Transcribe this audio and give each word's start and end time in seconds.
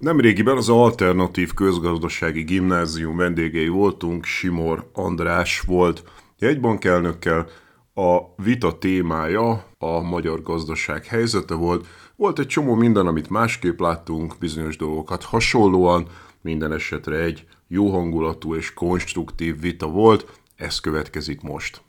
Nemrégiben 0.00 0.56
az 0.56 0.68
Alternatív 0.68 1.54
Közgazdasági 1.54 2.42
Gimnázium 2.42 3.16
vendégei 3.16 3.68
voltunk, 3.68 4.24
Simor 4.24 4.90
András 4.92 5.60
volt 5.60 6.02
jegybankelnökkel, 6.38 7.46
a 7.94 8.18
vita 8.42 8.78
témája 8.78 9.64
a 9.78 10.00
magyar 10.00 10.42
gazdaság 10.42 11.06
helyzete 11.06 11.54
volt. 11.54 11.86
Volt 12.16 12.38
egy 12.38 12.46
csomó 12.46 12.74
minden, 12.74 13.06
amit 13.06 13.30
másképp 13.30 13.80
láttunk, 13.80 14.34
bizonyos 14.38 14.76
dolgokat 14.76 15.24
hasonlóan, 15.24 16.06
minden 16.42 16.72
esetre 16.72 17.16
egy 17.16 17.46
jó 17.68 17.90
hangulatú 17.90 18.54
és 18.54 18.74
konstruktív 18.74 19.60
vita 19.60 19.86
volt, 19.86 20.40
ez 20.56 20.80
következik 20.80 21.40
most. 21.40 21.82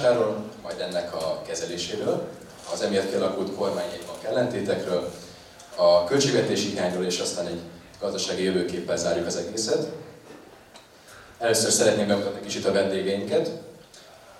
Kialakulásáról, 0.00 0.44
majd 0.62 0.80
ennek 0.80 1.14
a 1.14 1.42
kezeléséről, 1.46 2.28
az 2.72 2.82
emiatt 2.82 3.10
kialakult 3.10 3.54
kormányaiban 3.54 4.14
ellentétekről, 4.22 5.10
a 5.76 6.04
költségvetési 6.04 6.68
hiányról, 6.68 7.04
és 7.04 7.20
aztán 7.20 7.46
egy 7.46 7.60
gazdasági 8.00 8.42
jövőképpel 8.42 8.96
zárjuk 8.96 9.26
az 9.26 9.36
egészet. 9.36 9.86
Először 11.38 11.70
szeretném 11.70 12.06
bemutatni 12.06 12.40
kicsit 12.40 12.66
a 12.66 12.72
vendégeinket. 12.72 13.50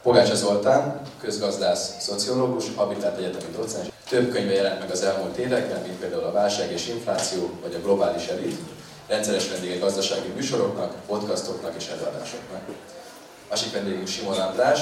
Pogácsa 0.03 0.35
Zoltán, 0.35 1.01
közgazdász, 1.21 1.95
szociológus, 1.99 2.65
Habitat 2.77 3.19
Egyetemi 3.19 3.53
docens. 3.57 3.89
Több 4.09 4.31
könyve 4.31 4.53
jelent 4.53 4.81
meg 4.81 4.91
az 4.91 5.03
elmúlt 5.03 5.37
években, 5.37 5.81
mint 5.83 5.99
például 5.99 6.25
a 6.25 6.33
Válság 6.33 6.73
és 6.73 6.89
Infláció, 6.89 7.51
vagy 7.63 7.75
a 7.75 7.83
Globális 7.83 8.27
Elit. 8.27 8.59
Rendszeres 9.09 9.49
vendége 9.49 9.79
gazdasági 9.79 10.29
műsoroknak, 10.29 10.95
podcastoknak 11.07 11.75
és 11.77 11.89
előadásoknak. 11.89 12.61
Másik 13.49 13.73
vendégünk 13.73 14.09
Simon 14.09 14.39
András, 14.39 14.81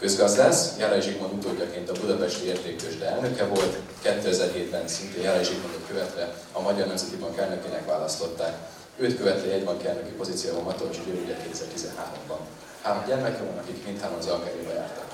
közgazdász, 0.00 0.76
Járaj 0.78 1.00
Zsigmond 1.00 1.32
utódjaként 1.32 1.90
a 1.90 1.92
Budapesti 2.00 2.46
Értéktősde 2.46 3.06
elnöke 3.06 3.44
volt, 3.44 3.78
2007-ben 4.04 4.88
szintén 4.88 5.22
Járaj 5.22 5.44
Zsigmondot 5.44 5.86
követve 5.88 6.34
a 6.52 6.60
Magyar 6.60 6.86
Nemzeti 6.86 7.16
Bank 7.16 7.38
elnökének 7.38 7.86
választották. 7.86 8.56
Őt 8.96 9.16
követve 9.16 9.46
jegybank 9.46 9.84
elnöki 9.84 10.10
pozícióban 10.10 10.62
Matolcsi 10.62 11.00
György 11.06 11.22
ugye 11.22 11.36
2013-ban. 11.52 12.38
Három 12.82 13.04
gyermeke 13.06 13.42
van, 13.42 13.58
akik 13.58 13.84
mindhárman 13.84 14.18
az 14.18 14.26
alkáréba 14.26 14.72
jártak, 14.72 15.06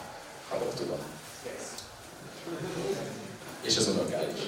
ha 0.49 0.57
jól 0.63 0.73
tudom. 0.77 0.99
És 3.63 3.77
az 3.77 3.89
unokái 3.89 4.27
is. 4.37 4.43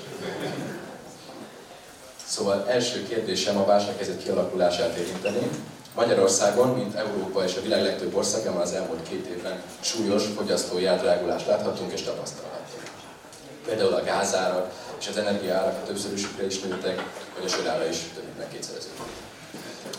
Szóval 2.27 2.69
első 2.69 3.07
kérdésem 3.09 3.57
a 3.57 3.65
válsághelyzet 3.65 4.23
kialakulását 4.23 4.97
érinteni. 4.97 5.51
Magyarországon, 5.99 6.69
mint 6.69 6.95
Európa 6.95 7.45
és 7.45 7.57
a 7.57 7.61
világ 7.61 7.83
legtöbb 7.83 8.15
országában 8.15 8.61
az 8.61 8.73
elmúlt 8.73 9.09
két 9.09 9.27
évben 9.27 9.63
súlyos 9.81 10.25
fogyasztói 10.37 10.87
átdrágulást 10.87 11.47
láthatunk 11.47 11.93
és 11.93 12.03
tapasztalhatunk. 12.03 12.83
Például 13.67 13.93
a 13.93 14.05
gázárak 14.05 14.73
és 15.01 15.09
az 15.09 15.17
energiaárak 15.17 15.77
a 15.83 15.87
többszörösükre 15.87 16.47
is 16.47 16.61
nőttek, 16.61 17.03
vagy 17.35 17.45
a 17.45 17.49
sörára 17.49 17.89
is 17.89 17.97
több 18.15 18.25
mint 18.25 18.39
megkétszereződtek. 18.39 19.07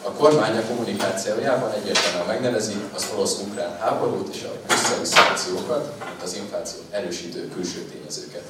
A 0.03 0.11
kormány 0.11 0.57
a 0.57 0.67
kommunikációjában 0.67 1.71
egyértelműen 1.71 2.27
megnevezi 2.27 2.75
az 2.95 3.07
orosz-ukrán 3.13 3.77
háborút 3.77 4.35
és 4.35 4.43
a 4.43 4.51
brüsszeli 4.67 5.05
szankciókat, 5.05 5.93
mint 6.05 6.23
az 6.23 6.33
inflációt 6.33 6.85
erősítő 6.91 7.47
külső 7.47 7.79
tényezőket. 7.79 8.43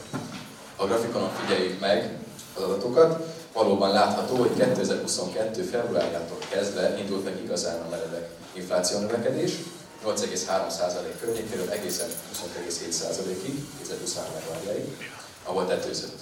A 0.76 0.86
grafikonon 0.86 1.32
figyeljük 1.42 1.80
meg 1.80 2.18
az 2.56 2.64
adatokat, 2.64 3.24
valóban 3.54 3.92
látható, 3.92 4.36
hogy 4.36 4.54
2022. 4.54 5.62
februárjától 5.64 6.38
kezdve 6.50 6.98
indult 7.00 7.24
meg 7.24 7.42
igazán 7.44 7.82
a 7.82 7.90
meredek 7.90 8.30
infláció 8.54 9.00
növekedés, 9.00 9.52
8,3% 10.06 11.20
környékéről 11.20 11.70
egészen 11.70 12.08
20,7%-ig, 12.08 13.66
2023 13.78 14.32
februárjáig, 14.40 15.12
ahol 15.44 15.68
tetőzött. 15.68 16.20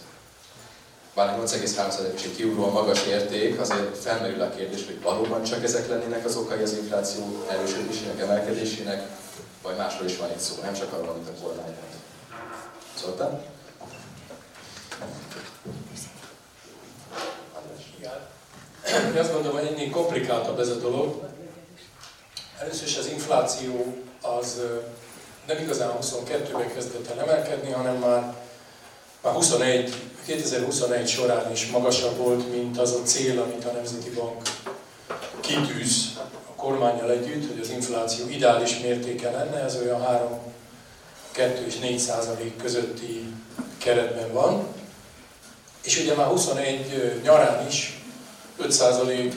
Bár 1.15 1.39
8,3%-os 1.39 2.23
egy 2.23 2.35
kiugróan 2.35 2.71
magas 2.71 3.05
érték, 3.05 3.59
azért 3.59 3.97
felmerül 3.97 4.41
a 4.41 4.49
kérdés, 4.49 4.85
hogy 4.85 5.01
valóban 5.01 5.43
csak 5.43 5.63
ezek 5.63 5.89
lennének 5.89 6.25
az 6.25 6.35
okai 6.35 6.61
az 6.61 6.73
infláció 6.73 7.45
erősödésének, 7.49 8.19
emelkedésének, 8.19 9.07
vagy 9.63 9.75
másról 9.75 10.07
is 10.07 10.17
van 10.17 10.29
itt 10.29 10.39
szó, 10.39 10.55
nem 10.61 10.73
csak 10.73 10.93
arról, 10.93 11.09
amit 11.09 11.27
a 11.27 11.41
kormány 11.43 11.65
mond. 11.65 11.97
Szóltál? 12.95 13.43
Én 19.13 19.19
azt 19.19 19.33
gondolom, 19.33 19.57
hogy 19.57 19.67
ennél 19.67 19.89
komplikáltabb 19.89 20.59
ez 20.59 20.69
a 20.69 20.75
dolog. 20.75 21.23
Először 22.59 22.87
is 22.87 22.97
az 22.97 23.07
infláció 23.07 23.95
az 24.21 24.61
nem 25.47 25.57
igazán 25.57 25.91
22-ben 26.01 26.73
kezdett 26.73 27.09
el 27.09 27.19
emelkedni, 27.21 27.71
hanem 27.71 27.95
már, 27.95 28.35
már 29.21 29.33
21, 29.33 29.93
2021 30.25 31.07
során 31.07 31.51
is 31.51 31.67
magasabb 31.67 32.17
volt, 32.17 32.51
mint 32.51 32.77
az 32.77 32.91
a 32.91 33.03
cél, 33.03 33.41
amit 33.41 33.65
a 33.65 33.71
Nemzeti 33.71 34.09
Bank 34.09 34.41
kitűz 35.39 36.19
a 36.49 36.55
kormányjal 36.55 37.11
együtt, 37.11 37.51
hogy 37.51 37.59
az 37.59 37.69
infláció 37.69 38.29
ideális 38.29 38.79
mértéke 38.79 39.31
lenne, 39.31 39.59
ez 39.59 39.75
olyan 39.81 40.01
3, 40.01 40.39
2 41.31 41.65
és 41.65 41.79
4 41.79 41.99
százalék 41.99 42.57
közötti 42.57 43.33
keretben 43.77 44.33
van. 44.33 44.67
És 45.81 45.99
ugye 45.99 46.15
már 46.15 46.27
21 46.27 47.21
nyarán 47.23 47.67
is 47.67 48.01
5% 48.61 49.33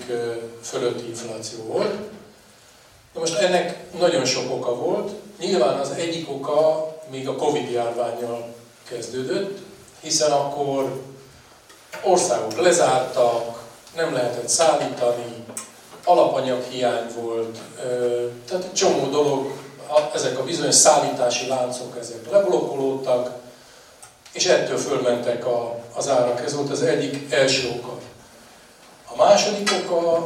fölötti 0.63 1.09
infláció 1.09 1.63
volt. 1.65 1.95
Na 3.15 3.21
most 3.21 3.35
ennek 3.35 3.93
nagyon 3.99 4.25
sok 4.25 4.51
oka 4.51 4.75
volt. 4.75 5.13
Nyilván 5.39 5.79
az 5.79 5.91
egyik 5.91 6.31
oka 6.31 6.89
még 7.11 7.29
a 7.29 7.37
Covid 7.37 7.71
járványjal 7.71 8.55
kezdődött, 8.89 9.59
hiszen 10.01 10.31
akkor 10.31 11.03
országok 12.03 12.61
lezártak, 12.61 13.63
nem 13.97 14.13
lehetett 14.13 14.49
szállítani, 14.49 15.45
alapanyaghiány 16.05 17.07
volt, 17.21 17.59
tehát 18.47 18.65
egy 18.65 18.73
csomó 18.73 19.11
dolog, 19.11 19.53
ezek 20.15 20.39
a 20.39 20.45
bizonyos 20.45 20.75
szállítási 20.75 21.47
láncok, 21.47 21.97
ezek 22.01 22.31
leblokkolódtak, 22.31 23.40
és 24.41 24.47
ettől 24.47 24.79
fölmentek 24.79 25.47
a, 25.47 25.79
az 25.95 26.09
árak. 26.09 26.41
Ez 26.41 26.55
volt 26.55 26.71
az 26.71 26.83
egyik 26.83 27.33
első 27.33 27.69
oka. 27.79 27.99
A 29.13 29.17
második 29.17 29.71
oka 29.85 30.17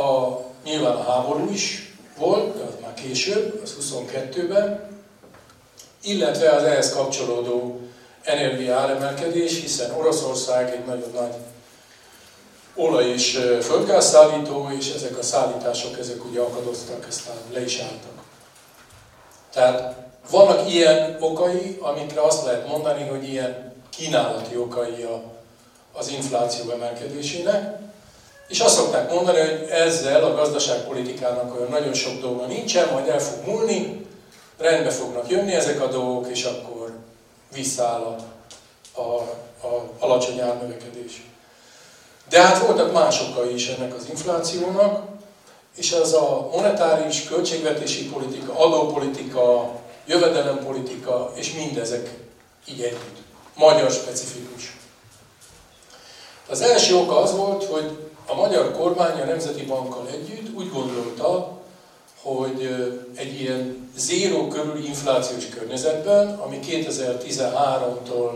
a, 0.00 0.40
nyilván 0.64 0.94
a 0.94 1.12
háború 1.12 1.50
is 1.50 1.94
volt, 2.18 2.56
de 2.56 2.62
az 2.62 2.72
már 2.80 2.94
később, 2.94 3.60
az 3.62 3.76
22-ben, 3.80 4.88
illetve 6.02 6.50
az 6.50 6.62
ehhez 6.62 6.92
kapcsolódó 6.92 7.80
energia 8.22 8.76
áremelkedés, 8.76 9.60
hiszen 9.60 9.94
Oroszország 9.94 10.70
egy 10.70 10.84
nagyon 10.84 11.10
nagy 11.14 11.34
olaj- 12.74 13.12
és 13.12 13.40
földgázszállító, 13.62 14.70
és 14.78 14.92
ezek 14.94 15.18
a 15.18 15.22
szállítások, 15.22 15.98
ezek 15.98 16.24
ugye 16.24 16.40
akadoztak, 16.40 17.06
aztán 17.08 17.36
le 17.52 17.64
is 17.64 17.78
álltak. 17.78 18.22
Tehát 19.52 20.03
vannak 20.30 20.72
ilyen 20.72 21.16
okai, 21.20 21.78
amikre 21.80 22.20
azt 22.20 22.44
lehet 22.44 22.68
mondani, 22.68 23.08
hogy 23.08 23.28
ilyen 23.28 23.72
kínálati 23.96 24.56
okai 24.56 25.02
a, 25.02 25.22
az 25.92 26.08
infláció 26.08 26.70
emelkedésének, 26.70 27.78
és 28.48 28.60
azt 28.60 28.74
szokták 28.74 29.12
mondani, 29.12 29.38
hogy 29.38 29.66
ezzel 29.70 30.24
a 30.24 30.34
gazdaságpolitikának 30.34 31.54
olyan 31.54 31.70
nagyon 31.70 31.94
sok 31.94 32.20
dolga 32.20 32.46
nincsen, 32.46 32.88
majd 32.92 33.08
el 33.08 33.20
fog 33.20 33.46
múlni, 33.46 34.06
rendbe 34.58 34.90
fognak 34.90 35.30
jönni 35.30 35.52
ezek 35.52 35.82
a 35.82 35.86
dolgok, 35.86 36.28
és 36.28 36.44
akkor 36.44 36.92
visszaáll 37.52 38.00
a, 38.00 38.16
a, 39.00 39.16
a 39.66 39.90
alacsony 39.98 40.40
árnövekedés. 40.40 41.22
De 42.28 42.42
hát 42.42 42.66
voltak 42.66 42.92
más 42.92 43.20
okai 43.20 43.54
is 43.54 43.68
ennek 43.68 43.94
az 43.94 44.06
inflációnak, 44.10 45.02
és 45.76 45.92
az 45.92 46.12
a 46.12 46.48
monetáris, 46.52 47.24
költségvetési 47.24 48.08
politika, 48.08 48.58
adópolitika, 48.58 49.72
jövedelempolitika, 50.06 51.32
és 51.34 51.52
mindezek 51.52 52.10
így 52.68 52.80
együtt. 52.80 53.22
Magyar 53.56 53.90
specifikus. 53.90 54.76
Az 56.48 56.60
első 56.60 56.96
oka 56.96 57.20
az 57.20 57.36
volt, 57.36 57.64
hogy 57.64 57.98
a 58.26 58.34
magyar 58.34 58.72
kormány 58.72 59.20
a 59.20 59.24
Nemzeti 59.24 59.62
Bankkal 59.62 60.08
együtt 60.08 60.56
úgy 60.56 60.70
gondolta, 60.72 61.58
hogy 62.22 62.74
egy 63.14 63.40
ilyen 63.40 63.90
zéró 63.96 64.48
körül 64.48 64.84
inflációs 64.84 65.48
környezetben, 65.48 66.38
ami 66.38 66.58
2013-tól 66.62 68.30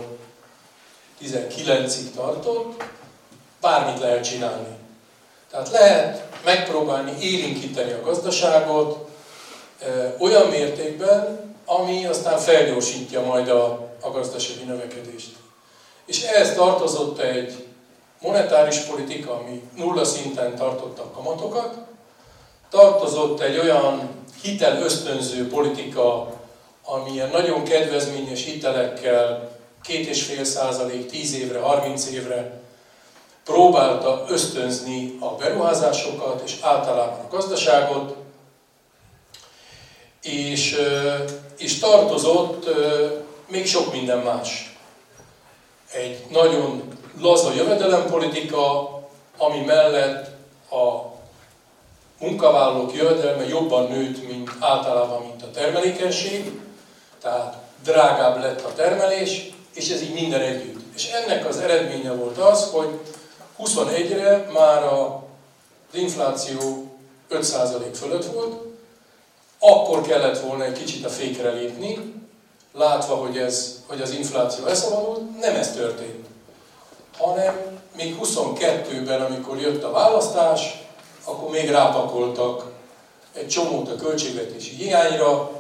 19-ig 1.23 2.11
tartott, 2.15 2.85
bármit 3.61 4.01
lehet 4.01 4.25
csinálni. 4.25 4.77
Tehát 5.51 5.71
lehet 5.71 6.29
megpróbálni 6.45 7.13
élinkíteni 7.21 7.93
a 7.93 8.01
gazdaságot 8.01 9.09
olyan 10.19 10.49
mértékben, 10.49 11.48
ami 11.69 12.07
aztán 12.07 12.39
felgyorsítja 12.39 13.21
majd 13.21 13.49
a, 13.49 13.89
a 14.01 14.11
gazdasági 14.11 14.65
növekedést. 14.65 15.37
És 16.07 16.23
ehhez 16.23 16.55
tartozott 16.55 17.19
egy 17.19 17.67
monetáris 18.21 18.79
politika, 18.79 19.33
ami 19.33 19.63
nulla 19.77 20.05
szinten 20.05 20.57
tartotta 20.57 21.03
a 21.03 21.11
kamatokat, 21.11 21.77
tartozott 22.71 23.41
egy 23.41 23.59
olyan 23.59 24.11
hitel 24.43 24.83
ösztönző 24.83 25.49
politika, 25.49 26.33
ami 26.85 27.11
ilyen 27.11 27.31
nagyon 27.31 27.65
kedvezményes 27.65 28.45
hitelekkel, 28.45 29.51
két 29.83 30.07
és 30.07 30.23
fél 30.23 30.45
százalék, 30.45 31.11
10 31.11 31.35
évre, 31.35 31.59
30 31.59 32.07
évre 32.07 32.61
próbálta 33.45 34.25
ösztönzni 34.29 35.17
a 35.21 35.29
beruházásokat 35.29 36.43
és 36.45 36.57
általában 36.61 37.25
a 37.25 37.29
gazdaságot, 37.29 38.15
és, 40.23 40.77
és 41.59 41.79
tartozott 41.79 42.69
még 43.47 43.67
sok 43.67 43.93
minden 43.93 44.19
más. 44.19 44.77
Egy 45.93 46.25
nagyon 46.31 46.83
laza 47.21 47.53
jövedelempolitika, 47.53 48.93
ami 49.37 49.65
mellett 49.65 50.27
a 50.71 51.17
munkavállalók 52.21 52.95
jövedelme 52.95 53.49
jobban 53.49 53.91
nőtt, 53.91 54.29
mint 54.29 54.51
általában, 54.61 55.23
mint 55.23 55.43
a 55.43 55.51
termelékenység, 55.51 56.61
tehát 57.23 57.57
drágább 57.83 58.41
lett 58.41 58.61
a 58.61 58.75
termelés, 58.75 59.51
és 59.75 59.91
ez 59.91 60.03
így 60.03 60.15
minden 60.15 60.41
együtt. 60.41 60.81
És 60.95 61.11
ennek 61.11 61.49
az 61.49 61.59
eredménye 61.59 62.13
volt 62.13 62.39
az, 62.39 62.71
hogy 62.71 62.89
21-re 63.59 64.51
már 64.53 64.83
az 64.83 65.09
infláció 65.93 66.93
5% 67.31 67.95
fölött 67.95 68.25
volt, 68.25 68.68
akkor 69.59 70.03
kellett 70.03 70.41
volna 70.41 70.65
egy 70.65 70.79
kicsit 70.79 71.05
a 71.05 71.09
fékre 71.09 71.51
lépni, 71.51 72.15
látva, 72.75 73.15
hogy, 73.15 73.39
ez, 73.39 73.83
hogy 73.87 74.01
az 74.01 74.11
infláció 74.11 74.67
elszabadult, 74.67 75.41
nem 75.41 75.55
ez 75.55 75.73
történt. 75.73 76.27
Hanem 77.19 77.81
még 77.97 78.17
22-ben, 78.23 79.21
amikor 79.21 79.61
jött 79.61 79.83
a 79.83 79.91
választás, 79.91 80.83
akkor 81.25 81.51
még 81.51 81.71
rápakoltak 81.71 82.65
egy 83.35 83.49
csomót 83.49 83.91
a 83.91 83.97
költségvetési 83.97 84.75
hiányra. 84.75 85.51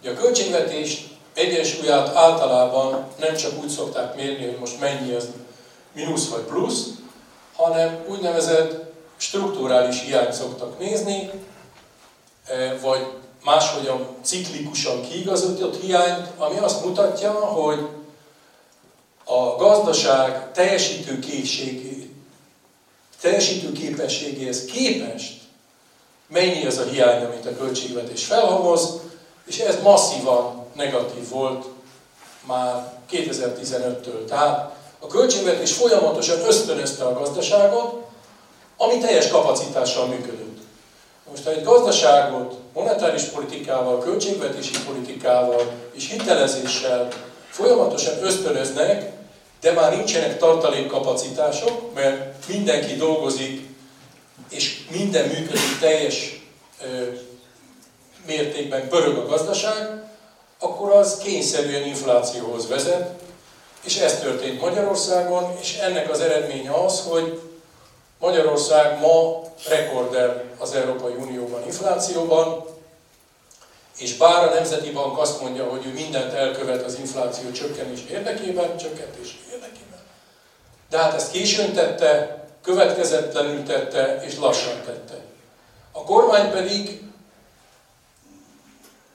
Ugye 0.00 0.10
a 0.10 0.14
költségvetés 0.14 1.06
egyensúlyát 1.34 2.16
általában 2.16 3.06
nem 3.18 3.36
csak 3.36 3.62
úgy 3.62 3.68
szokták 3.68 4.16
mérni, 4.16 4.44
hogy 4.44 4.58
most 4.58 4.80
mennyi 4.80 5.12
az 5.12 5.28
mínusz 5.92 6.28
vagy 6.28 6.42
plusz, 6.42 6.88
hanem 7.56 8.04
úgynevezett 8.08 8.92
strukturális 9.16 10.02
hiányt 10.02 10.32
szoktak 10.32 10.78
nézni, 10.78 11.30
vagy 12.80 13.06
máshogyan 13.44 14.08
ciklikusan 14.22 15.02
kiigazított 15.02 15.80
hiányt, 15.80 16.28
ami 16.38 16.58
azt 16.58 16.84
mutatja, 16.84 17.30
hogy 17.32 17.88
a 19.24 19.56
gazdaság 19.56 20.52
teljesítőkészségét 20.52 22.04
teljesítő 23.24 23.72
képességéhez 23.72 24.64
képest 24.64 25.40
mennyi 26.26 26.66
az 26.66 26.78
a 26.78 26.84
hiány, 26.84 27.24
amit 27.24 27.46
a 27.46 27.56
költségvetés 27.56 28.24
felhamoz, 28.24 29.00
és 29.46 29.58
ez 29.58 29.82
masszívan 29.82 30.66
negatív 30.72 31.28
volt 31.28 31.64
már 32.46 32.92
2015-től. 33.10 34.24
Tehát 34.28 34.76
a 34.98 35.06
költségvetés 35.06 35.72
folyamatosan 35.72 36.40
ösztönözte 36.40 37.04
a 37.04 37.18
gazdaságot, 37.18 38.06
ami 38.76 38.98
teljes 38.98 39.28
kapacitással 39.28 40.06
működött. 40.06 40.53
Most 41.34 41.46
ha 41.46 41.52
egy 41.52 41.64
gazdaságot 41.64 42.54
monetáris 42.72 43.22
politikával, 43.22 43.98
költségvetési 43.98 44.82
politikával 44.86 45.72
és 45.92 46.10
hitelezéssel 46.10 47.08
folyamatosan 47.48 48.22
ösztönöznek, 48.22 49.12
de 49.60 49.72
már 49.72 49.96
nincsenek 49.96 50.38
tartalékkapacitások, 50.38 51.94
mert 51.94 52.46
mindenki 52.48 52.94
dolgozik, 52.94 53.68
és 54.50 54.86
minden 54.90 55.28
működik 55.28 55.78
teljes 55.80 56.46
ö, 56.82 57.04
mértékben 58.26 58.88
pörög 58.88 59.16
a 59.16 59.26
gazdaság, 59.26 60.02
akkor 60.58 60.90
az 60.90 61.18
kényszerűen 61.18 61.86
inflációhoz 61.86 62.68
vezet, 62.68 63.10
és 63.84 63.96
ez 63.96 64.18
történt 64.18 64.60
Magyarországon, 64.60 65.56
és 65.60 65.78
ennek 65.78 66.10
az 66.10 66.20
eredménye 66.20 66.70
az, 66.84 67.00
hogy 67.08 67.40
Magyarország 68.18 69.00
ma 69.00 69.43
rekorder 69.68 70.44
az 70.58 70.72
Európai 70.72 71.12
Unióban 71.12 71.62
inflációban, 71.64 72.64
és 73.98 74.16
bár 74.16 74.48
a 74.48 74.54
Nemzeti 74.54 74.90
Bank 74.90 75.18
azt 75.18 75.40
mondja, 75.40 75.64
hogy 75.64 75.86
ő 75.86 75.92
mindent 75.92 76.32
elkövet 76.32 76.84
az 76.84 76.98
infláció 76.98 77.50
csökkenés 77.50 78.00
érdekében, 78.10 78.76
csökkentés 78.76 79.38
érdekében, 79.52 80.00
de 80.90 80.98
hát 80.98 81.14
ezt 81.14 81.30
későn 81.30 81.72
tette, 81.72 82.42
következetlenül 82.62 83.62
tette 83.62 84.22
és 84.22 84.38
lassan 84.38 84.82
tette. 84.84 85.16
A 85.92 86.04
kormány 86.04 86.50
pedig, 86.50 87.02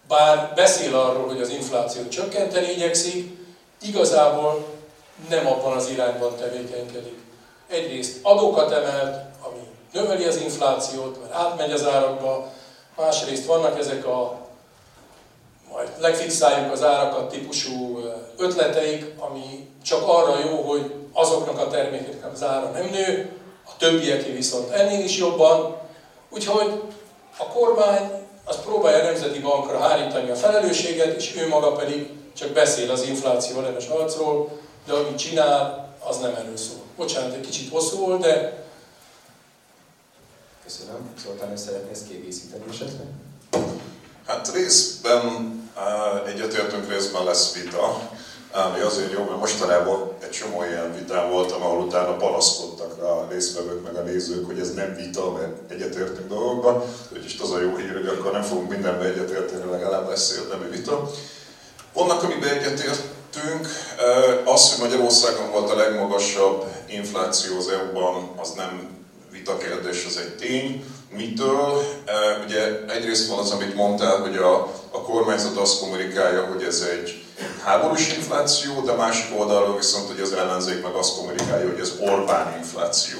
bár 0.08 0.52
beszél 0.56 0.96
arról, 0.96 1.28
hogy 1.28 1.42
az 1.42 1.50
inflációt 1.50 2.10
csökkenteni 2.10 2.72
igyekszik, 2.72 3.38
igazából 3.82 4.66
nem 5.30 5.48
abban 5.48 5.78
az 5.78 5.90
irányban 5.90 6.36
tevékenykedik. 6.36 7.18
Egyrészt 7.68 8.18
adókat 8.22 8.72
emelt, 8.72 9.29
növeli 9.92 10.24
az 10.24 10.38
inflációt, 10.38 11.22
mert 11.22 11.34
átmegy 11.34 11.72
az 11.72 11.88
árakba, 11.88 12.52
másrészt 12.98 13.46
vannak 13.46 13.80
ezek 13.80 14.06
a 14.06 14.48
majd 15.72 15.90
legfixáljuk 16.00 16.72
az 16.72 16.84
árakat 16.84 17.30
típusú 17.30 18.04
ötleteik, 18.38 19.14
ami 19.20 19.68
csak 19.84 20.08
arra 20.08 20.40
jó, 20.40 20.62
hogy 20.62 20.94
azoknak 21.14 21.60
a 21.60 21.68
termékeknek 21.68 22.32
az 22.34 22.44
ára 22.44 22.70
nem 22.70 22.90
nő, 22.92 23.32
a 23.66 23.78
többieké 23.78 24.32
viszont 24.32 24.70
ennél 24.70 25.04
is 25.04 25.18
jobban. 25.18 25.78
Úgyhogy 26.30 26.82
a 27.38 27.44
kormány 27.44 28.10
az 28.46 28.62
próbálja 28.62 29.00
a 29.00 29.04
Nemzeti 29.04 29.40
Bankra 29.40 29.80
hárítani 29.80 30.30
a 30.30 30.36
felelősséget, 30.36 31.16
és 31.16 31.36
ő 31.36 31.48
maga 31.48 31.72
pedig 31.72 32.10
csak 32.34 32.50
beszél 32.50 32.92
az 32.92 33.02
infláció 33.02 33.60
ellenes 33.60 33.88
harcról, 33.88 34.50
de 34.86 34.94
amit 34.94 35.18
csinál, 35.18 35.88
az 36.04 36.18
nem 36.18 36.36
erről 36.36 36.58
szól. 36.58 36.82
Bocsánat, 36.98 37.34
egy 37.34 37.40
kicsit 37.40 37.72
hosszú 37.72 37.98
volt, 38.06 38.22
de... 38.22 38.68
Köszönöm. 40.70 41.10
Zoltán, 41.24 41.58
szeretnél 41.58 41.92
ezt 41.92 42.08
kiegészíteni 42.08 42.64
esetleg? 42.70 43.08
Hát 44.26 44.52
részben 44.54 45.54
egyetértünk, 46.26 46.90
részben 46.90 47.24
lesz 47.24 47.54
vita. 47.54 48.10
ami 48.52 48.80
azért 48.80 49.12
jó, 49.12 49.24
mert 49.24 49.40
mostanában 49.40 50.12
egy 50.20 50.30
csomó 50.30 50.64
ilyen 50.64 50.96
vitán 50.96 51.30
voltam, 51.30 51.62
ahol 51.62 51.84
utána 51.84 52.16
panaszkodtak 52.16 53.02
a 53.02 53.28
résztvevők 53.30 53.84
meg 53.84 53.96
a 53.96 54.02
nézők, 54.02 54.46
hogy 54.46 54.60
ez 54.60 54.74
nem 54.74 54.96
vita, 54.96 55.32
mert 55.32 55.72
egyetértünk 55.72 56.28
dolgokban. 56.28 56.84
Úgyis 57.14 57.40
az 57.40 57.52
a 57.52 57.62
jó 57.62 57.76
hír, 57.76 57.94
hogy 57.94 58.08
akkor 58.08 58.32
nem 58.32 58.42
fogunk 58.42 58.70
mindenben 58.70 59.08
egyetérteni, 59.12 59.72
legalább 59.72 60.08
lesz 60.08 60.38
érdemi 60.38 60.70
vita. 60.70 61.12
Vannak, 61.94 62.24
amiben 62.24 62.50
egyetértünk. 62.50 63.68
Az, 64.46 64.72
hogy 64.72 64.80
Magyarországon 64.80 65.52
volt 65.52 65.70
a 65.70 65.76
legmagasabb 65.76 66.66
infláció 66.88 67.58
az 67.58 67.68
EU-ban, 67.68 68.32
az 68.38 68.52
nem 68.52 68.99
vita 69.40 69.58
kérdés, 69.58 70.06
az 70.06 70.18
egy 70.18 70.36
tény. 70.36 70.84
Mitől? 71.16 71.84
Ugye 72.46 72.86
egyrészt 72.88 73.30
van 73.30 73.40
az, 73.40 73.52
amit 73.52 73.76
mondtál, 73.76 74.18
hogy 74.18 74.36
a, 74.36 74.54
a 74.92 75.02
kormányzat 75.02 75.58
azt 75.58 75.80
kommunikálja, 75.80 76.46
hogy 76.46 76.64
ez 76.64 76.82
egy 76.82 77.24
háborús 77.64 78.14
infláció, 78.14 78.82
de 78.82 78.92
másik 78.92 79.40
oldalról 79.40 79.78
viszont 79.78 80.08
hogy 80.08 80.20
az 80.20 80.34
ellenzék 80.34 80.84
meg 80.84 80.94
azt 80.94 81.16
kommunikálja, 81.16 81.70
hogy 81.70 81.80
ez 81.80 81.94
Orbán 82.00 82.58
infláció. 82.58 83.20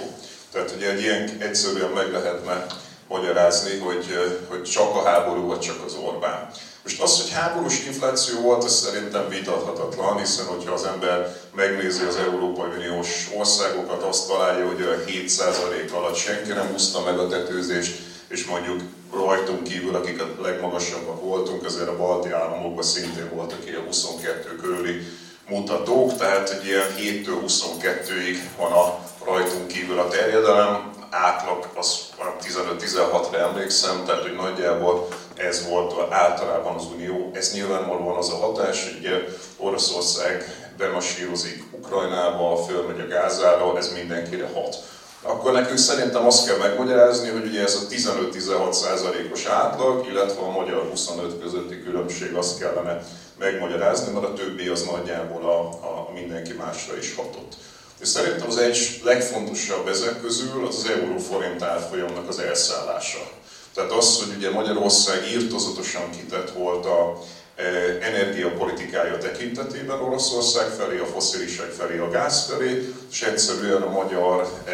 Tehát 0.52 0.74
ugye 0.76 0.90
egy 0.90 1.02
ilyen 1.02 1.38
egyszerűen 1.40 1.90
meg 1.90 2.12
lehetne 2.12 2.66
magyarázni, 3.08 3.78
hogy, 3.78 4.06
hogy 4.48 4.64
csak 4.64 4.96
a 4.96 5.04
háború, 5.04 5.48
vagy 5.48 5.60
csak 5.60 5.86
az 5.86 5.94
Orbán. 5.94 6.50
Most 6.84 7.02
az, 7.02 7.22
hogy 7.22 7.32
háborús 7.32 7.86
infláció 7.86 8.40
volt, 8.40 8.64
ez 8.64 8.74
szerintem 8.74 9.30
vitathatatlan, 9.30 10.18
hiszen 10.18 10.46
hogyha 10.46 10.74
az 10.74 10.84
ember 10.84 11.38
megnézi 11.56 12.04
az 12.04 12.16
Európai 12.16 12.70
Uniós 12.78 13.30
országokat, 13.38 14.04
azt 14.04 14.28
találja, 14.28 14.68
hogy 14.68 14.82
a 14.82 15.10
7% 15.12 15.92
alatt 15.92 16.16
senki 16.16 16.50
nem 16.50 16.72
úszta 16.74 17.04
meg 17.04 17.20
a 17.20 17.28
tetőzést, 17.28 18.00
és 18.28 18.46
mondjuk 18.46 18.82
rajtunk 19.14 19.64
kívül, 19.64 19.96
akik 19.96 20.22
a 20.22 20.42
legmagasabbak 20.42 21.22
voltunk, 21.22 21.66
azért 21.66 21.88
a 21.88 21.98
balti 21.98 22.32
államokban 22.32 22.84
szintén 22.84 23.30
voltak 23.34 23.66
ilyen 23.66 23.86
22 23.86 24.56
körüli 24.56 25.02
mutatók, 25.50 26.18
tehát 26.18 26.50
egy 26.50 26.66
ilyen 26.66 26.86
7-től 26.98 27.40
22-ig 27.48 28.38
van 28.58 28.72
a 28.72 29.00
rajtunk 29.26 29.68
kívül 29.68 30.00
a 30.00 30.08
terjedelem, 30.08 30.92
átlag 31.10 31.70
az 31.76 32.10
15-16-ra 32.44 33.36
emlékszem, 33.36 34.04
tehát 34.06 34.22
hogy 34.22 34.36
nagyjából 34.36 35.08
ez 35.36 35.68
volt 35.70 36.12
általában 36.12 36.76
az 36.76 36.86
Unió. 36.86 37.32
Ez 37.34 37.54
nyilvánvalóan 37.54 38.18
az 38.18 38.30
a 38.30 38.36
hatás, 38.36 38.84
hogy 38.84 39.34
Oroszország 39.58 40.56
bemasírozik 40.78 41.64
Ukrajnába, 41.72 42.64
fölmegy 42.68 43.00
a 43.00 43.08
Gázára, 43.08 43.78
ez 43.78 43.94
mindenkire 43.94 44.50
hat 44.54 44.78
akkor 45.22 45.52
nekünk 45.52 45.78
szerintem 45.78 46.26
azt 46.26 46.48
kell 46.48 46.58
megmagyarázni, 46.58 47.30
hogy 47.30 47.46
ugye 47.46 47.62
ez 47.64 47.76
a 47.76 47.94
15-16 47.94 48.72
százalékos 48.72 49.46
átlag, 49.46 50.08
illetve 50.08 50.42
a 50.42 50.52
magyar 50.52 50.88
25 50.90 51.42
közötti 51.42 51.84
különbség 51.84 52.34
azt 52.34 52.60
kellene 52.60 53.02
megmagyarázni, 53.40 54.14
mert 54.14 54.26
a 54.26 54.34
többi 54.34 54.68
az 54.68 54.84
nagyjából 54.84 55.44
a, 55.44 55.60
a 55.60 56.12
mindenki 56.14 56.54
másra 56.54 56.98
is 56.98 57.16
hatott. 57.16 57.56
És 58.02 58.08
szerintem 58.08 58.48
az 58.48 58.58
egy 58.58 59.02
legfontosabb 59.04 59.88
ezek 59.88 60.22
közül 60.22 60.68
az 60.68 60.76
az 60.76 60.90
euróforint 60.90 61.62
árfolyamnak 61.62 62.30
az 62.30 62.40
elszállása. 62.40 63.32
Tehát 63.74 63.92
az, 63.92 64.20
hogy 64.20 64.36
ugye 64.38 64.52
Magyarország 64.52 65.32
írtozatosan 65.32 66.10
kitett 66.10 66.52
volt 66.52 66.86
a 66.86 67.22
e, 67.56 67.64
energiapolitikája 68.02 69.18
tekintetében 69.18 70.02
Oroszország 70.02 70.68
felé, 70.70 70.98
a 70.98 71.06
foszilisek 71.06 71.72
felé, 71.72 71.98
a 71.98 72.10
gáz 72.10 72.46
felé, 72.46 72.94
és 73.12 73.22
egyszerűen 73.22 73.82
a 73.82 73.90
magyar 73.90 74.62
e, 74.66 74.72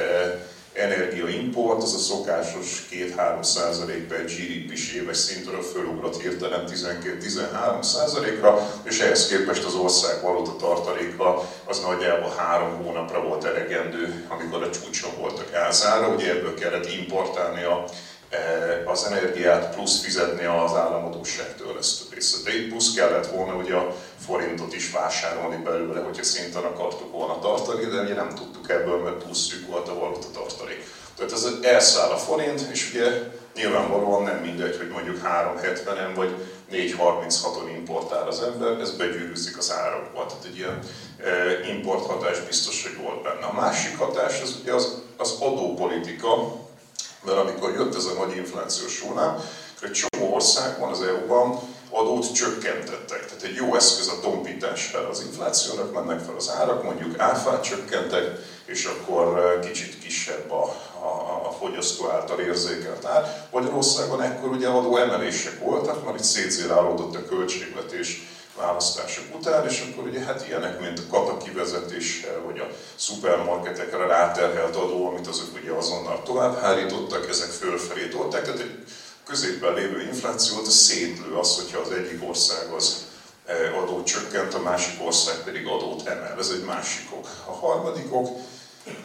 energiaimport, 0.76 1.84
az 1.84 1.94
a 1.94 1.98
szokásos 1.98 2.88
2-3 2.92 3.44
százalék 3.44 4.08
per 4.08 4.26
GDP-s 4.26 4.94
éves 4.94 5.18
szintről 5.18 5.62
fölugrott 5.62 6.22
hirtelen 6.22 6.64
12-13 6.68 7.82
százalékra, 7.82 8.70
és 8.84 9.00
ehhez 9.00 9.28
képest 9.28 9.64
az 9.64 9.74
ország 9.74 10.22
valuta 10.22 10.56
tartaléka 10.56 11.50
az 11.66 11.80
nagyjából 11.80 12.34
három 12.38 12.84
hónapra 12.84 13.24
volt 13.24 13.44
elegendő, 13.44 14.26
amikor 14.30 14.64
a 14.64 14.70
csúcson 14.70 15.12
volt 15.20 15.40
a 15.40 15.52
gázára, 15.52 16.08
ugye 16.08 16.30
ebből 16.30 16.54
kellett 16.54 16.92
importálni 16.92 17.64
a 17.64 17.86
Eh, 18.36 18.92
az 18.92 19.04
energiát 19.04 19.76
plusz 19.76 20.02
fizetni 20.02 20.46
az 20.46 20.74
államadóság 20.74 21.56
törlesztő 21.56 22.18
itt 22.58 22.70
plusz 22.70 22.94
kellett 22.94 23.28
volna 23.28 23.56
ugye 23.56 23.76
a 23.76 23.96
forintot 24.26 24.76
is 24.76 24.92
vásárolni 24.92 25.64
belőle, 25.64 26.00
hogyha 26.00 26.24
szinten 26.24 26.64
akartuk 26.64 27.12
volna 27.12 27.40
tartani, 27.40 27.86
de 27.86 28.02
ugye 28.02 28.14
nem 28.14 28.30
tudtuk 28.30 28.70
ebből, 28.70 28.98
mert 28.98 29.24
túl 29.24 29.34
szűk 29.34 29.68
volt 29.68 29.88
a 29.88 30.00
valuta 30.00 30.28
tartalék. 30.34 30.84
Tehát 31.16 31.32
ez 31.32 31.48
elszáll 31.62 32.10
a 32.10 32.18
forint, 32.18 32.62
és 32.72 32.90
ugye 32.94 33.32
nyilvánvalóan 33.56 34.24
nem 34.24 34.38
mindegy, 34.38 34.78
hogy 34.78 34.90
mondjuk 34.90 35.22
370-en 35.24 36.12
vagy 36.16 36.36
436-on 36.72 37.70
importál 37.76 38.28
az 38.28 38.42
ember, 38.42 38.80
ez 38.80 38.92
begyűrűzik 38.92 39.58
az 39.58 39.72
árakba. 39.72 40.26
Tehát 40.26 40.46
egy 40.46 40.58
ilyen 40.58 40.80
eh, 41.24 41.70
importhatás 41.70 42.40
biztos, 42.40 42.84
hogy 42.84 43.04
volt 43.04 43.22
benne. 43.24 43.46
A 43.46 43.54
másik 43.54 43.98
hatás 43.98 44.42
az 44.42 44.56
ugye 44.62 44.74
az, 44.74 45.02
az 45.18 45.36
adópolitika, 45.40 46.56
mert 47.26 47.38
amikor 47.38 47.72
jött 47.74 47.96
ez 47.96 48.06
a 48.06 48.26
nagy 48.26 48.36
inflációs 48.36 49.00
hullám, 49.00 49.36
akkor 49.76 49.88
egy 49.88 49.92
csomó 49.92 50.34
országban, 50.34 50.92
az 50.92 51.02
EU-ban 51.02 51.60
adót 51.96 52.34
csökkentettek. 52.34 53.26
Tehát 53.26 53.44
egy 53.44 53.56
jó 53.56 53.76
eszköz 53.76 54.08
a 54.08 54.20
tompítás 54.22 54.86
fel 54.86 55.06
az 55.06 55.22
inflációnak, 55.22 55.94
mennek 55.94 56.20
fel 56.20 56.36
az 56.36 56.52
árak, 56.60 56.84
mondjuk 56.84 57.20
áfát 57.20 57.64
csökkentek, 57.64 58.24
és 58.66 58.86
akkor 58.86 59.60
kicsit 59.60 60.00
kisebb 60.00 60.52
a, 60.52 60.64
a, 61.00 61.46
a 61.48 61.52
fogyasztó 61.60 62.10
által 62.10 62.40
érzékelt 62.40 63.06
ár. 63.06 63.48
Magyarországon 63.52 64.22
ekkor 64.22 64.50
ugye 64.50 64.68
adó 64.68 64.98
emelések 64.98 65.60
voltak, 65.60 66.06
mert 66.06 66.18
itt 66.18 66.24
szétzérálódott 66.24 67.16
a 67.16 67.26
költségvetés 67.26 68.28
választások 68.58 69.24
után, 69.36 69.68
és 69.68 69.88
akkor 69.92 70.08
ugye 70.08 70.20
hát 70.20 70.48
ilyenek, 70.48 70.80
mint 70.80 71.00
a 71.00 71.10
kata 71.10 71.38
kivezetéssel, 71.38 72.42
vagy 72.46 72.60
a 72.60 72.68
szupermarketekre 72.96 74.06
ráterhelt 74.06 74.76
adó, 74.76 75.08
amit 75.08 75.28
azok 75.28 75.48
ugye 75.62 75.72
azonnal 75.72 76.24
tovább 76.24 76.60
hárítottak, 76.60 77.30
ezek 77.30 77.50
fölfelé 77.50 78.08
tolták, 78.08 78.44
tehát 78.44 78.60
egy 78.60 78.84
középen 79.26 79.74
lévő 79.74 80.02
inflációt 80.02 80.70
szétlő 80.70 81.36
az, 81.36 81.56
hogyha 81.56 81.80
az 81.80 81.92
egyik 81.92 82.28
ország 82.28 82.72
az 82.78 83.06
e, 83.46 83.54
adót 83.82 84.06
csökkent, 84.06 84.54
a 84.54 84.60
másik 84.60 85.06
ország 85.06 85.36
pedig 85.44 85.68
adót 85.68 86.08
emel. 86.08 86.36
Ez 86.40 86.50
egy 86.50 86.64
másik 86.64 87.08
ok. 87.12 87.28
A 87.46 87.52
harmadik 87.52 88.14
ok 88.14 88.30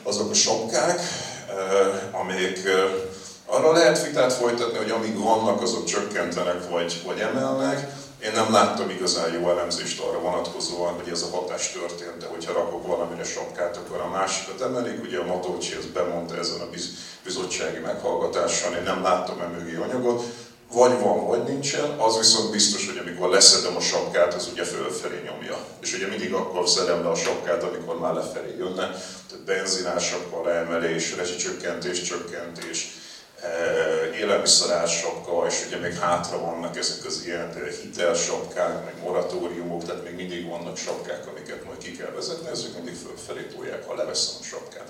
azok 0.03 0.31
a 0.31 0.35
sapkák, 0.35 1.01
e, 1.01 2.19
amelyek 2.19 2.65
e, 2.65 2.71
arra 3.47 3.73
lehet 3.73 4.07
vitát 4.07 4.33
folytatni, 4.33 4.79
hogy 4.79 4.91
amíg 4.91 5.19
vannak, 5.19 5.63
azok 5.63 5.85
csökkentenek 5.85 6.69
vagy, 6.69 7.03
vagy 7.05 7.19
emelnek, 7.19 7.93
én 8.23 8.33
nem 8.35 8.53
láttam 8.53 8.91
igazán 8.91 9.33
jó 9.33 9.51
elemzést 9.51 10.01
arra 10.01 10.21
vonatkozóan, 10.21 10.95
hogy 10.95 11.09
ez 11.09 11.23
a 11.23 11.37
hatás 11.37 11.73
történt, 11.73 12.17
de 12.19 12.27
hogyha 12.27 12.53
rakok 12.53 12.87
valamire 12.87 13.25
sapkát, 13.25 13.77
akkor 13.77 14.01
a 14.01 14.09
másikat 14.09 14.61
emelik. 14.61 15.03
Ugye 15.03 15.19
a 15.19 15.27
Matolcsi 15.27 15.75
ezt 15.75 15.93
bemondta 15.93 16.37
ezen 16.37 16.61
a 16.61 16.69
bizottsági 17.25 17.79
meghallgatáson, 17.79 18.75
én 18.75 18.83
nem 18.83 19.03
láttam 19.03 19.41
e 19.41 19.47
mögé 19.47 19.75
anyagot. 19.75 20.25
Vagy 20.73 21.01
van, 21.01 21.27
vagy 21.27 21.43
nincsen, 21.43 21.91
az 21.99 22.19
viszont 22.19 22.51
biztos, 22.51 22.87
hogy 22.87 22.99
amikor 22.99 23.29
leszedem 23.29 23.77
a 23.77 23.81
sapkát, 23.81 24.35
az 24.35 24.49
ugye 24.53 24.65
fölfelé 24.65 25.23
nyomja. 25.25 25.59
És 25.81 25.95
ugye 25.95 26.07
mindig 26.07 26.33
akkor 26.33 26.69
szedem 26.69 27.03
le 27.03 27.09
a 27.09 27.15
sapkát, 27.15 27.63
amikor 27.63 27.99
már 27.99 28.15
lefelé 28.15 28.55
jönne. 28.59 28.91
Tehát 29.29 29.45
benzinásakkal 29.45 30.45
leemelés, 30.45 31.17
rezsicsökkentés, 31.17 32.03
csökkentés, 32.03 32.89
Eh, 32.93 33.10
élelmiszerársakkal, 34.19 35.47
és 35.47 35.65
ugye 35.67 35.77
még 35.77 35.99
hátra 35.99 36.41
vannak 36.41 36.77
ezek 36.77 37.05
az 37.07 37.23
ilyen 37.25 37.55
hitelsapkák, 37.83 38.85
meg 38.85 38.95
moratóriumok, 39.03 39.85
tehát 39.85 40.05
még 40.05 40.15
mindig 40.15 40.49
vannak 40.49 40.77
sapkák, 40.77 41.27
amiket 41.27 41.65
majd 41.65 41.79
ki 41.79 41.97
kell 41.97 42.11
vezetni, 42.11 42.49
ezek 42.49 42.75
mindig 42.75 42.95
fölfelé 42.95 43.43
tolják, 43.43 43.87
ha 43.87 43.95
leveszem 43.95 44.35
a 44.41 44.45
sapkát. 44.45 44.89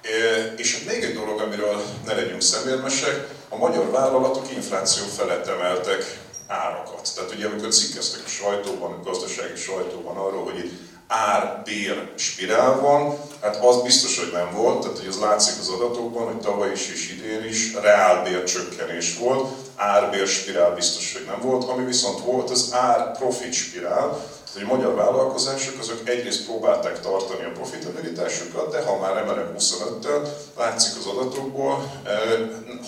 Eh, 0.00 0.52
és 0.56 0.84
még 0.84 1.02
egy 1.02 1.14
dolog, 1.14 1.40
amiről 1.40 1.82
ne 2.04 2.14
legyünk 2.14 2.42
szemérmesek, 2.42 3.28
a 3.48 3.56
magyar 3.56 3.90
vállalatok 3.90 4.52
infláció 4.52 5.04
felett 5.04 5.46
emeltek 5.46 6.18
árakat. 6.46 7.08
Tehát 7.14 7.32
ugye 7.32 7.46
amikor 7.46 7.68
cikkeztek 7.68 8.20
a 8.24 8.28
sajtóban, 8.28 8.92
a 8.92 9.02
gazdasági 9.02 9.56
sajtóban 9.56 10.16
arról, 10.16 10.44
hogy 10.44 10.58
itt 10.58 10.83
ár-bér 11.08 12.10
spirál 12.14 12.80
van, 12.80 13.18
hát 13.40 13.64
az 13.64 13.82
biztos, 13.82 14.18
hogy 14.18 14.30
nem 14.32 14.52
volt, 14.52 14.80
tehát 14.80 14.98
hogy 14.98 15.08
az 15.08 15.20
látszik 15.20 15.58
az 15.60 15.68
adatokban, 15.68 16.26
hogy 16.26 16.40
tavaly 16.40 16.72
is 16.72 16.88
és 16.92 17.10
idén 17.10 17.44
is 17.44 17.74
reálbér 17.74 18.44
csökkenés 18.44 19.16
volt, 19.18 19.48
ár-bér 19.76 20.26
spirál 20.26 20.74
biztos, 20.74 21.12
hogy 21.12 21.24
nem 21.26 21.40
volt, 21.40 21.68
ami 21.68 21.84
viszont 21.84 22.20
volt, 22.20 22.50
az 22.50 22.68
ár-profit 22.72 23.52
spirál, 23.52 24.08
tehát 24.54 24.68
hogy 24.68 24.78
magyar 24.78 24.94
vállalkozások 24.94 25.78
azok 25.78 26.08
egyrészt 26.08 26.44
próbálták 26.44 27.00
tartani 27.00 27.44
a 27.44 27.52
profitabilitásukat, 27.52 28.70
de 28.70 28.82
ha 28.82 28.98
már 28.98 29.16
emelek 29.16 29.46
25-tel, 29.58 30.28
látszik 30.56 30.92
az 30.98 31.06
adatokból, 31.06 31.90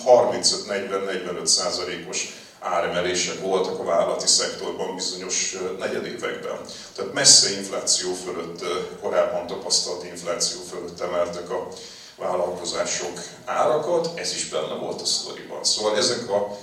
35-40-45 0.05 1.39
eh, 1.39 1.45
százalékos 1.45 2.35
áremelések 2.59 3.41
voltak 3.41 3.79
a 3.79 3.83
vállalati 3.83 4.27
szektorban 4.27 4.95
bizonyos 4.95 5.57
negyedévekben. 5.79 6.59
Tehát 6.95 7.13
messze 7.13 7.51
infláció 7.51 8.13
fölött, 8.13 8.63
korábban 9.01 9.47
tapasztalt 9.47 10.03
infláció 10.03 10.59
fölött 10.69 11.01
emeltek 11.01 11.49
a 11.49 11.67
vállalkozások 12.15 13.19
árakat, 13.45 14.19
ez 14.19 14.31
is 14.31 14.49
benne 14.49 14.73
volt 14.73 15.01
a 15.01 15.05
sztoriban. 15.05 15.63
Szóval 15.63 15.97
ezek 15.97 16.29
a 16.29 16.57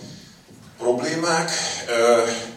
problémák, 0.78 1.50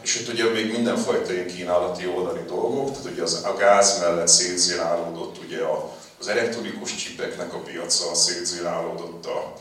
és 0.02 0.16
itt 0.16 0.34
ugye 0.34 0.50
még 0.50 0.72
mindenfajta 0.72 1.34
ilyen 1.34 1.48
kínálati 1.48 2.08
oldali 2.08 2.44
dolgok, 2.48 2.92
tehát 2.92 3.12
ugye 3.12 3.22
az, 3.22 3.42
a 3.44 3.56
gáz 3.56 4.00
mellett 4.00 4.28
szétzilálódott 4.28 5.38
ugye 5.46 5.64
a, 5.64 5.96
az 6.20 6.28
elektronikus 6.28 6.96
csipeknek 6.96 7.54
a 7.54 7.58
piaca, 7.58 8.16
szétzilálódott 8.16 9.26
a 9.26 9.54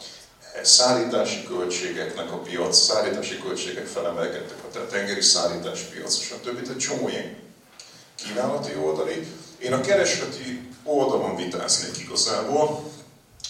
szállítási 0.62 1.44
költségeknek 1.44 2.32
a 2.32 2.36
piac, 2.36 2.76
szállítási 2.76 3.38
költségek 3.38 3.86
felemelkedtek, 3.86 4.56
a 4.74 4.86
tengeri 4.86 5.20
szállítás 5.20 5.80
piac, 5.80 6.20
stb. 6.20 6.62
Tehát 6.62 6.80
csomó 6.80 7.08
ilyen 7.08 7.36
kínálati 8.14 8.76
oldali. 8.76 9.26
Én 9.58 9.72
a 9.72 9.80
keresleti 9.80 10.70
oldalon 10.84 11.36
vitáznék 11.36 11.98
igazából. 11.98 12.90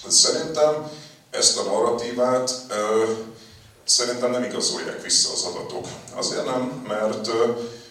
Szerintem 0.08 0.90
ezt 1.30 1.58
a 1.58 1.62
narratívát 1.62 2.50
szerintem 3.84 4.30
nem 4.30 4.42
igazolják 4.44 5.02
vissza 5.02 5.32
az 5.32 5.42
adatok. 5.42 5.86
Azért 6.14 6.44
nem, 6.44 6.84
mert 6.88 7.28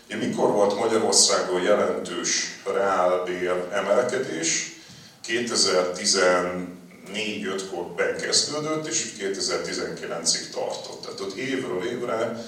ugye, 0.08 0.18
mikor 0.28 0.52
volt 0.52 0.80
Magyarországon 0.80 1.62
jelentős 1.62 2.62
reálbér 2.74 3.68
emelkedés? 3.72 4.74
2014-5-kor 7.16 7.84
bekezdődött, 7.84 8.88
és 8.88 9.12
2019-ig 9.20 10.50
tartott. 10.52 11.02
Tehát 11.02 11.20
ott 11.20 11.36
évről 11.36 11.86
évre 11.86 12.46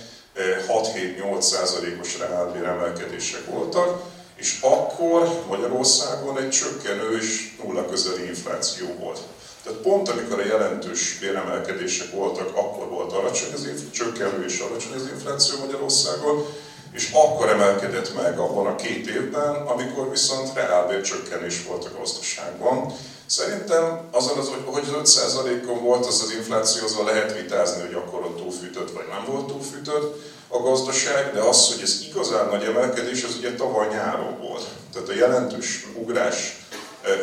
6-7-8 0.68 1.42
százalékos 1.42 2.18
reálbér 2.18 2.64
emelkedések 2.64 3.46
voltak, 3.46 4.02
és 4.36 4.60
akkor 4.62 5.44
Magyarországon 5.48 6.40
egy 6.40 6.50
csökkenő 6.50 7.18
és 7.18 7.56
nulla 7.64 7.86
közeli 7.86 8.26
infláció 8.26 8.88
volt. 9.00 9.20
Tehát 9.64 9.80
pont 9.80 10.10
amikor 10.10 10.40
a 10.40 10.46
jelentős 10.46 11.18
béremelkedések 11.20 12.12
voltak, 12.12 12.56
akkor 12.56 12.88
volt 12.88 13.12
alacsony 13.12 13.54
az 13.54 13.60
infláció, 13.60 13.90
csökkenő 13.92 14.46
és 14.46 14.60
alacsony 14.60 14.94
az 14.94 15.10
infláció 15.14 15.60
Magyarországon, 15.60 16.46
és 16.92 17.10
akkor 17.14 17.50
emelkedett 17.50 18.16
meg 18.16 18.40
abban 18.40 18.68
a 18.68 18.76
két 18.76 19.08
évben, 19.08 19.56
amikor 19.56 20.10
viszont 20.10 20.54
reálbér 20.54 21.02
csökkenés 21.02 21.64
volt 21.64 21.86
a 21.86 21.98
gazdaságban. 21.98 22.94
Szerintem 23.28 24.00
azon 24.12 24.38
az, 24.38 24.50
hogy 24.66 24.84
az 25.04 25.14
5%-on 25.16 25.84
volt 25.84 26.06
az 26.06 26.22
az 26.22 26.32
infláció, 26.32 26.84
azzal 26.84 27.06
lehet 27.06 27.42
vitázni, 27.42 27.82
hogy 27.82 27.94
akkor 27.94 28.20
ott 28.20 28.38
túlfűtött 28.38 28.92
vagy 28.92 29.06
nem 29.10 29.26
volt 29.34 29.48
túlfűtött 29.48 30.22
a 30.48 30.58
gazdaság, 30.58 31.34
de 31.34 31.40
az, 31.40 31.74
hogy 31.74 31.82
ez 31.84 32.06
igazán 32.10 32.48
nagy 32.48 32.64
emelkedés, 32.64 33.24
az 33.24 33.36
ugye 33.38 33.56
tavaly 33.56 33.88
nyáron 33.88 34.40
volt. 34.40 34.64
Tehát 34.94 35.10
a 35.10 35.14
jelentős 35.14 35.88
ugrás 35.96 36.68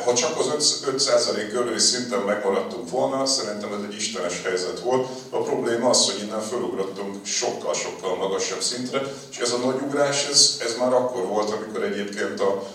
ha 0.04 0.14
csak 0.14 0.38
az 0.38 0.80
5% 0.86 1.48
körüli 1.52 1.78
szinten 1.78 2.20
megmaradtunk 2.20 2.90
volna, 2.90 3.26
szerintem 3.26 3.72
ez 3.72 3.78
egy 3.88 3.94
istenes 3.94 4.42
helyzet 4.44 4.80
volt. 4.80 5.08
A 5.30 5.42
probléma 5.42 5.88
az, 5.88 6.10
hogy 6.10 6.22
innen 6.22 6.40
fölugrottunk 6.40 7.26
sokkal-sokkal 7.26 8.16
magasabb 8.16 8.60
szintre, 8.60 9.02
és 9.30 9.38
ez 9.38 9.52
a 9.52 9.56
nagy 9.56 9.80
ugrás, 9.86 10.28
ez, 10.30 10.58
ez 10.64 10.76
már 10.78 10.92
akkor 10.92 11.26
volt, 11.26 11.50
amikor 11.50 11.82
egyébként 11.82 12.40
a, 12.40 12.66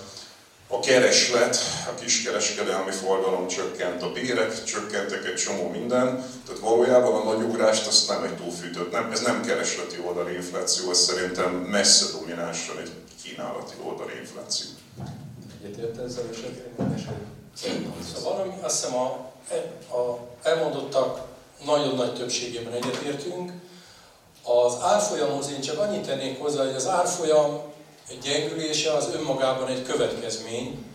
a 0.72 0.80
kereslet, 0.80 1.58
a 1.88 2.00
kiskereskedelmi 2.00 2.92
forgalom 2.92 3.48
csökkent, 3.48 4.02
a 4.02 4.12
bérek 4.12 4.64
csökkentek 4.64 5.26
egy 5.26 5.36
csomó 5.36 5.70
minden, 5.70 6.06
tehát 6.46 6.62
valójában 6.62 7.22
a 7.22 7.34
nagy 7.34 7.44
ugrást 7.44 7.88
azt 7.88 8.10
nem 8.10 8.24
egy 8.24 8.36
túlfűtött, 8.36 8.92
nem, 8.92 9.12
ez 9.12 9.22
nem 9.22 9.42
keresleti 9.42 9.96
oldali 10.06 10.34
infláció, 10.34 10.90
ez 10.90 10.98
szerintem 10.98 11.52
messze 11.54 12.06
dominánsan 12.20 12.78
egy 12.78 12.92
kínálati 13.24 13.74
oldali 13.84 14.14
infláció. 14.20 14.68
Egyetért 15.64 15.98
ezzel 15.98 16.24
és 16.32 16.40
Szóval 18.14 18.34
valami, 18.34 18.54
azt 18.62 18.82
hiszem 18.82 18.98
a, 18.98 19.06
a 19.98 20.20
elmondottak 20.44 21.22
nagyon 21.66 21.96
nagy 21.96 22.14
többségében 22.14 22.74
egyetértünk. 22.74 23.52
Az 24.44 24.74
árfolyamhoz 24.82 25.52
én 25.52 25.62
csak 25.62 25.80
annyit 25.80 26.06
tennék 26.06 26.40
hozzá, 26.40 26.64
hogy 26.66 26.76
az 26.76 26.88
árfolyam 26.88 27.69
egy 28.10 28.20
gyengülése 28.24 28.94
az 28.94 29.10
önmagában 29.14 29.68
egy 29.68 29.84
következmény, 29.84 30.86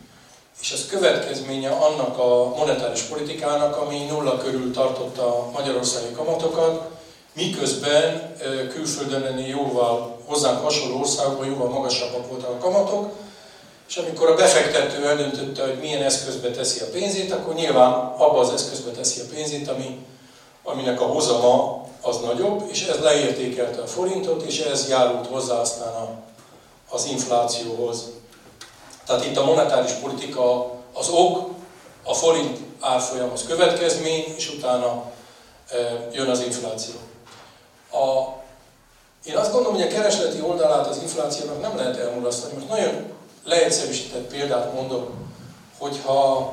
és 0.61 0.73
ez 0.73 0.87
következménye 0.87 1.71
annak 1.71 2.19
a 2.19 2.55
monetáris 2.57 3.01
politikának, 3.01 3.77
ami 3.77 3.99
nulla 3.99 4.37
körül 4.37 4.73
tartotta 4.73 5.27
a 5.27 5.51
magyarországi 5.53 6.13
kamatokat, 6.15 6.91
miközben 7.33 8.37
külföldön 8.73 9.23
ennél 9.23 9.47
jóval 9.47 10.19
hozzánk 10.27 10.63
hasonló 10.63 10.99
országokban 10.99 11.47
jóval 11.47 11.69
magasabbak 11.69 12.29
voltak 12.29 12.51
a 12.51 12.59
kamatok, 12.59 13.13
és 13.89 13.97
amikor 13.97 14.29
a 14.29 14.35
befektető 14.35 15.07
eldöntötte, 15.07 15.63
hogy 15.63 15.79
milyen 15.81 16.03
eszközbe 16.03 16.51
teszi 16.51 16.81
a 16.81 16.91
pénzét, 16.93 17.33
akkor 17.33 17.55
nyilván 17.55 17.93
abba 17.93 18.39
az 18.39 18.51
eszközbe 18.51 18.91
teszi 18.91 19.21
a 19.21 19.35
pénzét, 19.35 19.69
ami, 19.69 19.99
aminek 20.63 21.01
a 21.01 21.05
hozama 21.05 21.87
az 22.01 22.21
nagyobb, 22.21 22.69
és 22.71 22.87
ez 22.87 22.99
leértékelte 22.99 23.83
a 23.83 23.87
forintot, 23.87 24.43
és 24.43 24.61
ez 24.61 24.89
járult 24.89 25.27
hozzá 25.27 25.55
aztán 25.55 25.93
a, 25.93 26.09
az 26.95 27.05
inflációhoz. 27.05 28.05
Tehát 29.07 29.25
itt 29.25 29.37
a 29.37 29.45
monetáris 29.45 29.93
politika 29.93 30.73
az 30.93 31.09
ok, 31.09 31.51
a 32.05 32.15
forint 32.15 32.59
árfolyam 32.81 33.31
az 33.33 33.45
következmény, 33.47 34.35
és 34.37 34.51
utána 34.51 35.13
e, 35.71 35.77
jön 36.13 36.29
az 36.29 36.41
infláció. 36.41 36.95
A, 37.91 38.33
én 39.25 39.37
azt 39.37 39.53
gondolom, 39.53 39.77
hogy 39.77 39.87
a 39.87 39.95
keresleti 39.95 40.41
oldalát 40.41 40.87
az 40.87 40.99
inflációnak 41.03 41.61
nem 41.61 41.77
lehet 41.77 41.97
elmulasztani. 41.97 42.55
Most 42.55 42.69
nagyon 42.69 43.13
leegyszerűsített 43.45 44.31
példát 44.31 44.73
mondok, 44.75 45.11
hogyha 45.79 46.53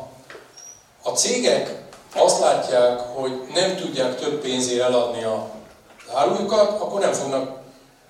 a 1.03 1.09
cégek 1.09 1.83
azt 2.15 2.39
látják, 2.39 2.99
hogy 2.99 3.41
nem 3.53 3.75
tudják 3.75 4.19
több 4.19 4.41
pénzért 4.41 4.81
eladni 4.81 5.23
a 5.23 5.49
árujukat, 6.13 6.81
akkor 6.81 6.99
nem 6.99 7.13
fognak 7.13 7.59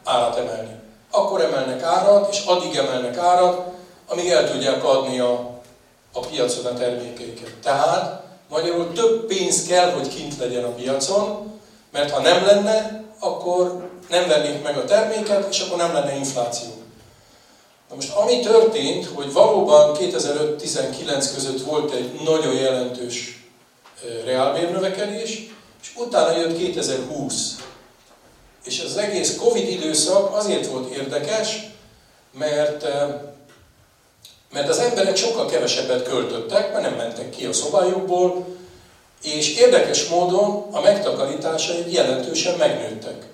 árat 0.04 0.38
emelni. 0.38 0.81
Akkor 1.12 1.42
emelnek 1.42 1.82
árat, 1.82 2.32
és 2.32 2.44
addig 2.46 2.76
emelnek 2.76 3.18
árat, 3.18 3.72
amíg 4.08 4.30
el 4.30 4.52
tudják 4.52 4.84
adni 4.84 5.20
a, 5.20 5.60
a 6.14 6.20
piacon 6.20 6.66
a 6.66 6.74
termékeiket. 6.74 7.54
Tehát 7.64 8.24
magyarul 8.50 8.94
több 8.94 9.26
pénz 9.26 9.68
kell, 9.68 9.92
hogy 9.92 10.16
kint 10.16 10.38
legyen 10.38 10.64
a 10.64 10.74
piacon, 10.74 11.52
mert 11.92 12.12
ha 12.12 12.22
nem 12.22 12.46
lenne, 12.46 13.04
akkor 13.20 13.90
nem 14.10 14.28
vennék 14.28 14.64
meg 14.64 14.78
a 14.78 14.86
terméket, 14.86 15.48
és 15.50 15.60
akkor 15.60 15.78
nem 15.78 15.94
lenne 15.94 16.16
infláció. 16.16 16.70
Na 17.90 17.96
most 17.96 18.14
ami 18.14 18.40
történt, 18.40 19.06
hogy 19.06 19.34
valóban 19.34 19.96
2005-19 20.00 21.30
között 21.34 21.62
volt 21.62 21.92
egy 21.94 22.20
nagyon 22.24 22.54
jelentős 22.54 23.46
reálbérnövekedés, 24.26 25.50
és 25.82 25.92
utána 25.96 26.38
jött 26.38 26.58
2020. 26.58 27.56
És 28.64 28.80
az 28.80 28.98
egész 28.98 29.36
Covid 29.36 29.70
időszak 29.70 30.36
azért 30.36 30.68
volt 30.68 30.94
érdekes, 30.94 31.70
mert, 32.32 32.88
mert 34.54 34.70
az 34.70 34.78
emberek 34.78 35.16
sokkal 35.16 35.46
kevesebbet 35.46 36.04
költöttek, 36.04 36.72
mert 36.72 36.84
nem 36.84 36.96
mentek 36.96 37.30
ki 37.30 37.46
a 37.46 37.54
szobájukból, 37.54 38.46
és 39.24 39.56
érdekes 39.58 40.08
módon 40.08 40.68
a 40.72 40.82
megtakarításai 40.82 41.94
jelentősen 41.94 42.58
megnőttek. 42.58 43.26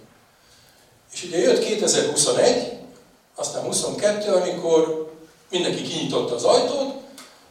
És 1.13 1.24
ugye 1.24 1.38
jött 1.38 1.60
2021, 1.60 2.72
aztán 3.36 3.63
22, 3.63 4.32
amikor 4.32 5.12
mindenki 5.50 5.82
kinyitotta 5.82 6.36
az 6.36 6.44
ajtót, 6.44 6.94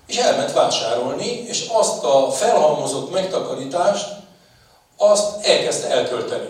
és 0.07 0.17
elment 0.17 0.53
vásárolni, 0.53 1.27
és 1.27 1.67
azt 1.73 2.05
a 2.05 2.31
felhalmozott 2.31 3.13
megtakarítást, 3.13 4.09
azt 4.97 5.45
elkezdte 5.47 5.91
elkölteni. 5.91 6.49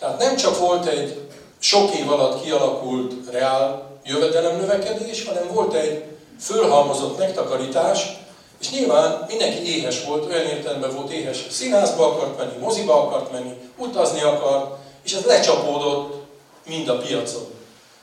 Tehát 0.00 0.18
nem 0.18 0.36
csak 0.36 0.58
volt 0.58 0.86
egy 0.86 1.28
sok 1.58 1.94
év 1.94 2.10
alatt 2.10 2.42
kialakult 2.42 3.30
reál 3.30 3.90
jövedelem 4.04 4.56
növekedés, 4.56 5.24
hanem 5.24 5.48
volt 5.52 5.74
egy 5.74 6.04
fölhalmozott 6.40 7.18
megtakarítás, 7.18 8.18
és 8.60 8.70
nyilván 8.70 9.24
mindenki 9.28 9.76
éhes 9.76 10.04
volt, 10.04 10.26
olyan 10.26 10.46
értelemben 10.46 10.94
volt 10.94 11.12
éhes, 11.12 11.46
színházba 11.50 12.06
akart 12.06 12.38
menni, 12.38 12.56
moziba 12.58 13.02
akart 13.02 13.32
menni, 13.32 13.52
utazni 13.76 14.22
akart, 14.22 14.76
és 15.02 15.12
ez 15.12 15.24
lecsapódott 15.24 16.26
mind 16.66 16.88
a 16.88 16.98
piacon. 16.98 17.46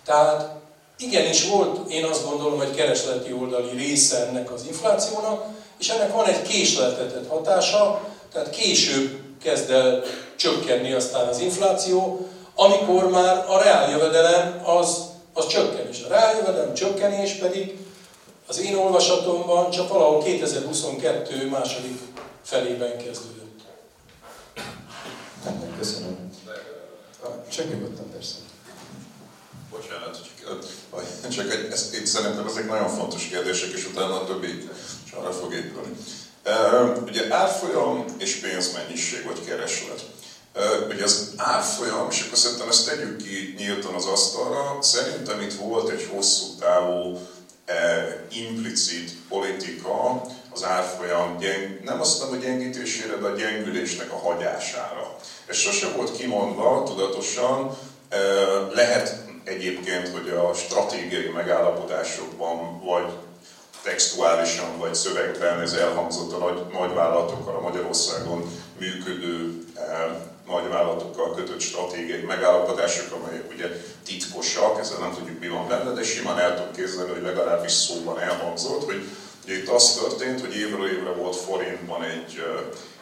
Tehát 0.05 0.51
igenis 0.97 1.47
volt, 1.47 1.91
én 1.91 2.05
azt 2.05 2.25
gondolom, 2.29 2.57
hogy 2.57 2.75
keresleti 2.75 3.33
oldali 3.33 3.77
része 3.77 4.27
ennek 4.27 4.51
az 4.51 4.65
inflációnak, 4.67 5.45
és 5.79 5.89
ennek 5.89 6.13
van 6.13 6.25
egy 6.25 6.41
késleltetett 6.41 7.29
hatása, 7.29 8.01
tehát 8.33 8.49
később 8.49 9.26
kezd 9.43 9.69
el 9.69 10.03
csökkenni 10.35 10.93
aztán 10.93 11.27
az 11.27 11.39
infláció, 11.39 12.27
amikor 12.55 13.09
már 13.09 13.45
a 13.49 13.63
reáljövedelem 13.63 14.61
az, 14.65 14.97
az 15.33 15.47
csökken, 15.47 15.87
és 15.87 16.03
a 16.03 16.07
reáljövedelem 16.07 16.73
csökkenés 16.73 17.33
pedig 17.33 17.77
az 18.47 18.59
én 18.59 18.75
olvasatomban 18.75 19.69
csak 19.69 19.89
valahol 19.89 20.23
2022 20.23 21.49
második 21.49 21.99
felében 22.43 22.97
kezdődött. 22.97 23.61
Köszönöm. 25.77 26.31
Csak 27.49 27.69
nyugodtan 27.69 28.11
persze. 28.11 28.35
Bocsánat, 29.71 30.19
csak, 30.37 31.29
csak 31.29 31.51
egy, 31.51 31.71
ezt, 31.71 31.95
itt 31.95 32.05
szerintem 32.05 32.47
ezek 32.47 32.67
nagyon 32.67 32.89
fontos 32.89 33.27
kérdések, 33.27 33.69
és 33.69 33.85
utána 33.85 34.21
a 34.21 34.25
többi 34.25 34.47
is 35.05 35.11
arra 35.11 35.31
fog 35.31 35.53
épülni. 35.53 35.95
Ugye 37.05 37.33
árfolyam 37.33 38.05
és 38.17 38.35
pénzmennyiség 38.35 39.25
vagy 39.25 39.45
kereslet. 39.45 40.03
hogy 40.87 41.01
az 41.01 41.33
árfolyam, 41.37 42.07
és 42.09 42.21
akkor 42.25 42.37
szerintem 42.37 42.69
ezt 42.69 42.89
tegyük 42.89 43.17
ki 43.17 43.55
nyíltan 43.57 43.93
az 43.93 44.05
asztalra, 44.05 44.77
szerintem 44.81 45.41
itt 45.41 45.53
volt 45.53 45.89
egy 45.89 46.07
hosszú 46.11 46.45
távú 46.59 47.19
implicit 48.31 49.11
politika 49.29 50.21
az 50.53 50.63
árfolyam 50.63 51.37
gyeng, 51.37 51.83
nem 51.83 51.99
azt 51.99 52.19
mondom, 52.19 52.37
hogy 52.37 52.47
gyengítésére, 52.47 53.15
de 53.15 53.27
a 53.27 53.35
gyengülésnek 53.35 54.11
a 54.11 54.17
hagyására. 54.17 55.15
Ez 55.47 55.55
sose 55.55 55.87
volt 55.95 56.17
kimondva 56.17 56.83
tudatosan, 56.85 57.77
lehet 58.73 59.15
egyébként, 59.43 60.07
hogy 60.07 60.29
a 60.29 60.53
stratégiai 60.53 61.27
megállapodásokban, 61.27 62.83
vagy 62.85 63.13
textuálisan, 63.87 64.77
vagy 64.77 64.95
szövegben 64.95 65.61
ez 65.61 65.73
elhangzott 65.73 66.33
a 66.33 66.37
nagy, 66.37 66.61
nagyvállalatokkal, 66.73 67.55
a 67.55 67.61
Magyarországon 67.61 68.51
működő 68.79 69.63
nagyvállalatokkal 70.47 71.35
kötött 71.35 71.59
stratégiai 71.59 72.21
megállapodások, 72.21 73.11
amelyek 73.11 73.51
ugye 73.53 73.67
titkosak, 74.05 74.79
ezzel 74.79 74.99
nem 74.99 75.13
tudjuk 75.13 75.39
mi 75.39 75.47
van 75.47 75.67
benne, 75.67 75.91
de 75.91 76.03
simán 76.03 76.39
el 76.39 76.55
tudom 76.55 76.71
képzelni, 76.71 77.11
hogy 77.11 77.21
legalábbis 77.21 77.71
szóban 77.71 78.19
elhangzott, 78.19 78.83
hogy 78.85 79.01
itt 79.45 79.69
az 79.69 79.93
történt, 79.93 80.41
hogy 80.41 80.55
évről 80.55 80.87
évre 80.87 81.11
volt 81.11 81.35
forintban 81.35 82.03
egy 82.03 82.43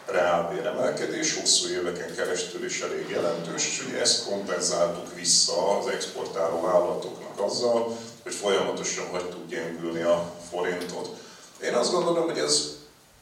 reálbéremelkedés, 0.06 1.40
hosszú 1.40 1.68
éveken 1.70 2.16
keresztül 2.16 2.66
is 2.66 2.82
elég 2.82 3.10
jelentős, 3.10 3.68
és 3.68 3.86
ugye 3.88 4.00
ezt 4.00 4.26
kompenzáltuk 4.30 5.16
vissza 5.16 5.78
az 5.78 5.88
exportáló 5.88 6.62
vállalatoknak 6.62 7.40
azzal, 7.40 7.98
hogy 8.26 8.34
folyamatosan 8.34 9.08
hagytuk 9.12 9.48
gyengülni 9.48 10.02
a 10.02 10.34
forintot. 10.50 11.10
Én 11.64 11.74
azt 11.74 11.92
gondolom, 11.92 12.24
hogy 12.24 12.38
ez 12.38 12.76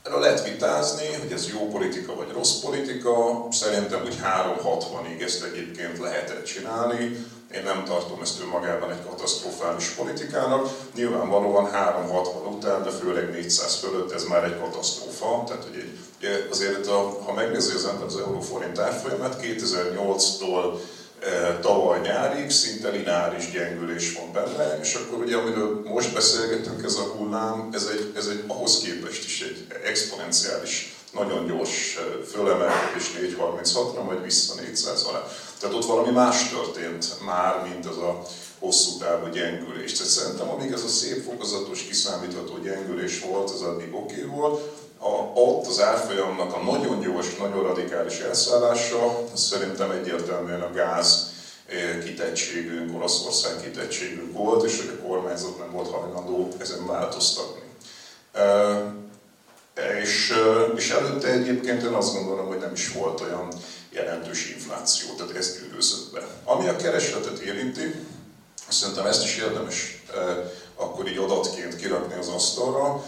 Erről 0.04 0.20
lehet 0.20 0.50
vitázni, 0.50 1.06
hogy 1.22 1.32
ez 1.32 1.50
jó 1.50 1.68
politika 1.68 2.16
vagy 2.16 2.32
rossz 2.32 2.60
politika. 2.60 3.48
Szerintem 3.52 4.02
úgy 4.04 4.18
360-ig 4.24 5.24
ezt 5.24 5.44
egyébként 5.44 6.00
lehetett 6.00 6.46
csinálni. 6.46 7.26
Én 7.56 7.64
nem 7.64 7.84
tartom 7.86 8.22
ezt 8.22 8.42
önmagában 8.42 8.92
egy 8.92 9.06
katasztrofális 9.10 9.88
politikának. 9.88 10.70
Nyilvánvalóan 10.96 11.72
360 11.72 12.54
után, 12.54 12.84
de 12.84 12.90
főleg 12.90 13.32
400 13.32 13.76
fölött 13.76 14.12
ez 14.12 14.24
már 14.24 14.44
egy 14.44 14.60
katasztrófa. 14.60 15.44
Tehát, 15.48 15.64
hogy 15.64 15.78
egy, 15.80 16.48
azért, 16.52 16.88
ha 17.26 17.34
megnézi 17.36 17.74
az 17.74 17.86
ember 17.86 18.06
az 18.06 18.18
euróforint 18.18 18.80
árfolyamát, 18.80 19.40
2008-tól 19.42 20.74
e, 20.74 20.78
tavaly 21.62 22.00
nyárig 22.00 22.50
szinte 22.50 22.90
lineáris 22.90 23.52
gyengülés 23.52 24.14
van 24.14 24.32
benne, 24.32 24.80
és 24.82 24.94
akkor 24.94 25.24
ugye, 25.24 25.38
amiről 25.38 25.82
most 25.86 26.14
beszélgetünk, 26.14 26.84
ez 26.84 26.96
a 26.96 27.04
hullám, 27.04 27.70
ez 27.74 27.90
egy, 27.92 28.12
ez 28.16 28.26
egy 28.26 28.44
ahhoz 28.48 28.80
képest 28.80 29.26
is 29.26 29.42
egy 29.42 29.66
exponenciális, 29.84 30.96
nagyon 31.12 31.46
gyors 31.46 32.00
fölemelkedés 32.32 33.12
436-ra, 33.22 34.06
majd 34.06 34.24
vissza 34.24 34.62
400 34.62 35.04
alá. 35.04 35.28
Tehát 35.60 35.76
ott 35.76 35.86
valami 35.86 36.12
más 36.12 36.50
történt 36.50 37.06
már, 37.26 37.68
mint 37.72 37.86
az 37.86 37.98
a 37.98 38.22
hosszú 38.60 38.98
távú 38.98 39.28
gyengülés. 39.28 39.94
Tehát 39.94 40.12
szerintem 40.12 40.50
amíg 40.50 40.72
ez 40.72 40.84
a 40.84 40.88
szép 40.88 41.24
fokozatos, 41.24 41.84
kiszámítható 41.84 42.58
gyengülés 42.58 43.20
volt, 43.20 43.50
az 43.50 43.62
addig 43.62 43.94
oké 43.94 44.24
okay 44.24 44.38
volt. 44.38 44.62
A, 45.04 45.40
ott 45.40 45.68
az 45.68 45.82
árfolyamnak 45.82 46.54
a 46.56 46.64
nagyon 46.64 47.00
gyors, 47.00 47.36
nagyon 47.36 47.64
radikális 47.64 48.20
elszállása, 48.20 49.24
szerintem 49.34 49.92
egyértelműen 49.92 50.62
a 50.62 50.72
gáz 50.72 51.32
eh, 51.68 52.04
kitettségünk, 52.04 52.96
Oroszország 52.96 53.62
kitettségünk 53.62 54.34
volt, 54.34 54.64
és 54.64 54.80
hogy 54.80 55.00
a 55.00 55.08
kormányzat 55.08 55.58
nem 55.60 55.72
volt 55.72 55.90
hajlandó 55.90 56.48
ezen 56.60 56.88
változtatni. 56.88 57.62
Eh, 58.32 58.82
és, 60.02 60.30
eh, 60.30 60.76
és 60.76 60.90
előtte 60.90 61.28
egyébként 61.28 61.84
én 61.84 61.94
azt 61.94 62.14
gondolom, 62.14 62.48
hogy 62.48 62.60
nem 62.60 62.74
is 62.74 62.92
volt 62.92 63.22
olyan 63.22 63.48
jelentős 63.90 64.50
infláció, 64.50 65.14
tehát 65.18 65.36
ez 65.36 65.60
gyűrűzött 65.60 66.12
be. 66.14 66.28
Ami 66.44 66.68
a 66.68 66.76
keresletet 66.76 67.40
érinti, 67.40 67.96
szerintem 68.70 69.06
ezt 69.06 69.24
is 69.24 69.38
érdemes 69.38 70.04
akkor 70.76 71.08
így 71.08 71.18
adatként 71.18 71.76
kirakni 71.76 72.14
az 72.20 72.28
asztalra. 72.28 73.04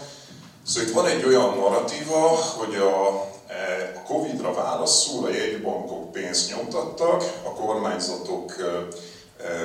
Szóval 0.66 0.88
itt 0.88 0.94
van 0.94 1.06
egy 1.06 1.24
olyan 1.24 1.56
narratíva, 1.56 2.18
hogy 2.56 2.74
a, 2.74 3.26
eh, 3.46 3.90
a 3.94 4.02
Covid-ra 4.12 4.54
válaszul 4.54 5.26
a 5.26 5.30
jegybankok 5.30 6.12
pénzt 6.12 6.56
nyomtattak, 6.56 7.22
a 7.44 7.50
kormányzatok 7.50 8.54
eh, 8.58 8.66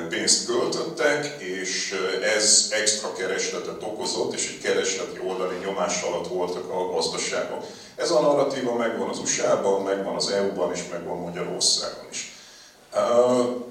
pénzt 0.08 0.46
költöttek, 0.46 1.40
és 1.40 1.94
ez 2.36 2.68
extra 2.70 3.12
keresletet 3.12 3.82
okozott, 3.82 4.34
és 4.34 4.48
egy 4.48 4.62
keresleti 4.62 5.20
oldali 5.28 5.56
nyomás 5.64 6.02
alatt 6.02 6.28
voltak 6.28 6.70
a 6.70 6.92
gazdaságok. 6.92 7.64
Ez 7.96 8.10
a 8.10 8.20
narratíva 8.20 8.74
megvan 8.74 9.08
az 9.08 9.18
USA-ban, 9.18 9.82
megvan 9.82 10.14
az 10.14 10.30
EU-ban, 10.30 10.72
és 10.74 10.80
megvan 10.90 11.18
Magyarországon 11.18 12.06
is. 12.10 12.32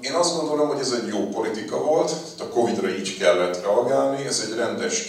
Én 0.00 0.12
azt 0.12 0.36
gondolom, 0.36 0.68
hogy 0.68 0.80
ez 0.80 0.90
egy 0.90 1.06
jó 1.06 1.28
politika 1.28 1.84
volt, 1.84 2.12
a 2.38 2.44
Covid-ra 2.44 2.88
így 2.88 3.18
kellett 3.18 3.60
reagálni, 3.60 4.26
ez 4.26 4.46
egy 4.46 4.56
rendes 4.56 5.08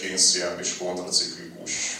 és 0.60 0.76
kontraciklikus 0.78 1.93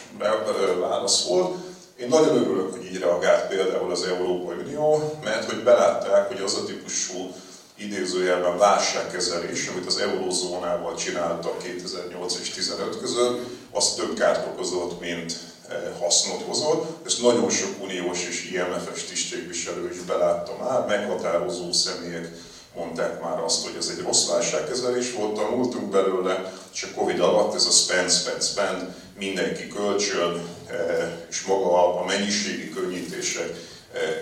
válasz 0.80 1.26
volt. 1.26 1.56
Én 1.96 2.08
nagyon 2.08 2.36
örülök, 2.36 2.72
hogy 2.72 2.84
így 2.84 2.98
reagált 2.98 3.48
például 3.48 3.90
az 3.90 4.02
Európai 4.02 4.56
Unió, 4.56 5.18
mert 5.24 5.50
hogy 5.50 5.62
belátták, 5.62 6.28
hogy 6.28 6.40
az 6.40 6.54
a 6.54 6.64
típusú 6.64 7.32
idézőjelben 7.76 8.58
válságkezelés, 8.58 9.68
amit 9.68 9.86
az 9.86 9.98
eurózónával 9.98 10.94
csináltak 10.94 11.62
2008 11.62 12.38
és 12.42 12.48
2015 12.48 13.00
között, 13.00 13.46
az 13.70 13.94
több 13.94 14.14
kárt 14.14 14.46
okozott, 14.46 15.00
mint 15.00 15.36
eh, 15.68 15.76
hasznot 16.00 16.42
hozott. 16.42 17.06
Ezt 17.06 17.22
nagyon 17.22 17.50
sok 17.50 17.82
uniós 17.82 18.28
és 18.28 18.50
IMF-es 18.52 19.04
tisztségviselő 19.04 19.90
is 19.92 19.98
belátta 19.98 20.56
már, 20.60 20.86
meghatározó 20.86 21.72
személyek 21.72 22.28
mondták 22.76 23.20
már 23.20 23.42
azt, 23.42 23.66
hogy 23.66 23.76
ez 23.78 23.92
egy 23.96 24.04
rossz 24.04 24.28
válságkezelés 24.28 25.12
volt, 25.12 25.34
tanultunk 25.34 25.90
belőle, 25.90 26.52
és 26.72 26.82
a 26.82 26.98
Covid 26.98 27.20
alatt 27.20 27.54
ez 27.54 27.66
a 27.66 27.70
spend, 27.70 28.10
spend, 28.10 28.42
spend, 28.42 28.94
mindenki 29.18 29.68
kölcsön, 29.68 30.48
eh, 30.70 31.12
és 31.30 31.42
maga 31.42 32.00
a 32.00 32.04
mennyiségi 32.04 32.70
könnyítések 32.70 33.72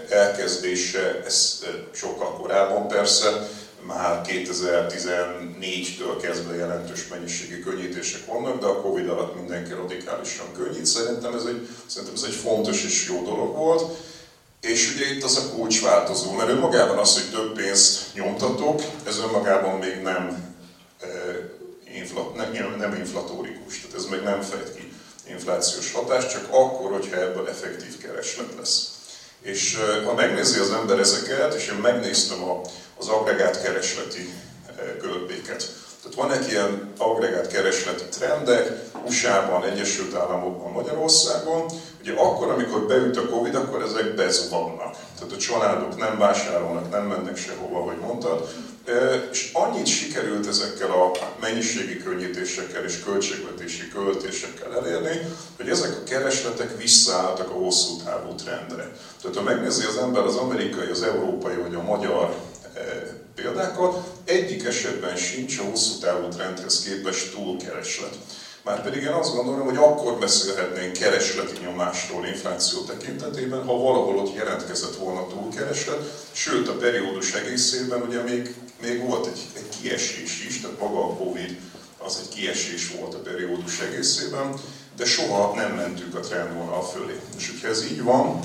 elkezdése, 0.09 1.23
ez 1.25 1.65
sokkal 1.93 2.37
korábban 2.37 2.89
persze, 2.89 3.49
már 3.87 4.21
2014-től 4.25 6.19
kezdve 6.23 6.57
jelentős 6.57 7.09
mennyiségi 7.09 7.61
könnyítések 7.61 8.27
vannak, 8.27 8.61
de 8.61 8.67
a 8.67 8.81
Covid 8.81 9.09
alatt 9.09 9.37
mindenki 9.37 9.73
radikálisan 9.73 10.47
könnyít. 10.53 10.87
Szerintem 10.87 11.35
ez 11.35 11.45
egy, 11.45 11.69
szerintem 11.87 12.15
ez 12.17 12.23
egy 12.27 12.35
fontos 12.35 12.85
és 12.85 13.09
jó 13.09 13.23
dolog 13.23 13.57
volt. 13.57 13.97
És 14.63 14.95
ugye 14.95 15.15
itt 15.15 15.23
az 15.23 15.37
a 15.37 15.55
kulcsváltozó, 15.55 16.33
mert 16.33 16.49
önmagában 16.49 16.99
az, 16.99 17.15
hogy 17.15 17.31
több 17.31 17.55
pénzt 17.55 18.15
nyomtatok, 18.15 18.83
ez 19.07 19.19
önmagában 19.19 19.79
még 19.79 20.03
nem, 20.03 20.55
infla, 21.95 22.33
nem, 22.37 22.75
nem 22.79 22.95
inflatórikus, 22.95 23.81
tehát 23.81 23.97
ez 23.97 24.05
még 24.05 24.21
nem 24.21 24.41
fejt 24.41 24.75
ki 24.75 24.93
inflációs 25.29 25.93
hatást, 25.93 26.31
csak 26.31 26.47
akkor, 26.51 26.91
hogyha 26.91 27.21
ebből 27.21 27.49
effektív 27.49 27.99
kereslet 27.99 28.55
lesz. 28.59 28.91
És 29.41 29.79
ha 30.05 30.15
megnézi 30.15 30.59
az 30.59 30.71
ember 30.71 30.99
ezeket, 30.99 31.55
és 31.55 31.69
én 31.69 31.79
megnéztem 31.79 32.43
a, 32.43 32.61
az 32.99 33.09
agregát 33.09 33.63
keresleti 33.63 34.33
görbéket, 35.01 35.71
tehát 36.03 36.17
vannak 36.17 36.51
ilyen 36.51 36.93
agregát 36.99 37.47
keresleti 37.47 38.05
trendek, 38.05 38.91
USA-ban, 39.07 39.65
Egyesült 39.65 40.15
Államokban, 40.15 40.73
Magyarországon. 40.73 41.65
Ugye 42.01 42.13
akkor, 42.13 42.51
amikor 42.51 42.87
beüt 42.87 43.17
a 43.17 43.27
Covid, 43.27 43.55
akkor 43.55 43.83
ezek 43.83 44.15
bezuhannak. 44.15 44.97
Tehát 45.19 45.33
a 45.33 45.37
családok 45.37 45.97
nem 45.97 46.19
vásárolnak, 46.19 46.91
nem 46.91 47.07
mennek 47.07 47.37
sehova, 47.37 47.79
hogy 47.79 47.97
mondtad. 47.97 48.49
És 49.31 49.51
annyit 49.53 49.87
sikerült 49.87 50.47
ezekkel 50.47 50.91
a 50.91 51.11
mennyiségi 51.41 51.97
könnyítésekkel 51.97 52.85
és 52.85 53.03
költségvetési 53.05 53.89
költésekkel 53.89 54.77
elérni, 54.77 55.21
hogy 55.57 55.69
ezek 55.69 55.91
a 55.91 56.09
keresletek 56.09 56.77
visszaálltak 56.77 57.51
a 57.51 57.59
hosszú 57.59 57.97
távú 58.05 58.35
trendre. 58.35 58.91
Tehát 59.23 59.37
ha 59.37 59.43
megnézi 59.43 59.85
az 59.87 59.97
ember 59.97 60.23
az 60.23 60.37
amerikai, 60.37 60.91
az 60.91 61.03
európai 61.03 61.57
vagy 61.57 61.75
a 61.75 61.83
magyar 61.83 62.35
példákat, 63.35 64.13
egyik 64.25 64.65
esetben 64.65 65.17
sincs 65.17 65.59
a 65.59 65.63
hosszú 65.63 65.99
távú 65.99 66.29
trendhez 66.29 66.83
képest 66.83 67.35
túlkereslet. 67.35 68.19
Márpedig 68.65 69.03
én 69.03 69.09
azt 69.09 69.35
gondolom, 69.35 69.65
hogy 69.65 69.77
akkor 69.77 70.19
beszélhetnénk 70.19 70.93
keresleti 70.93 71.59
nyomásról 71.63 72.27
infláció 72.27 72.81
tekintetében, 72.81 73.65
ha 73.65 73.77
valahol 73.77 74.19
ott 74.19 74.35
jelentkezett 74.35 74.97
volna 74.97 75.27
túlkereslet, 75.27 76.27
sőt 76.33 76.69
a 76.69 76.77
periódus 76.77 77.33
egészében 77.33 78.03
ugye 78.03 78.23
még, 78.23 78.55
még 78.83 79.07
volt 79.07 79.27
egy, 79.27 79.41
egy 79.57 79.69
kiesés 79.81 80.45
is, 80.49 80.61
tehát 80.61 80.79
maga 80.79 81.05
a 81.05 81.17
Covid 81.17 81.57
az 81.99 82.19
egy 82.23 82.35
kiesés 82.35 82.91
volt 82.99 83.15
a 83.15 83.19
periódus 83.19 83.81
egészében, 83.81 84.55
de 84.97 85.05
soha 85.05 85.55
nem 85.55 85.75
mentünk 85.75 86.15
a 86.15 86.21
trendvonal 86.21 86.83
fölé. 86.83 87.21
És 87.37 87.51
hogyha 87.51 87.69
ez 87.69 87.85
így 87.85 88.03
van, 88.03 88.41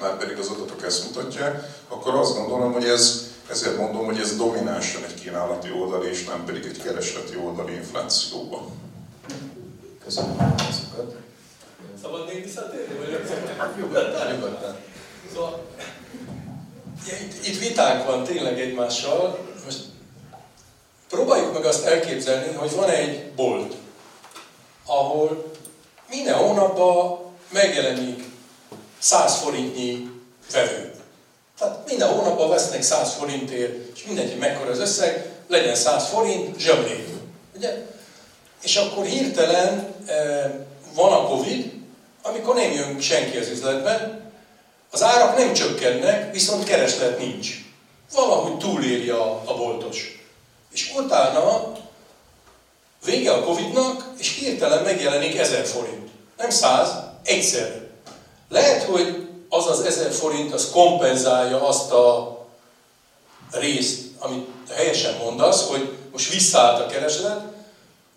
már 0.00 0.16
pedig 0.16 0.38
az 0.38 0.48
adatok 0.48 0.84
ezt 0.84 1.04
mutatják, 1.04 1.82
akkor 1.88 2.14
azt 2.14 2.34
gondolom, 2.34 2.72
hogy 2.72 2.84
ez, 2.84 3.29
ezért 3.50 3.76
mondom, 3.76 4.04
hogy 4.04 4.18
ez 4.18 4.36
dominánsan 4.36 5.04
egy 5.04 5.14
kínálati 5.14 5.70
oldal, 5.70 6.04
és 6.04 6.24
nem 6.24 6.44
pedig 6.44 6.64
egy 6.64 6.82
keresleti 6.82 7.36
oldali 7.36 7.74
inflációban. 7.74 8.62
Köszönöm 10.04 10.30
a 10.30 10.36
válaszokat. 10.36 11.14
Szabad 12.02 12.26
még 12.26 12.44
visszatérni, 12.44 12.94
vagy 12.94 13.20
Nyugodtan, 13.76 14.32
nyugodtan. 14.32 14.76
Szóval, 15.32 15.66
Itt, 17.06 17.46
itt 17.46 17.58
vitánk 17.58 18.06
van 18.06 18.24
tényleg 18.24 18.60
egymással. 18.60 19.38
Most 19.64 19.84
próbáljuk 21.08 21.52
meg 21.52 21.64
azt 21.64 21.84
elképzelni, 21.84 22.54
hogy 22.54 22.74
van 22.74 22.88
egy 22.90 23.32
bolt, 23.32 23.74
ahol 24.86 25.52
minden 26.08 26.34
hónapban 26.34 27.18
megjelenik 27.52 28.24
100 28.98 29.36
forintnyi 29.36 30.10
vevő. 30.52 30.89
Tehát 31.60 31.86
minden 31.86 32.08
hónapban 32.08 32.48
vesznek 32.48 32.82
100 32.82 33.12
forintért, 33.12 33.96
és 33.96 34.04
mindenki 34.04 34.34
mekkora 34.34 34.70
az 34.70 34.78
összeg, 34.78 35.30
legyen 35.48 35.74
100 35.74 36.08
forint, 36.08 36.58
zseblék. 36.58 37.06
Ugye? 37.56 37.86
És 38.62 38.76
akkor 38.76 39.04
hirtelen 39.04 39.94
e, 40.06 40.14
van 40.94 41.12
a 41.12 41.26
Covid, 41.26 41.72
amikor 42.22 42.54
nem 42.54 42.72
jön 42.72 43.00
senki 43.00 43.36
az 43.36 43.48
üzletbe, 43.48 44.20
az 44.90 45.02
árak 45.02 45.36
nem 45.36 45.52
csökkennek, 45.52 46.32
viszont 46.32 46.64
kereslet 46.64 47.18
nincs. 47.18 47.48
Valahogy 48.14 48.58
túléri 48.58 49.08
a, 49.08 49.42
a 49.44 49.56
boltos. 49.56 50.24
És 50.72 50.92
utána 50.96 51.72
vége 53.04 53.32
a 53.32 53.44
Covid-nak, 53.44 54.12
és 54.18 54.38
hirtelen 54.38 54.82
megjelenik 54.82 55.38
1000 55.38 55.66
forint. 55.66 56.10
Nem 56.36 56.50
100, 56.50 56.88
egyszer. 57.24 57.80
Lehet, 58.48 58.82
hogy 58.82 59.29
az 59.50 59.66
az 59.66 59.80
1000 59.80 60.12
forint 60.12 60.54
az 60.54 60.70
kompenzálja 60.70 61.66
azt 61.66 61.92
a 61.92 62.38
részt, 63.50 64.00
amit 64.18 64.48
helyesen 64.74 65.16
mondasz, 65.24 65.68
hogy 65.68 65.92
most 66.12 66.32
visszaállt 66.32 66.80
a 66.80 66.86
kereslet, 66.86 67.40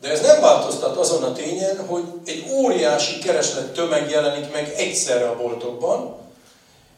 de 0.01 0.09
ez 0.09 0.21
nem 0.21 0.41
változtat 0.41 0.97
azon 0.97 1.23
a 1.23 1.33
tényen, 1.33 1.85
hogy 1.87 2.03
egy 2.25 2.45
óriási 2.51 3.19
kereslet 3.19 3.73
tömeg 3.73 4.09
jelenik 4.09 4.51
meg 4.53 4.73
egyszerre 4.77 5.29
a 5.29 5.37
boltokban, 5.37 6.15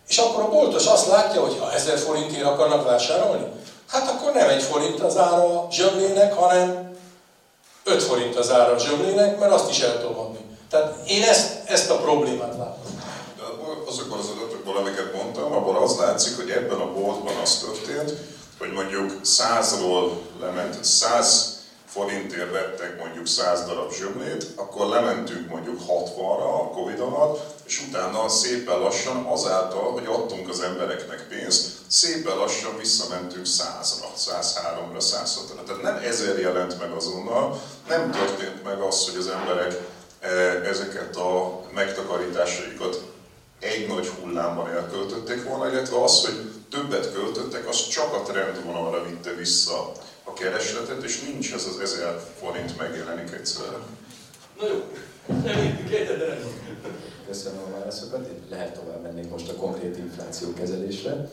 és 0.07 0.17
akkor 0.17 0.43
a 0.43 0.49
boltos 0.49 0.85
azt 0.85 1.07
látja, 1.07 1.41
hogy 1.41 1.57
ha 1.59 1.73
1000 1.73 1.97
forintért 1.97 2.45
akarnak 2.45 2.85
vásárolni, 2.85 3.45
hát 3.87 4.09
akkor 4.09 4.33
nem 4.33 4.49
egy 4.49 4.63
forint 4.63 4.99
az 4.99 5.17
ára 5.17 5.43
a 5.43 5.67
zsömlének, 5.71 6.33
hanem 6.33 6.95
5 7.83 8.03
forint 8.03 8.35
az 8.35 8.51
ára 8.51 8.73
a 8.73 8.79
zsömlének, 8.79 9.39
mert 9.39 9.51
azt 9.51 9.69
is 9.69 9.79
el 9.79 9.99
tudom 9.99 10.19
adni. 10.19 10.39
Tehát 10.69 11.09
én 11.09 11.23
ezt, 11.23 11.69
ezt 11.69 11.89
a 11.89 11.97
problémát 11.97 12.57
látom. 12.57 12.84
Azokból 13.87 14.17
az 14.17 14.29
adatokból, 14.29 14.77
amiket 14.77 15.13
mondtam, 15.13 15.51
abból 15.53 15.77
az 15.77 15.97
látszik, 15.97 16.35
hogy 16.35 16.49
ebben 16.49 16.79
a 16.79 16.93
boltban 16.93 17.35
az 17.35 17.57
történt, 17.57 18.13
hogy 18.57 18.71
mondjuk 18.71 19.11
100-ról 19.23 20.11
lement 20.39 20.83
100 20.83 21.53
forintért 21.85 22.51
vettek 22.51 22.99
mondjuk 22.99 23.27
100 23.27 23.65
darab 23.65 23.93
zsömlét, 23.93 24.45
akkor 24.55 24.87
lementünk 24.87 25.49
mondjuk 25.49 25.79
60-ra 25.87 26.61
a 26.61 26.69
Covid 26.73 26.99
alatt, 26.99 27.63
és 27.65 27.83
utána 27.87 28.29
szépen 28.29 28.79
lassan 28.79 29.25
azáltal, 29.25 29.91
hogy 29.91 30.05
adtunk 30.05 30.49
az 30.49 30.59
embereknek 30.59 31.27
pénzt, 31.29 31.67
szépen 31.87 32.35
lassan 32.35 32.77
visszamentünk 32.77 33.45
100-ra, 33.45 34.07
103-ra, 34.17 34.99
106-ra. 34.99 35.63
Tehát 35.65 35.81
nem 35.81 35.97
ezer 36.03 36.39
jelent 36.39 36.79
meg 36.79 36.91
azonnal, 36.91 37.61
nem 37.87 38.11
történt 38.11 38.63
meg 38.63 38.79
az, 38.79 39.05
hogy 39.09 39.19
az 39.19 39.27
emberek 39.27 39.81
eh, 40.19 40.69
ezeket 40.69 41.15
a 41.15 41.61
megtakarításaikat 41.73 43.13
egy 43.65 43.87
nagy 43.87 44.07
hullámban 44.07 44.69
elköltötték 44.69 45.43
volna, 45.43 45.71
illetve 45.71 46.03
az, 46.03 46.25
hogy 46.25 46.51
többet 46.69 47.13
költöttek, 47.13 47.67
az 47.67 47.87
csak 47.87 48.13
a 48.13 48.21
trendvonalra 48.21 49.05
vitte 49.05 49.33
vissza 49.33 49.91
a 50.23 50.33
keresletet, 50.33 51.03
és 51.03 51.21
nincs 51.21 51.53
ez 51.53 51.65
az 51.65 51.79
1000 51.79 52.21
forint 52.39 52.77
megjelenik 52.77 53.31
egyszerre. 53.33 53.77
Na 54.59 54.67
jó, 54.67 54.83
nem 55.43 55.85
Köszönöm 57.27 57.59
a 57.59 57.77
válaszokat, 57.77 58.27
lehet 58.49 58.79
tovább 58.79 59.01
menni 59.01 59.27
most 59.27 59.49
a 59.49 59.53
konkrét 59.53 59.97
infláció 59.97 60.53
kezelésre. 60.53 61.29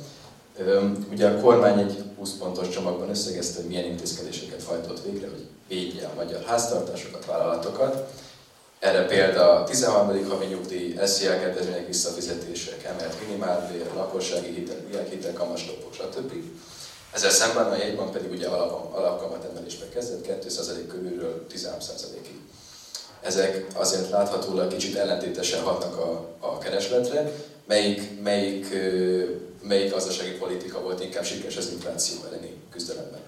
Ugye 1.10 1.28
a 1.28 1.40
kormány 1.40 1.78
egy 1.78 2.04
20 2.18 2.30
pontos 2.30 2.68
csomagban 2.68 3.08
összegezte, 3.08 3.60
hogy 3.60 3.70
milyen 3.70 3.84
intézkedéseket 3.84 4.62
hajtott 4.62 5.04
végre, 5.04 5.28
hogy 5.28 5.46
védje 5.68 6.06
a 6.06 6.14
magyar 6.16 6.42
háztartásokat, 6.42 7.26
vállalatokat. 7.26 8.12
Erre 8.82 9.06
példa 9.06 9.60
a 9.60 9.64
13. 9.64 10.28
havi 10.28 10.46
nyugdíj, 10.46 10.96
SZIA 11.04 11.40
kedvezmények 11.40 11.86
visszafizetések, 11.86 12.84
emelt 12.84 13.26
minimálbér, 13.26 13.86
lakossági 13.94 14.52
hitel, 14.54 15.04
hitel, 15.10 15.32
kamaslopok, 15.32 15.94
stb. 15.94 16.32
Ezzel 17.12 17.30
szemben 17.30 17.66
a 17.66 17.76
jegybank 17.76 18.12
pedig 18.12 18.30
ugye 18.30 18.46
alapkamat 18.46 19.44
emelésbe 19.44 19.88
kezdett, 19.88 20.26
2% 20.26 20.86
körülről 20.88 21.46
13%-ig. 21.54 22.40
Ezek 23.20 23.66
azért 23.74 24.10
láthatólag 24.10 24.68
kicsit 24.68 24.96
ellentétesen 24.96 25.62
hatnak 25.62 25.96
a, 25.96 26.36
a 26.38 26.58
keresletre. 26.58 27.32
Melyik, 27.64 28.22
melyik, 28.22 28.66
melyik 29.62 29.90
gazdasági 29.90 30.30
politika 30.30 30.80
volt 30.80 31.04
inkább 31.04 31.24
sikeres 31.24 31.56
az 31.56 31.70
infláció 31.72 32.16
elleni 32.26 32.54
küzdelemben? 32.70 33.20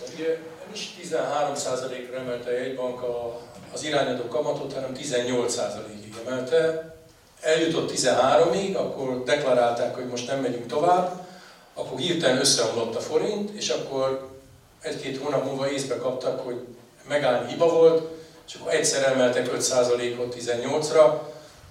Nem 0.00 0.57
is 0.78 1.08
13%-ra 1.10 2.18
emelte 2.18 2.50
a 2.50 2.52
jegybank 2.52 3.02
a, 3.02 3.40
az 3.72 3.84
irányadó 3.84 4.28
kamatot, 4.28 4.72
hanem 4.72 4.92
18%-ig 4.96 6.14
emelte 6.26 6.94
eljutott 7.40 7.92
13-ig, 7.96 8.76
akkor 8.76 9.22
deklarálták, 9.24 9.94
hogy 9.94 10.06
most 10.06 10.26
nem 10.26 10.40
megyünk 10.40 10.66
tovább, 10.66 11.26
akkor 11.74 11.98
hirtelen 11.98 12.38
összeomlott 12.38 12.94
a 12.94 13.00
forint, 13.00 13.50
és 13.50 13.68
akkor 13.68 14.28
egy-két 14.80 15.18
hónap 15.22 15.44
múlva 15.44 15.70
észbe 15.70 15.96
kaptak, 15.96 16.40
hogy 16.40 16.66
megállni 17.08 17.50
hiba 17.50 17.72
volt, 17.72 18.08
és 18.46 18.54
akkor 18.54 18.74
egyszer 18.74 19.12
emeltek 19.12 19.50
5%-ot 19.56 20.36
18-ra, 20.38 21.20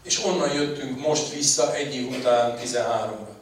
és 0.03 0.23
onnan 0.25 0.53
jöttünk 0.53 0.99
most 0.99 1.33
vissza 1.33 1.75
egy 1.75 1.95
év 1.95 2.09
után 2.09 2.57
13-ra. 2.63 3.35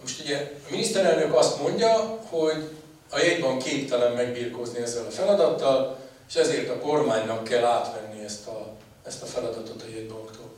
Most 0.00 0.20
ugye 0.20 0.36
a 0.36 0.70
miniszterelnök 0.70 1.34
azt 1.36 1.60
mondja, 1.60 2.18
hogy 2.30 2.68
a 3.10 3.18
jegyban 3.18 3.58
képtelen 3.58 4.12
megbírkozni 4.12 4.80
ezzel 4.80 5.06
a 5.06 5.10
feladattal, 5.10 5.98
és 6.28 6.34
ezért 6.34 6.68
a 6.68 6.78
kormánynak 6.78 7.44
kell 7.44 7.64
átvenni 7.64 8.24
ezt 8.24 8.46
a, 8.46 8.66
ezt 9.06 9.22
a 9.22 9.26
feladatot 9.26 9.82
a 9.82 9.90
jegybanktól. 9.94 10.52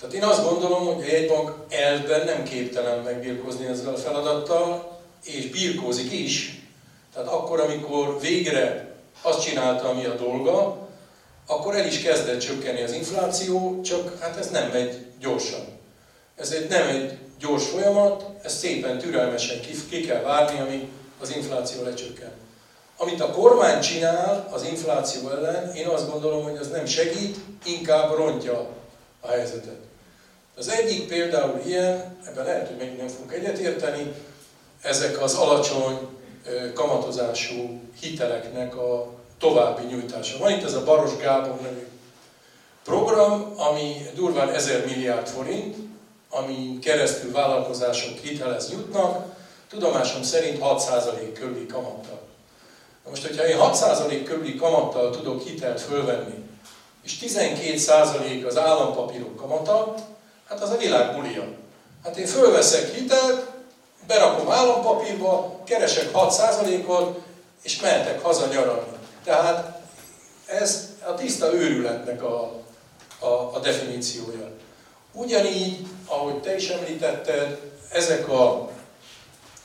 Tehát 0.00 0.14
én 0.14 0.22
azt 0.22 0.48
gondolom, 0.48 0.84
hogy 0.84 1.02
a 1.02 1.12
jegybank 1.12 1.54
elvben 1.68 2.24
nem 2.24 2.42
képtelen 2.42 2.98
megbírkozni 2.98 3.66
ezzel 3.66 3.94
a 3.94 3.96
feladattal, 3.96 4.98
és 5.24 5.50
birkózik 5.50 6.12
is. 6.12 6.62
Tehát 7.14 7.28
akkor, 7.28 7.60
amikor 7.60 8.20
végre 8.20 8.94
azt 9.22 9.42
csinálta, 9.42 9.88
ami 9.88 10.04
a 10.04 10.14
dolga, 10.14 10.88
akkor 11.46 11.76
el 11.76 11.86
is 11.86 12.02
kezdett 12.02 12.40
csökkenni 12.40 12.82
az 12.82 12.92
infláció, 12.92 13.80
csak 13.80 14.20
hát 14.20 14.36
ez 14.36 14.50
nem 14.50 14.70
megy 14.70 15.06
gyorsan. 15.20 15.78
Ez 16.36 16.50
egy, 16.50 16.68
nem 16.68 16.88
egy 16.88 17.18
gyors 17.40 17.66
folyamat, 17.66 18.24
ezt 18.42 18.58
szépen 18.58 18.98
türelmesen 18.98 19.60
ki, 19.60 19.72
ki 19.90 20.00
kell 20.00 20.22
várni, 20.22 20.60
amíg 20.60 20.88
az 21.20 21.36
infláció 21.36 21.82
lecsökken. 21.82 22.32
Amit 22.96 23.20
a 23.20 23.30
kormány 23.30 23.80
csinál 23.80 24.48
az 24.52 24.64
infláció 24.64 25.30
ellen, 25.30 25.74
én 25.74 25.86
azt 25.86 26.10
gondolom, 26.10 26.42
hogy 26.42 26.56
az 26.56 26.68
nem 26.68 26.86
segít, 26.86 27.36
inkább 27.64 28.14
rontja 28.14 28.66
a 29.20 29.28
helyzetet. 29.28 29.78
Az 30.56 30.68
egyik 30.68 31.08
például 31.08 31.60
ilyen, 31.66 32.18
ebben 32.26 32.44
lehet, 32.44 32.66
hogy 32.66 32.76
még 32.76 32.96
nem 32.96 33.08
fogunk 33.08 33.32
egyetérteni, 33.32 34.12
ezek 34.82 35.22
az 35.22 35.34
alacsony 35.34 35.98
kamatozású 36.74 37.80
hiteleknek 38.00 38.76
a 38.76 39.06
további 39.38 39.82
nyújtása. 39.82 40.38
Van 40.38 40.50
itt 40.50 40.64
ez 40.64 40.74
a 40.74 40.84
Baros 40.84 41.16
Gábor 41.16 41.60
nevű 41.60 41.86
program, 42.84 43.52
ami 43.56 44.06
durván 44.14 44.48
1000 44.48 44.84
milliárd 44.84 45.26
forint, 45.26 45.76
ami 46.30 46.78
keresztül 46.82 47.32
vállalkozások 47.32 48.18
hitelez 48.18 48.70
jutnak, 48.70 49.38
tudomásom 49.70 50.22
szerint 50.22 50.58
6% 50.62 51.30
körüli 51.34 51.66
kamattal. 51.66 52.20
Na 53.04 53.10
most, 53.10 53.26
hogyha 53.26 53.46
én 53.46 53.56
6% 53.60 54.22
körüli 54.24 54.56
kamattal 54.56 55.10
tudok 55.10 55.42
hitelt 55.42 55.80
fölvenni, 55.80 56.48
és 57.02 57.18
12% 57.20 58.46
az 58.46 58.58
állampapírok 58.58 59.36
kamata, 59.36 59.94
Hát 60.50 60.62
az 60.62 60.70
a 60.70 60.76
világ 60.76 61.14
bulia. 61.14 61.44
Hát 62.04 62.16
én 62.16 62.26
fölveszek 62.26 62.94
hitelt, 62.94 63.46
berakom 64.06 64.50
állampapírba, 64.50 65.60
keresek 65.64 66.10
6%-ot, 66.14 67.18
és 67.62 67.80
mehetek 67.80 68.22
haza 68.22 68.46
nyaralni. 68.46 68.96
Tehát 69.24 69.80
ez 70.46 70.88
a 71.06 71.14
tiszta 71.14 71.54
őrületnek 71.54 72.22
a, 72.22 72.52
a, 73.18 73.26
a 73.26 73.58
definíciója. 73.62 74.50
Ugyanígy, 75.12 75.86
ahogy 76.06 76.40
te 76.40 76.56
is 76.56 76.68
említetted, 76.68 77.60
ezek 77.92 78.28
a 78.28 78.69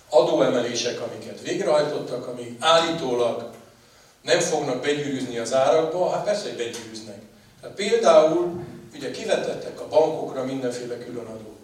adóemelések, 0.09 1.01
amiket 1.01 1.41
végrehajtottak, 1.41 2.27
amik 2.27 2.55
állítólag 2.59 3.49
nem 4.21 4.39
fognak 4.39 4.81
begyűrűzni 4.81 5.37
az 5.37 5.53
árakba, 5.53 6.09
hát 6.09 6.23
persze, 6.23 6.43
hogy 6.43 6.57
begyűrűznek. 6.57 7.21
Tehát 7.61 7.75
például 7.75 8.63
ugye 8.93 9.11
kivetettek 9.11 9.81
a 9.81 9.87
bankokra 9.87 10.43
mindenféle 10.43 10.97
különadót. 10.97 11.57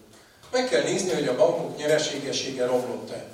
Meg 0.52 0.70
kell 0.70 0.84
nézni, 0.84 1.14
hogy 1.14 1.28
a 1.28 1.36
bankok 1.36 1.78
nyereségessége 1.78 2.66
romlott-e. 2.66 3.26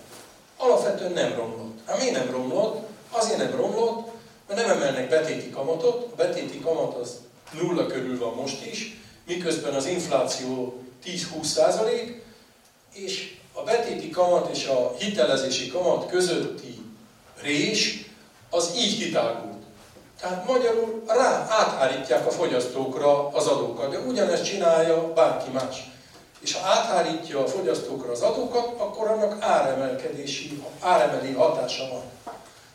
Alapvetően 0.58 1.12
nem 1.12 1.34
romlott. 1.36 1.80
Hát 1.86 2.00
miért 2.00 2.16
nem 2.16 2.32
romlott? 2.32 2.88
Azért 3.12 3.38
nem 3.38 3.56
romlott, 3.56 4.08
mert 4.48 4.60
nem 4.60 4.78
emelnek 4.78 5.10
betéti 5.10 5.50
kamatot. 5.50 6.12
A 6.12 6.16
betéti 6.16 6.60
kamat 6.60 6.96
az 6.96 7.18
nulla 7.52 7.86
körül 7.86 8.20
van 8.20 8.34
most 8.34 8.66
is, 8.66 8.98
miközben 9.28 9.74
az 9.74 9.86
infláció 9.86 10.82
10-20 11.06 11.44
százalék, 11.44 12.24
és 12.94 13.38
a 13.58 13.64
betéti 13.64 14.10
kamat 14.10 14.50
és 14.56 14.68
a 14.68 14.94
hitelezési 14.98 15.70
kamat 15.70 16.10
közötti 16.10 16.82
rés 17.42 18.10
az 18.50 18.74
így 18.78 18.98
kitágult. 18.98 19.64
Tehát 20.20 20.48
magyarul 20.48 21.04
rá 21.08 21.48
áthárítják 21.50 22.28
a 22.28 22.32
fogyasztókra 22.32 23.28
az 23.28 23.48
adókat, 23.48 23.92
de 23.92 24.00
ugyanezt 24.00 24.44
csinálja 24.44 25.14
bárki 25.14 25.50
más. 25.52 25.92
És 26.40 26.54
ha 26.54 26.68
áthárítja 26.68 27.44
a 27.44 27.48
fogyasztókra 27.48 28.12
az 28.12 28.22
adókat, 28.22 28.80
akkor 28.80 29.08
annak 29.08 29.44
áremelkedési, 29.44 30.64
áremelé 30.80 31.32
hatása 31.32 31.88
van. 31.92 32.04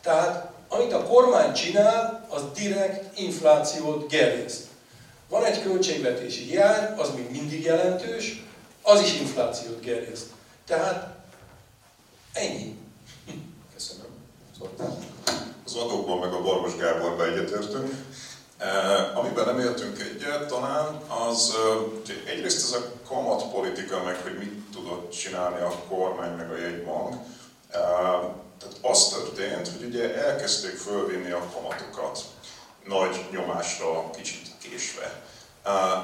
Tehát 0.01 0.51
amit 0.67 0.93
a 0.93 1.03
kormány 1.03 1.53
csinál, 1.53 2.27
az 2.29 2.41
direkt 2.55 3.19
inflációt 3.19 4.09
gerjeszt. 4.09 4.67
Van 5.29 5.43
egy 5.43 5.61
költségvetési 5.61 6.43
hiány, 6.43 6.97
az 6.97 7.09
még 7.15 7.31
mindig 7.31 7.63
jelentős, 7.63 8.43
az 8.81 9.01
is 9.01 9.19
inflációt 9.19 9.81
gerjeszt. 9.81 10.25
Tehát 10.65 11.15
ennyi. 12.33 12.79
Köszönöm. 13.73 14.05
Szóval 14.59 14.97
az 15.65 15.75
adókban 15.75 16.17
meg 16.17 16.33
a 16.33 16.41
Barmos 16.41 16.75
Gáborban 16.75 17.27
egyetértünk. 17.27 17.93
E, 18.57 19.17
amiben 19.17 19.45
nem 19.45 19.59
értünk 19.59 19.99
egyet 19.99 20.47
talán, 20.47 20.95
az 20.95 21.55
e, 22.07 22.29
egyrészt 22.29 22.63
ez 22.63 22.81
a 22.81 22.91
kamatpolitika, 23.07 24.03
meg 24.03 24.15
hogy 24.15 24.37
mit 24.37 24.63
tudott 24.71 25.11
csinálni 25.11 25.61
a 25.61 25.83
kormány, 25.89 26.35
meg 26.35 26.51
a 26.51 26.57
jegybank. 26.57 27.13
E, 27.69 27.79
tehát 28.59 28.77
az 28.81 29.07
történt, 29.07 29.67
hogy 29.67 29.85
ugye 29.87 30.15
elkezdték 30.15 30.75
fölvinni 30.75 31.31
a 31.31 31.49
kamatokat 31.53 32.23
nagy 32.87 33.25
nyomásra, 33.31 34.09
kicsit 34.09 34.47
késve. 34.61 35.21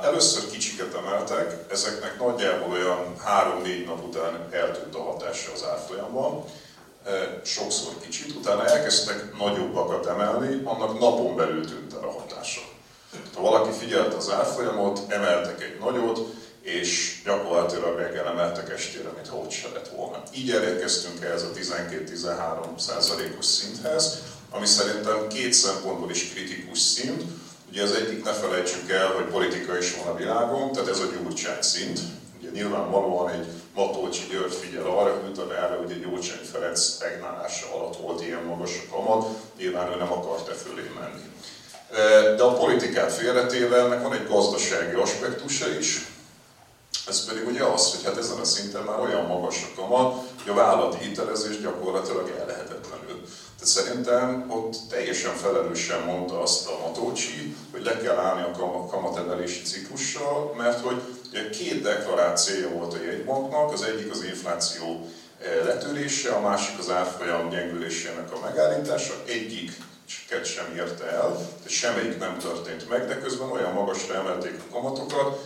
Először 0.04 0.50
kicsiket 0.52 0.94
emeltek, 0.94 1.72
ezeknek 1.72 2.20
nagyjából 2.20 2.72
olyan 2.72 3.16
3-4 3.64 3.86
nap 3.86 4.04
után 4.04 4.48
eltűnt 4.52 4.96
a 4.96 5.04
hatása 5.04 5.52
az 5.54 5.66
árfolyamban, 5.72 6.44
sokszor 7.44 7.94
kicsit, 8.02 8.36
utána 8.36 8.66
elkezdtek 8.66 9.38
nagyobbakat 9.38 10.06
emelni, 10.06 10.62
annak 10.64 11.00
napon 11.00 11.36
belül 11.36 11.66
tűnt 11.66 11.94
el 11.94 12.08
a 12.08 12.12
hatása. 12.12 12.62
Ha 13.36 13.42
valaki 13.42 13.78
figyelte 13.78 14.16
az 14.16 14.32
árfolyamot, 14.32 15.02
emeltek 15.08 15.64
egy 15.64 15.80
nagyot, 15.80 16.20
és 16.62 17.22
gyakorlatilag 17.26 17.98
reggel 17.98 18.28
emeltek 18.28 18.70
estére, 18.70 19.10
mintha 19.16 19.38
ott 19.38 19.52
se 19.52 19.68
lett 19.74 19.88
volna. 19.88 20.24
Így 20.36 20.52
elérkeztünk 20.52 21.24
ehhez 21.24 21.44
a 21.44 21.52
12-13 21.52 22.78
százalékos 22.78 23.46
szinthez, 23.46 24.18
ami 24.50 24.66
szerintem 24.66 25.28
két 25.28 25.54
szempontból 25.54 26.10
is 26.10 26.30
kritikus 26.30 26.80
szint. 26.80 27.24
Ugye 27.72 27.84
az 27.84 27.92
egyik 27.92 28.24
ne 28.24 28.32
felejtsük 28.32 28.92
el, 28.92 29.08
hogy 29.08 29.26
politika 29.26 29.78
is 29.78 29.96
van 29.96 30.08
a 30.08 30.18
világon, 30.18 30.72
tehát 30.72 30.90
ez 30.90 31.00
a 31.00 31.06
gyurcsány 31.06 31.62
szint. 31.62 32.00
Ugye 32.40 32.50
nyilvánvalóan 32.52 33.30
egy 33.30 33.46
Matolcsi 33.76 34.28
György 34.32 34.54
figyel 34.54 34.86
arra, 34.86 35.22
utal 35.30 35.56
erre, 35.56 35.76
hogy 35.76 35.92
egy 35.92 36.02
Gyurcsány 36.02 36.46
Ferenc 36.52 37.00
regnálása 37.00 37.76
alatt 37.76 37.98
volt 37.98 38.22
ilyen 38.22 38.44
magas 38.44 38.72
a 38.76 38.96
kamat, 38.96 39.28
nyilván 39.58 39.92
ő 39.92 39.96
nem 39.96 40.12
akart 40.12 40.50
e 40.50 40.54
fölé 40.54 40.92
menni. 41.00 41.24
De 42.36 42.44
a 42.44 42.54
politikát 42.54 43.14
félretéve 43.14 43.78
ennek 43.78 44.02
van 44.02 44.14
egy 44.14 44.28
gazdasági 44.28 44.96
aspektusa 44.96 45.70
is, 45.80 46.08
ez 47.08 47.26
pedig 47.26 47.48
ugye 47.48 47.64
az, 47.64 47.92
hogy 47.92 48.04
hát 48.06 48.18
ezen 48.18 48.38
a 48.38 48.44
szinten 48.44 48.84
már 48.84 49.00
olyan 49.00 49.26
magas 49.26 49.64
a 49.64 49.82
kamat, 49.82 50.24
hogy 50.44 50.52
a 50.52 50.56
vállalati 50.56 50.98
hitelezés 51.06 51.62
gyakorlatilag 51.62 52.30
ellehetetlenül. 52.30 52.59
Tehát 53.60 53.74
szerintem 53.74 54.46
ott 54.52 54.76
teljesen 54.90 55.36
felelősen 55.36 56.02
mondta 56.02 56.42
azt 56.42 56.68
a 56.68 56.80
Matócsi, 56.82 57.56
hogy 57.72 57.84
le 57.84 57.98
kell 57.98 58.18
állni 58.18 58.42
a 58.42 58.86
kamatemelési 58.90 59.62
ciklussal, 59.62 60.54
mert 60.58 60.80
hogy 60.80 61.02
ugye 61.30 61.50
két 61.50 61.82
deklarált 61.82 62.38
célja 62.38 62.70
volt 62.70 62.94
a 62.94 63.04
jegybanknak, 63.04 63.72
az 63.72 63.82
egyik 63.82 64.12
az 64.12 64.24
infláció 64.24 65.08
eh, 65.42 65.66
letörése, 65.66 66.32
a 66.32 66.42
másik 66.42 66.80
az 66.80 66.90
árfolyam 66.90 67.50
gyengülésének 67.50 68.34
a 68.34 68.40
megállítása, 68.46 69.14
egyik 69.26 69.72
sem 70.44 70.76
érte 70.76 71.06
el, 71.06 71.36
tehát 71.36 71.70
semmelyik 71.70 72.20
nem 72.20 72.38
történt 72.38 72.90
meg, 72.90 73.08
de 73.08 73.20
közben 73.20 73.52
olyan 73.52 73.74
magasra 73.74 74.16
emelték 74.16 74.60
a 74.68 74.74
kamatokat, 74.74 75.40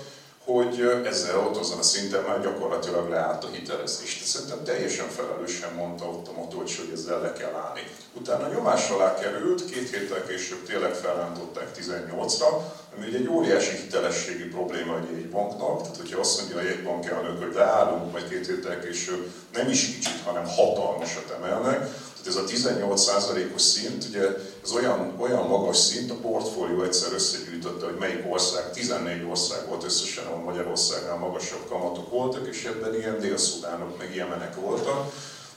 hogy 0.45 1.03
ezzel 1.06 1.39
ott 1.39 1.58
azon 1.58 1.79
a 1.79 1.84
szinten 1.84 2.23
már 2.23 2.41
gyakorlatilag 2.41 3.10
leállt 3.10 3.43
a 3.43 3.47
hitelezés. 3.47 4.19
De 4.19 4.25
szerintem 4.25 4.63
teljesen 4.63 5.08
felelősen 5.08 5.73
mondta 5.73 6.06
ott 6.06 6.27
a 6.27 6.32
Matolcs, 6.38 6.77
hogy 6.77 6.89
ezzel 6.93 7.21
le 7.21 7.34
kell 7.34 7.53
állni. 7.53 7.82
Utána 8.13 8.47
nyomás 8.53 8.89
alá 8.89 9.13
került, 9.13 9.69
két 9.69 9.89
héttel 9.89 10.25
később 10.25 10.63
tényleg 10.63 10.93
felrántották 10.93 11.67
18-ra, 11.79 12.47
ami 12.95 13.08
ugye 13.08 13.17
egy 13.17 13.27
óriási 13.27 13.75
hitelességi 13.75 14.43
probléma 14.43 14.97
egy 14.97 15.12
jegybanknak, 15.12 15.82
tehát 15.82 15.97
hogyha 15.97 16.19
azt 16.19 16.39
mondja 16.39 16.58
a 16.58 16.63
jegybank 16.63 17.06
elnök, 17.06 17.43
hogy 17.43 17.53
leállunk, 17.53 18.12
majd 18.12 18.29
két 18.29 18.47
héttel 18.47 18.79
később 18.79 19.32
nem 19.53 19.69
is 19.69 19.86
kicsit, 19.86 20.21
hanem 20.25 20.47
hatalmasat 20.47 21.36
emelnek, 21.38 21.88
tehát 22.23 22.51
ez 22.51 22.63
a 22.63 22.71
18%-os 22.71 23.62
szint, 23.62 24.05
ugye 24.09 24.27
ez 24.63 24.71
olyan, 24.71 25.13
olyan 25.19 25.47
magas 25.47 25.77
szint, 25.77 26.12
a 26.12 26.15
portfólió 26.15 26.83
egyszer 26.83 27.13
összegyűjtötte, 27.13 27.86
hogy 27.86 27.97
melyik 27.99 28.25
ország, 28.29 28.71
14 28.71 29.25
ország 29.29 29.67
volt 29.67 29.83
összesen, 29.83 30.25
ahol 30.25 30.43
Magyarországnál 30.43 31.17
magasabb 31.17 31.67
kamatok 31.69 32.09
voltak, 32.09 32.47
és 32.47 32.63
ebben 32.63 32.95
ilyen 32.95 33.19
délszudánok, 33.19 33.97
meg 33.97 34.13
ilyenek 34.13 34.55
voltak. 34.55 35.12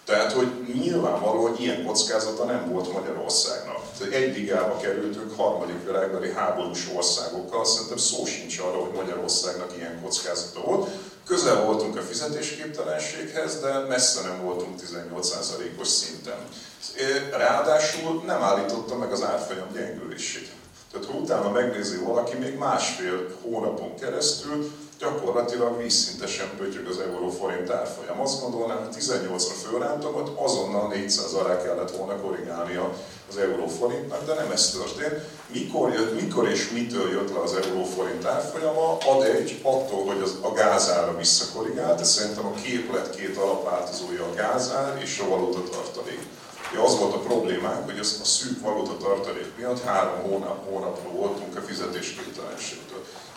Tehát, 0.04 0.32
hogy 0.32 0.48
nyilvánvaló, 0.74 1.42
hogy 1.42 1.60
ilyen 1.60 1.84
kockázata 1.84 2.44
nem 2.44 2.70
volt 2.70 2.92
Magyarországnak. 2.92 3.80
Tehát 3.98 4.14
egy 4.14 4.36
ligába 4.36 4.76
kerültünk 4.76 5.36
harmadik 5.36 5.84
világbeli 5.84 6.32
háborús 6.32 6.88
országokkal, 6.96 7.64
szerintem 7.64 7.96
szó 7.96 8.24
sincs 8.24 8.58
arra, 8.58 8.78
hogy 8.78 8.94
Magyarországnak 8.96 9.72
ilyen 9.76 10.00
kockázata 10.02 10.60
volt. 10.60 10.88
Közel 11.26 11.64
voltunk 11.64 11.96
a 11.96 12.00
fizetésképtelenséghez, 12.00 13.60
de 13.60 13.78
messze 13.78 14.20
nem 14.22 14.42
voltunk 14.42 14.80
18%-os 14.80 15.88
szinten. 15.88 16.38
Ráadásul 17.30 18.22
nem 18.26 18.42
állította 18.42 18.96
meg 18.96 19.12
az 19.12 19.22
árfolyam 19.22 19.72
gyengülését. 19.72 20.50
Tehát 20.92 21.06
ha 21.06 21.12
utána 21.12 21.50
megnézi 21.50 21.96
valaki, 21.96 22.36
még 22.36 22.58
másfél 22.58 23.36
hónapon 23.42 23.94
keresztül 23.94 24.70
gyakorlatilag 24.98 25.82
vízszintesen 25.82 26.50
pötyög 26.56 26.86
az 26.86 26.98
euró-forint 26.98 27.70
árfolyam. 27.70 28.20
Azt 28.20 28.40
gondolnám, 28.40 28.78
hogy 28.84 29.02
18-ra 29.02 29.54
fölrántomot, 29.68 30.30
azonnal 30.38 30.88
400 30.88 31.32
alá 31.32 31.62
kellett 31.62 31.96
volna 31.96 32.20
korrigálnia 32.20 32.94
az 33.28 33.36
euróforintnak, 33.36 34.26
de 34.26 34.34
nem 34.34 34.50
ez 34.50 34.70
történt. 34.70 35.22
Mikor, 35.52 35.92
jött, 35.92 36.20
mikor 36.20 36.48
és 36.48 36.70
mitől 36.70 37.10
jött 37.10 37.32
le 37.32 37.40
az 37.40 37.54
euróforint 37.54 38.24
árfolyama, 38.24 38.96
ad 38.96 39.22
egy 39.22 39.60
attól, 39.62 40.04
hogy 40.04 40.22
az, 40.22 40.38
a 40.40 40.52
gázára 40.52 41.16
visszakorrigált, 41.16 41.98
de 41.98 42.04
szerintem 42.04 42.46
a 42.46 42.54
képlet 42.62 43.16
két 43.16 43.36
alapváltozója 43.36 44.24
a 44.24 44.34
gázár 44.34 45.00
és 45.02 45.18
a 45.18 45.28
valuta 45.28 45.62
tartalék. 45.70 46.20
Ugye 46.72 46.80
az 46.80 46.98
volt 46.98 47.14
a 47.14 47.18
problémánk, 47.18 47.84
hogy 47.84 47.98
az 47.98 48.18
a 48.22 48.24
szűk 48.24 48.60
valuta 48.60 48.96
tartalék 48.96 49.56
miatt 49.56 49.82
három 49.82 50.22
hónap, 50.22 50.70
hónapra 50.70 51.10
voltunk 51.10 51.56
a 51.56 51.60
fizetésképtelenségtől. 51.60 52.85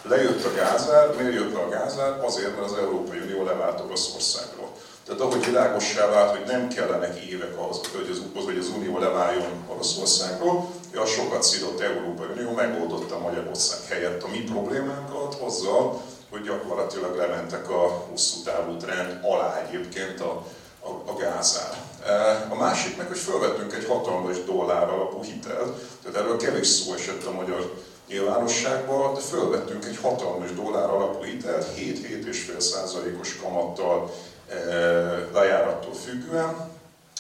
Lejött 0.02 0.46
a 0.46 0.54
gázár, 0.54 1.16
miért 1.18 1.34
jött 1.34 1.54
le 1.54 1.60
a 1.60 1.70
gázár? 1.70 2.24
Azért, 2.24 2.56
mert 2.56 2.72
az 2.72 2.78
Európai 2.78 3.20
Unió 3.20 3.44
levált 3.44 3.82
Oroszországról. 3.86 4.70
Tehát 5.06 5.22
ahogy 5.22 5.46
világossá 5.46 6.10
vált, 6.10 6.38
hogy 6.38 6.46
nem 6.46 6.68
kellenek 6.68 7.24
évek 7.24 7.58
ahhoz, 7.58 7.80
hogy 7.96 8.10
az, 8.12 8.44
hogy 8.46 8.58
az 8.58 8.68
Unió 8.78 8.98
leváljon 9.00 9.66
Oroszországról, 9.68 10.70
a 10.96 11.06
sokat 11.06 11.44
szidott 11.44 11.80
Európai 11.80 12.28
Unió 12.36 12.52
megoldotta 12.52 13.20
Magyarország 13.20 13.80
helyett 13.90 14.24
a 14.24 14.28
mi 14.28 14.38
problémánkat 14.38 15.36
azzal, 15.46 16.02
hogy 16.30 16.42
gyakorlatilag 16.42 17.16
lementek 17.16 17.70
a 17.70 18.06
hosszú 18.10 18.44
távú 18.44 18.78
trend 18.78 19.20
alá 19.24 19.66
egyébként 19.68 20.22
a, 20.22 20.46
a, 20.80 20.90
a 20.90 21.14
gázár. 21.20 21.78
E, 22.06 22.46
a 22.50 22.56
másik 22.56 22.98
meg, 22.98 23.08
hogy 23.08 23.18
felvettünk 23.18 23.74
egy 23.74 23.86
hatalmas 23.86 24.44
dollár 24.44 24.90
alapú 24.90 25.24
hitelt, 25.24 25.78
tehát 26.04 26.18
erről 26.18 26.38
kevés 26.38 26.68
szó 26.68 26.94
esett 26.94 27.26
a 27.26 27.32
magyar 27.32 27.74
nyilvánosságban, 28.10 29.14
de 29.14 29.20
felvettünk 29.20 29.86
egy 29.86 29.98
hatalmas 29.98 30.54
dollár 30.54 30.90
alapú 30.90 31.24
hitelt, 31.24 31.66
7-7,5 31.78 32.60
százalékos 32.60 33.36
kamattal 33.36 34.12
lejárattól 35.34 35.94
függően, 35.94 36.78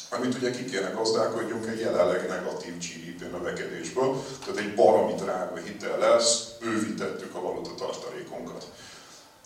amit 0.09 0.35
ugye 0.35 0.51
ki 0.51 0.65
kéne 0.65 0.89
gazdálkodjunk 0.89 1.67
egy 1.67 1.79
jelenleg 1.79 2.27
negatív 2.27 2.73
GDP 2.77 3.31
növekedésből, 3.31 4.23
tehát 4.45 4.59
egy 4.59 4.75
baromi 4.75 5.13
drága 5.13 5.55
hitel 5.55 5.97
lesz, 5.97 6.47
bővítettük 6.59 7.35
a 7.35 7.41
valuta 7.41 7.69
tartalékunkat. 7.77 8.65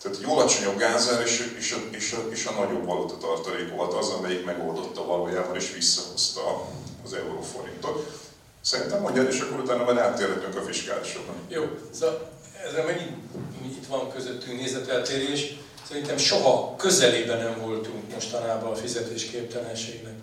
Tehát 0.02 0.18
egy 0.18 0.24
alacsonyabb 0.28 0.78
gázár 0.78 1.20
és, 1.20 1.54
és, 1.58 1.72
a, 1.72 1.76
és, 1.96 2.12
a, 2.12 2.28
és 2.30 2.46
a 2.46 2.52
nagyobb 2.52 2.84
valuta 2.84 3.16
tartalék 3.18 3.74
volt 3.74 3.92
az, 3.92 4.08
amelyik 4.08 4.44
megoldotta 4.44 5.06
valójában 5.06 5.54
és 5.54 5.72
visszahozta 5.72 6.68
az 7.04 7.12
euróforintot. 7.12 8.23
Szerintem 8.64 9.00
mondjad, 9.00 9.32
és 9.32 9.40
akkor 9.40 9.60
utána 9.60 9.84
majd 9.84 9.98
áttérhetünk 9.98 10.56
a 10.56 10.62
fiskálisokon. 10.62 11.34
Jó, 11.48 11.62
szóval 11.92 12.30
ezzel 12.66 12.84
megint 12.84 13.16
itt 13.64 13.86
van 13.86 14.12
közöttünk 14.12 14.60
nézeteltérés. 14.60 15.56
Szerintem 15.88 16.16
soha 16.16 16.76
közelében 16.76 17.38
nem 17.38 17.60
voltunk 17.60 18.12
mostanában 18.12 18.72
a 18.72 18.74
fizetésképtelenségnek. 18.74 20.14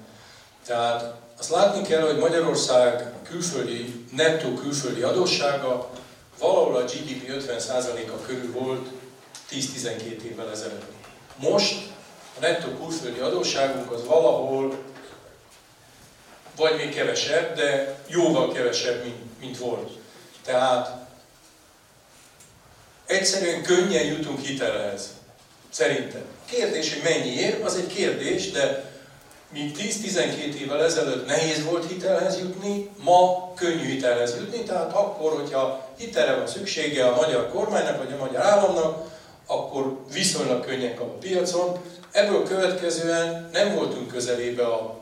Tehát 0.65 1.15
azt 1.39 1.49
látni 1.49 1.81
kell, 1.81 2.01
hogy 2.01 2.17
Magyarország 2.17 3.13
külföldi, 3.23 4.05
nettó 4.11 4.53
külföldi 4.53 5.01
adóssága 5.01 5.89
valahol 6.39 6.75
a 6.75 6.83
GDP 6.83 7.45
50%-a 7.47 8.25
körül 8.25 8.51
volt 8.51 8.87
10-12 9.51 10.21
évvel 10.21 10.51
ezelőtt. 10.51 10.91
Most 11.39 11.89
a 12.37 12.39
nettó 12.39 12.67
külföldi 12.69 13.19
adósságunk 13.19 13.91
az 13.91 14.05
valahol 14.05 14.77
vagy 16.55 16.75
még 16.75 16.95
kevesebb, 16.95 17.55
de 17.55 17.95
jóval 18.07 18.53
kevesebb, 18.53 19.03
mint, 19.03 19.39
mint 19.39 19.57
volt. 19.57 19.91
Tehát 20.45 21.07
egyszerűen 23.05 23.61
könnyen 23.61 24.05
jutunk 24.05 24.39
hitelhez. 24.39 25.09
Szerintem. 25.69 26.23
Kérdés, 26.45 26.93
hogy 26.93 27.03
mennyi 27.03 27.29
ér, 27.29 27.61
az 27.63 27.75
egy 27.75 27.87
kérdés, 27.87 28.51
de 28.51 28.91
míg 29.53 29.77
10-12 29.77 30.53
évvel 30.53 30.83
ezelőtt 30.83 31.25
nehéz 31.25 31.63
volt 31.63 31.87
hitelhez 31.87 32.39
jutni, 32.39 32.89
ma 32.97 33.53
könnyű 33.55 33.85
hitelhez 33.85 34.35
jutni, 34.35 34.63
tehát 34.63 34.93
akkor, 34.93 35.33
hogyha 35.33 35.89
hitelre 35.97 36.35
van 36.35 36.47
szüksége 36.47 37.07
a 37.07 37.15
magyar 37.15 37.49
kormánynak 37.49 37.97
vagy 37.97 38.13
a 38.13 38.23
magyar 38.23 38.41
államnak, 38.41 39.09
akkor 39.45 39.97
viszonylag 40.13 40.65
könnyen 40.65 40.95
kap 40.95 41.09
a 41.09 41.17
piacon. 41.17 41.79
Ebből 42.11 42.43
következően 42.43 43.49
nem 43.53 43.75
voltunk 43.75 44.07
közelébe 44.07 44.65
a, 44.65 45.00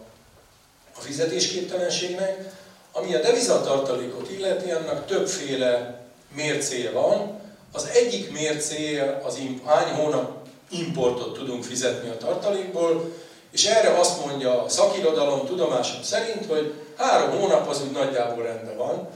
a 0.99 1.01
fizetésképtelenségnek, 1.01 2.51
ami 2.91 3.15
a 3.15 3.21
devizatartalékot 3.21 4.31
illeti, 4.31 4.71
annak 4.71 5.05
többféle 5.05 6.01
mércéje 6.35 6.91
van. 6.91 7.39
Az 7.71 7.89
egyik 7.93 8.31
mércéje 8.31 9.21
az 9.25 9.39
hány 9.65 9.93
hónap 9.93 10.47
importot 10.69 11.33
tudunk 11.33 11.63
fizetni 11.63 12.09
a 12.09 12.17
tartalékból, 12.17 13.13
és 13.51 13.65
erre 13.65 13.99
azt 13.99 14.25
mondja 14.25 14.63
a 14.63 14.69
szakirodalom 14.69 15.45
tudomásom 15.45 16.01
szerint, 16.03 16.45
hogy 16.45 16.73
három 16.97 17.39
hónap 17.39 17.69
az 17.69 17.81
úgy 17.81 17.91
nagyjából 17.91 18.43
rendben 18.43 18.77
van. 18.77 19.07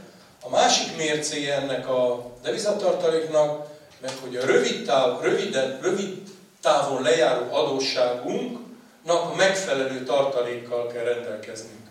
A 0.44 0.50
másik 0.50 0.98
mércéje 0.98 1.56
ennek 1.56 1.90
a 1.90 2.32
devizatartaléknak, 2.44 3.68
meg 4.02 4.12
hogy 4.22 4.36
a 4.36 4.46
rövid, 4.46 4.86
táv, 4.86 5.22
röviden, 5.22 5.80
rövid 5.82 6.18
távon 6.62 7.02
lejáró 7.02 7.52
adósságunknak 9.04 9.36
megfelelő 9.36 10.04
tartalékkal 10.04 10.88
kell 10.88 11.04
rendelkeznünk. 11.04 11.82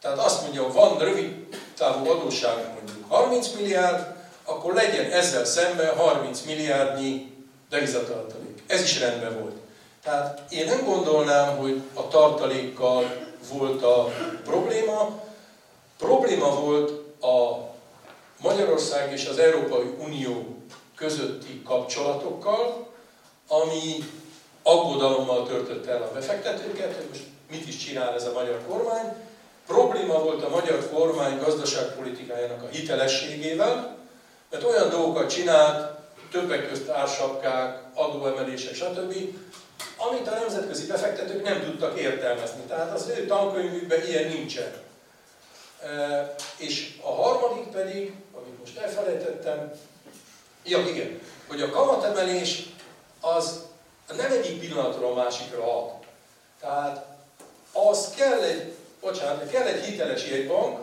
Tehát 0.00 0.18
azt 0.18 0.42
mondja, 0.42 0.72
van 0.72 0.98
rövid 0.98 1.46
távú 1.76 2.10
adósságunk 2.10 2.74
mondjuk 2.74 3.04
30 3.08 3.48
milliárd, 3.48 4.06
akkor 4.44 4.74
legyen 4.74 5.10
ezzel 5.10 5.44
szemben 5.44 5.96
30 5.96 6.40
milliárdnyi 6.40 7.32
devizatartalék. 7.70 8.62
Ez 8.66 8.82
is 8.82 9.00
rendben 9.00 9.40
volt. 9.40 9.56
Tehát 10.02 10.42
én 10.50 10.66
nem 10.66 10.84
gondolnám, 10.84 11.56
hogy 11.56 11.82
a 11.94 12.08
tartalékkal 12.08 13.16
volt 13.52 13.82
a 13.82 14.12
probléma. 14.44 15.22
Probléma 15.98 16.60
volt 16.60 16.90
a 17.22 17.68
Magyarország 18.42 19.12
és 19.12 19.26
az 19.26 19.38
Európai 19.38 19.94
Unió 19.98 20.56
közötti 20.96 21.62
kapcsolatokkal, 21.64 22.88
ami 23.48 24.04
aggodalommal 24.70 25.46
töltött 25.46 25.86
el 25.86 26.02
a 26.02 26.12
befektetőket, 26.12 26.96
hogy 26.96 27.06
most 27.08 27.24
mit 27.50 27.68
is 27.68 27.76
csinál 27.76 28.14
ez 28.14 28.26
a 28.26 28.32
magyar 28.32 28.60
kormány. 28.68 29.14
Probléma 29.66 30.18
volt 30.18 30.44
a 30.44 30.48
magyar 30.48 30.90
kormány 30.90 31.38
gazdaságpolitikájának 31.38 32.62
a 32.62 32.68
hitelességével, 32.68 33.96
mert 34.50 34.64
olyan 34.64 34.90
dolgokat 34.90 35.30
csinált, 35.30 35.98
többek 36.30 36.68
közt 36.68 36.88
ársapkák, 36.88 37.82
adóemelések, 37.94 38.74
stb., 38.74 39.14
amit 39.96 40.28
a 40.28 40.38
nemzetközi 40.38 40.86
befektetők 40.86 41.42
nem 41.42 41.60
tudtak 41.60 41.98
értelmezni. 41.98 42.60
Tehát 42.68 42.94
az 42.94 43.08
ő 43.18 43.26
tankönyvükben 43.26 44.06
ilyen 44.06 44.28
nincsen. 44.28 44.72
E, 45.82 46.34
és 46.56 46.98
a 47.02 47.12
harmadik 47.12 47.66
pedig, 47.66 48.14
amit 48.36 48.58
most 48.58 48.78
elfelejtettem, 48.78 49.72
ja 50.64 50.78
igen, 50.78 51.20
hogy 51.48 51.60
a 51.60 51.70
kamatemelés 51.70 52.66
az 53.20 53.69
nem 54.16 54.32
egyik 54.32 54.60
pillanatról 54.60 55.10
a 55.10 55.14
másikra 55.14 55.78
ad. 55.78 55.90
Tehát 56.60 57.06
az 57.72 58.14
kell 58.16 58.42
egy, 58.42 58.74
bocsánat, 59.00 59.50
kell 59.50 59.66
egy 59.66 59.84
hiteles 59.84 60.26
jegybank, 60.26 60.78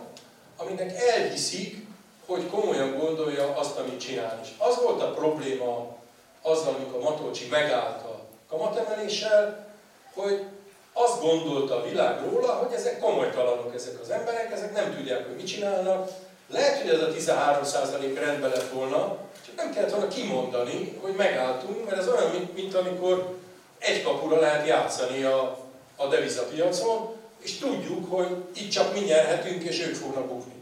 aminek 0.57 0.97
elhiszik, 1.01 1.85
hogy 2.25 2.49
komolyan 2.49 2.97
gondolja 2.97 3.55
azt, 3.55 3.77
amit 3.77 3.99
csinál. 3.99 4.39
És 4.43 4.49
az 4.57 4.81
volt 4.81 5.01
a 5.01 5.13
probléma 5.13 5.95
azzal, 6.41 6.73
amikor 6.73 7.01
Matolcsi 7.01 7.47
megállt 7.47 8.03
a 8.03 8.19
kamatemeléssel, 8.49 9.67
hogy 10.13 10.45
azt 10.93 11.21
gondolta 11.21 11.75
a 11.75 11.83
világ 11.83 12.21
róla, 12.23 12.53
hogy 12.53 12.73
ezek 12.73 12.99
komolytalanok 12.99 13.75
ezek 13.75 13.99
az 14.01 14.09
emberek, 14.09 14.51
ezek 14.51 14.73
nem 14.73 14.95
tudják, 14.95 15.25
hogy 15.25 15.35
mit 15.35 15.47
csinálnak. 15.47 16.09
Lehet, 16.49 16.81
hogy 16.81 16.89
ez 16.89 17.01
a 17.01 17.33
13% 17.33 18.15
rendben 18.19 18.49
lett 18.49 18.69
volna, 18.69 19.17
nem 19.57 19.73
kellett 19.73 19.91
volna 19.91 20.07
kimondani, 20.07 20.97
hogy 21.01 21.13
megálltunk, 21.15 21.85
mert 21.85 21.97
ez 21.97 22.07
olyan, 22.07 22.31
mint, 22.31 22.53
mint 22.53 22.75
amikor 22.75 23.35
egy 23.77 24.03
kapura 24.03 24.39
lehet 24.39 24.67
játszani 24.67 25.23
a, 25.23 25.65
a 25.95 26.07
devizapiacon, 26.07 27.15
és 27.39 27.57
tudjuk, 27.57 28.11
hogy 28.11 28.27
itt 28.53 28.71
csak 28.71 28.93
mi 28.93 28.99
nyerhetünk, 28.99 29.63
és 29.63 29.79
ők 29.79 29.95
fognak 29.95 30.27
bukni. 30.27 30.53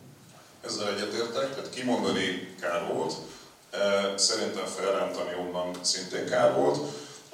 Ezzel 0.65 0.87
egyetértek, 0.87 1.49
tehát 1.49 1.69
kimondani 1.69 2.55
kár 2.61 2.93
volt, 2.93 3.13
szerintem 4.15 4.65
felrántani 4.65 5.35
onnan 5.39 5.75
szintén 5.81 6.25
kár 6.25 6.53
volt. 6.53 6.77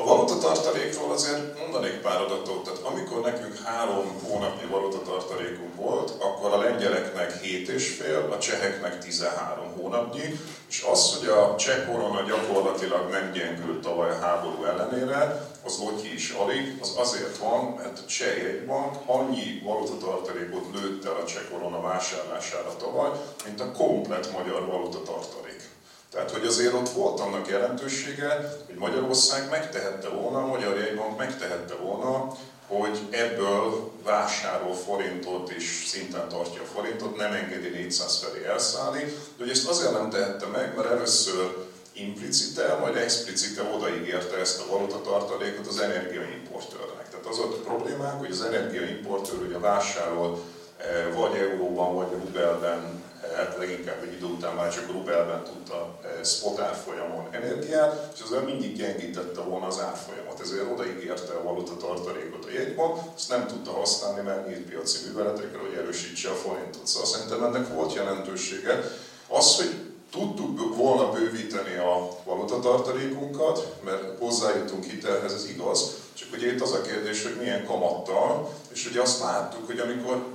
A 0.01 0.05
valutatartalékról 0.05 1.11
azért 1.11 1.59
mondanék 1.59 2.01
pár 2.01 2.21
adatot, 2.21 2.63
tehát 2.63 2.79
amikor 2.79 3.21
nekünk 3.21 3.57
három 3.63 4.21
hónapnyi 4.23 4.67
valutatartalékunk 4.69 5.75
volt, 5.75 6.09
akkor 6.19 6.51
a 6.51 6.57
lengyeleknek 6.57 7.41
7,5, 7.43 8.31
a 8.31 8.37
cseheknek 8.37 8.99
13 8.99 9.73
hónapnyi, 9.77 10.39
és 10.69 10.85
az, 10.91 11.17
hogy 11.17 11.27
a 11.27 11.55
cseh 11.55 11.85
korona 11.87 12.21
gyakorlatilag 12.21 13.09
meggyengült 13.11 13.81
tavaly 13.81 14.09
a 14.09 14.19
háború 14.19 14.63
ellenére, 14.63 15.49
az 15.65 15.77
Lotyi 15.79 16.13
is 16.13 16.29
alig, 16.29 16.77
az 16.81 16.93
azért 16.97 17.37
van, 17.37 17.75
mert 17.77 17.99
a 17.99 18.05
cseh 18.05 18.37
jegybank 18.37 18.95
annyi 19.05 19.61
valutatartalékot 19.63 20.65
lőtt 20.73 21.05
el 21.05 21.15
a 21.21 21.25
cseh 21.25 21.43
korona 21.51 21.81
vásárlására 21.81 22.75
tavaly, 22.75 23.09
mint 23.45 23.61
a 23.61 23.71
komplet 23.71 24.31
magyar 24.31 24.65
valutatartalék. 24.65 25.70
Tehát, 26.11 26.31
hogy 26.31 26.45
azért 26.45 26.73
ott 26.73 26.89
volt 26.89 27.19
annak 27.19 27.47
jelentősége, 27.47 28.55
hogy 28.65 28.75
Magyarország 28.75 29.49
megtehette 29.49 30.09
volna, 30.09 30.37
a 30.37 30.45
Magyar 30.45 30.77
Jegybank 30.77 31.17
megtehette 31.17 31.75
volna, 31.75 32.35
hogy 32.67 32.99
ebből 33.09 33.91
vásárol 34.03 34.73
forintot 34.73 35.49
és 35.49 35.83
szinten 35.87 36.29
tartja 36.29 36.61
a 36.61 36.65
forintot, 36.75 37.17
nem 37.17 37.33
engedi 37.33 37.69
400 37.69 38.17
felé 38.17 38.45
elszállni, 38.45 39.03
de 39.37 39.43
hogy 39.43 39.49
ezt 39.49 39.67
azért 39.67 39.93
nem 39.93 40.09
tehette 40.09 40.45
meg, 40.45 40.75
mert 40.75 40.89
először 40.89 41.57
implicite, 41.93 42.75
majd 42.75 42.95
explicite 42.95 43.63
odaígérte 43.75 44.37
ezt 44.37 44.59
a 44.59 44.71
valutatartalékot 44.71 45.67
az 45.67 45.79
energiaimportőrnek. 45.79 47.09
Tehát 47.09 47.25
az 47.25 47.37
volt 47.37 47.53
a 47.53 47.61
problémák, 47.61 48.19
hogy 48.19 48.31
az 48.31 48.41
energiaimportőr 48.41 49.41
ugye 49.41 49.57
vásárol 49.57 50.43
eh, 50.77 51.13
vagy 51.15 51.35
euróban, 51.35 51.95
vagy 51.95 52.11
rubelben 52.11 53.03
hát 53.35 53.57
leginkább 53.57 54.03
egy 54.03 54.13
idő 54.13 54.25
után 54.25 54.55
már 54.55 54.73
csak 54.73 54.91
rubelben 54.91 55.43
tudta 55.43 55.99
eh, 56.03 56.23
spot 56.23 56.59
árfolyamon 56.59 57.27
energiát, 57.31 58.11
és 58.15 58.21
ezzel 58.21 58.41
mindig 58.41 58.75
gyengítette 58.75 59.41
volna 59.41 59.65
az 59.65 59.79
árfolyamot. 59.79 60.39
Ezért 60.39 60.71
odaígérte 60.71 61.33
a 61.33 61.43
valuta 61.43 61.77
tartalékot 61.77 62.45
a 62.45 62.51
jegyban, 62.51 62.99
ezt 63.15 63.29
nem 63.29 63.47
tudta 63.47 63.71
használni, 63.71 64.21
mert 64.21 64.47
nyílt 64.47 64.69
piaci 64.69 64.97
műveletekre, 65.07 65.59
hogy 65.59 65.77
erősítse 65.77 66.29
a 66.29 66.33
forintot. 66.33 66.87
Szóval 66.87 67.07
szerintem 67.07 67.43
ennek 67.43 67.73
volt 67.73 67.93
jelentősége. 67.93 68.83
Az, 69.27 69.55
hogy 69.55 69.71
tudtuk 70.11 70.75
volna 70.75 71.11
bővíteni 71.11 71.75
a 71.75 72.07
valutatartalékunkat, 72.23 73.75
mert 73.83 74.19
hozzájutunk 74.19 74.83
hitelhez, 74.83 75.33
ez 75.33 75.49
igaz, 75.49 75.95
csak 76.13 76.27
ugye 76.33 76.53
itt 76.53 76.61
az 76.61 76.71
a 76.71 76.81
kérdés, 76.81 77.23
hogy 77.23 77.35
milyen 77.39 77.65
kamattal, 77.65 78.53
és 78.73 78.85
ugye 78.89 79.01
azt 79.01 79.19
láttuk, 79.19 79.65
hogy 79.65 79.79
amikor 79.79 80.25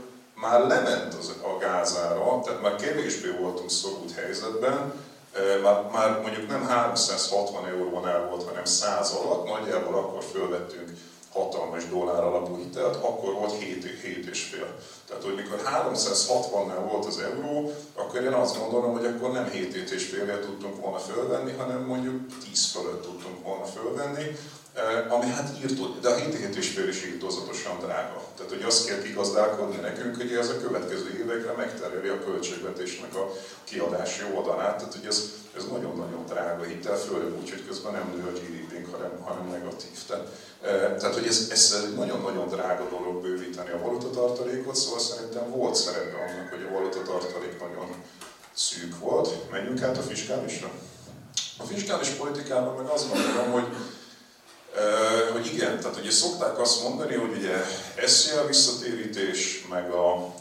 már 0.40 0.66
lement 0.66 1.14
az, 1.14 1.34
a 1.42 1.58
gázára, 1.58 2.40
tehát 2.44 2.62
már 2.62 2.76
kevésbé 2.76 3.28
voltunk 3.40 3.70
szorult 3.70 4.12
helyzetben, 4.14 4.92
már, 5.62 5.90
már 5.92 6.20
mondjuk 6.20 6.48
nem 6.48 6.66
360 6.66 7.66
eurónál 7.66 8.26
volt, 8.28 8.48
hanem 8.48 8.64
100 8.64 9.12
alatt, 9.12 9.48
nagyjából 9.48 9.94
akkor 9.94 10.22
fölvettünk 10.32 10.90
hatalmas 11.32 11.88
dollár 11.88 12.22
alapú 12.24 12.56
hitelt, 12.56 12.96
akkor 12.96 13.32
volt 13.32 13.52
7, 13.52 14.00
7 14.02 14.28
és 14.30 14.42
fél. 14.42 14.78
Tehát, 15.06 15.22
hogy 15.22 15.34
mikor 15.34 15.62
360-nál 15.64 16.88
volt 16.90 17.06
az 17.06 17.18
euró, 17.18 17.72
akkor 17.94 18.22
én 18.22 18.32
azt 18.32 18.58
gondolom, 18.58 18.92
hogy 18.92 19.06
akkor 19.06 19.32
nem 19.32 19.50
7 19.50 19.90
és 19.90 20.04
félre 20.04 20.38
tudtunk 20.38 20.80
volna 20.80 20.98
fölvenni, 20.98 21.52
hanem 21.52 21.84
mondjuk 21.84 22.20
10 22.44 22.70
fölött 22.70 23.02
tudtunk 23.02 23.44
volna 23.44 23.64
fölvenni, 23.64 24.36
ami 25.08 25.26
hát 25.30 25.50
írtó, 25.62 25.96
de 26.00 26.08
a 26.08 26.14
7 26.14 26.56
és 26.56 26.68
fél 26.68 26.88
is 26.88 27.04
írtózatosan 27.04 27.78
drága. 27.78 28.22
Tehát, 28.36 28.52
hogy 28.52 28.62
azt 28.62 28.86
kell 28.86 29.02
kigazdálkodni 29.02 29.76
nekünk, 29.76 30.16
hogy 30.16 30.32
ez 30.32 30.48
a 30.48 30.60
következő 30.60 31.18
évekre 31.22 31.52
megtereli 31.52 32.08
a 32.08 32.24
költségvetésnek 32.24 33.14
a 33.14 33.32
kiadási 33.64 34.22
oldalát. 34.34 34.76
Tehát, 34.76 34.94
hogy 34.94 35.06
ez, 35.06 35.22
ez 35.56 35.64
nagyon-nagyon 35.70 36.24
drága 36.26 36.62
hitel, 36.64 36.96
főleg 36.96 37.38
úgy, 37.40 37.50
hogy 37.50 37.66
közben 37.66 37.92
nem 37.92 38.12
nő 38.16 38.22
a 38.22 38.38
GDP-nk, 38.38 38.94
hanem, 38.94 39.20
hanem 39.24 39.48
negatív. 39.50 39.98
Tehát, 40.06 40.26
eh, 40.62 40.94
tehát 40.98 41.14
hogy 41.14 41.26
ez, 41.26 41.48
ez 41.50 41.84
egy 41.86 41.94
nagyon-nagyon 41.94 42.48
drága 42.48 42.88
dolog 42.88 43.22
bővíteni 43.22 43.70
a 43.70 43.82
valutatartalékot, 43.82 44.76
szóval 44.76 45.00
szerintem 45.00 45.50
volt 45.50 45.74
szerepe 45.74 46.16
annak, 46.16 46.50
hogy 46.50 46.66
a 46.68 46.72
valutatartalék 46.72 47.60
nagyon 47.60 47.88
szűk 48.54 48.98
volt. 48.98 49.50
Menjünk 49.50 49.82
át 49.82 49.98
a 49.98 50.02
fiskálisra? 50.02 50.70
A 51.58 51.64
fiskális 51.64 52.08
politikában 52.08 52.76
meg 52.76 52.86
azt 52.86 53.08
gondolom, 53.12 53.50
hogy 53.50 53.66
igen, 55.52 55.80
tehát 55.80 55.96
ugye 55.96 56.10
szokták 56.10 56.58
azt 56.58 56.82
mondani, 56.82 57.14
hogy 57.14 57.36
ugye 57.36 57.64
SZIA 58.06 58.46
visszatérítés, 58.46 59.66
meg 59.70 59.90
a, 59.90 60.34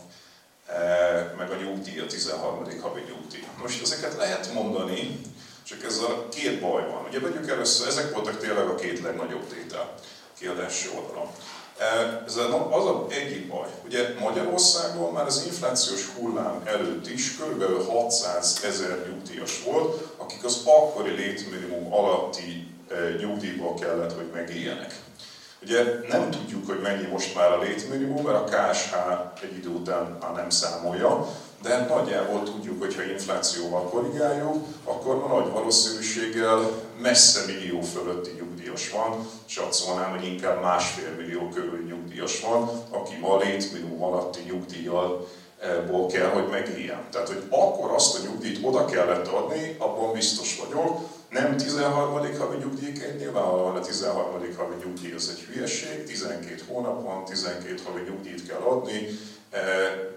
e, 0.68 1.34
meg 1.38 1.52
a 1.52 1.56
nyugdíj, 1.56 2.00
a 2.00 2.06
13. 2.06 2.82
havi 2.82 3.02
nyugdíj. 3.08 3.44
Most 3.62 3.82
ezeket 3.82 4.18
lehet 4.18 4.54
mondani, 4.54 5.20
csak 5.64 5.84
ez 5.84 5.98
a 5.98 6.28
két 6.30 6.62
baj 6.62 6.84
van. 6.86 7.06
Ugye 7.08 7.20
vegyük 7.20 7.50
először, 7.50 7.88
ezek 7.88 8.14
voltak 8.14 8.38
tényleg 8.38 8.68
a 8.68 8.76
két 8.76 9.02
legnagyobb 9.02 9.48
tétel 9.48 9.94
kiadási 10.40 10.90
oldalon. 10.96 11.28
Ez 12.26 12.36
az 12.72 12.86
a 12.86 13.06
egyik 13.10 13.48
baj. 13.48 13.68
Ugye 13.86 14.14
Magyarországon 14.20 15.14
már 15.14 15.26
az 15.26 15.44
inflációs 15.46 16.06
hullám 16.18 16.62
előtt 16.66 17.10
is 17.10 17.38
kb. 17.38 17.88
600 17.88 18.60
ezer 18.64 19.08
nyugdíjas 19.08 19.64
volt, 19.64 20.04
akik 20.18 20.44
az 20.44 20.62
akkori 20.66 21.12
létminimum 21.12 21.94
alatti 21.94 22.75
nyugdíjból 23.20 23.74
kellett, 23.74 24.16
hogy 24.16 24.30
megéljenek. 24.34 24.94
Ugye 25.62 25.84
nem 26.10 26.32
tudjuk, 26.32 26.68
hogy 26.68 26.80
mennyi 26.82 27.08
most 27.08 27.36
már 27.36 27.52
a 27.52 27.62
létminimum, 27.62 28.24
mert 28.24 28.38
a 28.38 28.44
KSH 28.44 28.94
egy 29.44 29.58
idő 29.58 29.70
után 29.70 30.18
már 30.22 30.34
nem 30.34 30.50
számolja, 30.50 31.28
de 31.62 31.86
nagyjából 31.86 32.44
tudjuk, 32.44 32.80
hogy 32.80 32.96
ha 32.96 33.02
inflációval 33.02 33.90
korrigáljuk, 33.90 34.66
akkor 34.84 35.16
a 35.16 35.28
nagy 35.28 35.52
valószínűséggel 35.52 36.60
messze 37.02 37.46
millió 37.46 37.82
fölötti 37.82 38.32
nyugdíjas 38.38 38.90
van, 38.90 39.28
és 39.48 39.58
azt 39.58 39.88
mondanám, 39.88 40.12
hogy 40.12 40.26
inkább 40.26 40.62
másfél 40.62 41.10
millió 41.18 41.50
körül 41.50 41.86
nyugdíjas 41.88 42.42
van, 42.42 42.70
aki 42.90 43.16
ma 43.22 43.38
létminimum 43.38 44.04
alatti 44.04 44.40
nyugdíjjal 44.46 45.28
ból 45.88 46.08
kell, 46.08 46.30
hogy 46.30 46.48
megéljen. 46.50 47.08
Tehát, 47.12 47.28
hogy 47.28 47.44
akkor 47.50 47.92
azt 47.92 48.18
a 48.18 48.22
nyugdíjt 48.24 48.60
oda 48.62 48.86
kellett 48.86 49.28
adni, 49.28 49.76
abban 49.80 50.14
biztos 50.14 50.60
vagyok, 50.64 51.00
nem 51.36 51.58
13. 51.58 52.38
havi 52.38 52.58
nyugdíjként, 52.58 53.20
nyilvánvalóan 53.20 53.76
a 53.76 53.80
13. 53.80 54.56
havi 54.58 54.76
nyugdíj 54.84 55.14
az 55.14 55.30
egy 55.30 55.40
hülyeség, 55.40 56.04
12 56.04 56.62
hónap 56.68 57.04
van, 57.04 57.26
12 57.26 57.80
havi 57.86 58.02
nyugdíjt 58.02 58.48
kell 58.48 58.60
adni, 58.60 59.08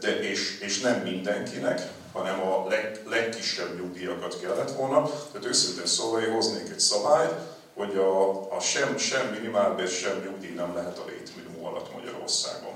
de 0.01 0.21
és, 0.21 0.61
és 0.61 0.81
nem 0.81 1.01
mindenkinek, 1.01 1.81
hanem 2.13 2.41
a 2.41 2.67
leg, 2.69 3.01
legkisebb 3.09 3.77
nyugdíjakat 3.77 4.41
kellett 4.41 4.71
volna. 4.71 5.11
Tehát 5.33 5.47
őszintén 5.47 5.87
szóval 5.87 6.23
én 6.23 6.33
hoznék 6.33 6.71
egy 6.71 6.81
szabályt, 6.81 7.35
hogy 7.75 7.97
a, 7.97 8.41
a 8.57 8.61
sem, 8.61 8.97
sem 8.97 9.27
minimálbér, 9.27 9.89
sem 9.89 10.23
nyugdíj 10.25 10.55
nem 10.55 10.75
lehet 10.75 10.99
a 10.99 11.05
létminimum 11.07 11.65
alatt 11.65 11.95
Magyarországon. 11.95 12.75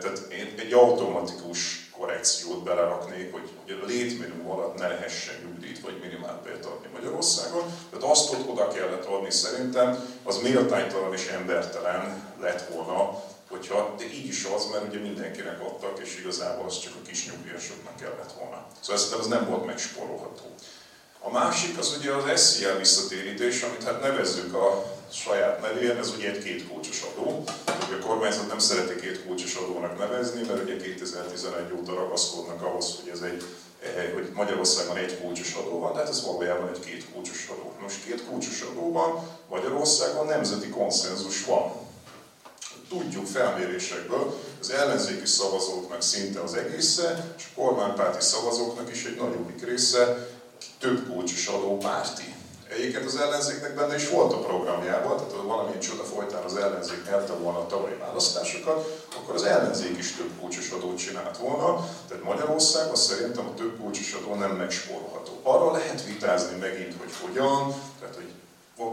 Tehát 0.00 0.26
én 0.30 0.54
egy 0.58 0.72
automatikus 0.72 1.90
korrekciót 1.98 2.62
beleraknék, 2.62 3.32
hogy, 3.32 3.48
hogy 3.62 3.78
a 3.82 3.86
létminimum 3.86 4.50
alatt 4.50 4.78
ne 4.78 4.88
lehessen 4.88 5.34
nyugdíjt 5.44 5.80
vagy 5.80 5.93
minimálbért 6.34 6.64
adni 6.64 6.88
Magyarországon. 6.92 7.62
Tehát 7.90 8.10
azt 8.10 8.32
ott 8.32 8.48
oda 8.48 8.68
kellett 8.68 9.04
adni 9.04 9.30
szerintem, 9.30 10.18
az 10.22 10.38
méltánytalan 10.38 11.12
és 11.12 11.26
embertelen 11.26 12.32
lett 12.40 12.68
volna, 12.68 13.22
hogyha, 13.48 13.94
de 13.98 14.04
így 14.04 14.26
is 14.26 14.44
az, 14.44 14.66
mert 14.72 14.88
ugye 14.88 14.98
mindenkinek 14.98 15.60
adtak, 15.60 15.98
és 16.04 16.18
igazából 16.18 16.66
az 16.66 16.78
csak 16.78 16.92
a 16.94 17.06
kis 17.08 17.30
nyugdíjasoknak 17.30 17.96
kellett 17.96 18.32
volna. 18.38 18.66
Szóval 18.80 19.02
ez, 19.02 19.14
ez 19.20 19.26
nem 19.26 19.48
volt 19.48 19.66
megspórolható. 19.66 20.54
A 21.20 21.30
másik 21.30 21.78
az 21.78 21.96
ugye 21.98 22.12
az 22.12 22.40
SZIA 22.40 22.76
visszatérítés, 22.76 23.62
amit 23.62 23.84
hát 23.84 24.00
nevezzük 24.00 24.54
a 24.54 24.84
saját 25.12 25.60
nevén, 25.60 25.96
ez 25.96 26.10
ugye 26.16 26.30
egy 26.30 26.42
két 26.42 26.68
kulcsos 26.68 27.02
adó. 27.02 27.44
A 27.68 28.06
kormányzat 28.06 28.48
nem 28.48 28.58
szereti 28.58 29.00
két 29.00 29.24
kulcsos 29.26 29.54
adónak 29.54 29.98
nevezni, 29.98 30.42
mert 30.46 30.62
ugye 30.62 30.76
2011 30.76 31.72
óta 31.78 31.94
ragaszkodnak 31.94 32.62
ahhoz, 32.62 32.96
hogy 33.00 33.10
ez 33.12 33.20
egy 33.20 33.44
hogy 34.14 34.30
Magyarországon 34.34 34.96
egy 34.96 35.20
kulcsos 35.20 35.54
adó 35.54 35.78
van, 35.78 35.92
tehát 35.92 36.08
ez 36.08 36.24
valójában 36.26 36.68
egy 36.68 36.80
két 36.80 37.06
kulcsos 37.12 37.48
adó. 37.48 37.72
Most 37.82 38.04
két 38.04 38.24
kulcsos 38.24 38.60
adóban 38.60 39.28
Magyarországon 39.48 40.26
nemzeti 40.26 40.68
konszenzus 40.68 41.44
van. 41.44 41.72
Tudjuk 42.88 43.26
felmérésekből, 43.26 44.38
az 44.60 44.70
ellenzéki 44.70 45.26
szavazóknak 45.26 46.02
szinte 46.02 46.40
az 46.40 46.54
egésze, 46.54 47.34
és 47.38 47.44
a 47.44 47.60
kormánypárti 47.60 48.24
szavazóknak 48.24 48.90
is 48.90 49.04
egy 49.04 49.16
nagyobbik 49.16 49.64
része 49.64 50.28
több 50.78 51.08
kulcsos 51.08 51.46
adó 51.46 51.76
párti. 51.76 52.33
Egyébként 52.76 53.04
az 53.04 53.16
ellenzéknek 53.16 53.74
benne 53.74 53.94
is 53.94 54.08
volt 54.08 54.32
a 54.32 54.38
programjában, 54.38 55.16
tehát 55.16 55.32
ha 55.32 55.46
valamilyen 55.46 55.80
csoda 55.80 56.04
folytán 56.04 56.42
az 56.42 56.56
ellenzék 56.56 57.04
nyerte 57.06 57.32
volna 57.32 57.58
a 57.58 57.66
tavalyi 57.66 57.94
választásokat, 57.94 59.06
akkor 59.16 59.34
az 59.34 59.42
ellenzék 59.42 59.98
is 59.98 60.12
több 60.16 60.30
kulcsos 60.40 60.70
adót 60.70 60.98
csinált 60.98 61.36
volna. 61.36 61.88
Tehát 62.08 62.24
Magyarországon 62.24 62.96
szerintem 62.96 63.46
a 63.46 63.54
több 63.54 63.80
kulcsos 63.80 64.12
adó 64.12 64.34
nem 64.34 64.50
megspórolható. 64.50 65.40
Arról 65.42 65.72
lehet 65.72 66.04
vitázni 66.04 66.56
megint, 66.56 66.94
hogy 66.98 67.12
hogyan, 67.20 67.74
tehát 68.00 68.14
hogy 68.14 68.32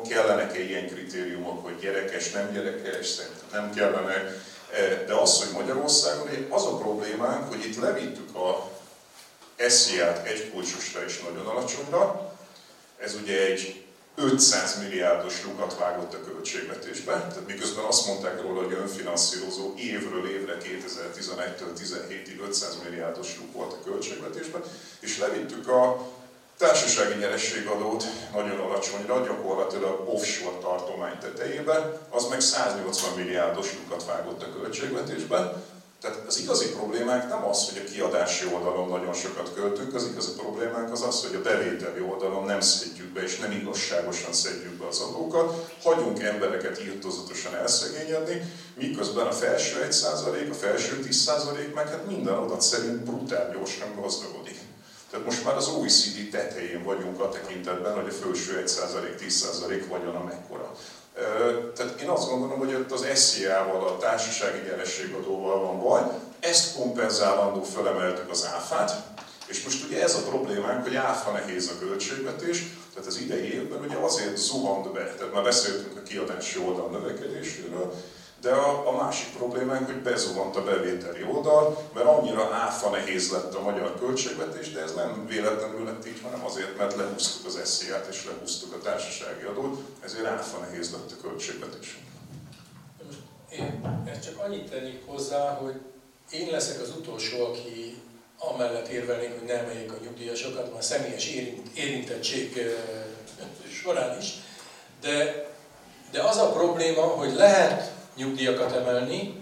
kellenek-e 0.09 0.59
ilyen 0.59 0.87
kritériumok, 0.87 1.63
hogy 1.63 1.79
gyerekes, 1.79 2.31
nem 2.31 2.51
gyerekes, 2.51 3.07
szerintem 3.07 3.47
nem 3.51 3.73
kellene. 3.73 4.13
E, 4.71 5.03
de 5.07 5.13
az, 5.13 5.43
hogy 5.43 5.53
Magyarországon 5.53 6.27
az 6.49 6.65
a 6.65 6.77
problémánk, 6.77 7.49
hogy 7.49 7.65
itt 7.65 7.81
levittük 7.81 8.35
a 8.35 8.69
SZIA-t 9.67 10.27
egy 10.27 10.51
kulcsosra 10.51 11.03
és 11.05 11.21
nagyon 11.21 11.47
alacsonyra. 11.47 12.30
Ez 13.01 13.15
ugye 13.21 13.45
egy 13.45 13.83
500 14.15 14.77
milliárdos 14.79 15.43
lukat 15.43 15.77
vágott 15.79 16.13
a 16.13 16.23
költségvetésbe, 16.23 17.11
tehát 17.11 17.47
miközben 17.47 17.85
azt 17.85 18.07
mondták 18.07 18.41
róla, 18.41 18.63
hogy 18.63 18.73
önfinanszírozó 18.73 19.73
évről 19.77 20.29
évre 20.29 20.57
2011-től 20.63 21.79
17-ig 21.79 22.41
500 22.47 22.77
milliárdos 22.83 23.37
luk 23.37 23.53
volt 23.53 23.73
a 23.73 23.83
költségvetésben, 23.83 24.61
és 24.99 25.17
levittük 25.17 25.67
a 25.67 26.07
társasági 26.57 27.19
nyerességadót 27.19 28.05
nagyon 28.33 28.59
alacsonyra, 28.59 29.25
gyakorlatilag 29.25 30.09
offshore 30.13 30.57
tartomány 30.57 31.17
tetejébe, 31.17 31.99
az 32.09 32.27
meg 32.27 32.39
180 32.39 33.13
milliárdos 33.15 33.73
lukat 33.73 34.05
vágott 34.05 34.43
a 34.43 34.59
költségvetésbe, 34.59 35.63
tehát 36.01 36.27
az 36.27 36.39
igazi 36.39 36.69
problémánk 36.69 37.29
nem 37.29 37.45
az, 37.45 37.69
hogy 37.69 37.83
a 37.85 37.91
kiadási 37.91 38.45
oldalon 38.53 38.89
nagyon 38.89 39.13
sokat 39.13 39.53
költünk, 39.53 39.93
az 39.93 40.07
igazi 40.11 40.31
problémánk 40.37 40.91
az 40.91 41.01
az, 41.01 41.21
hogy 41.25 41.35
a 41.35 41.41
bevételi 41.41 42.01
oldalon 42.01 42.45
nem 42.45 42.61
szedjük 42.61 43.13
be, 43.13 43.23
és 43.23 43.37
nem 43.37 43.51
igazságosan 43.51 44.33
szedjük 44.33 44.73
be 44.73 44.87
az 44.87 44.99
adókat, 44.99 45.75
hagyunk 45.83 46.23
embereket 46.23 46.83
írtozatosan 46.83 47.55
elszegényedni, 47.55 48.41
miközben 48.73 49.27
a 49.27 49.31
felső 49.31 49.87
1%, 49.91 50.49
a 50.49 50.53
felső 50.53 50.99
10% 51.09 51.73
meg 51.73 51.89
hát 51.89 52.07
minden 52.07 52.33
adat 52.33 52.61
szerint 52.61 53.03
brutál 53.03 53.51
gyorsan 53.51 54.01
gazdagodik. 54.01 54.59
Tehát 55.09 55.25
most 55.25 55.45
már 55.45 55.55
az 55.55 55.67
OECD 55.67 56.29
tetején 56.31 56.83
vagyunk 56.83 57.19
a 57.19 57.29
tekintetben, 57.29 57.93
hogy 57.93 58.07
a 58.07 58.11
felső 58.11 58.63
1%, 58.65 59.21
10% 59.21 59.83
vagyona 59.89 60.23
mekkora. 60.23 60.75
Tehát 61.75 62.01
én 62.01 62.09
azt 62.09 62.29
gondolom, 62.29 62.59
hogy 62.59 62.73
ott 62.73 62.91
az 62.91 63.05
SZIA-val, 63.13 63.87
a 63.87 63.97
társasági 63.97 64.59
nyerességadóval 64.69 65.59
van 65.59 65.79
baj. 65.79 66.01
Ezt 66.39 66.75
kompenzálandó 66.75 67.63
felemeltük 67.63 68.29
az 68.29 68.45
áfát, 68.53 69.03
és 69.47 69.63
most 69.63 69.85
ugye 69.85 70.01
ez 70.01 70.15
a 70.15 70.29
problémánk, 70.29 70.83
hogy 70.83 70.95
áfa 70.95 71.31
nehéz 71.31 71.69
a 71.69 71.79
költségvetés, 71.79 72.63
tehát 72.93 73.07
az 73.07 73.19
idei 73.19 73.53
évben 73.53 73.81
ugye 73.81 73.95
azért 73.95 74.37
zuhant 74.37 74.91
be, 74.91 75.13
tehát 75.17 75.33
már 75.33 75.43
beszéltünk 75.43 75.97
a 75.97 76.03
kiadási 76.03 76.59
oldal 76.59 76.89
növekedéséről, 76.89 77.93
de 78.41 78.51
a, 78.51 78.87
a 78.87 78.91
másik 78.91 79.37
problémánk, 79.37 79.85
hogy 79.85 80.01
bezuhant 80.01 80.55
a 80.55 80.63
bevételi 80.63 81.23
oldal, 81.23 81.89
mert 81.93 82.05
annyira 82.05 82.53
áfa 82.53 82.89
nehéz 82.89 83.31
lett 83.31 83.53
a 83.53 83.61
magyar 83.61 83.99
költségvetés, 83.99 84.71
de 84.71 84.81
ez 84.81 84.93
nem 84.93 85.25
véletlenül 85.27 85.85
lett 85.85 86.07
így, 86.07 86.21
hanem 86.23 86.45
azért, 86.45 86.77
mert 86.77 86.95
lehúztuk 86.95 87.45
az 87.45 87.59
SZIA-t 87.63 88.07
és 88.09 88.25
lehúztuk 88.25 88.73
a 88.73 88.79
társasági 88.79 89.43
adót, 89.43 89.81
ezért 90.03 90.25
áfa 90.25 90.57
nehéz 90.57 90.91
lett 90.91 91.11
a 91.11 91.21
költségvetés. 91.21 91.99
Én 93.51 93.81
ezt 94.11 94.23
csak 94.23 94.39
annyit 94.39 94.69
tennék 94.69 95.01
hozzá, 95.05 95.53
hogy 95.53 95.75
én 96.31 96.49
leszek 96.51 96.81
az 96.81 96.89
utolsó, 96.97 97.45
aki 97.45 98.01
amellett 98.37 98.87
érvelnék, 98.87 99.39
hogy 99.39 99.47
ne 99.47 99.59
emeljék 99.59 99.91
a 99.91 100.03
nyugdíjasokat, 100.03 100.73
már 100.73 100.83
személyes 100.83 101.27
érint, 101.27 101.77
érintettség 101.77 102.59
során 103.81 104.17
is, 104.19 104.33
de, 105.01 105.47
de 106.11 106.21
az 106.21 106.37
a 106.37 106.51
probléma, 106.51 107.01
hogy 107.01 107.33
lehet 107.33 107.91
nyugdíjakat 108.21 108.75
emelni, 108.75 109.33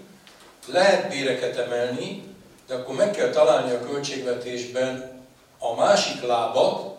lehet 0.66 1.08
béreket 1.08 1.56
emelni, 1.56 2.22
de 2.66 2.74
akkor 2.74 2.94
meg 2.94 3.10
kell 3.10 3.30
találni 3.30 3.72
a 3.72 3.80
költségvetésben 3.80 5.24
a 5.58 5.74
másik 5.74 6.26
lábat, 6.26 6.96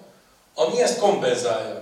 ami 0.55 0.82
ezt 0.82 0.99
kompenzálja. 0.99 1.82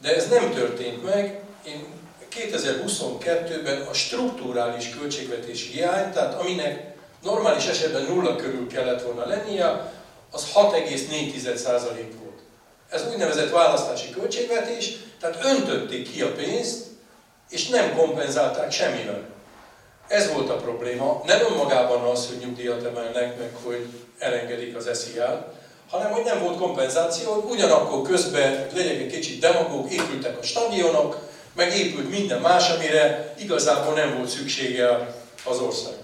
De 0.00 0.14
ez 0.14 0.28
nem 0.28 0.52
történt 0.52 1.04
meg. 1.04 1.40
Én 1.66 1.86
2022-ben 2.30 3.80
a 3.80 3.92
strukturális 3.92 4.88
költségvetési 4.88 5.72
hiány, 5.72 6.12
tehát 6.12 6.40
aminek 6.40 6.94
normális 7.22 7.66
esetben 7.66 8.02
nulla 8.02 8.36
körül 8.36 8.66
kellett 8.66 9.02
volna 9.02 9.26
lennie, 9.26 9.92
az 10.30 10.46
6,4% 10.54 11.88
volt. 12.22 12.40
Ez 12.90 13.08
úgynevezett 13.12 13.50
választási 13.50 14.10
költségvetés, 14.10 14.96
tehát 15.20 15.44
öntötték 15.44 16.12
ki 16.12 16.22
a 16.22 16.32
pénzt, 16.32 16.89
és 17.50 17.68
nem 17.68 17.96
kompenzálták 17.96 18.72
semmivel. 18.72 19.28
Ez 20.08 20.32
volt 20.32 20.50
a 20.50 20.56
probléma. 20.56 21.22
Nem 21.26 21.40
önmagában 21.50 22.02
az, 22.02 22.26
hogy 22.26 22.38
nyugdíjat 22.38 22.84
emelnek, 22.84 23.38
meg 23.38 23.50
hogy 23.62 23.86
elengedik 24.18 24.76
az 24.76 24.90
SZIA-t, 24.92 25.44
hanem 25.90 26.12
hogy 26.12 26.24
nem 26.24 26.42
volt 26.42 26.58
kompenzáció, 26.58 27.32
hogy 27.32 27.50
ugyanakkor 27.50 28.02
közben 28.02 28.66
legyek 28.74 29.00
egy 29.00 29.12
kicsit 29.12 29.40
demagóg, 29.40 29.92
épültek 29.92 30.38
a 30.38 30.42
stadionok, 30.42 31.28
Megépült 31.52 32.10
minden 32.10 32.40
más, 32.40 32.70
amire 32.70 33.34
igazából 33.38 33.94
nem 33.94 34.16
volt 34.16 34.28
szüksége 34.28 35.14
az 35.44 35.58
ország. 35.58 35.94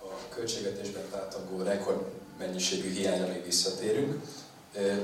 A 0.00 0.34
költségvetésben 0.34 1.02
tátongó 1.10 1.62
rekord 1.62 2.00
mennyiségű 2.38 2.92
hiányra 2.92 3.26
még 3.26 3.44
visszatérünk. 3.44 4.22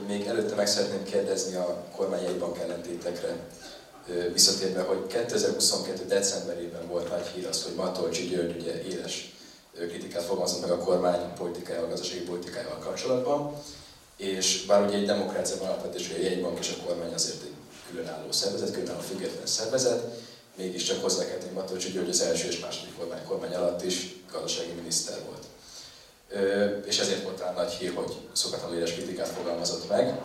Még 0.06 0.26
előtte 0.26 0.54
meg 0.54 0.66
szeretném 0.66 1.04
kérdezni 1.04 1.54
a 1.54 1.84
kormányai 1.96 2.32
bank 2.32 2.58
ellentétekre 2.58 3.36
visszatérve, 4.32 4.82
hogy 4.82 5.06
2022. 5.06 6.06
decemberében 6.06 6.88
volt 6.88 7.10
nagy 7.10 7.26
hír 7.26 7.46
az, 7.46 7.62
hogy 7.62 7.74
Matolcsi 7.74 8.26
György 8.26 8.60
ugye 8.60 8.82
éles 8.82 9.34
kritikát 9.72 10.22
fogalmazott 10.22 10.60
meg 10.60 10.70
a 10.70 10.78
kormány 10.78 11.32
politikájával, 11.34 11.86
a 11.86 11.90
gazdasági 11.90 12.20
politikájával 12.20 12.78
kapcsolatban, 12.78 13.54
és 14.16 14.64
bár 14.66 14.86
ugye 14.86 14.96
egy 14.96 15.06
demokráciában 15.06 15.68
alapvető, 15.68 15.98
hogy 16.12 16.24
a 16.24 16.28
jegybank 16.28 16.58
és 16.58 16.76
a 16.78 16.86
kormány 16.86 17.14
azért 17.14 17.42
egy 17.42 17.54
különálló 17.90 18.32
szervezet, 18.32 18.72
különálló 18.72 19.00
független 19.00 19.46
szervezet, 19.46 20.04
mégiscsak 20.56 21.02
hozzá 21.02 21.26
kell 21.26 21.36
tenni 21.38 21.52
Matolcsi 21.52 21.90
György 21.90 22.08
az 22.08 22.20
első 22.20 22.48
és 22.48 22.60
második 22.60 22.96
kormány, 22.98 23.24
kormány 23.24 23.54
alatt 23.54 23.84
is 23.84 24.14
gazdasági 24.32 24.72
miniszter 24.72 25.18
volt. 25.26 25.44
És 26.86 26.98
ezért 26.98 27.22
volt 27.22 27.40
rá 27.40 27.52
nagy 27.52 27.70
hír, 27.70 27.94
hogy 27.94 28.16
szokatlanul 28.32 28.76
éles 28.76 28.92
kritikát 28.92 29.28
fogalmazott 29.28 29.88
meg. 29.88 30.20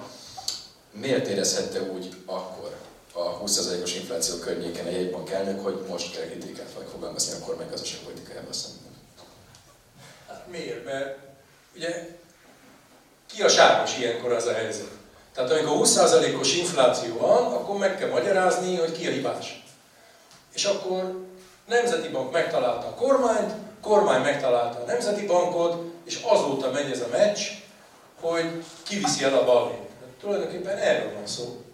Miért 0.92 1.28
érezhette 1.28 1.82
úgy 1.82 2.16
akkor 2.26 2.76
a 3.18 3.42
20%-os 3.44 3.96
infláció 3.96 4.36
környéken 4.36 4.86
a 4.86 4.90
jegybank 4.90 5.30
elnök, 5.30 5.64
hogy 5.64 5.86
most 5.90 6.16
kell 6.16 6.26
kritikát 6.26 6.68
fogalmazni 6.92 7.34
a 7.34 7.46
kormány 7.46 7.70
gazdaságpolitikájával 7.70 8.54
szemben? 8.54 8.92
Hát 10.28 10.46
miért? 10.52 10.86
Mert 10.86 11.18
ugye 11.76 12.18
ki 13.34 13.42
a 13.42 13.50
sárkos 13.50 13.98
ilyenkor 13.98 14.32
az 14.32 14.46
a 14.46 14.54
helyzet? 14.54 14.92
Tehát 15.34 15.52
amikor 15.52 15.88
20%-os 15.88 16.56
infláció 16.56 17.18
van, 17.18 17.54
akkor 17.54 17.78
meg 17.78 17.98
kell 17.98 18.10
magyarázni, 18.10 18.76
hogy 18.76 18.92
ki 18.92 19.08
a 19.08 19.12
hibás. 19.12 19.64
És 20.54 20.66
akkor 20.66 21.26
Nemzeti 21.68 22.08
Bank 22.08 22.32
megtalálta 22.32 22.88
a 22.88 22.94
kormányt, 22.94 23.54
kormány 23.82 24.22
megtalálta 24.22 24.80
a 24.80 24.86
Nemzeti 24.86 25.26
Bankot, 25.26 25.94
és 26.06 26.22
azóta 26.24 26.72
megy 26.72 26.92
ez 26.92 27.02
a 27.02 27.08
meccs, 27.12 27.40
hogy 28.22 28.64
kiviszi 28.84 29.24
el 29.24 29.38
a 29.38 29.46
balhét. 29.46 29.90
Tulajdonképpen 30.20 30.78
erről 30.78 31.14
van 31.14 31.28
szó. 31.28 31.65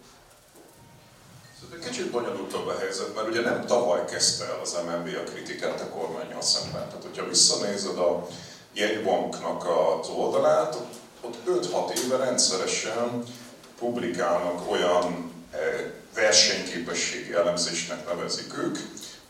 Szóval 1.62 1.88
kicsit 1.88 2.10
bonyolultabb 2.10 2.66
a 2.66 2.78
helyzet, 2.78 3.14
mert 3.14 3.28
ugye 3.28 3.40
nem 3.40 3.66
tavaly 3.66 4.04
kezdte 4.04 4.44
el 4.44 4.58
az 4.62 4.76
MNB 4.86 5.16
a 5.26 5.30
kritikát 5.30 5.80
a 5.80 5.88
kormányjal 5.88 6.42
szemben. 6.42 6.86
Tehát, 6.86 7.02
hogyha 7.02 7.28
visszanézed 7.28 7.98
a 7.98 8.26
jegybanknak 8.72 9.64
az 9.66 10.08
oldalát, 10.08 10.76
ott 11.20 11.36
5-6 11.46 12.04
éve 12.04 12.16
rendszeresen 12.16 13.22
publikálnak 13.78 14.70
olyan 14.70 15.32
eh, 15.50 15.60
versenyképességi 16.14 17.32
elemzésnek 17.32 18.06
nevezik 18.06 18.58
ők, 18.58 18.78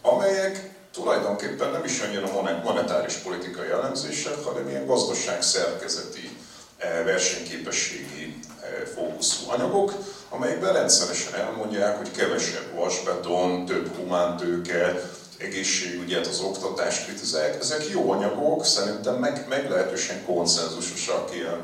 amelyek 0.03 0.71
tulajdonképpen 0.93 1.71
nem 1.71 1.85
is 1.85 2.01
annyira 2.01 2.61
monetáris 2.65 3.15
politikai 3.15 3.69
elemzések, 3.69 4.45
hanem 4.45 4.69
ilyen 4.69 4.87
gazdaság 4.87 5.43
szerkezeti 5.43 6.37
eh, 6.77 7.05
versenyképességi 7.05 8.39
eh, 8.61 8.87
fókuszú 8.95 9.51
anyagok, 9.51 9.93
amelyekben 10.33 10.73
rendszeresen 10.73 11.35
elmondják, 11.35 11.97
hogy 11.97 12.11
kevesebb 12.11 12.75
vasbeton, 12.75 13.67
több 13.67 13.97
humántőke, 13.97 15.11
egészségügyet, 15.39 16.27
az 16.27 16.41
oktatást 16.41 17.05
kritizálják. 17.05 17.61
Ezek 17.61 17.89
jó 17.89 18.11
anyagok, 18.11 18.65
szerintem 18.65 19.15
meg, 19.15 19.45
meglehetősen 19.49 20.25
konszenzusosak 20.25 21.35
ilyen 21.35 21.61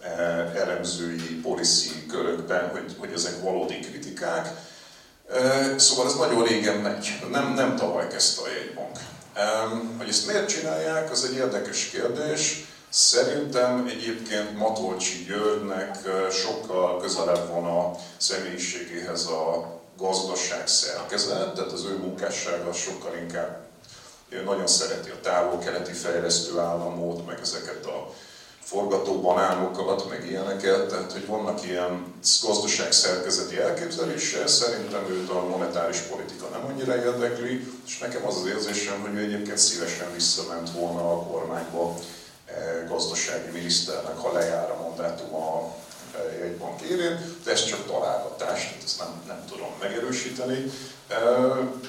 eh, 0.00 0.54
elemzői, 0.54 1.40
policy 1.42 2.06
körökben, 2.08 2.70
hogy, 2.70 2.94
hogy 2.98 3.12
ezek 3.14 3.42
valódi 3.42 3.78
kritikák. 3.78 4.48
Eh, 5.32 5.78
szóval 5.78 6.06
ez 6.06 6.14
nagyon 6.14 6.44
régen 6.44 6.76
megy, 6.76 7.18
nem, 7.30 7.54
nem 7.54 7.76
tavaly 7.76 8.08
kezdte 8.08 8.42
a 8.42 8.52
jegybank. 8.52 8.98
Hogy 9.98 10.08
ezt 10.08 10.26
miért 10.26 10.48
csinálják, 10.48 11.10
az 11.10 11.24
egy 11.24 11.36
érdekes 11.36 11.88
kérdés. 11.90 12.64
Szerintem 12.94 13.86
egyébként 13.86 14.58
Matolcsi 14.58 15.24
Györgynek 15.24 15.98
sokkal 16.30 17.00
közelebb 17.00 17.48
van 17.48 17.64
a 17.64 17.96
személyiségéhez 18.16 19.26
a 19.26 19.80
gazdaság 19.98 20.66
szerkezet, 20.66 21.54
tehát 21.54 21.72
az 21.72 21.84
ő 21.84 21.96
munkássága 21.96 22.72
sokkal 22.72 23.16
inkább 23.16 23.66
nagyon 24.44 24.66
szereti 24.66 25.10
a 25.10 25.20
távol-keleti 25.20 25.92
fejlesztő 25.92 26.58
államot, 26.58 27.26
meg 27.26 27.38
ezeket 27.42 27.86
a 27.86 28.12
forgató 28.60 29.20
banánokat, 29.20 30.08
meg 30.08 30.26
ilyeneket, 30.30 30.88
tehát 30.88 31.12
hogy 31.12 31.26
vannak 31.26 31.66
ilyen 31.66 32.14
gazdaság 32.42 32.92
szerkezeti 32.92 33.58
elképzelése, 33.58 34.46
szerintem 34.46 35.06
őt 35.10 35.30
a 35.30 35.46
monetáris 35.48 35.98
politika 35.98 36.46
nem 36.46 36.64
annyira 36.64 36.96
érdekli, 36.96 37.66
és 37.86 37.98
nekem 37.98 38.26
az 38.26 38.36
az 38.36 38.46
érzésem, 38.46 39.00
hogy 39.00 39.14
ő 39.14 39.18
egyébként 39.18 39.58
szívesen 39.58 40.12
visszament 40.14 40.70
volna 40.70 41.12
a 41.12 41.22
kormányba 41.22 41.94
gazdasági 42.88 43.50
miniszternek, 43.50 44.16
ha 44.16 44.32
lejár 44.32 44.70
a 44.70 44.82
mandátuma 44.82 45.74
jegybank 46.38 46.80
élén, 46.80 47.36
de 47.44 47.50
ez 47.50 47.64
csak 47.64 47.86
találgatás, 47.86 48.60
tehát 48.60 48.82
ezt 48.84 48.98
nem, 48.98 49.22
nem 49.26 49.44
tudom 49.48 49.68
megerősíteni. 49.80 50.70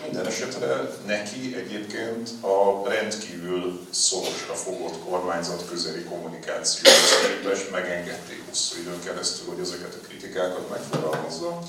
Minden 0.02 0.26
esetre 0.26 0.90
neki 1.06 1.56
egyébként 1.56 2.30
a 2.42 2.90
rendkívül 2.90 3.88
szorosra 3.92 4.54
fogott 4.54 5.04
kormányzat 5.06 5.70
közeli 5.70 6.04
kommunikációhoz 6.04 7.10
képest 7.28 7.72
megengedték 7.72 8.44
hosszú 8.50 8.80
időn 8.80 9.04
keresztül, 9.04 9.48
hogy 9.48 9.60
ezeket 9.60 9.94
a 9.94 10.08
kritikákat 10.08 10.70
megfogalmazza. 10.70 11.60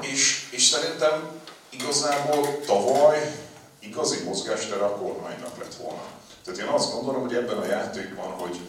És, 0.00 0.48
és 0.50 0.64
szerintem 0.66 1.40
igazából 1.70 2.60
tavaly 2.66 3.34
igazi 3.78 4.22
mozgástere 4.24 4.84
a 4.84 4.96
kormánynak 4.96 5.58
lett 5.58 5.74
volna. 5.74 6.02
Tehát 6.44 6.60
én 6.60 6.66
azt 6.66 6.92
gondolom, 6.92 7.20
hogy 7.20 7.34
ebben 7.34 7.56
a 7.56 7.66
játékban, 7.66 8.30
hogy 8.30 8.60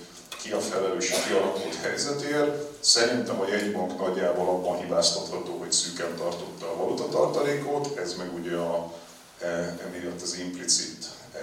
ki 0.44 0.52
a 0.52 0.60
felelős 0.60 1.12
a 1.12 1.28
kialakult 1.28 1.76
helyzetért. 1.76 2.68
Szerintem 2.80 3.40
a 3.40 3.48
jegybank 3.48 4.00
nagyjából 4.00 4.48
abban 4.48 4.78
hibáztatható, 4.78 5.58
hogy 5.58 5.72
szűken 5.72 6.16
tartotta 6.18 6.72
a 6.72 6.78
valutatartalékot, 6.78 7.98
ez 7.98 8.16
meg 8.18 8.34
ugye 8.34 8.56
a, 8.56 8.94
e, 9.40 9.48
emiatt 9.88 10.22
az 10.22 10.38
implicit 10.40 11.06
e, 11.34 11.40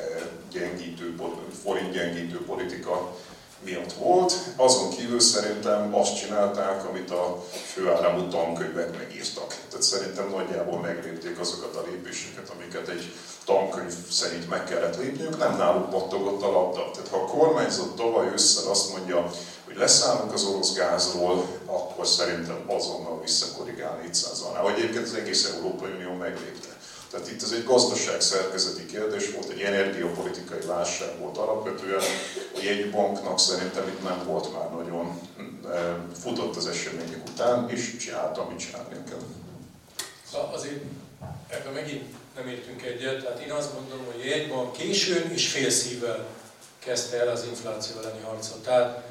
gyengítő, 0.51 1.17
forint 1.63 1.93
gyengítő 1.93 2.45
politika 2.45 3.17
miatt 3.65 3.93
volt. 3.93 4.35
Azon 4.57 4.91
kívül 4.91 5.21
szerintem 5.21 5.95
azt 5.95 6.17
csinálták, 6.17 6.89
amit 6.89 7.11
a 7.11 7.45
főáramú 7.73 8.29
tankönyvek 8.29 8.99
megírtak. 8.99 9.57
Tehát 9.69 9.83
szerintem 9.83 10.29
nagyjából 10.31 10.81
meglépték 10.81 11.41
azokat 11.41 11.77
a 11.77 11.85
lépéseket, 11.91 12.53
amiket 12.57 12.89
egy 12.89 13.13
tankönyv 13.45 13.93
szerint 14.11 14.49
meg 14.49 14.65
kellett 14.65 14.97
lépniük, 14.97 15.39
nem 15.39 15.57
náluk 15.57 15.91
pattogott 15.91 16.43
a 16.43 16.51
labda. 16.51 16.91
Tehát 16.91 17.09
ha 17.11 17.17
a 17.17 17.25
kormányzat 17.25 17.97
tavaly 17.97 18.27
ősszel 18.27 18.71
azt 18.71 18.93
mondja, 18.93 19.31
hogy 19.65 19.77
leszállunk 19.77 20.33
az 20.33 20.45
orosz 20.45 20.75
gázról, 20.75 21.47
akkor 21.67 22.07
szerintem 22.07 22.65
azonnal 22.67 23.21
visszakorrigál 23.21 24.01
400-nál, 24.07 24.59
ahogy 24.59 24.75
egyébként 24.77 25.07
az 25.07 25.15
egész 25.15 25.53
Európai 25.55 25.91
Unió 25.91 26.13
meglépte. 26.13 26.80
Tehát 27.11 27.31
itt 27.31 27.43
ez 27.43 27.53
egy 27.53 27.65
gazdaság 27.65 28.21
szerkezeti 28.21 28.87
kérdés 28.87 29.31
volt, 29.31 29.49
egy 29.49 29.61
energiapolitikai 29.61 30.61
válság 30.67 31.19
volt 31.19 31.37
alapvetően. 31.37 32.03
A 32.55 32.61
jegybanknak 32.63 33.39
szerintem 33.39 33.89
itt 33.89 34.03
nem 34.03 34.23
volt 34.27 34.53
már 34.53 34.71
nagyon 34.71 35.21
futott 36.23 36.57
az 36.57 36.67
események 36.67 37.29
után, 37.29 37.69
és 37.69 37.97
csinálta, 37.97 38.43
amit 38.43 38.59
csinálni 38.59 38.97
kell. 39.09 39.23
Szóval 40.33 40.55
azért 40.55 40.83
ebben 41.49 41.73
megint 41.73 42.15
nem 42.37 42.49
értünk 42.49 42.83
egyet, 42.83 43.23
tehát 43.23 43.41
én 43.41 43.51
azt 43.51 43.75
gondolom, 43.75 44.05
hogy 44.13 44.21
a 44.21 44.29
jegybank 44.37 44.73
későn 44.73 45.31
és 45.33 45.49
félszívvel 45.49 46.27
kezdte 46.79 47.21
el 47.21 47.29
az 47.29 47.45
infláció 47.45 47.97
elleni 48.01 48.21
harcot. 48.25 48.63
Tehát 48.63 49.03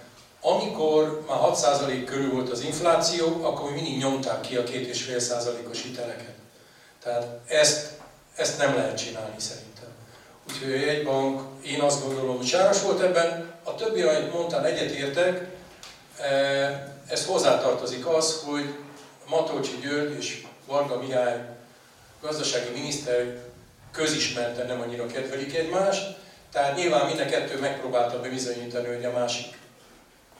amikor 0.41 1.23
már 1.27 1.39
6% 1.41 2.03
körül 2.05 2.31
volt 2.31 2.49
az 2.49 2.63
infláció, 2.63 3.25
akkor 3.43 3.69
mi 3.69 3.75
mindig 3.75 3.97
nyomták 3.97 4.41
ki 4.41 4.55
a 4.55 4.63
2,5%-os 4.63 5.81
hiteleket. 5.81 6.38
Tehát 7.09 7.27
ezt, 7.47 7.91
ezt 8.35 8.57
nem 8.57 8.75
lehet 8.75 8.97
csinálni 8.97 9.39
szerintem. 9.39 9.87
Úgyhogy 10.49 10.71
a 10.71 10.85
jegybank, 10.85 11.41
én 11.65 11.81
azt 11.81 12.05
gondolom, 12.05 12.37
hogy 12.37 12.45
sáros 12.45 12.81
volt 12.81 13.01
ebben. 13.01 13.53
A 13.63 13.75
többi, 13.75 14.01
amit 14.01 14.33
mondtál, 14.33 14.65
egyetértek, 14.65 15.47
eh, 16.19 16.81
ez 17.07 17.25
hozzátartozik 17.25 18.07
az, 18.07 18.41
hogy 18.45 18.75
Matolcsi 19.29 19.79
György 19.81 20.17
és 20.17 20.45
Varga 20.65 20.99
Mihály 20.99 21.45
gazdasági 22.21 22.69
miniszter 22.73 23.37
közismerten 23.91 24.67
nem 24.67 24.81
annyira 24.81 25.05
kedvelik 25.05 25.55
egymást, 25.55 26.17
tehát 26.51 26.75
nyilván 26.75 27.05
mind 27.05 27.19
a 27.19 27.25
kettő 27.25 27.59
megpróbálta 27.59 28.19
bebizonyítani, 28.19 28.87
hogy 28.87 29.05
a 29.05 29.11
másik 29.11 29.57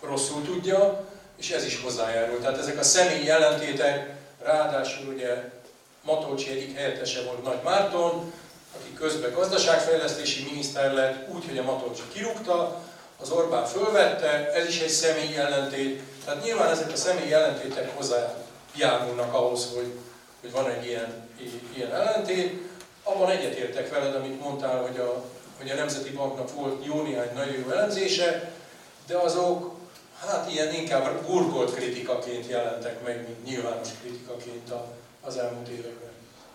rosszul 0.01 0.43
tudja, 0.43 1.07
és 1.37 1.51
ez 1.51 1.65
is 1.65 1.81
hozzájárul. 1.81 2.39
Tehát 2.39 2.57
ezek 2.57 2.79
a 2.79 2.83
személyi 2.83 3.29
ellentétek, 3.29 4.09
ráadásul 4.43 5.13
ugye 5.13 5.57
Matolcsi 6.09 6.49
egyik 6.49 6.75
helyettese 6.75 7.23
volt 7.23 7.43
Nagy 7.43 7.59
Márton, 7.63 8.33
aki 8.75 8.93
közben 8.93 9.33
gazdaságfejlesztési 9.33 10.43
miniszter 10.43 10.93
lett, 10.93 11.29
úgy, 11.33 11.45
hogy 11.47 11.57
a 11.57 11.63
Matolcsi 11.63 12.01
kirúgta, 12.13 12.81
az 13.21 13.29
Orbán 13.29 13.65
fölvette, 13.65 14.51
ez 14.51 14.67
is 14.67 14.79
egy 14.79 14.89
személyi 14.89 15.37
ellentét. 15.37 16.01
Tehát 16.25 16.43
nyilván 16.43 16.71
ezek 16.71 16.91
a 16.91 16.95
személyi 16.95 17.33
ellentétek 17.33 17.95
hozzájárulnak 17.95 19.33
ahhoz, 19.33 19.67
hogy 19.75 19.93
hogy 20.41 20.51
van 20.51 20.69
egy 20.69 20.85
ilyen, 20.85 21.29
ilyen 21.75 21.93
ellentét. 21.93 22.61
Abban 23.03 23.29
egyetértek 23.29 23.89
veled, 23.89 24.15
amit 24.15 24.39
mondtál, 24.39 24.81
hogy 24.81 24.97
a, 24.97 25.23
hogy 25.57 25.69
a 25.69 25.75
Nemzeti 25.75 26.09
Banknak 26.09 26.53
volt 26.53 26.85
jó 26.85 27.01
néhány 27.01 27.33
nagyon 27.33 27.55
jó 27.65 27.71
elemzése, 27.71 28.51
de 29.07 29.17
azok 29.17 29.71
hát 30.27 30.51
ilyen 30.51 30.73
inkább 30.73 31.25
burkolt 31.25 31.73
kritikaként 31.73 32.49
jelentek 32.49 33.03
meg, 33.03 33.15
mint 33.15 33.45
nyilvános 33.45 33.87
kritikaként 34.01 34.69
az 35.21 35.37
elmúlt 35.37 35.67
években. 35.67 36.09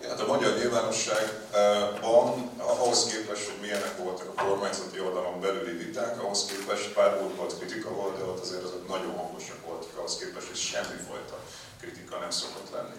Hát 0.08 0.20
a 0.20 0.26
magyar 0.26 0.56
nyilvánosságban, 0.56 2.50
ahhoz 2.56 3.06
képest, 3.06 3.44
hogy 3.44 3.60
milyenek 3.60 3.96
voltak 3.96 4.32
a 4.34 4.42
kormányzati 4.44 5.00
oldalon 5.00 5.40
belüli 5.40 5.76
viták, 5.84 6.22
ahhoz 6.22 6.44
képest 6.44 6.92
pár 6.92 7.20
volt 7.20 7.58
kritika 7.58 7.90
volt, 7.90 8.18
de 8.18 8.24
ott 8.24 8.40
azért 8.40 8.62
azok 8.62 8.88
nagyon 8.88 9.16
hangosak 9.16 9.66
voltak, 9.66 9.98
ahhoz 9.98 10.16
képest, 10.18 10.46
hogy 10.46 10.56
semmifajta 10.56 11.38
kritika 11.80 12.18
nem 12.18 12.30
szokott 12.30 12.70
lenni. 12.72 12.96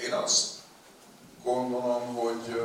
Én 0.00 0.12
azt 0.12 0.46
gondolom, 1.42 2.14
hogy, 2.14 2.62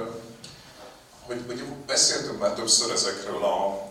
hogy, 1.25 1.43
hogy 1.47 1.63
beszéltünk 1.63 2.39
már 2.39 2.53
többször 2.53 2.91
ezekről 2.91 3.43
a, 3.43 3.87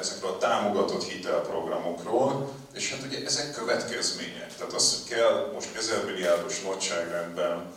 ezekről 0.00 0.30
a 0.30 0.38
támogatott 0.38 1.04
hitelprogramokról, 1.04 2.52
és 2.78 2.90
hát 2.90 3.02
ugye 3.06 3.24
ezek 3.24 3.52
következmények. 3.52 4.56
Tehát 4.56 4.72
az, 4.72 4.92
hogy 4.92 5.16
kell 5.16 5.50
most 5.54 5.76
1000 5.76 6.04
milliárdos 6.04 6.60
nagyságrendben 6.60 7.72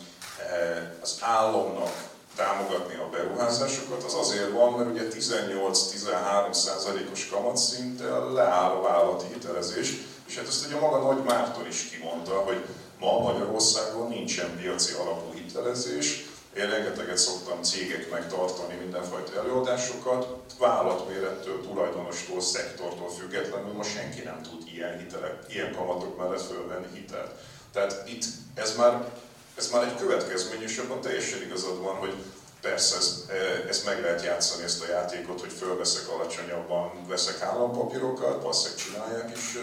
az 1.00 1.16
államnak 1.20 2.10
támogatni 2.36 2.94
a 2.94 3.08
beruházásokat, 3.10 4.02
az 4.02 4.14
azért 4.14 4.50
van, 4.50 4.72
mert 4.72 4.90
ugye 4.90 5.08
18-13 5.20 6.52
százalékos 6.52 7.28
kamatszinttel 7.28 8.32
leáll 8.32 8.70
a 8.70 8.82
vállalati 8.82 9.26
hitelezés, 9.32 9.92
és 10.28 10.36
hát 10.36 10.46
ezt 10.46 10.66
ugye 10.66 10.78
maga 10.78 10.98
Nagy 10.98 11.24
Márton 11.24 11.66
is 11.66 11.88
kimondta, 11.90 12.32
hogy 12.32 12.64
ma 12.98 13.18
Magyarországon 13.18 14.08
nincsen 14.08 14.56
piaci 14.56 14.92
alapú 14.92 15.32
hitelezés, 15.34 16.24
én 16.56 16.70
rengeteget 16.70 17.18
szoktam 17.18 17.62
cégeknek 17.62 18.28
tartani 18.28 18.74
mindenfajta 18.74 19.38
előadásokat, 19.38 20.26
vállalatmérettől, 20.58 21.62
tulajdonostól, 21.62 22.40
szektortól 22.40 23.10
függetlenül 23.10 23.72
ma 23.72 23.82
senki 23.82 24.20
nem 24.20 24.42
tud 24.42 24.62
ilyen, 24.74 24.98
hitelek, 24.98 25.44
ilyen 25.48 25.74
kamatok 25.74 26.18
mellett 26.18 26.46
fölvenni 26.46 26.86
hitelt. 26.94 27.30
Tehát 27.72 28.08
itt 28.08 28.24
ez 28.54 28.76
már 28.76 29.12
ez 29.54 29.70
már 29.70 29.82
egy 29.82 29.96
következmény, 29.96 30.62
és 30.62 30.78
abban 30.78 31.00
teljesen 31.00 31.42
igazad 31.42 31.82
van, 31.82 31.94
hogy 31.94 32.14
persze 32.60 32.96
ezt, 32.96 33.30
e, 33.30 33.68
ezt 33.68 33.84
meg 33.84 34.00
lehet 34.00 34.24
játszani, 34.24 34.62
ezt 34.62 34.82
a 34.82 34.90
játékot, 34.90 35.40
hogy 35.40 35.52
fölveszek 35.52 36.08
alacsonyabban, 36.08 37.06
veszek 37.08 37.42
állampapírokat, 37.42 38.42
valószínűleg 38.42 38.84
csinálják 38.84 39.36
is 39.36 39.58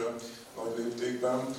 nagy 0.55 0.77
léptékben, 0.77 1.55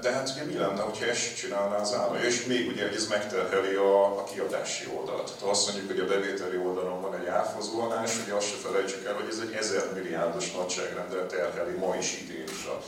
de 0.00 0.12
hát 0.12 0.30
ugye 0.34 0.44
mi 0.44 0.58
lenne, 0.58 0.80
hogyha 0.80 1.06
ezt 1.06 1.36
csinálná 1.36 1.76
az 1.76 1.94
állam? 1.94 2.16
És 2.16 2.44
még 2.44 2.68
ugye, 2.68 2.86
hogy 2.86 2.94
ez 2.94 3.08
megterheli 3.08 3.74
a, 3.74 4.18
a 4.18 4.24
kiadási 4.24 4.88
oldalt. 4.96 5.24
Tehát 5.24 5.54
azt 5.54 5.66
mondjuk, 5.66 5.90
hogy 5.90 6.00
a 6.00 6.06
bevételi 6.06 6.56
oldalon 6.56 7.00
van 7.00 7.14
egy 7.20 7.26
áfazolás, 7.26 8.12
ugye 8.24 8.34
azt 8.34 8.48
se 8.48 8.56
felejtsük 8.56 9.04
el, 9.04 9.14
hogy 9.14 9.28
ez 9.30 9.38
egy 9.42 9.52
ezer 9.52 9.92
milliárdos 9.94 10.52
nagyságrendel 10.52 11.26
terheli 11.26 11.76
ma 11.76 11.96
is 11.96 12.20
idén 12.20 12.44
is 12.44 12.64
a 12.64 12.82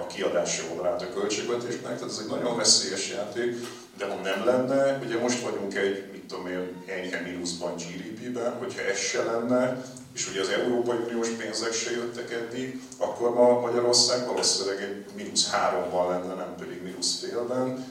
a 0.00 0.06
kiadási 0.06 0.62
oldalát 0.70 1.02
a 1.02 1.12
költségvetésnek, 1.12 1.82
tehát 1.82 2.02
ez 2.02 2.18
egy 2.22 2.30
nagyon 2.30 2.56
veszélyes 2.56 3.10
játék, 3.10 3.56
de 3.98 4.06
ha 4.06 4.14
nem 4.14 4.44
lenne, 4.44 4.98
ugye 5.04 5.18
most 5.18 5.40
vagyunk 5.40 5.74
egy, 5.74 6.17
tudom 6.28 6.46
én, 6.46 6.82
enyhe 6.86 7.20
mínuszban 7.20 7.74
GDP-ben, 7.74 8.52
hogyha 8.52 8.80
ez 8.82 8.98
se 8.98 9.22
lenne, 9.22 9.84
és 10.14 10.28
ugye 10.28 10.40
az 10.40 10.48
Európai 10.48 10.96
Uniós 10.96 11.28
pénzek 11.28 11.72
se 11.72 11.90
jöttek 11.90 12.32
eddig, 12.32 12.82
akkor 12.98 13.34
ma 13.34 13.60
Magyarország 13.60 14.26
valószínűleg 14.26 14.82
egy 14.82 15.04
mínusz 15.14 15.50
háromban 15.50 16.08
lenne, 16.08 16.34
nem 16.34 16.54
pedig 16.58 16.82
mínusz 16.82 17.18
félben. 17.18 17.86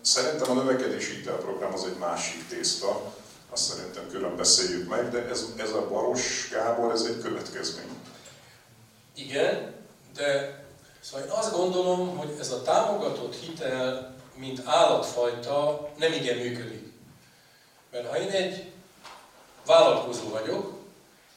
Szerintem 0.00 0.50
a 0.50 0.54
növekedési 0.54 1.14
hitelprogram 1.14 1.72
az 1.72 1.84
egy 1.84 1.98
másik 1.98 2.48
tészta, 2.48 3.14
azt 3.50 3.62
szerintem 3.62 4.08
külön 4.10 4.36
beszéljük 4.36 4.88
meg, 4.88 5.10
de 5.10 5.28
ez, 5.28 5.44
ez 5.56 5.70
a 5.70 5.88
Baros 5.88 6.48
Gábor, 6.52 6.92
ez 6.92 7.02
egy 7.02 7.22
következmény. 7.22 7.88
Igen, 9.14 9.74
de 10.14 10.60
szóval 11.00 11.26
én 11.26 11.32
azt 11.32 11.56
gondolom, 11.56 12.16
hogy 12.16 12.36
ez 12.40 12.50
a 12.50 12.62
támogatott 12.62 13.34
hitel, 13.34 14.14
mint 14.34 14.62
állatfajta 14.64 15.88
nem 15.98 16.12
igen 16.12 16.36
működik. 16.36 16.81
Mert 17.92 18.08
ha 18.08 18.18
én 18.18 18.30
egy 18.30 18.72
vállalkozó 19.66 20.28
vagyok, 20.28 20.72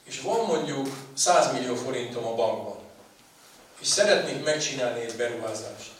és 0.03 0.22
van 0.22 0.45
mondjuk 0.45 0.88
100 1.14 1.51
millió 1.51 1.76
forintom 1.76 2.26
a 2.26 2.36
bankban, 2.36 2.78
és 3.80 3.88
szeretnék 3.88 4.43
megcsinálni 4.43 4.99
egy 4.99 5.16
beruházást, 5.16 5.91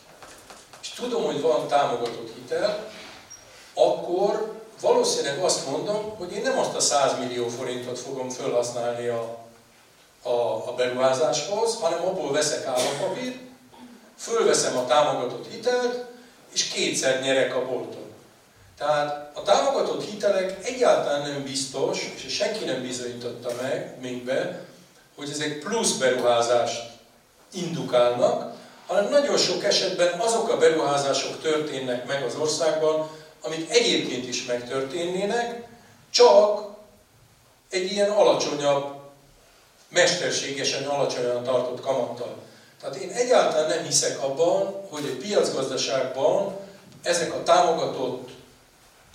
és 0.82 0.90
tudom, 0.90 1.24
hogy 1.24 1.42
van 1.42 1.68
támogatott 1.68 2.34
hitel, 2.36 2.92
akkor 3.74 4.62
valószínűleg 4.82 5.40
azt 5.40 5.70
mondom, 5.70 6.16
hogy 6.18 6.32
én 6.32 6.42
nem 6.42 6.58
azt 6.58 6.76
a 6.76 6.80
100 6.80 7.18
millió 7.20 7.48
forintot 7.48 8.00
fogom 8.00 8.30
felhasználni 8.30 9.08
a 9.08 9.46
a, 10.26 10.68
a 10.70 10.74
beruházáshoz, 10.76 11.78
hanem 11.80 12.06
abból 12.06 12.32
veszek 12.32 12.66
állampapírt, 12.66 13.38
fölveszem 14.18 14.78
a 14.78 14.86
támogatott 14.86 15.52
hitelt, 15.52 16.06
és 16.54 16.68
kétszer 16.68 17.22
nyerek 17.22 17.56
a 17.56 17.66
bolton. 17.66 18.05
Tehát 18.78 19.32
a 19.34 19.42
támogatott 19.42 20.06
hitelek 20.06 20.66
egyáltalán 20.66 21.30
nem 21.30 21.44
biztos, 21.44 22.00
és 22.16 22.34
senki 22.34 22.66
nem 22.66 22.82
bizonyította 22.82 23.52
meg 23.62 23.98
még 24.02 24.24
be, 24.24 24.66
hogy 25.16 25.30
ezek 25.30 25.60
plusz 25.60 25.92
beruházást 25.92 26.82
indukálnak, 27.54 28.54
hanem 28.88 29.10
nagyon 29.10 29.38
sok 29.38 29.64
esetben 29.64 30.20
azok 30.20 30.50
a 30.50 30.58
beruházások 30.58 31.42
történnek 31.42 32.08
meg 32.08 32.24
az 32.24 32.36
országban, 32.36 33.10
amik 33.42 33.70
egyébként 33.70 34.28
is 34.28 34.46
megtörténnének, 34.46 35.64
csak 36.10 36.68
egy 37.70 37.92
ilyen 37.92 38.10
alacsonyabb 38.10 38.96
mesterségesen 39.90 40.84
alacsonyan 40.84 41.44
tartott 41.44 41.82
kamattal. 41.82 42.36
Tehát 42.82 42.96
én 42.96 43.10
egyáltalán 43.10 43.70
nem 43.70 43.84
hiszek 43.84 44.24
abban, 44.24 44.88
hogy 44.90 45.06
egy 45.06 45.18
piacgazdaságban 45.18 46.58
ezek 47.04 47.34
a 47.34 47.44
támogatott 47.44 48.30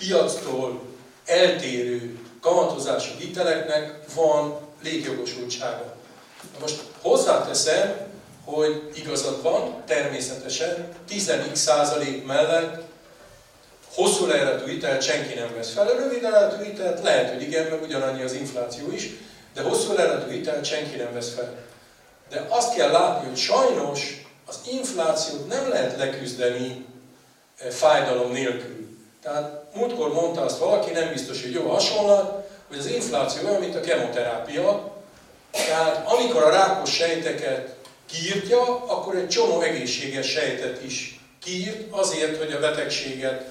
piactól 0.00 0.82
eltérő 1.24 2.18
kamatozású 2.40 3.10
hiteleknek 3.18 3.98
van 4.14 4.58
létjogosultsága. 4.82 5.94
Most 6.60 6.82
hozzáteszem, 7.02 7.96
hogy 8.44 8.90
igazad 8.94 9.42
van, 9.42 9.82
természetesen 9.86 10.88
10x 11.10 11.54
százalék 11.54 12.26
mellett 12.26 12.82
hosszú 13.94 14.26
lejeletű 14.26 14.70
hitelt 14.70 15.02
senki 15.02 15.34
nem 15.34 15.54
vesz 15.54 15.72
fel, 15.72 15.86
a 15.86 15.96
rövid 15.96 16.22
lejeletű 16.22 16.64
hitelt 16.64 17.02
lehet, 17.02 17.32
hogy 17.32 17.42
igen, 17.42 17.66
meg 17.66 17.82
ugyanannyi 17.82 18.22
az 18.22 18.32
infláció 18.32 18.92
is, 18.92 19.10
de 19.54 19.62
hosszú 19.62 19.92
leletű 19.92 20.30
hitelt 20.30 20.64
senki 20.64 20.96
nem 20.96 21.12
vesz 21.12 21.34
fel. 21.34 21.56
De 22.30 22.46
azt 22.48 22.74
kell 22.74 22.90
látni, 22.90 23.28
hogy 23.28 23.36
sajnos 23.36 24.24
az 24.46 24.58
inflációt 24.70 25.48
nem 25.48 25.68
lehet 25.68 25.98
leküzdeni 25.98 26.86
eh, 27.58 27.70
fájdalom 27.70 28.32
nélkül. 28.32 28.98
Tehát 29.22 29.59
múltkor 29.74 30.12
mondta 30.12 30.40
azt 30.40 30.58
valaki, 30.58 30.90
nem 30.90 31.12
biztos, 31.12 31.42
hogy 31.42 31.52
jó 31.52 31.68
hasonlat, 31.68 32.48
hogy 32.68 32.78
az 32.78 32.86
infláció 32.86 33.48
olyan, 33.48 33.60
mint 33.60 33.76
a 33.76 33.80
kemoterápia. 33.80 34.92
Tehát 35.50 36.10
amikor 36.10 36.42
a 36.42 36.50
rákos 36.50 36.94
sejteket 36.94 37.74
kiírtja, 38.10 38.84
akkor 38.86 39.16
egy 39.16 39.28
csomó 39.28 39.60
egészséges 39.60 40.30
sejtet 40.30 40.82
is 40.84 41.20
kiírt, 41.42 41.90
azért, 41.90 42.38
hogy 42.38 42.52
a 42.52 42.60
betegséget 42.60 43.44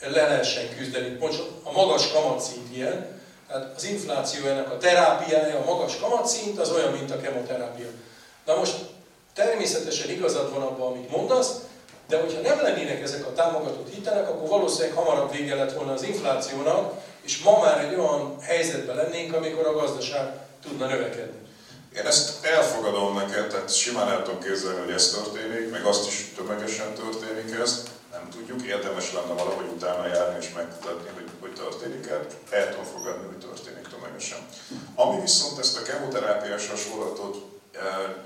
le 0.00 0.10
lehessen 0.10 0.76
küzdeni. 0.76 1.16
Most 1.20 1.42
a 1.62 1.72
magas 1.72 2.12
kamatszint 2.12 2.76
ilyen, 2.76 3.20
tehát 3.48 3.72
az 3.76 3.84
infláció 3.84 4.46
ennek 4.46 4.70
a 4.70 4.78
terápiája, 4.78 5.58
a 5.58 5.64
magas 5.64 5.96
kamatszint, 6.00 6.58
az 6.58 6.70
olyan, 6.70 6.92
mint 6.92 7.10
a 7.10 7.20
kemoterápia. 7.20 7.86
Na 8.46 8.56
most 8.56 8.74
természetesen 9.34 10.10
igazad 10.10 10.52
van 10.52 10.62
abban, 10.62 10.92
amit 10.92 11.10
mondasz, 11.10 11.52
de 12.12 12.20
hogyha 12.20 12.40
nem 12.40 12.62
lennének 12.62 13.02
ezek 13.02 13.26
a 13.26 13.32
támogatott 13.32 13.94
hitelek, 13.94 14.28
akkor 14.28 14.48
valószínűleg 14.48 14.96
hamarabb 14.96 15.32
vége 15.32 15.54
lett 15.54 15.72
volna 15.72 15.92
az 15.92 16.02
inflációnak, 16.02 16.94
és 17.22 17.42
ma 17.42 17.60
már 17.60 17.84
egy 17.84 17.98
olyan 17.98 18.36
helyzetben 18.40 18.96
lennénk, 18.96 19.34
amikor 19.34 19.66
a 19.66 19.72
gazdaság 19.72 20.32
tudna 20.62 20.86
növekedni. 20.86 21.38
Én 21.96 22.06
ezt 22.06 22.46
elfogadom 22.46 23.14
neked, 23.14 23.46
tehát 23.48 23.74
simán 23.74 24.08
el 24.08 24.22
tudom 24.22 24.40
képzelni, 24.40 24.80
hogy 24.80 24.92
ez 24.92 25.10
történik, 25.10 25.70
meg 25.70 25.84
azt 25.84 26.06
is 26.08 26.32
tömegesen 26.36 26.94
történik 26.94 27.58
ez 27.60 27.82
nem 28.12 28.28
tudjuk, 28.30 28.62
érdemes 28.62 29.12
lenne 29.12 29.32
valahogy 29.42 29.68
utána 29.74 30.06
járni 30.06 30.36
és 30.40 30.52
megmutatni, 30.54 31.08
hogy, 31.14 31.28
hogy 31.40 31.52
történik 31.52 32.06
el, 32.06 32.26
el 32.50 32.68
tudom 32.70 32.84
fogadni, 32.84 33.26
hogy 33.26 33.48
történik 33.48 33.88
tömegesen. 33.88 34.38
Ami 34.94 35.20
viszont 35.20 35.58
ezt 35.58 35.76
a 35.76 35.82
kemoterápiás 35.82 36.68
hasonlatot 36.68 37.36
e, 37.72 37.80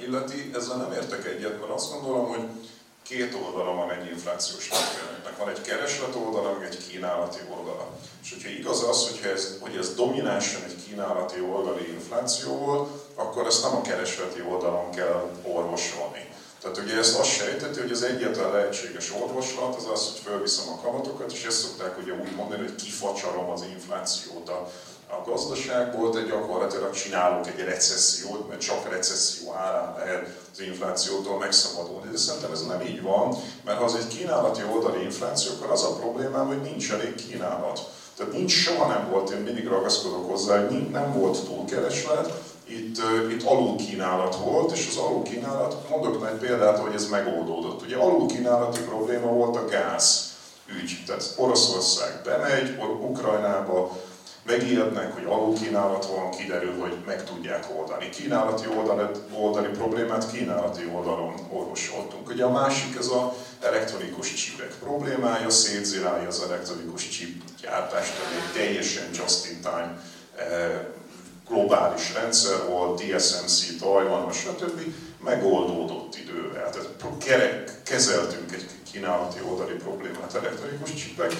illeti, 0.05 0.51
ezzel 0.55 0.77
nem 0.77 0.93
értek 0.93 1.27
egyet, 1.27 1.61
mert 1.61 1.73
azt 1.73 1.91
gondolom, 1.93 2.27
hogy 2.29 2.45
két 3.09 3.37
oldala 3.45 3.75
van 3.75 3.91
egy 3.91 4.07
inflációs 4.07 4.69
történetnek. 4.69 5.37
Van 5.39 5.49
egy 5.49 5.61
kereslet 5.61 6.15
oldala, 6.15 6.53
meg 6.53 6.69
egy 6.69 6.87
kínálati 6.87 7.39
oldala. 7.57 7.89
És 8.23 8.31
hogyha 8.33 8.49
igaz 8.49 8.83
az, 8.89 9.09
hogyha 9.09 9.29
ez, 9.29 9.57
hogy 9.61 9.77
ez 9.77 9.95
dominánsan 9.95 10.63
egy 10.63 10.77
kínálati 10.87 11.41
oldali 11.41 11.93
infláció 11.93 12.57
volt, 12.57 12.91
akkor 13.15 13.47
ezt 13.47 13.63
nem 13.63 13.77
a 13.77 13.81
keresleti 13.81 14.41
oldalon 14.51 14.91
kell 14.91 15.31
orvosolni 15.43 16.25
Tehát 16.61 16.79
ugye 16.79 16.97
ezt 16.99 17.19
azt 17.19 17.31
sejteti, 17.31 17.81
hogy 17.81 17.91
az 17.91 18.03
egyetlen 18.03 18.53
lehetséges 18.53 19.13
orvoslat 19.13 19.77
az 19.77 19.87
az, 19.93 20.11
hogy 20.11 20.21
fölviszem 20.25 20.69
a 20.69 20.81
kamatokat, 20.81 21.33
és 21.33 21.45
ezt 21.45 21.61
szokták 21.61 21.99
ugye 21.99 22.13
úgy 22.13 22.35
mondani, 22.37 22.63
hogy 22.63 22.75
kifacsarom 22.75 23.51
az 23.51 23.63
inflációt 23.63 24.49
a, 24.49 24.71
a 25.09 25.31
gazdaságból, 25.31 26.11
de 26.11 26.21
gyakorlatilag 26.21 26.93
csinálok 26.93 27.47
egy 27.47 27.65
recessziót, 27.65 28.49
mert 28.49 28.61
csak 28.61 28.91
recesszió 28.91 29.53
árán 29.53 29.95
lehet 29.99 30.27
az 30.53 30.61
inflációtól 30.61 31.39
megszabadulni. 31.39 32.11
De 32.11 32.17
szerintem 32.17 32.53
ez 32.53 32.67
nem 32.67 32.81
így 32.81 33.03
van, 33.03 33.37
mert 33.65 33.79
ha 33.79 33.85
az 33.85 33.95
egy 33.95 34.09
kínálati 34.09 34.63
oldali 34.75 35.03
infláció, 35.03 35.53
akkor 35.53 35.71
az 35.71 35.83
a 35.83 35.97
problémám, 35.97 36.47
hogy 36.47 36.61
nincs 36.61 36.93
elég 36.93 37.15
kínálat. 37.15 37.81
Tehát 38.17 38.33
nincs, 38.33 38.53
soha 38.53 38.87
nem 38.87 39.11
volt, 39.11 39.31
én 39.31 39.41
mindig 39.41 39.69
ragaszkodok 39.69 40.31
hozzá, 40.31 40.67
hogy 40.67 40.91
nem 40.91 41.13
volt 41.13 41.45
túlkereslet, 41.45 42.33
itt, 42.69 42.97
itt 43.31 43.43
alulkínálat 43.43 44.37
volt, 44.37 44.73
és 44.73 44.87
az 44.91 44.97
alulkínálat, 44.97 45.89
mondok 45.89 46.29
egy 46.29 46.39
példát, 46.39 46.79
hogy 46.79 46.95
ez 46.95 47.09
megoldódott. 47.09 47.83
Ugye 47.83 47.97
alulkínálati 47.97 48.81
probléma 48.81 49.27
volt 49.27 49.57
a 49.57 49.65
gáz 49.65 50.35
ügy. 50.83 51.03
Tehát 51.07 51.35
Oroszország 51.37 52.21
bemegy 52.25 52.79
Ukrajnába, 53.01 53.97
megijednek, 54.47 55.15
hogy 55.15 55.25
alulkínálat 55.25 56.07
van, 56.07 56.31
kiderül, 56.31 56.79
hogy 56.81 56.97
meg 57.07 57.25
tudják 57.25 57.65
oldani. 57.77 58.09
Kínálati 58.09 58.67
oldali, 58.77 59.11
oldali 59.33 59.69
problémát 59.69 60.31
kínálati 60.31 60.91
oldalon 60.95 61.35
orvosoltunk. 61.51 62.29
Ugye 62.29 62.45
a 62.45 62.51
másik 62.51 62.97
ez 62.97 63.07
az 63.07 63.67
elektronikus 63.67 64.35
csipek 64.35 64.75
problémája, 64.81 65.51
szétzirálja 65.51 66.29
az 66.29 66.43
elektronikus 66.49 67.09
csip 67.09 67.43
gyártást, 67.61 68.13
egy 68.13 68.63
teljesen 68.63 69.09
just-in-time 69.15 70.03
eh, 70.37 70.81
globális 71.49 72.15
rendszer 72.15 72.67
volt, 72.69 73.03
TSMC, 73.03 73.79
Tajvan, 73.79 74.33
stb. 74.33 74.81
megoldódott 75.25 76.17
idővel. 76.17 76.71
Tehát 76.71 77.81
kezeltünk 77.85 78.53
egy 78.53 78.67
kínálati 78.93 79.39
oldali 79.49 79.75
problémát 79.75 80.35
elektronikus 80.35 80.95
csipek, 80.95 81.33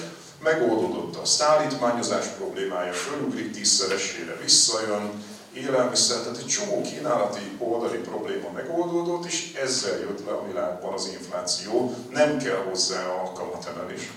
megoldódott 0.43 1.15
a 1.15 1.25
szállítmányozás 1.25 2.25
problémája, 2.25 2.93
fölugrik 2.93 3.51
tízszeresére, 3.51 4.37
visszajön, 4.43 5.23
élelmiszer, 5.53 6.17
tehát 6.17 6.37
egy 6.37 6.45
csomó 6.45 6.81
kínálati 6.81 7.57
oldali 7.57 7.97
probléma 7.97 8.49
megoldódott, 8.53 9.25
és 9.25 9.53
ezzel 9.63 9.99
jött 9.99 10.25
le 10.25 10.31
a 10.31 10.45
világban 10.47 10.93
az 10.93 11.09
infláció, 11.19 11.95
nem 12.09 12.37
kell 12.37 12.63
hozzá 12.69 13.07
a 13.07 13.31
kamatemelés. 13.31 14.11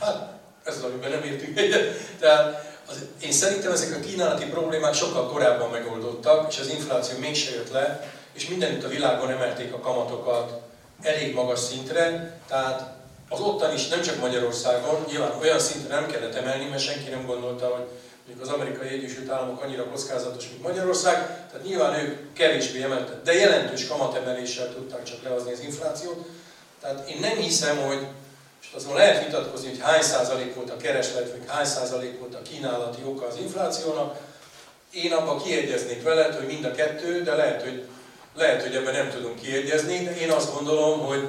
Hát, 0.00 0.32
ez 0.64 0.76
az, 0.76 0.82
amiben 0.82 1.10
nem 1.10 1.22
értünk 1.22 1.58
egyet. 1.58 2.16
Tehát 2.18 2.72
az, 2.88 2.96
én 3.22 3.32
szerintem 3.32 3.72
ezek 3.72 3.96
a 3.96 4.00
kínálati 4.00 4.44
problémák 4.44 4.94
sokkal 4.94 5.28
korábban 5.28 5.70
megoldottak, 5.70 6.52
és 6.52 6.58
az 6.58 6.68
infláció 6.68 7.18
mégse 7.18 7.54
jött 7.54 7.70
le, 7.70 8.12
és 8.32 8.48
mindenütt 8.48 8.84
a 8.84 8.88
világon 8.88 9.30
emelték 9.30 9.72
a 9.72 9.80
kamatokat 9.80 10.60
elég 11.02 11.34
magas 11.34 11.58
szintre, 11.58 12.38
tehát 12.48 12.93
az 13.28 13.40
ottan 13.40 13.74
is, 13.74 13.88
nem 13.88 14.02
csak 14.02 14.20
Magyarországon, 14.20 15.04
nyilván 15.08 15.32
olyan 15.40 15.58
szintre 15.58 15.94
nem 15.94 16.06
kellett 16.06 16.34
emelni, 16.34 16.68
mert 16.68 16.82
senki 16.82 17.10
nem 17.10 17.26
gondolta, 17.26 17.66
hogy 17.66 17.86
mondjuk 18.26 18.48
az 18.48 18.54
amerikai 18.54 18.88
Egyesült 18.88 19.30
Államok 19.30 19.62
annyira 19.62 19.84
kockázatos, 19.84 20.48
mint 20.48 20.62
Magyarország, 20.62 21.14
tehát 21.50 21.66
nyilván 21.66 22.00
ők 22.00 22.32
kevésbé 22.32 22.82
emeltek, 22.82 23.22
de 23.22 23.32
jelentős 23.32 23.86
kamatemeléssel 23.86 24.74
tudták 24.74 25.02
csak 25.02 25.22
lehozni 25.22 25.52
az 25.52 25.60
inflációt. 25.60 26.26
Tehát 26.80 27.08
én 27.08 27.20
nem 27.20 27.36
hiszem, 27.36 27.76
hogy 27.78 28.06
és 28.62 28.68
azon 28.74 28.94
lehet 28.94 29.24
vitatkozni, 29.24 29.68
hogy 29.68 29.80
hány 29.80 30.02
százalék 30.02 30.54
volt 30.54 30.70
a 30.70 30.76
kereslet, 30.76 31.30
vagy 31.30 31.42
hány 31.46 31.64
százalék 31.64 32.18
volt 32.18 32.34
a 32.34 32.42
kínálati 32.42 33.02
oka 33.04 33.26
az 33.26 33.36
inflációnak. 33.36 34.16
Én 34.90 35.12
abban 35.12 35.42
kiegyeznék 35.42 36.02
veled, 36.02 36.34
hogy 36.34 36.46
mind 36.46 36.64
a 36.64 36.70
kettő, 36.70 37.22
de 37.22 37.34
lehet, 37.34 37.62
hogy, 37.62 37.84
lehet, 38.34 38.62
hogy 38.62 38.74
ebben 38.74 38.92
nem 38.92 39.10
tudunk 39.10 39.40
kiegyezni, 39.40 40.04
de 40.04 40.16
én 40.16 40.30
azt 40.30 40.54
gondolom, 40.54 41.00
hogy, 41.00 41.28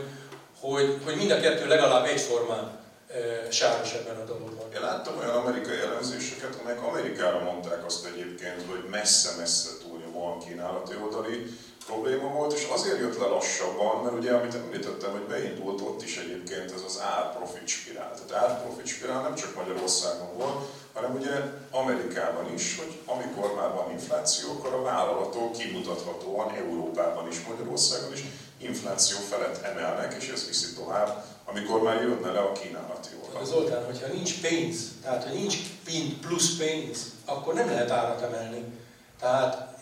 hogy, 0.72 0.98
hogy 1.04 1.16
mind 1.16 1.32
a 1.32 1.40
kettő 1.40 1.68
legalább 1.68 2.06
egyformán 2.06 2.80
e, 3.08 3.52
sáros 3.52 3.94
ebben 3.94 4.22
a 4.22 4.26
dologban. 4.26 4.74
Én 4.74 4.82
láttam 4.82 5.18
olyan 5.18 5.36
amerikai 5.36 5.80
elemzéseket, 5.80 6.58
amelyek 6.62 6.84
Amerikára 6.84 7.40
mondták 7.40 7.86
azt 7.86 8.06
egyébként, 8.06 8.62
hogy 8.70 8.84
messze-messze 8.90 9.70
túlja 9.82 10.12
van 10.12 10.40
kínálati 10.40 10.94
oldali 11.04 11.58
probléma 11.86 12.28
volt, 12.30 12.54
és 12.54 12.68
azért 12.74 13.00
jött 13.00 13.20
le 13.20 13.26
lassabban, 13.26 14.04
mert 14.04 14.16
ugye, 14.16 14.34
amit 14.34 14.56
említettem, 14.56 15.12
hogy 15.12 15.22
beindult 15.22 15.82
ott 15.82 16.04
is 16.04 16.18
egyébként 16.18 16.72
ez 16.72 16.84
az 16.86 17.02
árprofit 17.02 17.68
spirál. 17.68 18.14
Tehát 18.14 18.44
árprofit 18.44 18.88
spirál 18.88 19.22
nem 19.22 19.36
csak 19.36 19.56
Magyarországon 19.56 20.38
volt, 20.38 20.66
hanem 20.94 21.16
ugye 21.16 21.32
Amerikában 21.72 22.54
is, 22.54 22.78
hogy 22.78 23.00
amikor 23.06 23.56
már 23.56 23.72
van 23.74 23.92
infláció, 23.92 24.50
akkor 24.52 24.74
a 24.74 24.82
vállalatok 24.82 25.52
kimutathatóan 25.52 26.56
Európában 26.56 27.28
is, 27.28 27.42
Magyarországon 27.48 28.14
is 28.14 28.24
infláció 28.58 29.18
felett 29.30 29.64
emelnek, 29.64 30.14
és 30.20 30.30
ez 30.34 30.48
viszi 30.48 30.74
tovább, 30.74 31.24
amikor 31.46 31.82
már 31.82 32.02
jönne 32.02 32.32
le 32.32 32.40
a 32.40 32.52
kínálati 32.52 33.10
oldal. 33.26 33.46
Zoltán, 33.46 33.86
hogyha 33.86 34.08
nincs 34.08 34.42
pénz, 34.42 34.92
tehát 35.04 35.24
ha 35.24 35.34
nincs 35.34 35.58
plusz 36.22 36.58
pénz, 36.58 37.00
akkor 37.26 37.54
nem 37.54 37.70
lehet 37.70 37.92
árat 37.92 38.22
emelni. 38.22 38.64
Tehát 39.20 39.78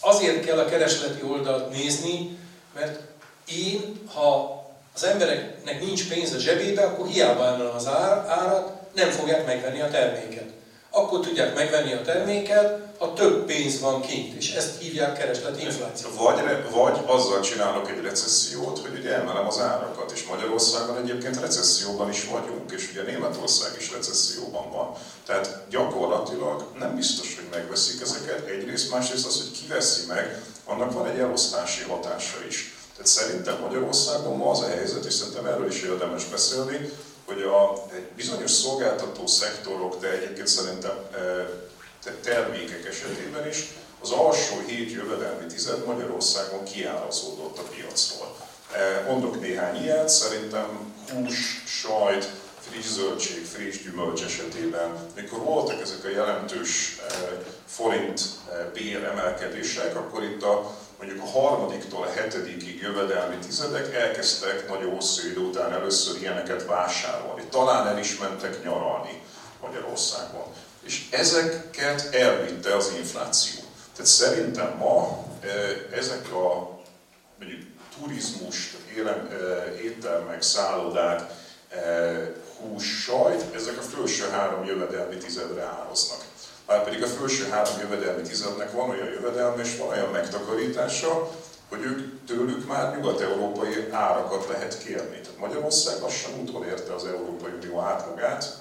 azért 0.00 0.44
kell 0.44 0.58
a 0.58 0.64
keresleti 0.64 1.22
oldalt 1.22 1.70
nézni, 1.70 2.38
mert 2.74 3.00
én, 3.46 4.00
ha 4.14 4.54
az 4.94 5.04
embereknek 5.04 5.80
nincs 5.80 6.08
pénz 6.08 6.32
a 6.32 6.38
zsebébe, 6.38 6.84
akkor 6.84 7.06
hiába 7.06 7.46
emelem 7.46 7.74
az 7.74 7.86
árat, 7.86 8.72
nem 8.94 9.10
fogják 9.10 9.46
megvenni 9.46 9.80
a 9.80 9.90
terméket. 9.90 10.55
Akkor 10.96 11.20
tudják 11.20 11.54
megvenni 11.54 11.92
a 11.92 12.02
terméket, 12.02 12.80
ha 12.98 13.12
több 13.12 13.44
pénz 13.44 13.80
van 13.80 14.00
kint, 14.00 14.34
és 14.34 14.52
ezt 14.54 14.78
hívják 14.78 15.18
keresleti 15.18 15.62
infláció. 15.62 16.08
Vagy, 16.16 16.36
vagy 16.70 16.98
azzal 17.06 17.40
csinálok 17.40 17.90
egy 17.90 18.00
recessziót, 18.02 18.78
hogy 18.78 18.98
ugye 18.98 19.14
emelem 19.14 19.46
az 19.46 19.60
árakat, 19.60 20.10
és 20.14 20.24
Magyarországon 20.24 20.96
egyébként 20.96 21.40
recesszióban 21.40 22.08
is 22.08 22.24
vagyunk, 22.24 22.72
és 22.72 22.88
ugye 22.90 23.02
Németország 23.02 23.70
is 23.78 23.92
recesszióban 23.92 24.70
van. 24.70 24.92
Tehát 25.26 25.64
gyakorlatilag 25.70 26.64
nem 26.78 26.94
biztos, 26.94 27.34
hogy 27.34 27.46
megveszik 27.50 28.00
ezeket. 28.00 28.46
Egyrészt, 28.46 28.90
másrészt 28.90 29.26
az, 29.26 29.36
hogy 29.36 29.60
kiveszi 29.60 30.06
meg, 30.06 30.42
annak 30.64 30.92
van 30.92 31.06
egy 31.06 31.18
elosztási 31.18 31.82
hatása 31.82 32.36
is. 32.48 32.76
Tehát 32.92 33.10
szerintem 33.10 33.58
Magyarországon 33.60 34.36
ma 34.36 34.50
az 34.50 34.60
a 34.60 34.68
helyzet, 34.68 35.04
és 35.04 35.14
szerintem 35.14 35.46
erről 35.46 35.68
is 35.68 35.82
érdemes 35.82 36.24
beszélni, 36.24 36.90
hogy 37.26 37.42
a, 37.42 37.86
bizonyos 38.16 38.50
szolgáltató 38.50 39.26
szektorok, 39.26 40.00
de 40.00 40.10
egyébként 40.10 40.46
szerintem 40.46 40.96
e, 41.12 42.10
termékek 42.22 42.86
esetében 42.86 43.48
is, 43.48 43.64
az 44.02 44.10
alsó 44.10 44.54
hét 44.66 44.92
jövedelmi 44.92 45.46
tized 45.46 45.86
Magyarországon 45.86 46.64
kiárazódott 46.64 47.58
a 47.58 47.62
piacról. 47.62 48.36
E, 48.72 49.04
mondok 49.10 49.40
néhány 49.40 49.82
ilyet, 49.82 50.08
szerintem 50.08 50.94
hús, 51.12 51.62
sajt, 51.66 52.30
friss 52.60 52.86
zöldség, 52.86 53.44
friss 53.44 53.82
gyümölcs 53.82 54.22
esetében, 54.22 54.96
mikor 55.14 55.38
voltak 55.38 55.80
ezek 55.80 56.04
a 56.04 56.08
jelentős 56.08 56.98
e, 57.08 57.14
forint 57.66 58.20
bér 58.72 59.04
emelkedések, 59.04 59.96
akkor 59.96 60.22
itt 60.22 60.42
a 60.42 60.76
mondjuk 60.98 61.22
a 61.22 61.26
harmadiktól 61.26 62.02
a 62.02 62.12
hetedikig 62.12 62.80
jövedelmi 62.80 63.36
tizedek 63.36 63.94
elkezdtek 63.94 64.68
nagyon 64.68 64.94
hosszú 64.94 65.28
idő 65.28 65.40
után 65.40 65.72
először 65.72 66.20
ilyeneket 66.20 66.64
vásárolni. 66.64 67.42
Talán 67.50 67.86
el 67.86 67.98
is 67.98 68.18
mentek 68.18 68.64
nyaralni 68.64 69.22
Magyarországon. 69.60 70.44
És 70.82 71.08
ezeket 71.10 72.14
elvitte 72.14 72.76
az 72.76 72.92
infláció. 72.98 73.60
Tehát 73.92 74.10
szerintem 74.10 74.76
ma 74.78 75.24
e, 75.40 75.48
ezek 75.96 76.32
a 76.32 76.78
mondjuk 77.38 77.60
turizmus, 78.00 78.76
élem, 78.96 79.28
e, 79.30 79.74
éttermek, 79.80 80.42
szállodák, 80.42 81.30
e, 81.68 82.32
hús, 82.60 83.02
sajt, 83.02 83.54
ezek 83.54 83.78
a 83.78 83.82
felső 83.82 84.28
három 84.30 84.64
jövedelmi 84.64 85.16
tizedre 85.16 85.62
áraznak. 85.62 86.24
Már 86.66 86.84
pedig 86.84 87.02
a 87.02 87.06
felső 87.06 87.48
három 87.50 87.74
jövedelmi 87.80 88.22
tizednek 88.22 88.72
van 88.72 88.90
olyan 88.90 89.06
jövedelme 89.06 89.62
és 89.62 89.76
van 89.76 89.88
olyan 89.88 90.10
megtakarítása, 90.10 91.30
hogy 91.68 91.80
ők 91.80 92.24
tőlük 92.26 92.66
már 92.66 92.96
nyugat-európai 92.96 93.88
árakat 93.90 94.48
lehet 94.48 94.78
kérni. 94.84 95.20
Tehát 95.20 95.38
Magyarország 95.38 96.00
lassan 96.00 96.32
utolérte 96.40 96.94
az 96.94 97.04
Európai 97.04 97.52
Unió 97.62 97.80
átlagát 97.80 98.56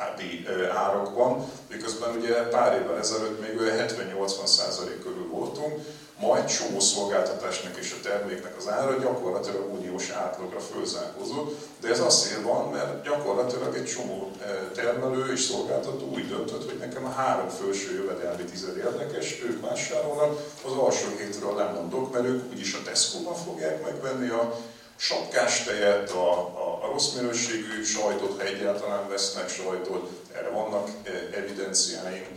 árakban, 0.73 1.45
miközben 1.69 2.15
ugye 2.15 2.33
pár 2.33 2.81
évvel 2.81 2.97
ezelőtt 2.97 3.41
még 3.41 3.57
70-80% 3.59 5.03
körül 5.03 5.27
voltunk, 5.29 5.79
majd 6.19 6.45
csomó 6.45 6.79
szolgáltatásnak 6.79 7.77
és 7.77 7.95
a 7.97 8.07
terméknek 8.07 8.57
az 8.57 8.69
ára 8.69 8.99
gyakorlatilag 8.99 9.73
uniós 9.73 10.09
átlagra 10.09 10.59
fölzárkózott, 10.59 11.57
de 11.81 11.89
ez 11.89 11.99
azért 11.99 12.41
van, 12.41 12.71
mert 12.71 13.03
gyakorlatilag 13.03 13.75
egy 13.75 13.85
csomó 13.85 14.31
eh, 14.41 14.49
termelő 14.73 15.31
és 15.33 15.39
szolgáltató 15.39 16.11
úgy 16.13 16.27
döntött, 16.27 16.69
hogy 16.69 16.79
nekem 16.79 17.05
a 17.05 17.09
három 17.09 17.49
felső 17.49 17.93
jövedelmi 17.93 18.43
tized 18.43 18.77
érdekes, 18.77 19.41
ők 19.43 19.61
vásárolnak, 19.61 20.53
az 20.65 20.71
alsó 20.71 21.07
hétről 21.17 21.55
lemondok, 21.55 22.13
mert 22.13 22.25
ők 22.25 22.51
úgyis 22.51 22.73
a 22.73 22.81
Tesco-ban 22.85 23.35
fogják 23.35 23.83
megvenni 23.83 24.29
a 24.29 24.59
sapkás 24.95 25.63
tejet, 25.63 26.09
a, 26.09 26.31
a, 26.39 26.79
a 26.83 26.87
rossz 26.91 27.13
minőségű 27.13 27.83
sajtot, 27.83 28.37
ha 28.37 28.45
egyáltalán 28.45 29.09
vesznek 29.09 29.49
sajtot, 29.49 30.09
erre 30.33 30.49
vannak 30.49 30.89
eh, 31.03 31.13
evidenciáink, 31.33 32.27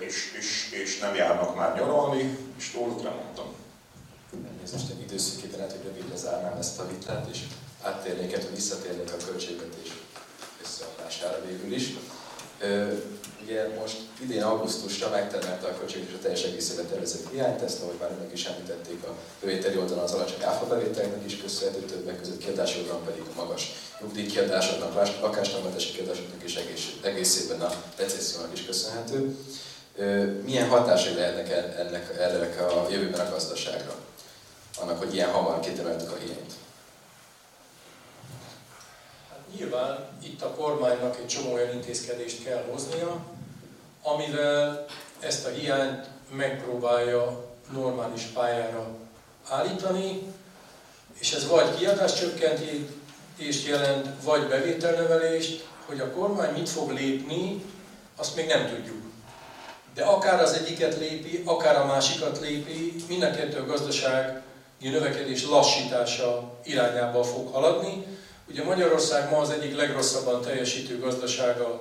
és, 0.00 0.34
és, 0.38 0.70
és 0.84 0.98
nem 0.98 1.14
járnak 1.14 1.56
már 1.56 1.76
nyaralni, 1.76 2.38
és 2.58 2.74
róluk 2.74 3.02
lemondtam. 3.02 3.46
Elnézést, 4.46 4.90
egy 4.90 5.00
időszakében 5.00 5.56
lehet, 5.56 5.72
hogy 5.72 5.84
rövidre 5.84 6.16
zárnám 6.16 6.58
ezt 6.58 6.78
a 6.78 6.88
vitát, 6.88 7.28
és 7.32 7.38
áttérnék, 7.82 8.34
hogy 8.34 8.54
visszatérnék 8.54 9.12
a 9.12 9.24
költségvetés 9.26 9.92
összeadására 10.62 11.44
végül 11.46 11.74
is. 11.74 11.94
Ugye 13.48 13.68
most 13.80 13.96
idén 14.20 14.42
augusztusra 14.42 15.10
megtermelte 15.10 15.66
a 15.66 15.78
költségvetés 15.78 16.14
a 16.14 16.18
teljes 16.22 16.42
egészében 16.42 16.86
tervezett 16.86 17.30
hiányt, 17.30 17.62
ezt 17.62 17.82
ahogy 17.82 17.96
már 18.00 18.10
önök 18.10 18.32
is 18.32 18.44
említették, 18.44 19.04
a 19.04 19.14
bevételi 19.40 19.76
oldalon 19.76 20.04
az 20.04 20.12
alacsony 20.12 20.42
áfabevételnek 20.42 21.24
is 21.24 21.36
köszönhető, 21.36 21.84
többek 21.84 22.18
között 22.18 22.38
kiadási 22.38 22.78
oldalon 22.80 23.04
pedig 23.04 23.20
a 23.20 23.42
magas 23.42 23.72
nyugdíjkiadásoknak, 24.00 24.94
lakástámogatási 25.20 25.92
kiadásoknak 25.92 26.42
és 26.42 26.56
egész, 26.56 26.96
egészében 27.02 27.60
a 27.60 27.72
recessziónak 27.96 28.52
is 28.52 28.64
köszönhető. 28.64 29.36
Milyen 30.44 30.68
hatásai 30.68 31.14
lehetnek 31.14 31.50
ennek, 31.78 32.16
ennek 32.18 32.60
a 32.60 32.86
jövőben 32.90 33.26
a 33.26 33.30
gazdaságra? 33.30 33.94
Annak, 34.80 34.98
hogy 34.98 35.14
ilyen 35.14 35.30
hamar 35.30 35.60
kitermeltük 35.60 36.10
a 36.10 36.16
hiányt. 36.16 36.52
Nyilván 39.56 40.08
itt 40.22 40.42
a 40.42 40.50
kormánynak 40.50 41.18
egy 41.18 41.26
csomó 41.26 41.52
olyan 41.52 41.74
intézkedést 41.74 42.44
kell 42.44 42.64
hoznia, 42.70 43.36
amivel 44.02 44.86
ezt 45.20 45.46
a 45.46 45.50
hiányt 45.50 46.06
megpróbálja 46.30 47.44
normális 47.72 48.22
pályára 48.22 48.88
állítani, 49.48 50.22
és 51.18 51.32
ez 51.32 51.48
vagy 51.48 51.76
kiadáscsökkentést 51.76 53.66
jelent, 53.66 54.08
vagy 54.24 54.48
bevételnövelést, 54.48 55.66
hogy 55.86 56.00
a 56.00 56.10
kormány 56.10 56.52
mit 56.52 56.68
fog 56.68 56.90
lépni, 56.90 57.64
azt 58.16 58.36
még 58.36 58.46
nem 58.46 58.66
tudjuk. 58.66 59.02
De 59.94 60.04
akár 60.04 60.42
az 60.42 60.52
egyiket 60.52 60.98
lépi, 60.98 61.42
akár 61.44 61.76
a 61.76 61.84
másikat 61.84 62.40
lépi, 62.40 62.94
mind 63.08 63.22
a 63.22 63.30
kettő 63.30 63.58
a 63.58 63.66
gazdasági 63.66 64.88
növekedés 64.88 65.46
lassítása 65.46 66.58
irányába 66.64 67.24
fog 67.24 67.52
haladni, 67.52 68.18
Ugye 68.50 68.64
Magyarország 68.64 69.30
ma 69.30 69.38
az 69.38 69.50
egyik 69.50 69.76
legrosszabban 69.76 70.42
teljesítő 70.42 70.98
gazdasága 70.98 71.80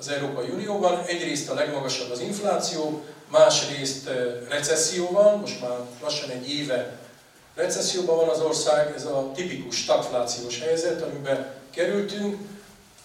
az 0.00 0.08
Európai 0.08 0.48
Unióban. 0.48 1.04
Egyrészt 1.06 1.50
a 1.50 1.54
legmagasabb 1.54 2.10
az 2.10 2.20
infláció, 2.20 3.04
másrészt 3.28 4.08
recesszió 4.48 5.10
van, 5.10 5.38
most 5.38 5.60
már 5.60 5.78
lassan 6.02 6.30
egy 6.30 6.50
éve 6.50 6.98
recesszióban 7.54 8.16
van 8.16 8.28
az 8.28 8.40
ország, 8.40 8.92
ez 8.96 9.04
a 9.04 9.30
tipikus 9.34 9.76
stagflációs 9.76 10.60
helyzet, 10.60 11.02
amiben 11.02 11.52
kerültünk. 11.74 12.36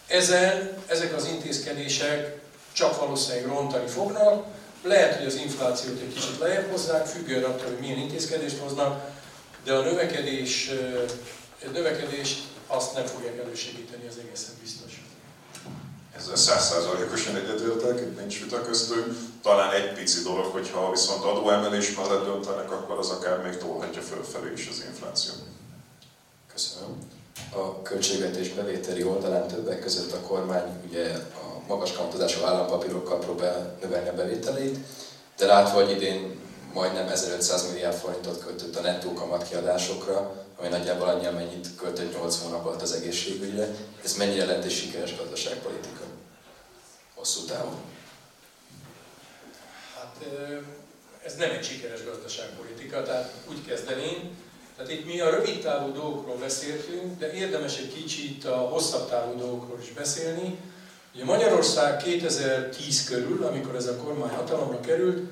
Ezen, 0.07 0.77
ezek 0.87 1.15
az 1.15 1.25
intézkedések 1.25 2.39
csak 2.73 2.99
valószínűleg 2.99 3.47
rontani 3.47 3.87
fognak. 3.87 4.45
Lehet, 4.83 5.17
hogy 5.17 5.25
az 5.25 5.35
inflációt 5.35 6.01
egy 6.01 6.13
kicsit 6.13 6.39
lejjebb 6.39 6.71
hozzák, 6.71 7.05
függően 7.05 7.43
attól, 7.43 7.67
hogy 7.67 7.79
milyen 7.79 7.97
intézkedést 7.97 8.57
hoznak, 8.57 9.09
de 9.63 9.73
a 9.73 9.81
növekedés, 9.81 10.67
eh, 10.67 11.71
növekedést 11.71 12.43
azt 12.67 12.93
nem 12.93 13.05
fogják 13.05 13.37
elősegíteni, 13.37 14.07
az 14.07 14.17
egészen 14.23 14.53
biztos. 14.61 14.84
Ezzel 16.25 16.37
százszázalékosan 16.37 17.35
egyetértek, 17.35 17.99
itt 17.99 18.19
nincs 18.19 18.43
vita 18.43 18.61
köztünk. 18.61 19.17
Talán 19.41 19.73
egy 19.73 19.93
pici 19.93 20.21
dolog, 20.23 20.45
hogyha 20.45 20.91
viszont 20.91 21.23
adóemelés 21.23 21.95
mellett 21.95 22.23
döntenek, 22.23 22.71
akkor 22.71 22.97
az 22.97 23.09
akár 23.09 23.41
még 23.41 23.57
tolhatja 23.57 24.01
fölfelé 24.01 24.51
is 24.53 24.67
az 24.71 24.83
infláció. 24.89 25.33
Köszönöm. 26.53 26.97
A 27.53 27.81
költségvetés 27.81 28.49
bevételi 28.49 29.03
oldalán 29.03 29.47
többek 29.47 29.79
között 29.79 30.11
a 30.11 30.19
kormány 30.19 30.63
ugye 30.87 31.13
a 31.13 31.61
magas 31.67 31.91
kamatozású 31.91 32.43
állampapírokkal 32.43 33.19
próbál 33.19 33.77
növelni 33.81 34.09
a 34.09 34.13
bevételét, 34.13 34.77
de 35.37 35.45
látva, 35.45 35.83
hogy 35.83 35.91
idén 35.91 36.39
majdnem 36.73 37.07
1500 37.07 37.67
milliárd 37.67 37.95
forintot 37.97 38.43
költött 38.45 38.75
a 38.75 38.81
nettó 38.81 39.13
kamatkiadásokra, 39.13 40.45
ami 40.59 40.67
nagyjából 40.67 41.07
annyi, 41.07 41.25
amennyit 41.25 41.67
költött 41.75 42.17
8 42.19 42.39
hónap 42.41 42.65
alatt 42.65 42.81
az 42.81 42.93
egészségügyre. 42.93 43.75
Ez 44.03 44.15
mennyire 44.17 44.45
lett 44.45 44.63
egy 44.63 44.71
sikeres 44.71 45.17
gazdaságpolitika? 45.17 46.14
Hosszú 47.25 47.45
távon. 47.45 47.81
Hát 49.95 50.25
ez 51.23 51.35
nem 51.35 51.49
egy 51.49 51.65
sikeres 51.65 52.03
gazdaságpolitika, 52.03 53.03
tehát 53.03 53.33
úgy 53.49 53.65
kezdeném, 53.65 54.37
tehát 54.75 54.91
itt 54.91 55.05
mi 55.05 55.19
a 55.19 55.29
rövid 55.29 55.61
távú 55.61 55.91
dolgokról 55.93 56.37
beszéltünk, 56.37 57.19
de 57.19 57.33
érdemes 57.33 57.77
egy 57.77 57.93
kicsit 57.93 58.45
a 58.45 58.55
hosszabb 58.55 59.09
távú 59.09 59.37
dolgokról 59.37 59.79
is 59.81 59.91
beszélni. 59.91 60.57
Ugye 61.15 61.25
Magyarország 61.25 61.97
2010 61.97 63.03
körül, 63.03 63.45
amikor 63.45 63.75
ez 63.75 63.87
a 63.87 63.97
kormány 63.97 64.35
hatalomra 64.35 64.79
került, 64.79 65.29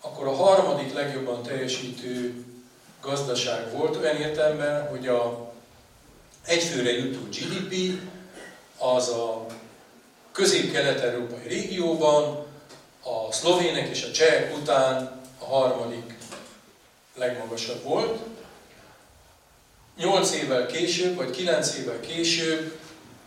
akkor 0.00 0.26
a 0.26 0.34
harmadik 0.34 0.92
legjobban 0.92 1.42
teljesítő 1.42 2.44
gazdaság 3.00 3.72
volt, 3.72 3.96
olyan 3.96 4.16
értelemben, 4.16 4.88
hogy 4.88 5.08
a 5.08 5.52
egyfőre 6.44 6.90
jutó 6.90 7.20
GDP 7.20 8.00
az 8.78 9.08
a 9.08 9.46
közép-kelet-európai 10.38 11.48
régióban 11.48 12.46
a 13.02 13.32
szlovének 13.32 13.88
és 13.88 14.02
a 14.04 14.10
csehek 14.10 14.56
után 14.56 15.20
a 15.38 15.44
harmadik 15.44 16.14
legmagasabb 17.14 17.82
volt. 17.82 18.18
Nyolc 19.96 20.32
évvel 20.32 20.66
később, 20.66 21.16
vagy 21.16 21.30
kilenc 21.30 21.74
évvel 21.74 22.00
később, 22.00 22.78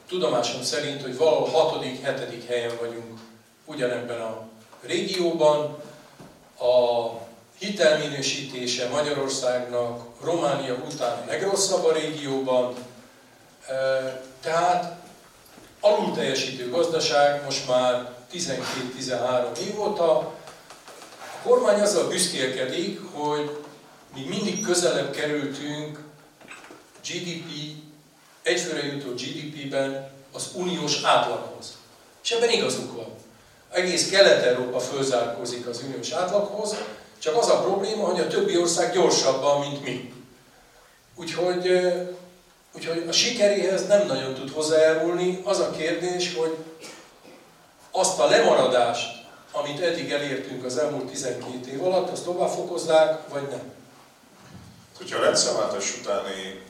tudomásom 0.08 0.64
szerint, 0.64 1.02
hogy 1.02 1.18
valahol 1.18 1.50
hatodik, 1.50 2.04
hetedik 2.04 2.48
helyen 2.48 2.78
vagyunk 2.80 3.20
ugyanebben 3.66 4.22
a 4.22 4.48
régióban. 4.82 5.84
A 6.60 7.10
hitelminősítése 7.60 8.90
Magyarországnak 8.90 10.06
Románia 10.24 10.74
után 10.74 11.18
a 11.18 11.26
legrosszabb 11.28 11.86
a 11.86 11.94
régióban, 11.94 12.76
tehát 14.42 15.01
alul 15.82 16.14
teljesítő 16.14 16.70
gazdaság 16.70 17.44
most 17.44 17.68
már 17.68 18.14
12-13 18.34 19.58
év 19.58 19.80
óta. 19.80 20.18
A 20.18 21.48
kormány 21.48 21.80
azzal 21.80 22.08
büszkélkedik, 22.08 23.00
hogy 23.14 23.58
mi 24.14 24.26
mindig 24.30 24.66
közelebb 24.66 25.12
kerültünk 25.12 26.00
GDP, 27.08 27.50
egyfőre 28.42 28.86
jutó 28.86 29.10
GDP-ben 29.10 30.10
az 30.32 30.50
uniós 30.54 31.04
átlaghoz. 31.04 31.78
És 32.24 32.32
ebben 32.32 32.50
igazuk 32.50 32.96
van. 32.96 33.10
Egész 33.72 34.10
Kelet-Európa 34.10 34.80
fölzárkózik 34.80 35.68
az 35.68 35.82
uniós 35.88 36.12
átlaghoz, 36.12 36.76
csak 37.20 37.38
az 37.38 37.50
a 37.50 37.62
probléma, 37.62 38.06
hogy 38.06 38.20
a 38.20 38.28
többi 38.28 38.58
ország 38.58 38.94
gyorsabban, 38.94 39.60
mint 39.60 39.84
mi. 39.84 40.14
Úgyhogy, 41.16 41.68
úgyhogy 42.76 43.06
a 43.08 43.12
sikeréhez 43.12 43.88
nem 43.88 44.08
nagyon 44.08 44.34
tud 44.34 44.52
hozzájárulni. 44.52 45.42
Az 45.44 45.60
a 45.60 45.72
kérdés, 45.72 46.36
hogy 46.36 46.58
azt 47.92 48.20
a 48.20 48.28
lemaradást, 48.28 49.26
amit 49.52 49.82
eddig 49.82 50.12
elértünk 50.12 50.66
az 50.66 50.78
elmúlt 50.78 51.12
12 51.12 51.72
év 51.72 51.84
alatt, 51.84 52.10
azt 52.10 52.24
tovább 52.24 52.50
fokozzák, 52.50 53.30
vagy 53.30 53.48
nem? 53.50 53.72
Hogyha 54.98 55.20
a 55.20 55.24
rendszerváltás 55.24 55.98
utáni 56.02 56.62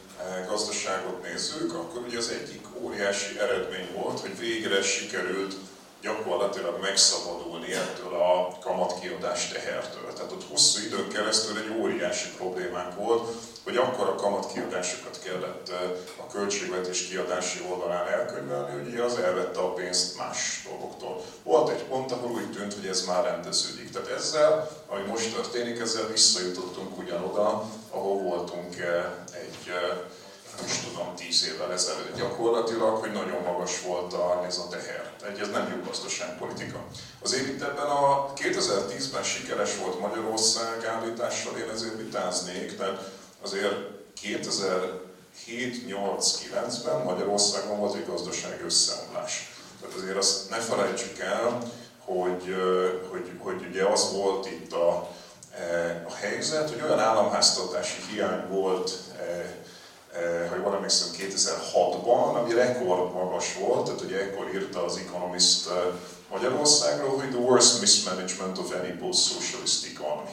gazdaságot 0.48 1.24
nézzük, 1.24 1.74
akkor 1.74 2.02
ugye 2.08 2.18
az 2.18 2.30
egyik 2.30 2.66
óriási 2.82 3.40
eredmény 3.40 3.88
volt, 3.96 4.20
hogy 4.20 4.40
végre 4.40 4.82
sikerült 4.82 5.56
gyakorlatilag 6.02 6.82
megszabadulni 6.82 7.74
ettől 7.74 8.14
a 8.14 8.58
kamatkiadás 8.62 9.48
tehertől. 9.48 10.14
Tehát 10.14 10.32
ott 10.32 10.50
hosszú 10.50 10.80
időn 10.86 11.08
keresztül 11.08 11.58
egy 11.58 11.82
óriási 11.82 12.30
problémánk 12.38 12.96
volt, 12.96 13.30
hogy 13.64 13.78
akkor 13.78 14.08
a 14.08 14.16
kamatkiadásokat 14.16 15.20
kellett 15.24 15.72
a 16.18 16.28
költségvetés 16.32 17.08
kiadási 17.08 17.60
oldalán 17.72 18.08
elkönyvelni, 18.08 18.84
hogy 18.84 19.00
az 19.00 19.18
elvette 19.18 19.60
a 19.60 19.74
pénzt 19.74 20.18
más 20.18 20.68
dolgoktól. 20.70 21.22
Volt 21.44 21.70
egy 21.70 21.84
pont, 21.84 22.12
ahol 22.12 22.32
úgy 22.32 22.52
tűnt, 22.52 22.74
hogy 22.74 22.86
ez 22.86 23.06
már 23.06 23.24
rendeződik. 23.24 23.92
Tehát 23.92 24.10
ezzel, 24.10 24.70
ami 24.88 25.02
most 25.08 25.36
történik, 25.36 25.80
ezzel 25.80 26.08
visszajutottunk 26.08 26.98
ugyanoda, 26.98 27.66
ahol 27.90 28.18
voltunk 28.18 28.76
egy 29.32 29.74
nem 30.62 30.70
is 30.70 30.80
tudom, 30.80 31.16
tíz 31.16 31.48
évvel 31.54 31.72
ezelőtt 31.72 32.18
gyakorlatilag, 32.18 32.96
hogy 32.96 33.12
nagyon 33.12 33.42
magas 33.44 33.82
volt 33.82 34.14
a, 34.14 34.44
ez 34.48 34.58
a 34.58 34.68
teher. 34.68 35.12
Egy, 35.30 35.40
ez 35.40 35.50
nem 35.50 35.74
jó 35.76 35.82
gazdaságpolitika. 35.88 36.84
Azért 37.24 37.48
itt 37.48 37.62
ebben 37.62 37.86
a 37.86 38.34
2010-ben 38.34 39.24
sikeres 39.24 39.78
volt 39.78 40.00
Magyarország 40.00 40.86
állítással, 40.86 41.58
én 41.58 41.70
ezért 41.70 41.98
vitáznék, 41.98 42.78
tehát 42.78 43.12
azért 43.42 43.76
2007-8-9-ben 44.24 47.02
Magyarországon 47.04 47.80
volt 47.80 47.96
egy 47.96 48.06
gazdasági 48.06 48.64
összeomlás. 48.64 49.54
Tehát 49.82 49.96
azért 49.96 50.18
azt 50.18 50.50
ne 50.50 50.58
felejtsük 50.58 51.20
el, 51.20 51.58
hogy, 52.00 52.56
hogy, 53.10 53.32
hogy 53.38 53.66
ugye 53.70 53.86
az 53.86 54.14
volt 54.14 54.46
itt 54.46 54.74
a, 54.74 55.10
e, 55.58 56.04
a 56.08 56.16
helyzet, 56.16 56.70
hogy 56.70 56.82
olyan 56.82 57.00
államháztartási 57.00 58.02
hiány 58.12 58.48
volt 58.50 59.00
Eh, 59.22 59.46
ha 60.50 60.56
jól 60.56 60.76
emlékszem, 60.76 61.08
2006-ban, 61.18 62.34
ami 62.36 62.54
rekord 62.54 63.14
magas 63.14 63.58
volt, 63.58 63.86
tehát 63.86 64.02
ugye 64.02 64.20
ekkor 64.20 64.50
írta 64.54 64.86
az 64.86 64.98
Economist 65.08 65.70
eh, 65.70 65.76
Magyarországról, 66.32 67.20
hogy 67.20 67.30
the 67.30 67.40
worst 67.40 67.80
mismanagement 67.80 68.58
of 68.58 68.74
any 68.74 68.98
post-socialist 69.00 69.86
economy. 69.96 70.30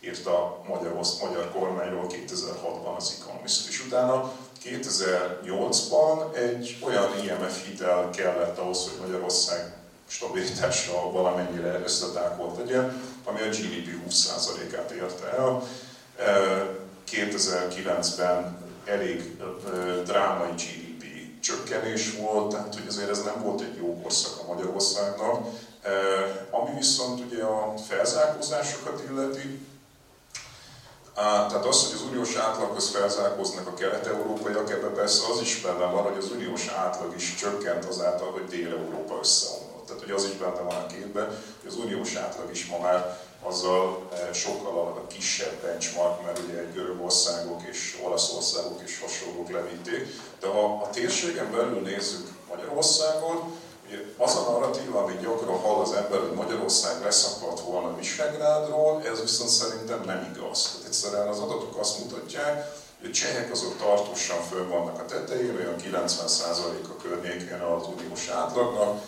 írt 0.00 0.26
a 0.26 0.62
magyar, 0.68 0.92
magyar 1.22 1.50
kormányról 1.52 2.06
2006-ban 2.06 2.96
az 2.96 3.16
Economist, 3.20 3.68
és 3.68 3.84
utána 3.86 4.32
2008-ban 4.64 6.36
egy 6.36 6.76
olyan 6.80 7.08
IMF 7.24 7.64
hitel 7.64 8.10
kellett 8.10 8.58
ahhoz, 8.58 8.78
hogy 8.78 9.00
Magyarország 9.00 9.74
stabilitása 10.08 11.10
valamennyire 11.10 11.80
összetákolt 11.84 12.58
legyen, 12.58 13.02
ami 13.24 13.40
a 13.40 13.48
GDP 13.48 13.88
20%-át 14.08 14.90
érte 14.90 15.36
el. 15.36 15.62
2009-ben 17.10 18.63
elég 18.84 19.36
drámai 20.04 20.50
GDP 20.50 21.04
csökkenés 21.40 22.16
volt, 22.16 22.50
tehát 22.50 22.74
hogy 22.74 22.86
azért 22.88 23.10
ez 23.10 23.22
nem 23.22 23.42
volt 23.42 23.60
egy 23.60 23.76
jó 23.76 24.00
korszak 24.02 24.40
a 24.42 24.52
Magyarországnak. 24.52 25.46
Ami 26.50 26.74
viszont 26.76 27.20
ugye 27.20 27.42
a 27.42 27.74
felzárkózásokat 27.88 29.02
illeti, 29.10 29.66
tehát 31.14 31.66
az, 31.66 31.84
hogy 31.84 31.94
az 31.94 32.02
uniós 32.10 32.34
átlaghoz 32.34 32.90
felzárkóznak 32.90 33.66
a 33.66 33.74
kelet-európaiak, 33.74 34.70
ebben 34.70 34.94
persze 34.94 35.22
az 35.32 35.40
is 35.40 35.60
benne 35.60 35.84
van, 35.84 36.02
hogy 36.02 36.16
az 36.16 36.30
uniós 36.30 36.66
átlag 36.66 37.14
is 37.16 37.34
csökkent 37.34 37.84
azáltal, 37.84 38.30
hogy 38.30 38.44
Dél-Európa 38.44 39.18
összeomlott. 39.20 39.86
Tehát 39.86 40.02
hogy 40.02 40.10
az 40.10 40.24
is 40.24 40.36
benne 40.36 40.60
van 40.60 40.74
a 40.74 40.86
képben, 40.86 41.26
hogy 41.26 41.70
az 41.70 41.76
uniós 41.76 42.14
átlag 42.14 42.50
is 42.50 42.66
ma 42.66 42.78
már 42.78 43.20
azzal 43.44 44.10
sokkal 44.32 44.78
a 44.78 45.06
kisebb 45.06 45.62
benchmark, 45.62 46.22
mert 46.22 46.38
ugye 46.38 46.70
Görögországok 46.74 47.62
és 47.70 47.98
Olaszországok 48.04 48.80
és 48.84 49.00
hasonlók 49.00 49.50
levitték. 49.50 50.06
De 50.40 50.46
ha 50.46 50.82
a 50.84 50.90
térségen 50.90 51.50
belül 51.50 51.80
nézzük 51.80 52.28
Magyarországot, 52.48 53.42
Ugye 53.88 53.98
az 54.16 54.36
a 54.36 54.50
narratíva, 54.50 55.02
amit 55.02 55.20
gyakran 55.20 55.58
hall 55.58 55.80
az 55.80 55.92
ember, 55.92 56.20
hogy 56.20 56.32
Magyarország 56.32 57.02
leszakadt 57.02 57.60
volna 57.60 57.96
Visegrádról, 57.96 59.02
ez 59.04 59.20
viszont 59.20 59.50
szerintem 59.50 60.02
nem 60.04 60.34
igaz. 60.34 60.70
Tehát 60.70 60.86
egyszerűen 60.86 61.28
az 61.28 61.38
adatok 61.38 61.76
azt 61.78 61.98
mutatják, 61.98 62.72
a 63.04 63.10
csehek 63.10 63.52
azok 63.52 63.76
tartósan 63.76 64.42
föl 64.50 64.68
vannak 64.68 65.00
a 65.00 65.04
tetején, 65.04 65.56
olyan 65.56 65.74
90% 65.78 66.58
a 66.88 67.02
környékén 67.02 67.60
az 67.60 67.86
uniós 67.86 68.28
átlagnak. 68.28 69.02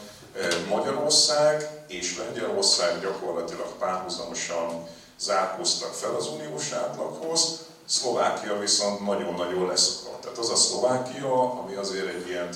Magyarország 0.69 1.85
és 1.89 2.19
Lengyelország 2.19 3.01
gyakorlatilag 3.01 3.69
párhuzamosan 3.79 4.87
zárkóztak 5.19 5.93
fel 5.93 6.15
az 6.15 6.27
uniós 6.29 6.73
átlaghoz, 6.73 7.65
Szlovákia 7.87 8.59
viszont 8.59 9.07
nagyon-nagyon 9.07 9.67
leszakadt. 9.67 10.21
Tehát 10.21 10.39
az 10.39 10.51
a 10.51 10.57
Szlovákia, 10.57 11.61
ami 11.61 11.75
azért 11.75 12.15
egy 12.15 12.29
ilyen 12.29 12.49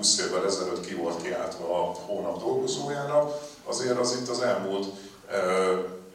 15-20 0.00 0.20
évvel 0.26 0.44
ezelőtt 0.44 0.86
ki 0.86 0.94
volt 0.94 1.22
kiáltva 1.22 1.78
a 1.78 1.94
hónap 2.06 2.38
dolgozójának, 2.38 3.40
azért 3.64 3.98
az 3.98 4.12
itt 4.20 4.28
az 4.28 4.40
elmúlt 4.40 4.86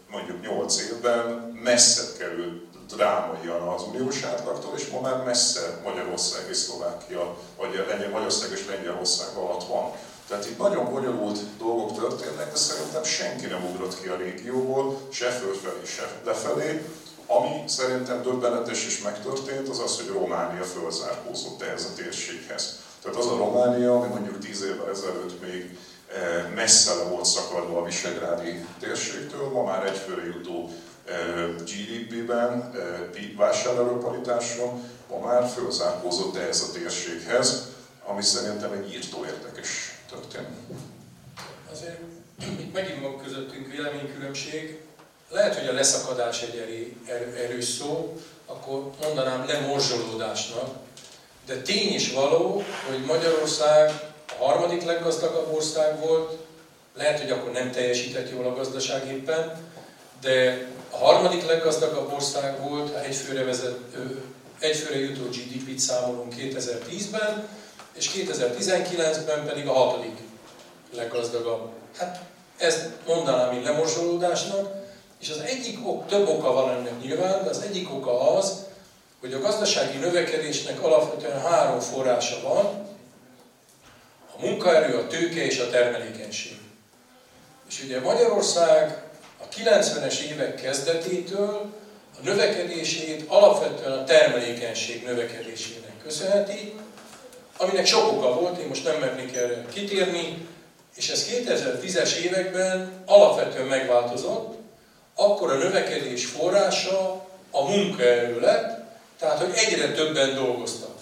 mondjuk 0.09 0.41
8 0.41 0.77
évben 0.77 1.25
messze 1.63 2.01
került 2.17 2.67
drámaian 2.95 3.67
az 3.67 3.81
uniós 3.81 4.23
átlagtól, 4.23 4.73
és 4.77 4.87
ma 4.87 4.99
már 4.99 5.23
messze 5.23 5.79
Magyarország 5.83 6.45
és 6.49 6.57
Szlovákia, 6.57 7.37
vagy 7.57 7.85
Lengyel, 7.87 8.09
Magyarország 8.09 8.51
és 8.51 8.65
Lengyelország 8.67 9.35
alatt 9.35 9.63
van. 9.63 9.91
Tehát 10.29 10.45
itt 10.45 10.57
nagyon 10.57 10.91
bonyolult 10.91 11.39
dolgok 11.57 11.97
történnek, 11.99 12.51
de 12.51 12.57
szerintem 12.57 13.03
senki 13.03 13.45
nem 13.45 13.65
ugrott 13.65 14.01
ki 14.01 14.07
a 14.07 14.15
régióból, 14.15 14.99
se 15.11 15.29
fölfelé, 15.29 15.85
se 15.85 16.21
lefelé. 16.25 16.85
Ami 17.25 17.63
szerintem 17.67 18.21
döbbenetes 18.21 18.85
és 18.85 19.01
megtörtént, 19.01 19.69
az 19.69 19.79
az, 19.79 19.95
hogy 19.95 20.07
Románia 20.07 20.63
fölzárkózott 20.63 21.61
ehhez 21.61 21.83
a 21.83 21.95
térséghez. 21.95 22.79
Tehát 23.01 23.17
az 23.17 23.27
a 23.27 23.37
Románia, 23.37 23.95
ami 23.95 24.07
mondjuk 24.07 24.39
tíz 24.39 24.63
évvel 24.63 24.89
ezelőtt 24.89 25.41
még 25.41 25.77
eh, 26.07 26.45
messze 26.55 26.93
le 26.93 27.03
volt 27.03 27.25
szakadva 27.25 27.79
a 27.79 27.85
visegrádi 27.85 28.65
térségtől, 28.79 29.49
ma 29.49 29.63
már 29.63 29.85
egyfőre 29.85 30.25
jutó 30.25 30.69
eh, 31.05 31.15
GDP-ben, 31.57 32.71
eh, 33.15 33.35
vásárlóparitáson, 33.37 34.83
ma 35.09 35.25
már 35.25 35.49
fölzárkózott 35.49 36.35
ehhez 36.35 36.61
a 36.61 36.71
térséghez, 36.71 37.67
ami 38.05 38.21
szerintem 38.21 38.71
egy 38.71 38.93
írtó 38.93 39.25
érdekes 39.25 39.88
történet. 40.11 40.51
Azért 41.71 41.99
itt 42.39 42.73
megint 42.73 43.01
van 43.01 43.21
közöttünk 43.23 43.71
véleménykülönbség, 43.71 44.79
lehet, 45.29 45.55
hogy 45.55 45.67
a 45.67 45.73
leszakadás 45.73 46.41
egy 46.41 46.57
erő, 47.07 47.35
erős 47.35 47.65
szó, 47.65 48.17
akkor 48.45 48.91
mondanám 49.03 49.47
lemorzsolódásnak, 49.47 50.75
de 51.45 51.61
tény 51.61 51.93
is 51.93 52.11
való, 52.11 52.63
hogy 52.89 53.05
Magyarország 53.05 53.91
a 54.39 54.43
harmadik 54.45 54.83
leggazdagabb 54.83 55.53
ország 55.53 55.99
volt, 55.99 56.37
lehet, 56.95 57.19
hogy 57.19 57.31
akkor 57.31 57.51
nem 57.51 57.71
teljesített 57.71 58.29
jól 58.29 58.45
a 58.45 58.55
gazdaság 58.55 59.07
éppen, 59.07 59.67
de 60.21 60.67
a 60.89 60.97
harmadik 60.97 61.45
leggazdagabb 61.45 62.13
ország 62.13 62.59
volt, 62.61 62.95
egyfőre, 62.95 63.43
vezet, 63.43 63.77
egyfőre 64.59 64.99
jutó 64.99 65.23
GDP-t 65.23 65.79
számolunk 65.79 66.33
2010-ben, 66.37 67.47
és 67.99 68.09
2019-ben 68.15 69.45
pedig 69.45 69.67
a 69.67 69.73
hatodik 69.73 70.17
leggazdagabb. 70.95 71.69
Hát 71.97 72.21
ezt 72.57 72.87
mondanám 73.07 73.53
így 73.53 73.63
lemorzsolódásnak, 73.63 74.71
és 75.21 75.29
az 75.29 75.39
egyik 75.39 75.87
ok, 75.87 76.07
több 76.07 76.27
oka 76.27 76.53
van 76.53 76.69
ennek 76.69 77.01
nyilván, 77.01 77.43
de 77.43 77.49
az 77.49 77.61
egyik 77.61 77.93
oka 77.93 78.37
az, 78.37 78.65
hogy 79.19 79.33
a 79.33 79.39
gazdasági 79.39 79.97
növekedésnek 79.97 80.83
alapvetően 80.83 81.41
három 81.41 81.79
forrása 81.79 82.41
van, 82.41 82.87
a 84.35 84.45
munkaerő, 84.45 84.97
a 84.97 85.07
tőke 85.07 85.45
és 85.45 85.59
a 85.59 85.69
termelékenység. 85.69 86.57
És 87.69 87.83
ugye 87.83 87.99
Magyarország 87.99 89.03
a 89.41 89.55
90-es 89.55 90.19
évek 90.19 90.61
kezdetétől 90.61 91.73
a 92.19 92.23
növekedését 92.23 93.23
alapvetően 93.27 93.91
a 93.91 94.03
termelékenység 94.03 95.03
növekedésének 95.03 95.93
köszönheti, 96.03 96.73
aminek 97.59 97.85
sok 97.85 98.11
oka 98.11 98.33
volt, 98.33 98.59
én 98.59 98.67
most 98.67 98.83
nem 98.83 98.99
mernék 98.99 99.35
erre 99.35 99.65
kitérni, 99.73 100.47
és 100.95 101.09
ez 101.09 101.27
2010-es 101.29 102.15
években 102.15 103.03
alapvetően 103.05 103.65
megváltozott, 103.65 104.57
akkor 105.15 105.51
a 105.51 105.57
növekedés 105.57 106.25
forrása 106.25 107.27
a 107.51 107.69
munkaerő 107.69 108.39
lett, 108.39 108.79
tehát 109.19 109.37
hogy 109.37 109.51
egyre 109.55 109.91
többen 109.91 110.35
dolgoztak. 110.35 110.97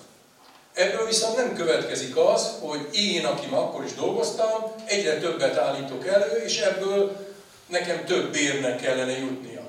Ebből 0.74 1.06
viszont 1.06 1.36
nem 1.36 1.56
következik 1.56 2.18
az, 2.18 2.52
hogy 2.60 2.88
én, 2.92 3.26
aki 3.26 3.48
ma 3.48 3.58
akkor 3.58 3.84
is 3.84 3.94
dolgoztam, 3.94 4.74
egyre 4.86 5.18
többet 5.18 5.58
állítok 5.58 6.08
elő, 6.08 6.44
és 6.46 6.60
ebből 6.60 7.28
nekem 7.68 8.06
több 8.06 8.32
bérnek 8.32 8.82
kellene 8.82 9.18
jutnia. 9.18 9.62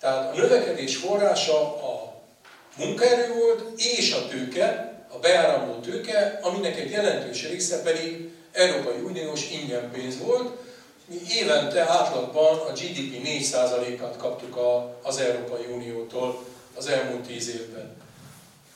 Tehát 0.00 0.32
a 0.32 0.36
növekedés 0.36 0.96
forrása 0.96 1.60
a 1.60 2.14
munkaerő 2.76 3.34
volt, 3.34 3.80
és 3.80 4.12
a 4.12 4.28
tőke, 4.28 4.95
a 5.16 5.18
beáramló 5.20 5.80
tőke, 5.80 6.38
aminek 6.42 6.78
egy 6.78 6.90
jelentős 6.90 7.48
része 7.48 7.82
pedig 7.82 8.30
Európai 8.52 9.00
Uniós 9.04 9.50
ingyen 9.50 9.90
volt, 10.22 10.56
mi 11.08 11.20
évente 11.28 11.80
átlagban 11.80 12.58
a 12.58 12.72
GDP 12.72 13.20
4%-át 13.24 14.16
kaptuk 14.16 14.56
a, 14.56 14.98
az 15.02 15.18
Európai 15.18 15.64
Uniótól 15.74 16.44
az 16.76 16.86
elmúlt 16.86 17.26
10 17.26 17.48
évben. 17.48 17.96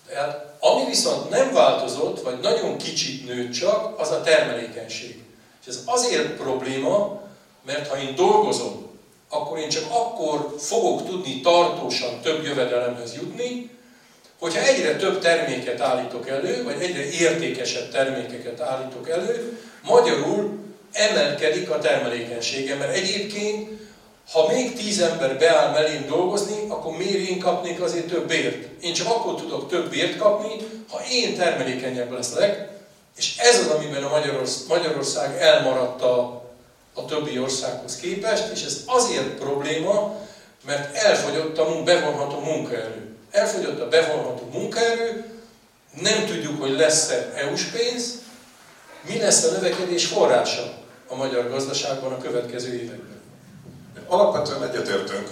Tehát 0.09 0.55
ami 0.61 0.85
viszont 0.85 1.31
nem 1.31 1.53
változott, 1.53 2.23
vagy 2.23 2.39
nagyon 2.41 2.77
kicsit 2.77 3.27
nőtt 3.27 3.53
csak, 3.53 4.01
az 4.01 4.11
a 4.11 4.21
termelékenység. 4.21 5.23
És 5.61 5.67
ez 5.67 5.83
azért 5.85 6.37
probléma, 6.37 7.21
mert 7.67 7.89
ha 7.89 7.99
én 7.99 8.15
dolgozom, 8.15 8.89
akkor 9.29 9.59
én 9.59 9.69
csak 9.69 9.85
akkor 9.91 10.55
fogok 10.59 11.07
tudni 11.07 11.41
tartósan 11.41 12.21
több 12.21 12.45
jövedelemhez 12.45 13.15
jutni, 13.15 13.71
hogyha 14.41 14.63
egyre 14.63 14.97
több 14.97 15.21
terméket 15.21 15.81
állítok 15.81 16.29
elő, 16.29 16.65
vagy 16.65 16.83
egyre 16.83 17.11
értékesebb 17.11 17.91
termékeket 17.91 18.61
állítok 18.61 19.09
elő, 19.09 19.59
magyarul 19.83 20.59
emelkedik 20.93 21.71
a 21.71 21.79
termelékenysége, 21.79 22.75
mert 22.75 22.97
egyébként, 22.97 23.69
ha 24.33 24.53
még 24.53 24.73
tíz 24.73 25.01
ember 25.01 25.39
beáll 25.39 25.73
mellém 25.73 26.07
dolgozni, 26.07 26.69
akkor 26.69 26.97
miért 26.97 27.29
én 27.29 27.39
kapnék 27.39 27.81
azért 27.81 28.07
több 28.07 28.27
bért? 28.27 28.83
Én 28.83 28.93
csak 28.93 29.07
akkor 29.07 29.35
tudok 29.35 29.69
több 29.69 29.91
bért 29.91 30.17
kapni, 30.17 30.51
ha 30.91 31.01
én 31.11 31.37
termelékenyebb 31.37 32.13
leszek, 32.13 32.69
és 33.17 33.37
ez 33.39 33.59
az, 33.59 33.67
amiben 33.67 34.03
a 34.03 34.21
Magyarország 34.69 35.41
elmaradt 35.41 36.03
a, 36.03 36.43
a 36.95 37.05
többi 37.05 37.39
országhoz 37.39 37.97
képest, 37.97 38.53
és 38.53 38.63
ez 38.63 38.83
azért 38.87 39.39
probléma, 39.39 40.17
mert 40.67 40.97
elfogyott 40.97 41.59
a 41.59 41.83
bevonható 41.83 42.39
munkaerő. 42.39 43.11
Elfogyott 43.31 43.81
a 43.81 43.89
bevonható 43.89 44.49
munkaerő, 44.53 45.25
nem 46.01 46.27
tudjuk, 46.27 46.61
hogy 46.61 46.71
lesz-e 46.71 47.33
EU-s 47.35 47.65
pénz, 47.65 48.19
mi 49.09 49.19
lesz 49.19 49.45
a 49.45 49.51
növekedés 49.51 50.07
forrása 50.07 50.73
a 51.09 51.15
magyar 51.15 51.51
gazdaságban 51.51 52.13
a 52.13 52.19
következő 52.19 52.73
években? 52.73 53.21
Alapvetően 54.07 54.63
egyetértünk. 54.63 55.29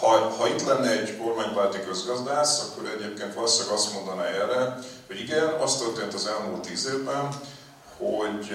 Ha, 0.00 0.08
ha 0.08 0.48
itt 0.48 0.66
lenne 0.66 0.90
egy 0.90 1.16
kormánypárti 1.16 1.78
közgazdász, 1.88 2.60
akkor 2.60 2.90
egyébként 2.98 3.34
valószínűleg 3.34 3.74
azt 3.74 3.92
mondaná 3.94 4.24
erre, 4.24 4.78
hogy 5.06 5.20
igen, 5.20 5.48
az 5.48 5.76
történt 5.76 6.14
az 6.14 6.26
elmúlt 6.26 6.60
tíz 6.60 6.86
évben, 6.94 7.28
hogy, 7.98 8.50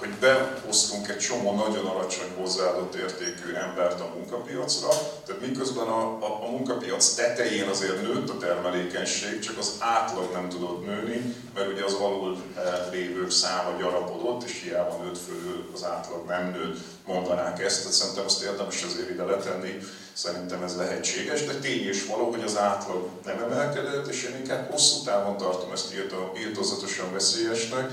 hogy 0.00 0.14
behoztunk 0.20 1.08
egy 1.08 1.18
csomó 1.18 1.54
nagyon 1.54 1.86
alacsony 1.86 2.32
hozzáadott 2.38 2.94
értékű 2.94 3.52
embert 3.52 4.00
a 4.00 4.12
munkapiacra, 4.14 4.88
tehát 5.26 5.46
miközben 5.46 5.86
a, 5.86 6.00
a, 6.00 6.44
a 6.46 6.50
munkapiac 6.50 7.14
tetején 7.14 7.68
azért 7.68 8.02
nőtt 8.02 8.28
a 8.28 8.38
termelékenység, 8.38 9.38
csak 9.38 9.58
az 9.58 9.72
átlag 9.78 10.32
nem 10.32 10.48
tudott 10.48 10.86
nőni, 10.86 11.34
mert 11.54 11.72
ugye 11.72 11.84
az 11.84 11.92
alul 11.92 12.42
lévők 12.90 13.30
száma 13.30 13.78
gyarapodott, 13.78 14.44
és 14.44 14.60
hiába 14.62 15.02
nőtt 15.02 15.18
fölül 15.18 15.70
az 15.74 15.84
átlag 15.84 16.26
nem 16.26 16.50
nőtt, 16.50 16.78
mondanák 17.06 17.64
ezt, 17.64 17.78
tehát 17.78 17.96
szerintem 17.96 18.24
azt 18.24 18.42
érdemes 18.42 18.82
azért 18.82 19.10
ide 19.10 19.24
letenni, 19.24 19.78
szerintem 20.12 20.62
ez 20.62 20.76
lehetséges, 20.76 21.44
de 21.44 21.54
tény 21.54 21.88
is 21.88 22.06
való, 22.06 22.30
hogy 22.30 22.42
az 22.42 22.58
átlag 22.58 23.08
nem 23.24 23.38
emelkedett, 23.42 24.06
és 24.06 24.22
én 24.22 24.36
inkább 24.36 24.70
hosszú 24.70 25.04
távon 25.04 25.36
tartom 25.36 25.72
ezt 25.72 25.94
írtozatosan 26.36 27.12
veszélyesnek, 27.12 27.90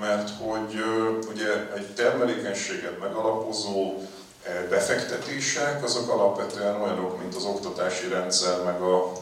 mert 0.00 0.30
hogy 0.38 0.84
ugye 1.32 1.72
egy 1.74 1.94
termelékenységet 1.94 2.98
megalapozó 2.98 4.02
befektetések, 4.70 5.84
azok 5.84 6.10
alapvetően 6.10 6.80
olyanok, 6.80 7.18
mint 7.18 7.34
az 7.34 7.44
oktatási 7.44 8.08
rendszer, 8.08 8.62
meg 8.64 8.80
a, 8.80 9.12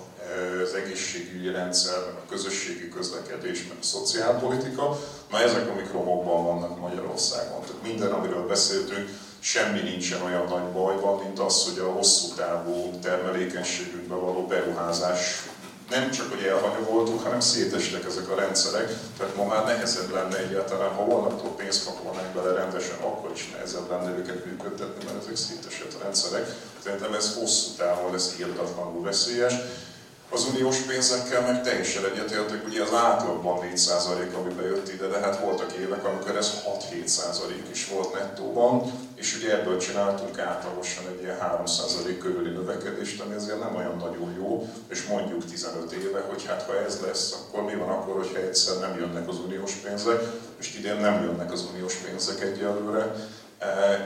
az 0.63 0.75
egészségügyi 0.75 1.51
rendszer, 1.51 1.99
meg 2.07 2.15
a 2.15 2.31
közösségi 2.31 2.89
közlekedés, 2.89 3.67
meg 3.69 3.77
a 3.81 3.85
szociálpolitika, 3.85 4.99
na 5.31 5.41
ezek 5.41 5.69
a 5.69 5.75
mikromokban 5.75 6.45
vannak 6.45 6.81
Magyarországon. 6.81 7.61
Tehát 7.61 7.83
minden, 7.83 8.13
amiről 8.13 8.47
beszéltünk, 8.47 9.09
semmi 9.41 9.81
nincsen 9.81 10.23
olyan 10.23 10.45
nagy 10.49 10.73
bajban, 10.73 11.23
mint 11.25 11.39
az, 11.39 11.65
hogy 11.65 11.79
a 11.79 11.91
hosszú 11.91 12.35
távú 12.35 12.99
termelékenységünkbe 13.03 14.15
való 14.15 14.47
beruházás 14.47 15.43
nem 15.91 16.11
csak, 16.11 16.31
hogy 16.31 16.45
elhanyagoltuk, 16.45 17.23
hanem 17.23 17.41
szétestek 17.41 18.05
ezek 18.05 18.31
a 18.31 18.35
rendszerek, 18.35 18.93
tehát 19.19 19.37
ma 19.37 19.45
már 19.45 19.65
nehezebb 19.65 20.13
lenne 20.13 20.37
egyáltalán, 20.37 20.95
ha 20.95 21.03
holnaptól 21.03 21.51
pénzt 21.51 21.85
pakolnánk 21.85 22.35
bele 22.35 22.53
rendesen, 22.53 22.97
akkor 23.01 23.31
is 23.35 23.51
nehezebb 23.53 23.91
lenne 23.91 24.11
őket 24.19 24.45
működtetni, 24.45 25.05
mert 25.05 25.23
ezek 25.23 25.37
szétesett 25.37 26.03
rendszerek. 26.03 26.55
Szerintem 26.85 27.15
ez 27.15 27.35
hosszú 27.35 27.71
távon 27.77 28.13
lesz 28.13 28.37
írtatlanul 28.39 29.03
veszélyes. 29.03 29.55
Az 30.31 30.45
uniós 30.45 30.79
pénzekkel 30.79 31.41
meg 31.41 31.63
teljesen 31.63 32.05
egyetértek, 32.05 32.67
ugye 32.67 32.83
az 32.83 32.95
átlagban 32.95 33.59
4% 33.75 34.35
ami 34.39 34.53
bejött 34.55 34.93
ide, 34.93 35.07
de 35.07 35.19
hát 35.19 35.41
voltak 35.41 35.73
évek, 35.73 36.05
amikor 36.05 36.37
ez 36.37 36.53
6-7% 36.93 37.51
is 37.71 37.89
volt 37.89 38.13
nettóban, 38.13 38.93
és 39.15 39.37
ugye 39.37 39.59
ebből 39.59 39.79
csináltunk 39.79 40.39
átlagosan 40.39 41.05
egy 41.09 41.23
ilyen 41.23 41.39
3% 41.67 42.19
körüli 42.21 42.51
növekedést, 42.51 43.21
ami 43.21 43.35
azért 43.35 43.61
nem 43.61 43.77
olyan 43.77 43.97
nagyon 43.97 44.35
jó, 44.37 44.69
és 44.89 45.07
mondjuk 45.07 45.45
15 45.45 45.93
éve, 45.93 46.21
hogy 46.21 46.45
hát 46.47 46.63
ha 46.63 46.85
ez 46.85 47.01
lesz, 47.07 47.33
akkor 47.33 47.63
mi 47.63 47.75
van 47.75 47.89
akkor, 47.89 48.17
hogyha 48.17 48.39
egyszer 48.39 48.79
nem 48.79 48.99
jönnek 48.99 49.29
az 49.29 49.39
uniós 49.39 49.73
pénzek, 49.73 50.23
és 50.59 50.77
idén 50.79 50.97
nem 50.97 51.23
jönnek 51.23 51.53
az 51.53 51.65
uniós 51.73 51.95
pénzek 51.95 52.43
egyelőre, 52.43 53.15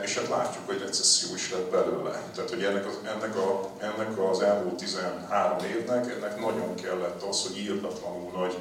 és 0.02 0.18
hát 0.18 0.28
látjuk, 0.28 0.66
hogy 0.66 0.78
recesszió 0.78 1.34
is 1.34 1.50
lett 1.50 1.70
belőle. 1.70 2.22
Tehát, 2.34 2.50
hogy 2.50 2.64
ennek 2.64 2.86
az, 2.86 2.98
ennek, 3.04 3.36
a, 3.36 3.70
ennek 3.78 4.18
az 4.18 4.40
elmúlt 4.40 4.76
13 4.76 5.58
évnek 5.64 6.10
ennek 6.10 6.40
nagyon 6.40 6.74
kellett 6.74 7.22
az, 7.22 7.42
hogy 7.42 7.58
írtatlanul 7.58 8.30
nagy 8.36 8.56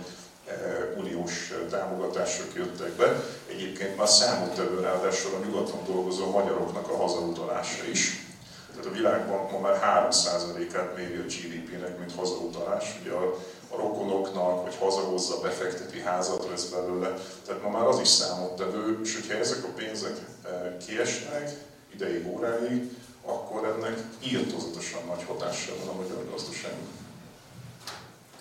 e, 0.48 0.54
uniós 0.98 1.54
támogatások 1.70 2.54
jöttek 2.56 2.92
be. 2.92 3.24
Egyébként 3.50 3.98
már 3.98 4.08
számottevő 4.08 4.80
ráadásul 4.80 5.36
a 5.36 5.46
nyugaton 5.46 5.86
dolgozó 5.86 6.32
magyaroknak 6.32 6.90
a 6.90 6.98
hazautalása 6.98 7.84
is. 7.92 8.26
Tehát 8.70 8.86
a 8.86 8.92
világban 8.92 9.52
ma 9.52 9.60
már 9.60 10.08
3%-át 10.10 10.96
méri 10.96 11.16
a 11.16 11.22
GDP-nek, 11.22 11.98
mint 11.98 12.16
hazautalás. 12.16 13.00
Ugye 13.02 13.12
a 13.12 13.38
a 13.72 13.76
rokonoknak, 13.76 14.64
vagy 14.64 14.76
hazahozza, 14.76 15.40
befekteti, 15.40 16.00
házat 16.00 16.48
vesz 16.50 16.66
belőle. 16.66 17.14
Tehát 17.46 17.64
ma 17.64 17.70
már 17.70 17.88
az 17.88 18.00
is 18.00 18.08
számottevő, 18.08 19.00
és 19.04 19.16
hogyha 19.16 19.34
ezek 19.34 19.64
a 19.64 19.74
pénzek 19.76 20.18
eh, 20.44 20.52
kiesnek 20.86 21.52
ideig, 21.94 22.28
óráig, 22.28 22.98
akkor 23.26 23.66
ennek 23.66 24.04
írtózatosan 24.20 25.02
nagy 25.08 25.24
hatással 25.24 25.76
van 25.86 25.88
a 25.88 26.02
magyar 26.02 26.30
gazdaságnak. 26.32 26.90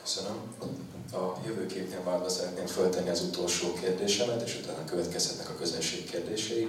Köszönöm. 0.01 0.36
A 1.12 1.47
jövőképnél 1.47 2.02
várva 2.05 2.28
szeretném 2.28 2.66
föltenni 2.66 3.09
az 3.09 3.23
utolsó 3.23 3.73
kérdésemet, 3.73 4.43
és 4.43 4.61
utána 4.62 4.85
következhetnek 4.85 5.48
a 5.48 5.55
közönség 5.55 6.11
kérdései. 6.11 6.69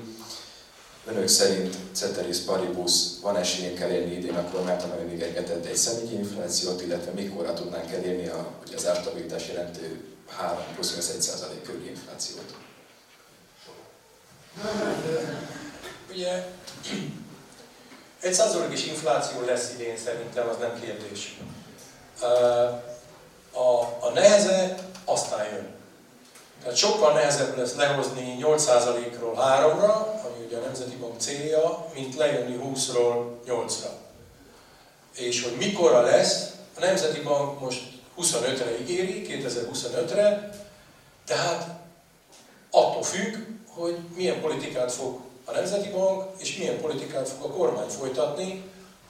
Önök 1.15 1.27
szerint 1.27 1.75
Ceteris 1.93 2.37
Paribus 2.37 2.91
van 3.21 3.37
esélyünk 3.37 3.79
elérni 3.79 4.13
idén 4.13 4.35
a 4.35 4.49
kormányt, 4.51 4.83
amely 4.83 5.03
még 5.03 5.21
engedett 5.21 5.65
egy 5.65 5.75
személyi 5.75 6.13
inflációt, 6.13 6.81
illetve 6.81 7.11
mikorra 7.11 7.53
tudnánk 7.53 7.91
elérni 7.91 8.27
a, 8.27 8.47
ugye 8.65 8.75
az 8.75 8.87
árstabilitás 8.87 9.47
jelentő 9.47 10.03
3 10.27 10.57
plusz 10.73 11.09
1 11.15 11.21
százalék 11.21 11.63
körüli 11.63 11.89
inflációt? 11.89 12.55
Ugye 16.09 16.45
egy 18.21 18.33
százalékos 18.33 18.85
infláció 18.85 19.45
lesz 19.45 19.71
idén 19.73 19.97
szerintem, 19.97 20.47
az 20.47 20.57
nem 20.57 20.79
kérdés. 20.81 21.39
A, 23.51 23.61
a 23.99 24.11
neheze 24.13 24.77
aztán 25.05 25.45
jön. 25.45 25.80
Tehát 26.61 26.77
sokkal 26.77 27.13
nehezebb 27.13 27.57
lesz 27.57 27.75
lehozni 27.75 28.37
8%-ról 28.41 29.35
3-ra, 29.35 29.95
ami 30.25 30.45
ugye 30.45 30.57
a 30.57 30.61
Nemzeti 30.61 30.95
Bank 30.95 31.19
célja, 31.19 31.85
mint 31.93 32.15
lejönni 32.15 32.59
20-ról 32.63 33.25
8-ra. 33.47 33.89
És 35.15 35.43
hogy 35.43 35.55
mikorra 35.57 36.01
lesz, 36.01 36.51
a 36.77 36.79
Nemzeti 36.79 37.19
Bank 37.21 37.59
most 37.59 37.81
25-re 38.17 38.79
ígéri, 38.79 39.43
2025-re, 39.43 40.49
tehát 41.25 41.67
attól 42.71 43.03
függ, 43.03 43.35
hogy 43.73 43.97
milyen 44.15 44.41
politikát 44.41 44.91
fog 44.91 45.19
a 45.45 45.51
Nemzeti 45.51 45.89
Bank, 45.89 46.23
és 46.37 46.57
milyen 46.57 46.81
politikát 46.81 47.29
fog 47.29 47.51
a 47.51 47.53
kormány 47.53 47.89
folytatni. 47.89 48.63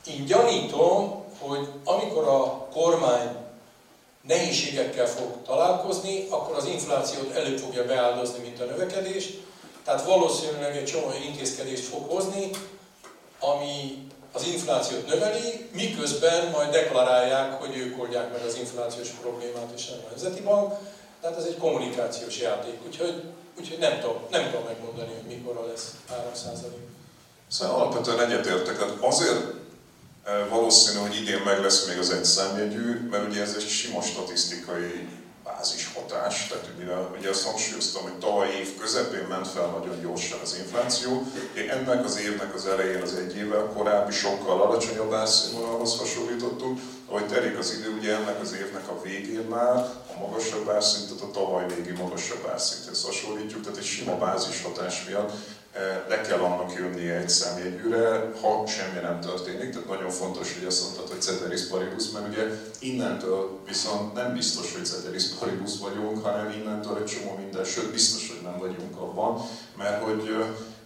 Én 0.08 0.26
gyanítom, 0.26 1.24
hogy 1.40 1.68
amikor 1.84 2.28
a 2.28 2.68
kormány 2.74 3.36
nehézségekkel 4.22 5.08
fog 5.08 5.32
találkozni, 5.46 6.28
akkor 6.30 6.56
az 6.56 6.66
inflációt 6.66 7.36
előbb 7.36 7.58
fogja 7.58 7.86
beáldozni, 7.86 8.42
mint 8.42 8.62
a 8.62 8.66
növekedést. 8.66 9.40
Tehát 9.84 10.06
valószínűleg 10.06 10.78
egy 10.78 10.86
csomó 10.86 11.12
intézkedést 11.26 11.84
fog 11.84 12.10
hozni, 12.10 12.50
ami 13.40 14.08
az 14.32 14.48
inflációt 14.48 15.08
növeli, 15.08 15.70
miközben 15.74 16.50
majd 16.52 16.72
deklarálják, 16.72 17.62
hogy 17.62 17.78
ők 17.78 18.02
oldják 18.02 18.32
meg 18.32 18.42
az 18.48 18.56
inflációs 18.56 19.10
problémát, 19.10 19.72
és 19.76 19.88
a 19.90 20.10
Nemzeti 20.10 20.42
Bank. 20.42 20.74
Tehát 21.22 21.38
ez 21.38 21.46
egy 21.46 21.58
kommunikációs 21.58 22.40
játék, 22.40 22.78
úgyhogy, 22.86 23.24
úgyhogy 23.60 23.78
nem, 23.78 24.00
tudom, 24.00 24.18
nem 24.32 24.46
tudom 24.46 24.66
megmondani, 24.66 25.14
hogy 25.14 25.38
mikor 25.38 25.68
lesz 25.68 25.92
3%. 26.36 26.56
Szóval 27.48 27.76
alapvetően 27.76 28.20
egyetértek, 28.20 28.86
azért 29.02 29.61
Valószínű, 30.50 31.00
hogy 31.00 31.16
idén 31.16 31.42
meg 31.46 31.62
lesz 31.62 31.88
még 31.88 31.98
az 31.98 32.12
egy 32.12 32.26
számjegyű, 32.26 33.08
mert 33.10 33.28
ugye 33.28 33.42
ez 33.42 33.56
egy 33.58 33.68
sima 33.68 34.02
statisztikai 34.02 35.08
bázishatás, 35.44 36.48
tehát 36.48 36.70
ugye, 36.78 36.94
ugye 37.20 37.30
azt 37.30 37.46
hangsúlyoztam, 37.46 38.04
hogy 38.04 38.14
tavaly 38.14 38.50
év 38.60 38.78
közepén 38.80 39.26
ment 39.30 39.48
fel 39.48 39.66
nagyon 39.66 40.02
gyorsan 40.02 40.40
az 40.44 40.58
infláció, 40.58 41.24
ennek 41.70 42.06
az 42.06 42.20
évnek 42.20 42.56
az 42.56 42.66
elején 42.66 43.02
az 43.02 43.14
egy 43.14 43.36
évvel 43.36 43.72
korábbi 43.76 44.12
sokkal 44.12 44.62
alacsonyabb 44.62 45.14
árszínvonalhoz 45.14 45.98
hasonlítottunk, 45.98 46.80
ahogy 47.10 47.28
telik 47.28 47.58
az 47.58 47.74
idő, 47.80 47.90
ugye 47.98 48.16
ennek 48.16 48.42
az 48.42 48.54
évnek 48.54 48.88
a 48.88 49.02
végén 49.02 49.46
már 49.50 49.76
a 50.16 50.20
magasabb 50.20 50.70
árszintet 50.70 51.22
a 51.22 51.32
tavaly 51.32 51.66
végi 51.76 51.92
magasabb 51.92 52.48
árszinthez 52.52 53.04
hasonlítjuk, 53.04 53.62
tehát 53.64 53.78
egy 53.78 53.86
sima 53.86 54.18
bázishatás 54.18 55.06
miatt 55.08 55.32
le 56.08 56.22
kell 56.22 56.40
annak 56.40 56.74
jönnie 56.74 57.16
egy 57.16 57.30
számjegyűre, 57.30 58.32
ha 58.42 58.68
semmi 58.68 59.00
nem 59.02 59.20
történik. 59.20 59.70
Tehát 59.70 59.88
nagyon 59.88 60.10
fontos, 60.10 60.54
hogy 60.54 60.66
azt 60.68 60.84
mondtad, 60.84 61.08
hogy 61.08 61.22
ceteris 61.22 61.68
paribus, 61.68 62.10
mert 62.10 62.28
ugye 62.28 62.44
innentől 62.80 63.60
viszont 63.66 64.14
nem 64.14 64.34
biztos, 64.34 64.74
hogy 64.74 64.86
ceteris 64.86 65.28
paribus 65.40 65.72
vagyunk, 65.80 66.24
hanem 66.24 66.52
innentől 66.52 66.98
egy 66.98 67.06
csomó 67.06 67.38
minden, 67.38 67.64
sőt 67.64 67.92
biztos, 67.92 68.30
hogy 68.30 68.42
nem 68.44 68.58
vagyunk 68.60 68.98
abban, 68.98 69.42
mert 69.78 70.04
hogy 70.04 70.36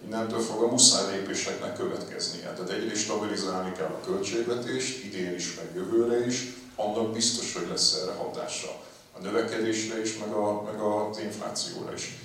innentől 0.05 0.39
fog 0.39 0.63
a 0.63 0.67
muszáj 0.67 1.17
lépéseknek 1.17 1.77
következnie. 1.77 2.53
Tehát 2.53 2.69
egyrészt 2.71 3.03
stabilizálni 3.03 3.71
kell 3.71 3.99
a 4.01 4.05
költségvetést, 4.05 5.03
idén 5.03 5.33
is, 5.33 5.55
meg 5.55 5.65
jövőre 5.75 6.25
is, 6.25 6.53
annak 6.75 7.13
biztos, 7.13 7.53
hogy 7.53 7.67
lesz 7.69 7.99
erre 8.01 8.11
hatása. 8.11 8.81
A 9.17 9.21
növekedésre 9.21 10.01
is, 10.01 10.17
meg, 10.17 10.31
a, 10.31 10.61
meg 10.61 10.79
az 10.79 11.19
inflációra 11.19 11.93
is. 11.93 12.24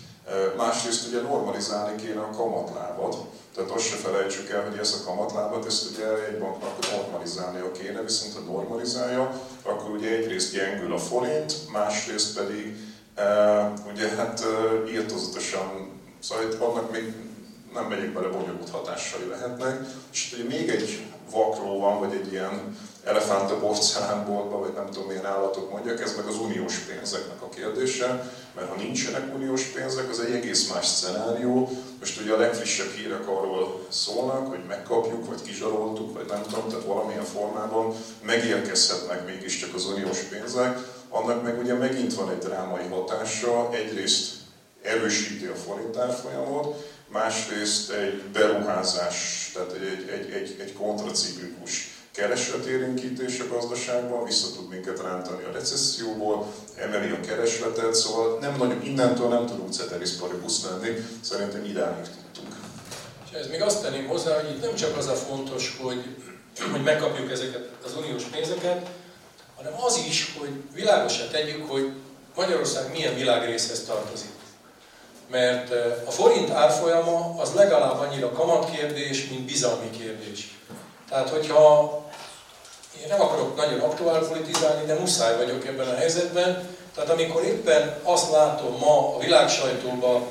Másrészt 0.57 1.07
ugye 1.07 1.21
normalizálni 1.21 2.03
kéne 2.03 2.21
a 2.21 2.31
kamatlábat, 2.31 3.17
tehát 3.55 3.71
azt 3.71 3.85
se 3.85 3.97
felejtsük 3.97 4.51
el, 4.51 4.69
hogy 4.69 4.79
ezt 4.79 5.01
a 5.01 5.05
kamatlábat, 5.05 5.67
ezt 5.67 5.91
ugye 5.91 6.25
egy 6.27 6.39
banknak 6.39 6.91
normalizálnia 6.91 7.73
kéne, 7.73 8.03
viszont 8.03 8.35
ha 8.35 8.53
normalizálja, 8.53 9.41
akkor 9.63 9.91
ugye 9.91 10.09
egyrészt 10.11 10.53
gyengül 10.53 10.93
a 10.93 10.99
forint, 10.99 11.55
másrészt 11.73 12.39
pedig 12.39 12.77
ugye 13.93 14.09
hát 14.09 14.41
e, 14.41 14.91
írtozatosan, 14.91 15.91
szóval 16.21 16.45
itt 16.45 16.61
annak 16.61 16.91
még 16.91 17.13
nem 17.75 17.85
megyek 17.85 18.13
bele, 18.13 18.29
bonyolult 18.29 18.71
hatásai 18.71 19.29
lehetnek. 19.29 19.81
És 20.13 20.33
ugye 20.33 20.45
még 20.45 20.69
egy 20.69 21.07
vakról 21.31 21.79
van, 21.79 21.99
vagy 21.99 22.13
egy 22.13 22.33
ilyen 22.33 22.79
elefánt 23.05 23.51
a 23.51 23.57
porcelánboltba, 23.57 24.59
vagy 24.59 24.73
nem 24.73 24.91
tudom 24.91 25.09
milyen 25.09 25.27
állatok 25.27 25.71
mondjak, 25.71 26.01
ez 26.01 26.17
meg 26.17 26.27
az 26.27 26.39
uniós 26.39 26.79
pénzeknek 26.79 27.43
a 27.43 27.49
kérdése, 27.49 28.33
mert 28.55 28.69
ha 28.69 28.75
nincsenek 28.75 29.35
uniós 29.35 29.63
pénzek, 29.63 30.11
az 30.11 30.21
egy 30.21 30.33
egész 30.33 30.73
más 30.73 30.87
szenárió. 30.87 31.71
Most 31.99 32.21
ugye 32.21 32.33
a 32.33 32.39
legfrissebb 32.39 32.91
hírek 32.91 33.29
arról 33.29 33.87
szólnak, 33.89 34.49
hogy 34.49 34.61
megkapjuk, 34.69 35.27
vagy 35.27 35.43
kizsaroltuk, 35.43 36.15
vagy 36.15 36.27
nem 36.29 36.43
tudom, 36.43 36.69
tehát 36.69 36.85
valamilyen 36.85 37.25
formában 37.25 37.95
megérkezhetnek 38.23 39.27
mégiscsak 39.27 39.75
az 39.75 39.85
uniós 39.85 40.19
pénzek, 40.19 40.79
annak 41.09 41.43
meg 41.43 41.59
ugye 41.59 41.75
megint 41.75 42.15
van 42.15 42.31
egy 42.31 42.39
drámai 42.39 42.87
hatása, 42.89 43.69
egyrészt 43.73 44.33
erősíti 44.83 45.47
a 45.47 45.55
forint 45.55 45.97
árfolyamot, 45.97 46.91
másrészt 47.09 47.91
egy 47.91 48.23
beruházás, 48.33 49.51
tehát 49.55 49.73
egy, 49.73 50.09
egy, 50.09 50.31
egy, 50.33 50.57
egy 50.61 50.73
kontraciklikus 50.73 52.00
keresletérinkítés 52.13 53.39
a 53.39 53.55
gazdaságban, 53.55 54.25
vissza 54.25 54.47
tud 54.57 54.69
minket 54.69 55.01
rántani 55.03 55.45
a 55.45 55.53
recesszióból, 55.53 56.53
emeli 56.77 57.11
a 57.11 57.21
keresletet, 57.21 57.95
szóval 57.95 58.39
nem 58.41 58.57
nagyon, 58.57 58.83
innentől 58.83 59.29
nem 59.29 59.47
tudunk 59.47 59.73
ceteriszparibusz 59.73 60.65
lenni, 60.65 61.07
szerintem 61.21 61.65
idáig 61.65 62.05
tudtunk. 62.05 62.55
És 63.31 63.37
ez 63.37 63.47
még 63.49 63.63
azt 63.63 63.83
tenném 63.83 64.07
hozzá, 64.07 64.41
hogy 64.41 64.51
itt 64.51 64.63
nem 64.63 64.75
csak 64.75 64.97
az 64.97 65.07
a 65.07 65.15
fontos, 65.15 65.79
hogy, 65.81 66.05
hogy 66.73 66.83
megkapjuk 66.83 67.31
ezeket 67.31 67.69
az 67.85 67.97
uniós 67.97 68.23
pénzeket, 68.23 68.91
hanem 69.57 69.73
az 69.85 70.01
is, 70.09 70.35
hogy 70.39 70.51
világosan 70.75 71.29
tegyük, 71.31 71.71
hogy 71.71 71.93
Magyarország 72.37 72.93
milyen 72.93 73.15
világrészhez 73.15 73.85
tartozik. 73.85 74.31
Mert 75.31 75.71
eh, 75.71 75.97
a 76.07 76.11
forint 76.11 76.51
árfolyama 76.51 77.35
az 77.39 77.53
legalább 77.55 77.99
annyira 77.99 78.33
kamatkérdés, 78.33 79.29
mint 79.29 79.45
bizalmi 79.45 79.91
kérdés. 79.91 80.60
Tehát, 81.11 81.29
hogyha 81.29 81.99
én 83.03 83.07
nem 83.09 83.21
akarok 83.21 83.57
nagyon 83.57 83.81
aktuál 83.81 84.27
politizálni, 84.29 84.87
de 84.87 84.99
muszáj 84.99 85.37
vagyok 85.37 85.67
ebben 85.67 85.89
a 85.89 85.97
helyzetben. 85.97 86.69
Tehát 86.95 87.11
amikor 87.11 87.45
éppen 87.45 88.01
azt 88.03 88.31
látom 88.31 88.77
ma 88.79 89.15
a 89.15 89.19
világ 89.19 89.49
sajtóban, 89.49 90.23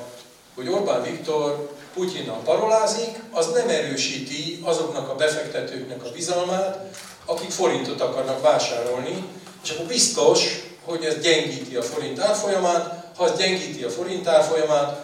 hogy 0.54 0.68
Orbán 0.68 1.02
Viktor 1.02 1.70
Putyinnal 1.94 2.40
parolázik, 2.44 3.22
az 3.30 3.52
nem 3.52 3.68
erősíti 3.68 4.60
azoknak 4.64 5.08
a 5.08 5.14
befektetőknek 5.14 6.04
a 6.04 6.10
bizalmát, 6.10 6.78
akik 7.24 7.50
forintot 7.50 8.00
akarnak 8.00 8.42
vásárolni, 8.42 9.24
és 9.64 9.70
akkor 9.70 9.86
biztos, 9.86 10.44
hogy 10.84 11.04
ez 11.04 11.20
gyengíti 11.20 11.76
a 11.76 11.82
forint 11.82 12.20
árfolyamát, 12.20 13.04
ha 13.16 13.24
ez 13.24 13.38
gyengíti 13.38 13.82
a 13.84 13.90
forint 13.90 14.28
árfolyamát, 14.28 14.98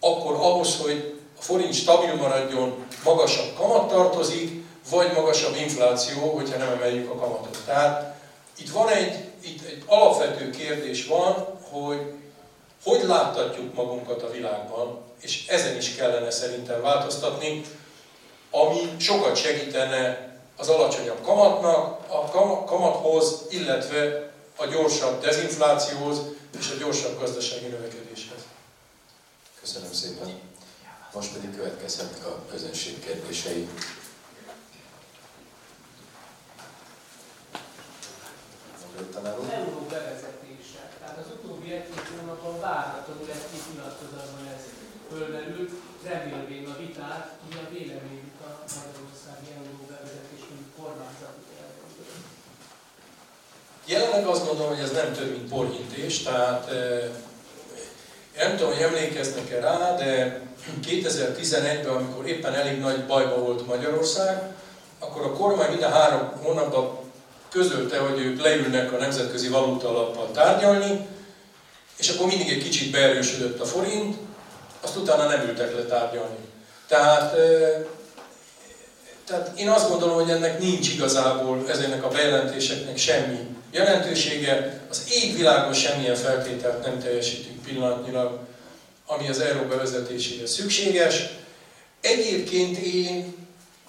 akkor 0.00 0.34
ahhoz, 0.34 0.76
hogy 0.82 1.14
a 1.38 1.42
forint 1.42 1.74
stabil 1.74 2.14
maradjon, 2.14 2.86
magasabb 3.04 3.54
kamat 3.56 3.88
tartozik, 3.88 4.59
vagy 4.90 5.12
magasabb 5.12 5.56
infláció, 5.56 6.34
hogyha 6.36 6.58
nem 6.58 6.72
emeljük 6.72 7.10
a 7.10 7.14
kamatot. 7.14 7.58
Tehát 7.66 8.14
itt 8.56 8.70
van 8.70 8.88
egy, 8.88 9.24
itt 9.40 9.66
egy 9.66 9.82
alapvető 9.86 10.50
kérdés 10.50 11.06
van, 11.06 11.58
hogy 11.70 12.12
hogy 12.84 13.02
láttatjuk 13.02 13.74
magunkat 13.74 14.22
a 14.22 14.30
világban, 14.30 15.00
és 15.20 15.46
ezen 15.46 15.76
is 15.76 15.94
kellene 15.94 16.30
szerintem 16.30 16.80
változtatni, 16.80 17.64
ami 18.50 18.96
sokat 18.98 19.36
segítene 19.36 20.30
az 20.56 20.68
alacsonyabb 20.68 21.22
kamatnak, 21.22 21.98
a 22.08 22.64
kamathoz, 22.64 23.40
illetve 23.50 24.30
a 24.56 24.66
gyorsabb 24.66 25.22
dezinflációhoz 25.22 26.20
és 26.58 26.70
a 26.70 26.78
gyorsabb 26.78 27.20
gazdasági 27.20 27.66
növekedéshez. 27.66 28.40
Köszönöm 29.60 29.92
szépen. 29.92 30.40
Most 31.12 31.32
pedig 31.32 31.56
következhetnek 31.56 32.26
a 32.26 32.42
közönség 32.50 33.04
kérdései. 33.04 33.68
Tanár 39.14 39.36
úr? 39.38 39.46
Euró 39.58 39.80
bevezetése. 39.94 40.82
Tehát 41.00 41.18
az 41.22 41.28
utóbbi 41.36 41.68
egy-két 41.78 42.06
hónapban 42.12 42.56
várhatóan 42.66 43.30
egy-két 43.36 43.64
nyilatkozatban 43.70 44.44
ez 44.54 44.62
fölmerült, 45.10 45.72
remélvén 46.08 46.66
a 46.72 46.76
vitát, 46.82 47.24
mi 47.46 47.54
a 47.62 47.66
véleményük 47.74 48.38
a 48.48 48.50
Magyarországi 48.78 49.48
euró 49.58 49.78
bevezetés, 49.90 50.42
mint 50.52 50.68
kormányzati 50.78 51.50
Jelenleg 53.84 54.26
azt 54.26 54.46
gondolom, 54.46 54.74
hogy 54.74 54.84
ez 54.84 54.92
nem 54.92 55.12
több, 55.12 55.30
mint 55.30 55.48
porhintés, 55.48 56.22
tehát 56.22 56.70
nem 58.36 58.56
tudom, 58.56 58.72
hogy 58.72 58.82
emlékeznek-e 58.82 59.60
rá, 59.60 59.96
de 59.96 60.40
2011-ben, 60.82 61.94
amikor 61.94 62.26
éppen 62.26 62.54
elég 62.54 62.78
nagy 62.78 63.06
bajba 63.06 63.38
volt 63.38 63.66
Magyarország, 63.66 64.54
akkor 64.98 65.22
a 65.22 65.32
kormány 65.32 65.70
minden 65.70 65.92
három 65.92 66.32
hónapban 66.42 66.98
közölte, 67.50 67.98
hogy 67.98 68.20
ők 68.20 68.42
leülnek 68.42 68.92
a 68.92 68.96
Nemzetközi 68.96 69.48
Valuta 69.48 69.88
Alappal 69.88 70.30
tárgyalni, 70.32 71.06
és 71.98 72.08
akkor 72.08 72.26
mindig 72.26 72.48
egy 72.48 72.62
kicsit 72.62 72.90
beerősödött 72.90 73.60
a 73.60 73.64
forint, 73.64 74.16
azt 74.80 74.96
utána 74.96 75.26
nem 75.26 75.48
ültek 75.48 75.74
le 75.74 75.82
tárgyalni. 75.82 76.36
Tehát, 76.86 77.34
tehát 79.26 79.58
én 79.58 79.68
azt 79.68 79.88
gondolom, 79.88 80.14
hogy 80.14 80.30
ennek 80.30 80.58
nincs 80.60 80.88
igazából 80.92 81.64
ezeknek 81.68 82.04
a 82.04 82.08
bejelentéseknek 82.08 82.96
semmi 82.98 83.38
jelentősége. 83.72 84.80
Az 84.90 85.02
égvilágon 85.10 85.72
semmilyen 85.72 86.14
feltételt 86.14 86.84
nem 86.84 87.00
teljesítünk 87.00 87.62
pillanatnyilag, 87.62 88.38
ami 89.06 89.28
az 89.28 89.40
euró 89.40 89.62
bevezetéséhez 89.62 90.52
szükséges. 90.52 91.28
Egyébként 92.00 92.76
én 92.76 93.34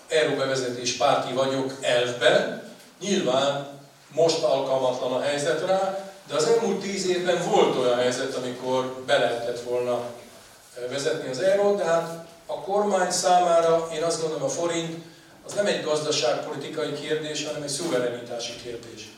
euró 0.07 0.35
bevezetés 0.35 0.93
párti 0.93 1.33
vagyok 1.33 1.77
elvben, 1.81 2.70
Nyilván 3.01 3.79
most 4.13 4.43
alkalmatlan 4.43 5.13
a 5.13 5.21
helyzet 5.21 5.65
rá, 5.65 6.09
de 6.27 6.35
az 6.35 6.43
elmúlt 6.43 6.81
tíz 6.81 7.07
évben 7.07 7.49
volt 7.49 7.77
olyan 7.77 7.97
helyzet, 7.97 8.35
amikor 8.35 9.03
be 9.05 9.17
lehetett 9.17 9.61
volna 9.61 9.93
eh, 9.93 10.89
vezetni 10.89 11.29
az 11.29 11.39
eurót, 11.39 11.77
de 11.77 11.83
hát 11.83 12.25
a 12.45 12.53
kormány 12.53 13.11
számára 13.11 13.87
én 13.93 14.03
azt 14.03 14.21
gondolom 14.21 14.43
a 14.43 14.49
forint 14.49 15.03
az 15.45 15.53
nem 15.53 15.65
egy 15.65 15.83
gazdaságpolitikai 15.83 16.93
kérdés, 16.93 17.45
hanem 17.45 17.61
egy 17.61 17.69
szuverenitási 17.69 18.53
kérdés. 18.63 19.09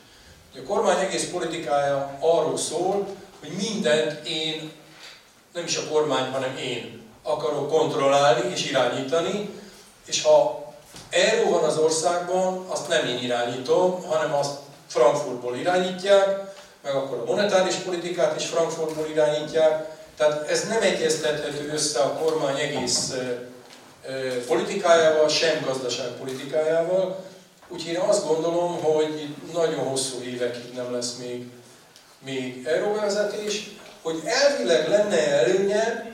A 0.55 0.61
kormány 0.67 0.99
egész 0.99 1.29
politikája 1.29 2.17
arról 2.19 2.57
szól, 2.57 3.07
hogy 3.39 3.49
mindent 3.49 4.27
én, 4.27 4.71
nem 5.53 5.63
is 5.65 5.77
a 5.77 5.87
kormány, 5.91 6.31
hanem 6.31 6.57
én 6.57 7.01
akarok 7.23 7.69
kontrollálni 7.69 8.51
és 8.51 8.69
irányítani, 8.69 9.49
és 10.05 10.21
ha 10.21 10.62
Euró 11.13 11.49
van 11.49 11.63
az 11.63 11.77
országban, 11.77 12.65
azt 12.67 12.87
nem 12.87 13.05
én 13.05 13.17
irányítom, 13.23 14.03
hanem 14.03 14.33
azt 14.33 14.51
Frankfurtból 14.87 15.55
irányítják, 15.55 16.55
meg 16.83 16.95
akkor 16.95 17.17
a 17.17 17.25
monetáris 17.25 17.75
politikát 17.75 18.39
is 18.39 18.45
Frankfurtból 18.45 19.07
irányítják. 19.11 19.85
Tehát 20.17 20.49
ez 20.49 20.67
nem 20.67 20.81
egyeztethető 20.81 21.71
össze 21.73 21.99
a 21.99 22.13
kormány 22.13 22.59
egész 22.59 23.13
politikájával, 24.47 25.29
sem 25.29 25.63
gazdaságpolitikájával. 25.65 27.23
Úgyhogy 27.67 27.93
én 27.93 27.99
azt 27.99 28.27
gondolom, 28.27 28.81
hogy 28.81 29.35
nagyon 29.53 29.87
hosszú 29.87 30.21
évekig 30.21 30.73
nem 30.75 30.93
lesz 30.93 31.15
még, 31.15 31.47
még 32.25 32.67
euróvezetés. 32.67 33.69
Hogy 34.01 34.21
elvileg 34.25 34.89
lenne 34.89 35.31
előnye, 35.31 36.11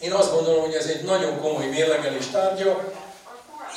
én 0.00 0.12
azt 0.12 0.32
gondolom, 0.32 0.60
hogy 0.60 0.74
ez 0.74 0.86
egy 0.86 1.02
nagyon 1.02 1.40
komoly 1.40 1.66
mérlegelés 1.66 2.26
tárgya, 2.26 2.92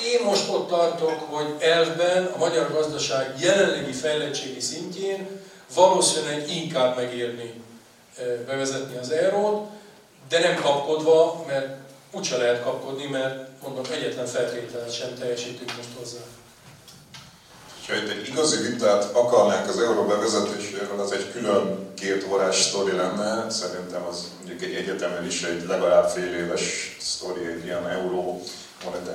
én 0.05 0.25
most 0.25 0.49
ott 0.49 0.69
tartok, 0.69 1.19
hogy 1.29 1.55
elvben 1.59 2.25
a 2.25 2.37
magyar 2.37 2.71
gazdaság 2.71 3.35
jelenlegi 3.39 3.91
fejlettségi 3.91 4.59
szintjén 4.59 5.27
valószínűleg 5.73 6.49
inkább 6.49 6.95
megérni 6.95 7.53
bevezetni 8.45 8.97
az 8.97 9.09
eurót, 9.09 9.67
de 10.29 10.39
nem 10.39 10.61
kapkodva, 10.61 11.43
mert 11.47 11.77
úgyse 12.11 12.37
lehet 12.37 12.63
kapkodni, 12.63 13.05
mert 13.05 13.47
mondom, 13.63 13.83
egyetlen 13.91 14.25
feltételt 14.25 14.93
sem 14.93 15.15
teljesítünk 15.19 15.75
most 15.77 15.89
hozzá. 15.97 16.19
Ha 17.87 17.95
itt 17.95 18.09
egy 18.09 18.27
igazi 18.27 18.69
vitát 18.69 19.15
akarnánk 19.15 19.67
az 19.67 19.79
euró 19.79 20.03
bevezetéséről, 20.03 20.99
az 20.99 21.11
egy 21.11 21.31
külön 21.31 21.93
két 21.93 22.25
órás 22.31 22.61
sztori 22.61 22.95
lenne. 22.95 23.49
Szerintem 23.49 24.05
az 24.09 24.31
mondjuk 24.37 24.61
egy 24.61 24.73
egyetemen 24.73 25.25
is 25.25 25.43
egy 25.43 25.65
legalább 25.67 26.09
fél 26.09 26.33
éves 26.33 26.95
sztori, 26.99 27.38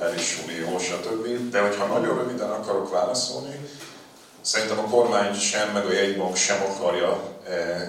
monetáris 0.05 0.37
unió, 0.43 0.79
stb. 0.79 1.49
De 1.51 1.59
hogyha 1.59 1.85
nagyon 1.85 2.17
röviden 2.17 2.49
akarok 2.49 2.91
válaszolni, 2.91 3.59
szerintem 4.41 4.79
a 4.79 4.89
kormány 4.89 5.33
sem, 5.33 5.69
meg 5.73 5.85
a 5.85 5.91
jegybank 5.91 6.35
sem 6.35 6.57
akarja 6.61 7.34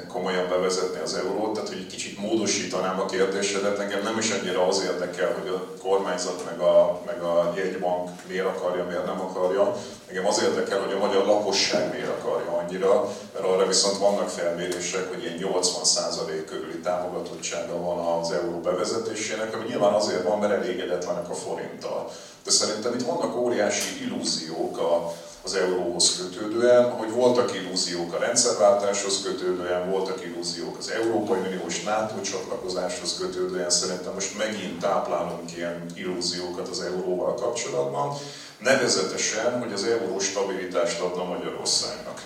komolyan 0.09 0.49
bevezetni 0.49 1.01
az 1.01 1.15
eurót, 1.15 1.53
tehát 1.53 1.69
hogy 1.69 1.87
kicsit 1.87 2.19
módosítanám 2.19 3.01
a 3.01 3.07
kérdésedet, 3.07 3.79
engem 3.79 4.03
nem 4.03 4.19
is 4.19 4.31
annyira 4.31 4.67
az 4.67 4.83
érdekel, 4.85 5.33
hogy 5.41 5.49
a 5.49 5.83
kormányzat 5.83 6.45
meg 6.45 6.61
a, 6.61 7.01
meg 7.07 7.23
a 7.23 7.53
jegybank 7.57 8.11
miért 8.29 8.47
akarja, 8.47 8.85
miért 8.85 9.07
nem 9.07 9.21
akarja, 9.21 9.77
engem 10.09 10.27
az 10.27 10.43
érdekel, 10.43 10.81
hogy 10.81 10.93
a 10.93 10.99
magyar 11.07 11.27
lakosság 11.27 11.93
miért 11.93 12.09
akarja 12.09 12.53
annyira, 12.53 13.09
mert 13.33 13.45
arra 13.45 13.67
viszont 13.67 13.99
vannak 13.99 14.29
felmérések, 14.29 15.09
hogy 15.09 15.23
ilyen 15.23 15.53
80% 15.53 16.45
körüli 16.47 16.79
támogatottsága 16.79 17.81
van 17.81 18.19
az 18.19 18.33
euró 18.33 18.61
bevezetésének, 18.61 19.55
ami 19.55 19.65
nyilván 19.69 19.93
azért 19.93 20.23
van, 20.23 20.39
mert 20.39 20.53
elégedetlenek 20.53 21.31
a 21.31 21.35
forinttal. 21.35 22.11
De 22.45 22.51
szerintem 22.51 22.95
itt 22.95 23.07
vannak 23.07 23.37
óriási 23.37 24.05
illúziók 24.05 24.79
a, 24.79 25.13
az 25.47 25.55
euróhoz 25.55 26.17
kötődően, 26.17 26.91
hogy 26.91 27.11
voltak 27.11 27.55
illúziók 27.55 28.13
a 28.15 28.19
rendszerváltáshoz 28.19 29.23
kötődően, 29.23 29.91
voltak 29.91 30.25
illúziók 30.25 30.79
az 30.79 30.91
Európai 30.91 31.39
Uniós 31.39 31.83
NATO 31.83 32.21
csatlakozáshoz 32.21 33.19
kötődően, 33.19 33.71
szerintem 33.71 34.13
most 34.13 34.39
megint 34.39 34.79
táplálunk 34.79 35.57
ilyen 35.57 35.87
illúziókat 35.95 36.69
az 36.69 36.81
euróval 36.81 37.35
kapcsolatban, 37.35 38.17
nevezetesen, 38.59 39.59
hogy 39.59 39.73
az 39.73 39.85
euró 39.85 40.19
stabilitást 40.19 41.01
adna 41.01 41.25
Magyarországnak, 41.25 42.23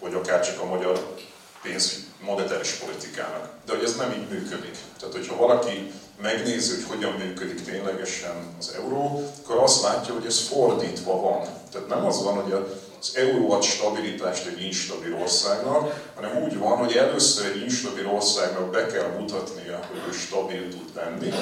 vagy 0.00 0.14
akár 0.14 0.40
csak 0.46 0.60
a 0.60 0.66
magyar 0.66 1.16
pénz 1.62 2.05
monetáris 2.20 2.72
politikának. 2.72 3.48
De 3.66 3.72
hogy 3.72 3.84
ez 3.84 3.96
nem 3.96 4.10
így 4.10 4.28
működik. 4.28 4.76
Tehát, 4.98 5.14
hogyha 5.14 5.36
valaki 5.36 5.92
megnézi, 6.22 6.74
hogy 6.74 6.84
hogyan 6.96 7.12
működik 7.12 7.64
ténylegesen 7.64 8.54
az 8.58 8.72
euró, 8.76 9.32
akkor 9.42 9.62
azt 9.62 9.82
látja, 9.82 10.14
hogy 10.14 10.26
ez 10.26 10.48
fordítva 10.48 11.20
van. 11.20 11.48
Tehát 11.72 11.88
nem 11.88 12.04
az 12.04 12.22
van, 12.22 12.34
hogy 12.34 12.52
az 12.52 13.16
euró 13.16 13.52
ad 13.52 13.62
stabilitást 13.62 14.46
egy 14.46 14.62
instabil 14.62 15.16
országnak, 15.22 16.10
hanem 16.14 16.42
úgy 16.42 16.58
van, 16.58 16.76
hogy 16.76 16.92
először 16.92 17.46
egy 17.46 17.62
instabil 17.62 18.08
országnak 18.08 18.70
be 18.70 18.86
kell 18.86 19.08
mutatnia, 19.18 19.80
hogy 19.88 20.00
ő 20.08 20.12
stabil 20.12 20.68
tud 20.68 20.90
lenni, 20.94 21.32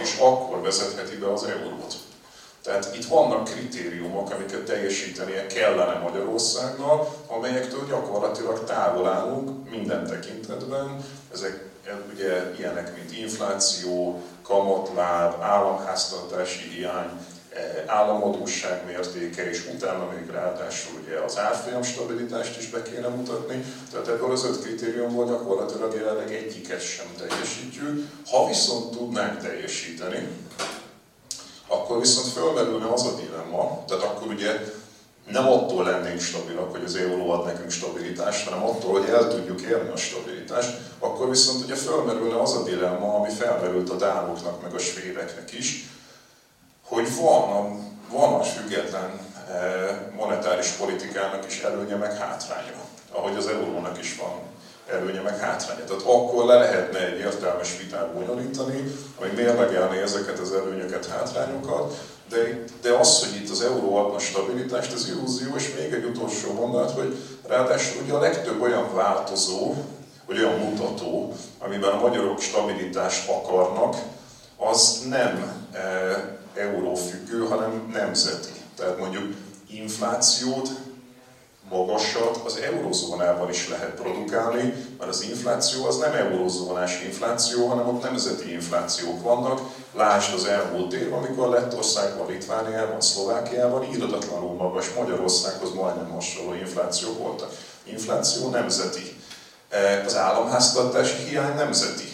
és 0.00 0.16
akkor 0.20 0.60
vezetheti 0.60 1.16
be 1.16 1.32
az 1.32 1.44
eurót. 1.44 1.94
Tehát 2.62 2.94
itt 2.94 3.04
vannak 3.04 3.44
kritériumok, 3.44 4.30
amiket 4.30 4.64
teljesítenie 4.64 5.46
kellene 5.46 5.98
Magyarországnak, 5.98 7.08
amelyektől 7.26 7.86
gyakorlatilag 7.88 8.64
távol 8.64 9.08
állunk 9.08 9.70
minden 9.70 10.06
tekintetben. 10.06 11.04
Ezek 11.32 11.70
ugye 12.14 12.54
ilyenek, 12.58 12.96
mint 12.96 13.18
infláció, 13.18 14.22
kamatláb, 14.42 15.40
államháztartási 15.40 16.68
hiány, 16.68 17.10
eh, 17.54 17.84
államadóság 17.86 18.86
mértéke, 18.86 19.50
és 19.50 19.66
utána 19.74 20.08
még 20.10 20.30
ráadásul 20.30 21.00
ugye 21.02 21.18
az 21.18 21.38
árfolyam 21.38 21.82
stabilitást 21.82 22.58
is 22.58 22.66
be 22.66 22.82
kéne 22.82 23.08
mutatni. 23.08 23.64
Tehát 23.90 24.08
ebből 24.08 24.30
az 24.30 24.44
öt 24.44 24.62
kritériumból 24.62 25.26
gyakorlatilag 25.26 25.94
jelenleg 25.94 26.34
egyiket 26.34 26.80
sem 26.80 27.06
teljesítjük. 27.18 28.08
Ha 28.30 28.46
viszont 28.46 28.96
tudnánk 28.96 29.38
teljesíteni, 29.38 30.28
akkor 31.72 32.00
viszont 32.00 32.26
fölmerülne 32.26 32.92
az 32.92 33.06
a 33.06 33.14
dilemma, 33.14 33.84
tehát 33.86 34.02
akkor 34.02 34.26
ugye 34.26 34.60
nem 35.30 35.48
attól 35.48 35.84
lennénk 35.84 36.20
stabilak, 36.20 36.70
hogy 36.70 36.84
az 36.84 36.94
euró 36.94 37.30
ad 37.30 37.44
nekünk 37.44 37.70
stabilitást, 37.70 38.48
hanem 38.48 38.64
attól, 38.64 38.92
hogy 38.92 39.08
el 39.08 39.28
tudjuk 39.28 39.60
érni 39.60 39.88
a 39.92 39.96
stabilitást, 39.96 40.78
akkor 40.98 41.28
viszont 41.28 41.64
ugye 41.64 41.74
fölmerülne 41.74 42.40
az 42.40 42.54
a 42.54 42.62
dilemma, 42.62 43.14
ami 43.14 43.30
felmerült 43.30 43.90
a 43.90 43.96
dánoknak, 43.96 44.62
meg 44.62 44.74
a 44.74 44.78
svédeknek 44.78 45.52
is, 45.52 45.88
hogy 46.82 47.16
van 47.16 47.90
van 48.10 48.40
a 48.40 48.42
független 48.42 49.10
eh, 49.50 49.98
monetáris 50.16 50.68
politikának 50.68 51.46
is 51.46 51.60
előnye, 51.60 51.96
meg 51.96 52.16
hátránya, 52.16 52.84
ahogy 53.12 53.36
az 53.36 53.46
eurónak 53.46 53.98
is 53.98 54.16
van 54.16 54.51
előnye 54.92 55.20
meg 55.20 55.38
hátránya. 55.38 55.84
Tehát 55.84 56.02
akkor 56.02 56.44
le 56.44 56.54
lehetne 56.54 56.98
egy 57.06 57.18
értelmes 57.18 57.78
vitát 57.78 58.12
bonyolítani, 58.12 58.94
ami 59.20 59.30
mérlegelni 59.36 59.98
ezeket 59.98 60.38
az 60.38 60.52
előnyöket, 60.52 61.06
hátrányokat, 61.06 61.94
de, 62.28 62.64
de 62.82 62.92
az, 62.92 63.20
hogy 63.20 63.42
itt 63.42 63.50
az 63.50 63.60
euró 63.60 63.96
adna 63.96 64.18
stabilitást, 64.18 64.92
ez 64.92 65.08
illúzió, 65.08 65.56
és 65.56 65.74
még 65.74 65.92
egy 65.92 66.04
utolsó 66.04 66.52
mondat, 66.52 66.90
hogy 66.90 67.16
ráadásul 67.46 68.02
ugye 68.02 68.12
a 68.12 68.20
legtöbb 68.20 68.60
olyan 68.60 68.94
változó, 68.94 69.74
vagy 70.26 70.38
olyan 70.38 70.58
mutató, 70.58 71.34
amiben 71.58 71.92
a 71.92 72.00
magyarok 72.00 72.40
stabilitást 72.40 73.28
akarnak, 73.28 73.96
az 74.56 75.02
nem 75.08 75.66
e, 75.72 75.80
eurófüggő, 76.54 77.46
hanem 77.48 77.90
nemzeti. 77.92 78.52
Tehát 78.76 78.98
mondjuk 78.98 79.34
inflációt 79.70 80.68
magasat 81.72 82.40
az 82.44 82.56
eurozónában 82.56 83.50
is 83.50 83.68
lehet 83.68 83.90
produkálni, 83.90 84.74
mert 84.98 85.10
az 85.10 85.22
infláció 85.22 85.86
az 85.86 85.96
nem 85.96 86.12
eurozónás 86.12 87.02
infláció, 87.02 87.66
hanem 87.66 87.88
ott 87.88 88.02
nemzeti 88.02 88.52
inflációk 88.52 89.22
vannak. 89.22 89.60
Lásd 89.94 90.34
az 90.34 90.44
elmúlt 90.44 90.92
év, 90.92 91.12
amikor 91.12 91.48
Lettországban, 91.48 92.26
Litvániában, 92.26 93.00
Szlovákiában 93.00 93.84
írdatlanul 93.84 94.54
magas, 94.54 94.94
Magyarországhoz 94.98 95.74
majdnem 95.74 96.10
hasonló 96.10 96.54
inflációk 96.54 97.18
voltak. 97.18 97.50
Infláció 97.84 98.48
nemzeti. 98.48 99.16
E, 99.68 100.02
az 100.06 100.16
államháztartási 100.16 101.22
hiány 101.28 101.54
nemzeti. 101.54 102.12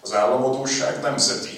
Az 0.00 0.14
államadóság 0.14 1.00
nemzeti. 1.02 1.53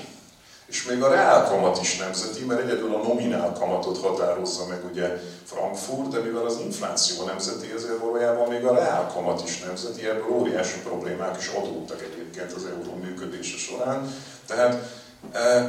És 0.66 0.84
még 0.84 1.02
a 1.02 1.09
reál 1.09 1.44
kamat 1.44 1.80
is 1.80 1.97
nemzeti, 1.97 2.44
mert 2.44 2.60
egyedül 2.60 2.94
a 2.94 3.02
nominál 3.02 3.52
kamatot 3.52 3.98
határozza 3.98 4.66
meg 4.66 4.84
ugye 4.90 5.20
Frankfurt, 5.44 6.09
de 6.09 6.18
mivel 6.18 6.44
az 6.44 6.59
infláció 6.64 7.24
nemzeti, 7.24 7.72
ezért 7.76 7.98
valójában 7.98 8.48
még 8.48 8.64
a 8.64 8.74
reál 8.74 9.10
kamat 9.14 9.43
is 9.44 9.59
nemzeti, 9.59 10.06
ebből 10.06 10.30
óriási 10.30 10.78
problémák 10.78 11.36
is 11.38 11.48
adódtak 11.48 12.02
egyébként 12.02 12.52
az 12.52 12.64
euró 12.64 12.94
működése 12.94 13.56
során. 13.56 14.14
Tehát 14.47 15.05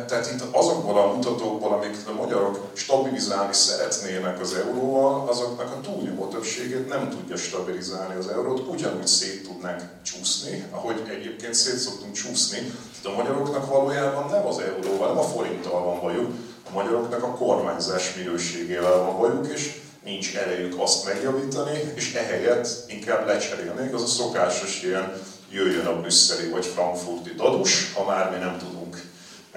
tehát 0.08 0.32
itt 0.34 0.42
azokból 0.52 0.98
a 0.98 1.14
mutatókból, 1.14 1.74
amiket 1.74 2.08
a 2.08 2.14
magyarok 2.14 2.72
stabilizálni 2.74 3.54
szeretnének 3.54 4.40
az 4.42 4.54
euróval, 4.54 5.30
azoknak 5.30 5.72
a 5.72 5.82
túlnyomó 5.82 6.28
többségét 6.28 6.88
nem 6.88 7.10
tudja 7.10 7.38
stabilizálni 7.38 8.16
az 8.16 8.28
eurót, 8.28 8.68
ugyanúgy 8.68 9.08
szét 9.08 9.48
tudnánk 9.48 9.82
csúszni, 10.04 10.66
ahogy 10.72 11.02
egyébként 11.10 11.54
szét 11.54 11.78
szoktunk 11.78 12.14
csúszni. 12.14 12.58
Tehát 12.58 13.18
a 13.20 13.22
magyaroknak 13.22 13.70
valójában 13.70 14.30
nem 14.30 14.46
az 14.46 14.60
euróval, 14.60 15.08
nem 15.08 15.18
a 15.18 15.28
forinttal 15.28 15.84
van 15.84 16.00
bajuk, 16.02 16.32
a 16.70 16.74
magyaroknak 16.74 17.24
a 17.24 17.32
kormányzás 17.32 18.16
minőségével 18.16 18.98
van 18.98 19.18
bajuk, 19.18 19.48
és 19.54 19.82
nincs 20.04 20.36
erejük 20.36 20.82
azt 20.82 21.06
megjavítani, 21.06 21.94
és 21.96 22.14
ehelyett 22.14 22.68
inkább 22.88 23.28
lecserélnék, 23.28 23.94
az 23.94 24.02
a 24.02 24.08
szokásos 24.08 24.84
ilyen 24.84 25.22
jöjjön 25.52 25.86
a 25.86 26.00
brüsszeli 26.00 26.50
vagy 26.50 26.66
frankfurti 26.66 27.34
dadus, 27.34 27.94
ha 27.94 28.04
már 28.04 28.32
mi 28.32 28.38
nem 28.38 28.58
tudunk 28.58 29.07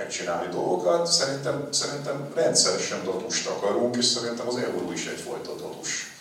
megcsinálni 0.00 0.52
dolgokat. 0.52 1.06
Szerintem, 1.06 1.68
szerintem 1.70 2.32
rendszeresen 2.34 3.04
dadust 3.04 3.46
akarunk, 3.46 3.96
és 3.96 4.04
szerintem 4.04 4.48
az 4.48 4.56
euró 4.56 4.92
is 4.92 5.06
egyfajta 5.06 5.54
dadus. 5.54 6.12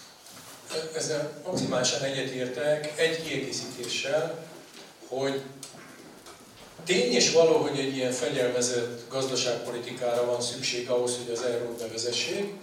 Ezzel 0.95 1.31
maximálisan 1.45 2.01
egyetértek, 2.01 2.93
egy 2.95 3.23
kiegészítéssel, 3.23 4.45
hogy 5.07 5.41
Tény 6.85 7.13
és 7.13 7.31
való, 7.31 7.57
hogy 7.57 7.79
egy 7.79 7.95
ilyen 7.95 8.11
fegyelmezett 8.11 9.09
gazdaságpolitikára 9.09 10.25
van 10.25 10.41
szükség 10.41 10.89
ahhoz, 10.89 11.17
hogy 11.17 11.33
az 11.33 11.41
eurót 11.43 11.77
bevezessék, 11.77 12.53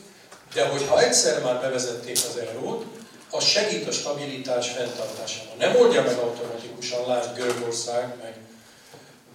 de 0.54 0.68
hogyha 0.68 1.02
egyszer 1.02 1.42
már 1.42 1.60
bevezették 1.60 2.16
az 2.16 2.36
eurót, 2.36 2.84
az 3.30 3.44
segít 3.44 3.88
a 3.88 3.92
stabilitás 3.92 4.70
fenntartásában. 4.70 5.56
Nem 5.58 5.76
oldja 5.76 6.02
meg 6.02 6.18
automatikusan, 6.18 7.06
lásd 7.06 7.36
Görögország, 7.36 8.14
meg, 8.22 8.34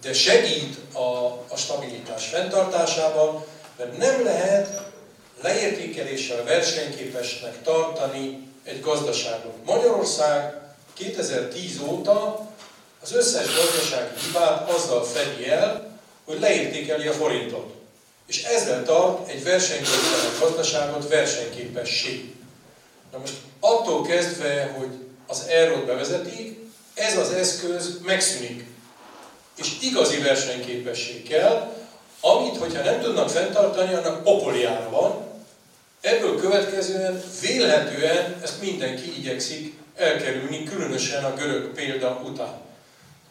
de 0.02 0.12
segít 0.12 0.76
a, 0.92 1.26
a 1.48 1.56
stabilitás 1.56 2.26
fenntartásában, 2.26 3.44
mert 3.78 3.96
nem 3.96 4.24
lehet 4.24 4.82
leértékeléssel 5.42 6.44
versenyképesnek 6.44 7.62
tartani 7.62 8.48
egy 8.64 8.80
gazdaságot. 8.80 9.64
Magyarország 9.64 10.60
2010 10.94 11.80
óta 11.80 12.48
az 13.02 13.12
összes 13.12 13.46
gazdasági 13.54 14.20
hibát 14.26 14.70
azzal 14.70 15.04
fedi 15.04 15.48
el, 15.48 15.98
hogy 16.24 16.40
leértékeli 16.40 17.06
a 17.06 17.12
forintot. 17.12 17.74
És 18.26 18.42
ezzel 18.42 18.84
tart 18.84 19.28
egy 19.28 19.44
versenyképes 19.44 20.38
gazdaságot 20.40 21.08
versenyképessé. 21.08 22.34
Na 23.12 23.18
most 23.18 23.34
attól 23.60 24.02
kezdve, 24.02 24.74
hogy 24.78 24.90
az 25.26 25.46
eurót 25.48 25.86
bevezetik, 25.86 26.58
ez 26.94 27.16
az 27.18 27.30
eszköz 27.30 27.98
megszűnik. 28.02 28.71
És 29.62 29.76
igazi 29.80 30.18
versenyképesség 30.18 31.28
kell, 31.28 31.72
amit, 32.20 32.56
hogyha 32.56 32.82
nem 32.82 33.00
tudnak 33.00 33.28
fenntartani, 33.28 33.94
annak 33.94 34.22
pokoliára 34.22 34.90
van. 34.90 35.26
Ebből 36.00 36.40
következően 36.40 37.22
vélhetően 37.40 38.36
ezt 38.42 38.60
mindenki 38.60 39.16
igyekszik 39.18 39.74
elkerülni, 39.96 40.64
különösen 40.64 41.24
a 41.24 41.34
görög 41.34 41.72
példa 41.72 42.22
után. 42.24 42.60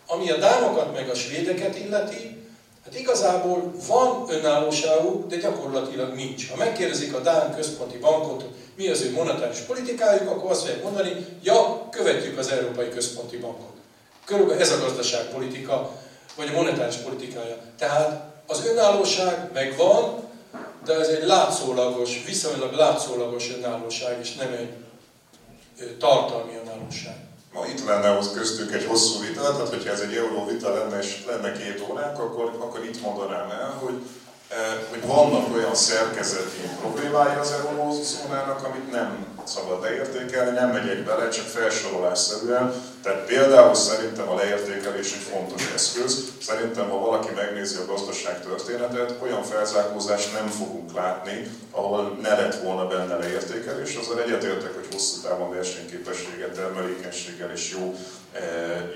Ami 0.07 0.29
a 0.29 0.37
dánokat 0.37 0.93
meg 0.93 1.09
a 1.09 1.15
svédeket 1.15 1.77
illeti, 1.77 2.37
hát 2.85 2.99
igazából 2.99 3.73
van 3.87 4.25
önállóságuk, 4.29 5.27
de 5.27 5.35
gyakorlatilag 5.35 6.13
nincs. 6.13 6.49
Ha 6.49 6.55
megkérdezik 6.55 7.13
a 7.13 7.19
Dán 7.19 7.55
központi 7.55 7.97
bankot, 7.97 8.43
mi 8.75 8.87
az 8.87 9.01
ő 9.01 9.11
monetáris 9.11 9.59
politikájuk, 9.59 10.29
akkor 10.29 10.51
azt 10.51 10.61
fogják 10.61 10.83
mondani, 10.83 11.25
ja, 11.43 11.87
követjük 11.89 12.37
az 12.37 12.51
Európai 12.51 12.89
Központi 12.89 13.37
Bankot. 13.37 13.75
Körülbelül 14.25 14.61
ez 14.61 14.71
a 14.71 14.79
gazdaságpolitika, 14.79 16.00
vagy 16.35 16.47
a 16.47 16.51
monetáris 16.51 16.95
politikája. 16.95 17.57
Tehát 17.77 18.23
az 18.47 18.65
önállóság 18.65 19.49
megvan, 19.53 20.29
de 20.85 20.93
ez 20.93 21.07
egy 21.07 21.25
látszólagos, 21.25 22.23
viszonylag 22.25 22.73
látszólagos 22.73 23.51
önállóság, 23.51 24.17
és 24.21 24.35
nem 24.35 24.51
egy 24.51 24.69
tartalmi 25.97 26.59
önállóság. 26.63 27.15
Ma 27.53 27.65
itt 27.65 27.85
lenne 27.85 28.09
ahhoz 28.09 28.31
köztük 28.33 28.73
egy 28.73 28.85
hosszú 28.85 29.19
vita, 29.19 29.41
tehát 29.41 29.69
hogyha 29.69 29.91
ez 29.91 29.99
egy 29.99 30.15
euró 30.15 30.45
vita 30.45 30.73
lenne, 30.73 30.99
és 30.99 31.23
lenne 31.27 31.51
két 31.51 31.85
óránk, 31.89 32.19
akkor, 32.19 32.57
akkor 32.59 32.85
itt 32.85 33.01
mondanám 33.01 33.49
el, 33.49 33.77
hogy 33.83 33.93
hogy 34.89 35.05
vannak 35.05 35.53
olyan 35.55 35.75
szerkezeti 35.75 36.59
problémái 36.79 37.35
az 37.39 37.51
eurózónának, 37.51 38.65
amit 38.65 38.91
nem 38.91 39.25
szabad 39.43 39.81
leértékelni, 39.81 40.51
nem 40.51 40.69
megyek 40.69 41.03
bele, 41.05 41.29
csak 41.29 41.45
felsorolásszerűen. 41.45 42.73
Tehát 43.03 43.25
például 43.25 43.75
szerintem 43.75 44.29
a 44.29 44.35
leértékelés 44.35 45.13
egy 45.13 45.27
fontos 45.31 45.71
eszköz. 45.73 46.31
Szerintem, 46.41 46.89
ha 46.89 46.99
valaki 46.99 47.33
megnézi 47.35 47.77
a 47.77 47.91
gazdaság 47.91 48.41
történetet, 48.41 49.15
olyan 49.21 49.43
felzárkózást 49.43 50.33
nem 50.33 50.47
fogunk 50.47 50.93
látni, 50.93 51.51
ahol 51.71 52.17
ne 52.21 52.35
lett 52.35 52.61
volna 52.61 52.87
benne 52.87 53.15
leértékelés. 53.15 53.95
Azzal 53.95 54.21
egyetértek, 54.21 54.73
hogy 54.73 54.87
hosszú 54.91 55.21
távon 55.21 55.53
versenyképességet, 55.53 56.55
termelékenységgel 56.55 57.51
és 57.51 57.71
jó 57.71 57.95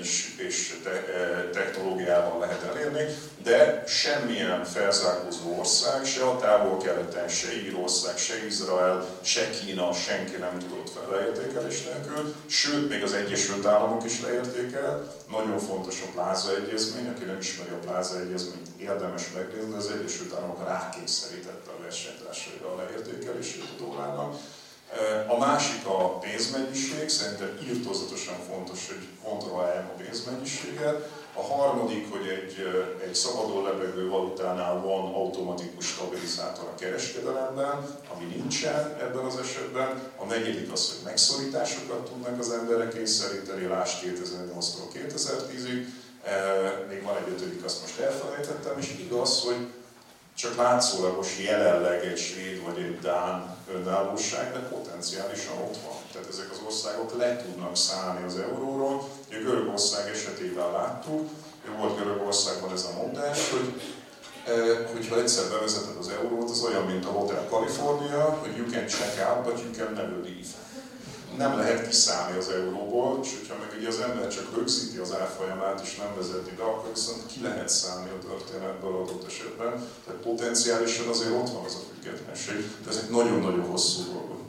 is, 0.00 0.34
és 0.38 0.80
te, 0.82 1.04
technológiával 1.52 2.38
lehet 2.38 2.62
elérni, 2.62 3.14
de 3.42 3.84
semmilyen 3.86 4.64
felzárkózó 4.64 5.58
ország, 5.58 6.04
se 6.04 6.24
a 6.24 6.36
távol-keleten, 6.36 7.28
se 7.28 7.52
Írország, 7.64 8.16
se 8.16 8.46
Izrael, 8.46 9.06
se 9.22 9.50
Kína, 9.50 9.92
senki 9.92 10.36
nem 10.36 10.58
tudott 10.58 10.90
fel 10.90 11.18
leértékelés 11.18 11.82
nélkül, 11.82 12.34
sőt, 12.46 12.88
még 12.88 13.02
az 13.02 13.12
Egyesült 13.12 13.66
Államok 13.66 14.04
is 14.04 14.20
leértékel. 14.20 15.14
Nagyon 15.30 15.58
fontos 15.58 16.02
a 16.02 16.10
pláza 16.14 16.56
egyezmény, 16.56 17.08
aki 17.08 17.24
nem 17.24 17.38
ismeri 17.38 17.70
a 17.70 17.86
pláza 17.86 18.20
egyezményt, 18.20 18.68
érdemes 18.78 19.22
megnézni, 19.34 19.76
az 19.76 19.90
Egyesült 19.90 20.34
Államok 20.34 20.68
rákényszerítette 20.68 21.70
a 21.70 21.82
versenytársaira 21.82 22.72
a 22.72 22.76
leértékelését 22.76 23.62
a 23.62 23.82
dollárnak 23.82 24.34
a 25.26 25.38
másik 25.38 25.86
a 25.86 26.18
pénzmennyiség, 26.18 27.08
szerintem 27.08 27.58
írtózatosan 27.68 28.34
fontos, 28.50 28.86
hogy 28.86 29.08
kontrolláljam 29.24 29.86
a 29.86 30.02
pénzmennyiséget. 30.02 31.10
A 31.34 31.42
harmadik, 31.42 32.10
hogy 32.12 32.26
egy, 32.28 32.54
egy 33.04 33.14
szabadon 33.14 33.62
lebegő 33.62 34.08
valutánál 34.08 34.80
van 34.80 35.14
automatikus 35.14 35.86
stabilizátor 35.86 36.64
a 36.64 36.78
kereskedelemben, 36.78 37.98
ami 38.14 38.24
nincsen 38.24 38.96
ebben 39.00 39.24
az 39.24 39.36
esetben. 39.36 40.12
A 40.16 40.24
negyedik 40.24 40.72
az, 40.72 40.88
hogy 40.88 41.04
megszorításokat 41.04 42.10
tudnak 42.10 42.38
az 42.38 42.50
emberek 42.50 42.92
kényszeríteni, 42.92 43.66
láss 43.66 43.94
2008-tól 44.04 44.88
2010-ig. 44.94 45.84
Még 46.88 47.02
van 47.02 47.16
egy 47.16 47.32
ötödik, 47.32 47.64
azt 47.64 47.80
most 47.80 47.98
elfelejtettem, 47.98 48.78
és 48.78 48.94
igaz, 48.98 49.40
hogy 49.40 49.66
csak 50.36 50.56
látszólagos 50.56 51.38
jelenleg 51.38 52.04
egy 52.04 52.18
svéd 52.18 52.64
vagy 52.64 52.78
egy 52.78 52.98
dán 52.98 53.56
önállóság, 53.74 54.52
de 54.52 54.58
potenciálisan 54.58 55.58
ott 55.58 55.76
van. 55.84 55.96
Tehát 56.12 56.28
ezek 56.28 56.50
az 56.50 56.60
országok 56.66 57.16
le 57.18 57.36
tudnak 57.36 57.76
szállni 57.76 58.24
az 58.24 58.38
euróról. 58.38 59.08
Ugye 59.28 59.38
Görögország 59.38 60.08
esetében 60.08 60.72
láttuk, 60.72 61.30
volt 61.78 61.98
Görögországban 61.98 62.72
ez 62.72 62.84
a 62.84 62.96
mondás, 63.02 63.50
hogy 63.50 63.80
hogyha 64.92 65.18
egyszer 65.18 65.48
bevezeted 65.50 65.96
az 65.98 66.08
eurót, 66.08 66.50
az 66.50 66.62
olyan, 66.62 66.84
mint 66.84 67.04
a 67.04 67.08
Hotel 67.08 67.46
California, 67.50 68.38
hogy 68.40 68.56
you 68.56 68.66
can 68.70 68.86
check 68.86 69.28
out, 69.28 69.44
but 69.44 69.62
you 69.62 69.70
can 69.72 69.92
never 69.92 70.18
leave 70.22 70.48
nem 71.36 71.56
lehet 71.56 71.88
kiszállni 71.88 72.38
az 72.38 72.48
euróból, 72.48 73.20
és 73.22 73.34
hogyha 73.38 73.56
meg 73.58 73.74
ugye 73.78 73.88
az 73.88 74.00
ember 74.00 74.28
csak 74.28 74.56
rögzíti 74.56 74.96
az 74.96 75.14
árfolyamát 75.14 75.80
és 75.80 75.96
nem 75.96 76.16
vezeti 76.16 76.50
be, 76.50 76.62
akkor 76.62 76.90
viszont 76.94 77.26
ki 77.26 77.42
lehet 77.42 77.68
szállni 77.68 78.10
a 78.10 78.26
történetből 78.28 78.96
adott 78.96 79.26
esetben. 79.26 79.88
Tehát 80.04 80.20
potenciálisan 80.20 81.08
azért 81.08 81.30
ott 81.30 81.50
van 81.50 81.64
az 81.64 81.74
a 81.74 81.94
függetlenség, 81.94 82.70
de 82.84 82.90
ezek 82.90 83.10
nagyon-nagyon 83.10 83.66
hosszú 83.66 84.02
dolgok. 84.12 84.40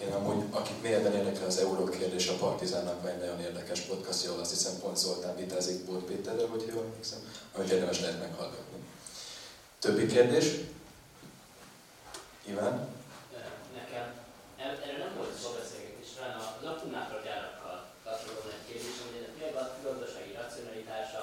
Igen, 0.00 0.12
amúgy 0.12 0.44
akik 0.50 0.82
mélyebben 0.82 1.14
érdekel 1.14 1.46
az 1.46 1.58
euró 1.58 1.84
kérdés, 1.84 2.28
a 2.28 2.34
Partizánnak 2.34 3.02
van 3.02 3.10
egy 3.10 3.18
nagyon 3.18 3.40
érdekes 3.40 3.80
podcast, 3.80 4.26
ahol 4.26 4.40
azt 4.40 4.50
hiszem 4.50 4.72
pont 4.80 4.96
Zoltán 4.96 5.36
vitázik 5.36 5.84
Bót 5.84 6.04
Péterrel, 6.04 6.46
hogy 6.46 6.64
jól 6.72 6.84
emlékszem, 6.90 7.18
amit 7.54 7.70
érdemes 7.70 8.00
lehet 8.00 8.18
meghallgatni. 8.18 8.78
Többi 9.78 10.06
kérdés? 10.06 10.54
Iván? 12.44 12.88
Nekem 13.74 14.04
erről 14.56 14.98
nem 14.98 15.14
volt 15.16 15.38
szó 15.42 15.48
talán 16.18 16.36
az 16.36 16.57
akkumulátorgyárakkal 16.72 17.76
kapcsolatban 18.04 18.52
egy 18.58 18.66
kérdés, 18.68 18.96
hogy 19.02 19.16
ennek 19.18 19.34
mi 19.36 19.42
a 19.46 19.52
gazdasági 19.86 20.32
racionalitása, 20.40 21.22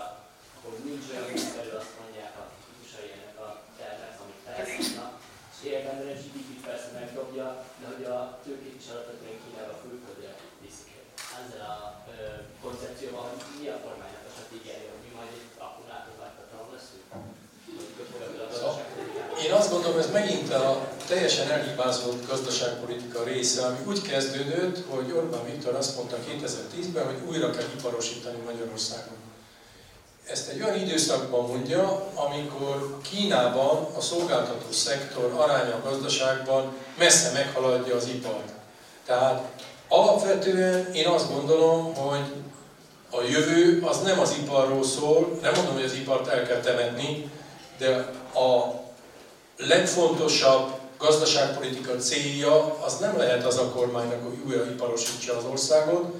akkor 0.56 0.74
nincs 0.88 1.06
olyan 1.12 1.28
munkaerő, 1.32 1.72
azt 1.82 1.98
mondják 2.02 2.34
a 2.42 2.44
típusai 2.66 3.10
ennek 3.16 3.38
a 3.46 3.50
gyárnak, 3.78 4.16
amit 4.24 4.42
felhasználnak, 4.46 5.16
és 5.54 5.60
érdelemben 5.70 6.14
a 6.14 6.20
GDP 6.22 6.50
persze 6.68 6.90
megdobja, 7.00 7.48
de 7.80 7.86
hogy 7.92 8.04
a 8.16 8.20
tőkét 8.44 8.78
is 8.82 8.88
alapvetően 8.94 9.42
Kínába 9.42 9.76
külföldre 9.84 10.32
viszik. 10.64 10.92
Ezzel 11.40 11.64
a 11.76 11.78
ö, 12.14 12.16
koncepcióval, 12.64 13.26
hogy 13.32 13.44
mi 13.60 13.68
a 13.76 13.78
kormánynak 13.86 14.28
a 14.28 14.34
stratégiája, 14.36 14.90
hogy 14.94 15.04
mi 15.06 15.12
majd 15.18 15.32
egy 15.38 15.48
akkumulátorgyártatlan 15.66 16.66
leszünk? 16.76 17.06
Én 19.44 19.52
azt 19.52 19.72
gondolom, 19.72 20.00
ez 20.00 20.12
megint 20.12 20.54
a 20.54 20.88
teljesen 21.08 21.52
elhibázott 21.52 22.28
gazdaságpolitika 22.28 23.24
része, 23.24 23.66
ami 23.66 23.78
úgy 23.88 24.02
kezdődött, 24.02 24.86
hogy 24.90 25.12
Orbán 25.16 25.46
Viktor 25.46 25.76
azt 25.76 25.96
mondta 25.96 26.18
2010-ben, 26.18 27.06
hogy 27.06 27.18
újra 27.28 27.50
kell 27.50 27.66
iparosítani 27.78 28.38
Magyarországon. 28.46 29.18
Ezt 30.26 30.50
egy 30.50 30.62
olyan 30.62 30.80
időszakban 30.80 31.46
mondja, 31.46 32.10
amikor 32.14 32.98
Kínában 33.02 33.88
a 33.98 34.02
szolgáltató 34.02 34.72
szektor 34.72 35.34
aránya 35.38 35.76
a 35.76 35.90
gazdaságban 35.90 36.74
messze 36.98 37.32
meghaladja 37.32 37.96
az 37.96 38.08
ipart. 38.08 38.50
Tehát 39.06 39.50
alapvetően 39.88 40.94
én 40.94 41.08
azt 41.08 41.32
gondolom, 41.34 41.94
hogy 41.94 42.34
a 43.10 43.22
jövő 43.22 43.82
az 43.86 44.02
nem 44.02 44.20
az 44.20 44.36
iparról 44.42 44.84
szól, 44.84 45.40
nem 45.42 45.54
mondom, 45.56 45.74
hogy 45.74 45.84
az 45.84 45.94
ipart 45.94 46.28
el 46.28 46.48
kell 46.48 46.60
temetni, 46.60 47.32
de 47.78 48.12
a 48.34 48.84
legfontosabb 49.58 50.80
gazdaságpolitika 50.98 51.96
célja 51.96 52.78
az 52.86 52.98
nem 52.98 53.18
lehet 53.18 53.46
az 53.46 53.58
a 53.58 53.70
kormánynak, 53.70 54.24
hogy 54.24 54.38
újra 54.48 54.66
iparosítsa 54.66 55.38
az 55.38 55.44
országot, 55.52 56.14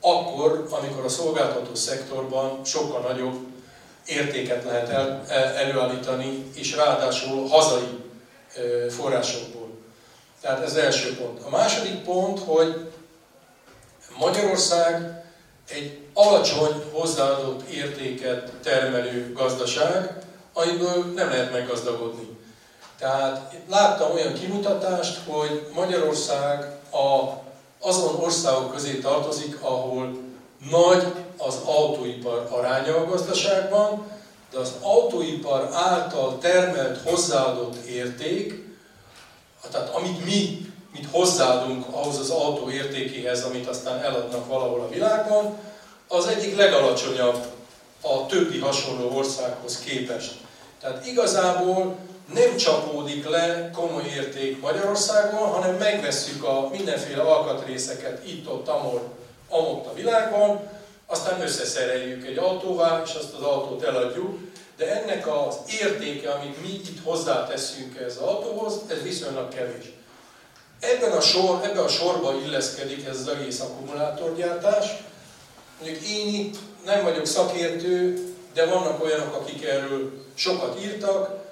akkor, 0.00 0.66
amikor 0.70 1.04
a 1.04 1.08
szolgáltató 1.08 1.74
szektorban 1.74 2.64
sokkal 2.64 3.00
nagyobb 3.00 3.36
értéket 4.06 4.64
lehet 4.64 4.88
el, 4.88 5.24
előállítani, 5.56 6.50
és 6.54 6.76
ráadásul 6.76 7.48
hazai 7.48 8.04
forrásokból. 8.88 9.68
Tehát 10.40 10.62
ez 10.62 10.70
az 10.70 10.76
első 10.76 11.16
pont. 11.16 11.40
A 11.44 11.50
második 11.50 12.02
pont, 12.04 12.38
hogy 12.38 12.90
Magyarország 14.18 15.24
egy 15.68 15.98
alacsony 16.14 16.82
hozzáadott 16.92 17.68
értéket 17.68 18.52
termelő 18.62 19.32
gazdaság, 19.32 20.18
amiből 20.52 21.12
nem 21.14 21.28
lehet 21.28 21.52
meggazdagodni. 21.52 22.35
Tehát 22.98 23.54
láttam 23.68 24.10
olyan 24.10 24.34
kimutatást, 24.34 25.20
hogy 25.28 25.66
Magyarország 25.74 26.78
a, 26.90 27.32
azon 27.80 28.14
országok 28.14 28.72
közé 28.72 28.94
tartozik, 28.98 29.60
ahol 29.60 30.18
nagy 30.70 31.06
az 31.38 31.58
autóipar 31.64 32.48
aránya 32.50 32.96
a 32.96 33.06
gazdaságban, 33.06 34.06
de 34.52 34.58
az 34.58 34.72
autóipar 34.80 35.70
által 35.72 36.38
termelt 36.38 37.00
hozzáadott 37.04 37.84
érték, 37.84 38.64
tehát 39.70 39.88
amit 39.94 40.24
mi, 40.24 40.66
mit 40.92 41.08
hozzáadunk 41.10 41.84
ahhoz 41.90 42.18
az 42.18 42.30
autó 42.30 42.70
értékéhez, 42.70 43.42
amit 43.42 43.66
aztán 43.66 44.02
eladnak 44.02 44.46
valahol 44.46 44.80
a 44.80 44.88
világban, 44.88 45.58
az 46.08 46.26
egyik 46.26 46.56
legalacsonyabb 46.56 47.46
a 48.00 48.26
többi 48.26 48.58
hasonló 48.58 49.16
országhoz 49.16 49.78
képest. 49.78 50.34
Tehát 50.80 51.06
igazából 51.06 51.96
nem 52.34 52.56
csapódik 52.56 53.28
le 53.28 53.70
komoly 53.70 54.04
érték 54.16 54.60
Magyarországon, 54.60 55.48
hanem 55.48 55.74
megvesszük 55.74 56.44
a 56.44 56.68
mindenféle 56.72 57.22
alkatrészeket 57.22 58.26
itt-ott, 58.26 58.68
amott 59.48 59.86
a 59.86 59.94
világban, 59.94 60.60
aztán 61.06 61.40
összeszereljük 61.40 62.26
egy 62.26 62.36
autóvá, 62.36 63.02
és 63.04 63.14
azt 63.14 63.34
az 63.34 63.42
autót 63.42 63.82
eladjuk, 63.82 64.38
de 64.76 65.00
ennek 65.00 65.26
az 65.26 65.56
értéke, 65.80 66.30
amit 66.30 66.62
mi 66.62 66.68
itt 66.68 67.04
hozzáteszünk 67.04 68.00
ez 68.00 68.16
az 68.16 68.28
autóhoz, 68.28 68.80
ez 68.90 69.02
viszonylag 69.02 69.48
kevés. 69.48 69.84
Ebben 70.80 71.12
a, 71.12 71.20
sor, 71.20 71.60
ebben 71.62 71.84
a 71.84 71.88
sorban 71.88 72.42
illeszkedik 72.44 73.06
ez 73.06 73.16
az 73.16 73.28
egész 73.28 73.60
akkumulátorgyártás. 73.60 74.86
Mondjuk 75.80 76.02
én 76.08 76.34
itt 76.34 76.56
nem 76.84 77.02
vagyok 77.02 77.26
szakértő, 77.26 78.24
de 78.54 78.66
vannak 78.66 79.04
olyanok, 79.04 79.34
akik 79.34 79.64
erről 79.64 80.24
sokat 80.34 80.80
írtak, 80.82 81.45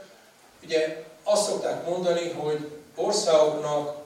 Ugye 0.64 1.04
azt 1.22 1.48
szokták 1.48 1.88
mondani, 1.88 2.30
hogy 2.30 2.70
országoknak 2.94 3.96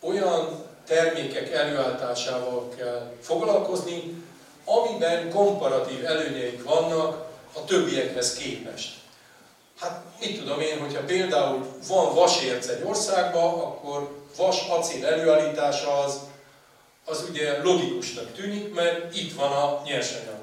olyan 0.00 0.64
termékek 0.86 1.52
előállításával 1.52 2.68
kell 2.76 3.12
foglalkozni, 3.20 4.24
amiben 4.64 5.30
komparatív 5.30 6.04
előnyeik 6.04 6.64
vannak 6.64 7.26
a 7.54 7.64
többiekhez 7.64 8.34
képest. 8.34 9.00
Hát 9.80 10.02
mit 10.20 10.38
tudom 10.38 10.60
én, 10.60 10.80
hogyha 10.80 11.04
például 11.04 11.66
van 11.88 12.14
vasérc 12.14 12.68
egy 12.68 12.82
országban, 12.84 13.60
akkor 13.60 14.16
vas 14.36 14.68
acél 14.68 15.06
előállítása 15.06 15.98
az, 15.98 16.18
az 17.04 17.24
ugye 17.30 17.62
logikusnak 17.62 18.32
tűnik, 18.34 18.74
mert 18.74 19.16
itt 19.16 19.34
van 19.34 19.52
a 19.52 19.82
nyersanyag. 19.84 20.36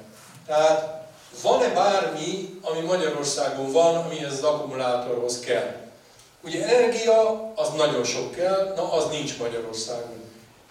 Tehát 0.46 0.99
van-e 1.42 1.70
bármi, 1.70 2.60
ami 2.62 2.80
Magyarországon 2.80 3.72
van, 3.72 3.96
amihez 3.96 4.34
az 4.34 4.44
akkumulátorhoz 4.44 5.40
kell? 5.40 5.76
Ugye 6.44 6.68
energia, 6.68 7.52
az 7.56 7.70
nagyon 7.78 8.04
sok 8.04 8.32
kell, 8.32 8.74
na 8.76 8.94
az 8.94 9.10
nincs 9.12 9.38
Magyarországon. 9.38 10.24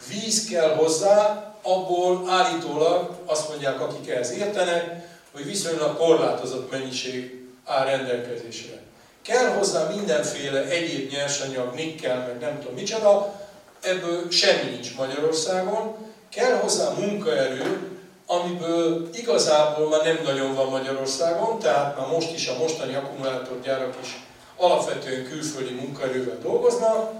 Víz 0.08 0.48
kell 0.48 0.74
hozzá, 0.74 1.48
abból 1.62 2.24
állítólag 2.28 3.10
azt 3.26 3.48
mondják, 3.48 3.80
akik 3.80 4.10
ehhez 4.10 4.30
értenek, 4.30 5.08
hogy 5.32 5.44
viszonylag 5.44 5.96
korlátozott 5.96 6.70
mennyiség 6.70 7.44
áll 7.64 7.84
rendelkezésre. 7.84 8.82
Kell 9.22 9.46
hozzá 9.46 9.88
mindenféle 9.88 10.64
egyéb 10.64 11.12
nyersanyag, 11.12 11.74
nikkel, 11.74 12.16
meg 12.26 12.38
nem 12.40 12.58
tudom 12.58 12.74
micsoda, 12.74 13.40
ebből 13.80 14.30
semmi 14.30 14.70
nincs 14.70 14.96
Magyarországon. 14.96 15.96
Kell 16.30 16.58
hozzá 16.58 16.90
munkaerő, 16.90 17.97
amiből 18.30 19.08
igazából 19.12 19.88
már 19.88 20.02
nem 20.04 20.18
nagyon 20.24 20.54
van 20.54 20.66
Magyarországon, 20.66 21.58
tehát 21.58 21.96
már 21.98 22.06
most 22.08 22.32
is 22.32 22.48
a 22.48 22.58
mostani 22.58 22.94
akkumulátorgyárak 22.94 23.94
is 24.02 24.22
alapvetően 24.56 25.24
külföldi 25.24 25.74
munkaerővel 25.74 26.38
dolgoznak, 26.42 27.12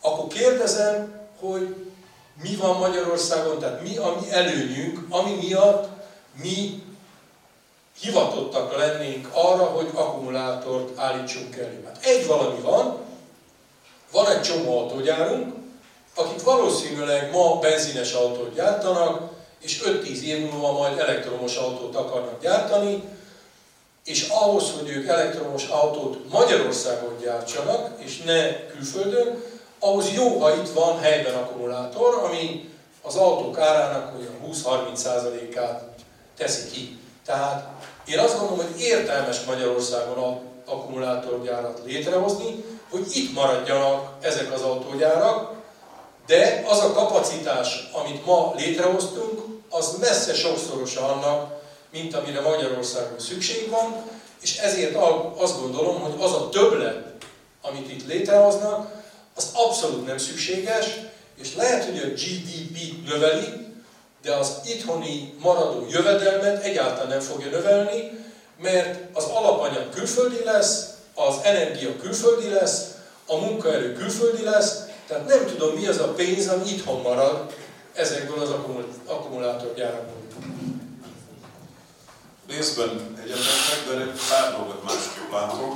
akkor 0.00 0.26
kérdezem, 0.26 1.28
hogy 1.40 1.74
mi 2.42 2.56
van 2.56 2.78
Magyarországon, 2.78 3.58
tehát 3.58 3.82
mi 3.82 3.96
a 3.96 4.16
mi 4.20 4.30
előnyünk, 4.30 5.06
ami 5.08 5.30
miatt 5.42 5.88
mi 6.42 6.82
hivatottak 8.00 8.76
lennénk 8.76 9.28
arra, 9.32 9.64
hogy 9.64 9.88
akkumulátort 9.94 10.98
állítsunk 10.98 11.56
elő. 11.56 11.82
Hát 11.86 12.04
egy 12.04 12.26
valami 12.26 12.60
van, 12.60 12.98
van 14.12 14.30
egy 14.30 14.42
csomó 14.42 14.78
autógyárunk, 14.78 15.54
akik 16.14 16.42
valószínűleg 16.42 17.30
ma 17.30 17.58
benzines 17.58 18.12
autót 18.12 18.54
gyártanak, 18.54 19.37
és 19.60 19.82
5-10 19.84 20.20
év 20.20 20.50
múlva 20.50 20.72
majd 20.72 20.98
elektromos 20.98 21.56
autót 21.56 21.94
akarnak 21.94 22.42
gyártani, 22.42 23.02
és 24.04 24.28
ahhoz, 24.28 24.70
hogy 24.78 24.88
ők 24.88 25.08
elektromos 25.08 25.66
autót 25.66 26.30
Magyarországon 26.30 27.16
gyártsanak, 27.22 27.90
és 28.04 28.22
ne 28.22 28.66
külföldön, 28.66 29.42
ahhoz 29.78 30.12
jó, 30.14 30.38
ha 30.38 30.54
itt 30.54 30.68
van 30.68 30.98
helyben 30.98 31.34
akkumulátor, 31.34 32.14
ami 32.24 32.70
az 33.02 33.16
autók 33.16 33.58
árának 33.58 34.12
olyan 34.18 34.34
20-30%-át 34.46 35.82
teszi 36.36 36.70
ki. 36.70 36.98
Tehát 37.24 37.68
én 38.06 38.18
azt 38.18 38.38
gondolom, 38.38 38.64
hogy 38.64 38.80
értelmes 38.80 39.44
Magyarországon 39.44 40.40
akkumulátorgyárat 40.66 41.80
létrehozni, 41.84 42.64
hogy 42.90 43.06
itt 43.16 43.34
maradjanak 43.34 44.16
ezek 44.20 44.52
az 44.52 44.60
autógyárak, 44.60 45.56
de 46.26 46.64
az 46.68 46.78
a 46.78 46.92
kapacitás, 46.92 47.88
amit 47.92 48.26
ma 48.26 48.52
létrehoztunk, 48.56 49.47
az 49.70 49.96
messze 50.00 50.34
sokszorosa 50.34 51.12
annak, 51.12 51.62
mint 51.92 52.14
amire 52.14 52.40
Magyarországon 52.40 53.18
szükség 53.18 53.70
van, 53.70 53.96
és 54.42 54.56
ezért 54.56 54.96
azt 55.36 55.60
gondolom, 55.60 56.00
hogy 56.00 56.14
az 56.18 56.32
a 56.32 56.48
többlet, 56.48 57.14
amit 57.62 57.90
itt 57.90 58.06
létrehoznak, 58.06 58.90
az 59.34 59.48
abszolút 59.52 60.06
nem 60.06 60.18
szükséges, 60.18 60.86
és 61.40 61.54
lehet, 61.54 61.84
hogy 61.84 61.98
a 61.98 62.06
GDP 62.06 63.06
növeli, 63.08 63.66
de 64.22 64.34
az 64.34 64.52
itthoni 64.64 65.34
maradó 65.38 65.86
jövedelmet 65.90 66.62
egyáltalán 66.62 67.08
nem 67.08 67.20
fogja 67.20 67.50
növelni, 67.50 68.10
mert 68.62 68.98
az 69.12 69.24
alapanyag 69.24 69.88
külföldi 69.90 70.44
lesz, 70.44 70.86
az 71.14 71.34
energia 71.42 71.96
külföldi 71.96 72.48
lesz, 72.48 72.82
a 73.26 73.36
munkaerő 73.36 73.92
külföldi 73.92 74.42
lesz, 74.42 74.76
tehát 75.06 75.26
nem 75.26 75.46
tudom 75.46 75.74
mi 75.74 75.86
az 75.86 75.98
a 75.98 76.12
pénz, 76.12 76.48
ami 76.48 76.68
itthon 76.70 77.00
marad 77.00 77.52
ezekből 77.98 78.40
az 78.46 78.52
akkumulátorgyárakból. 79.06 80.22
Részben 82.54 82.92
egyetetek, 83.22 83.80
de 83.88 83.94
pár 84.30 84.46
dolgot 84.56 84.84
másképp 84.84 85.30
látok. 85.32 85.74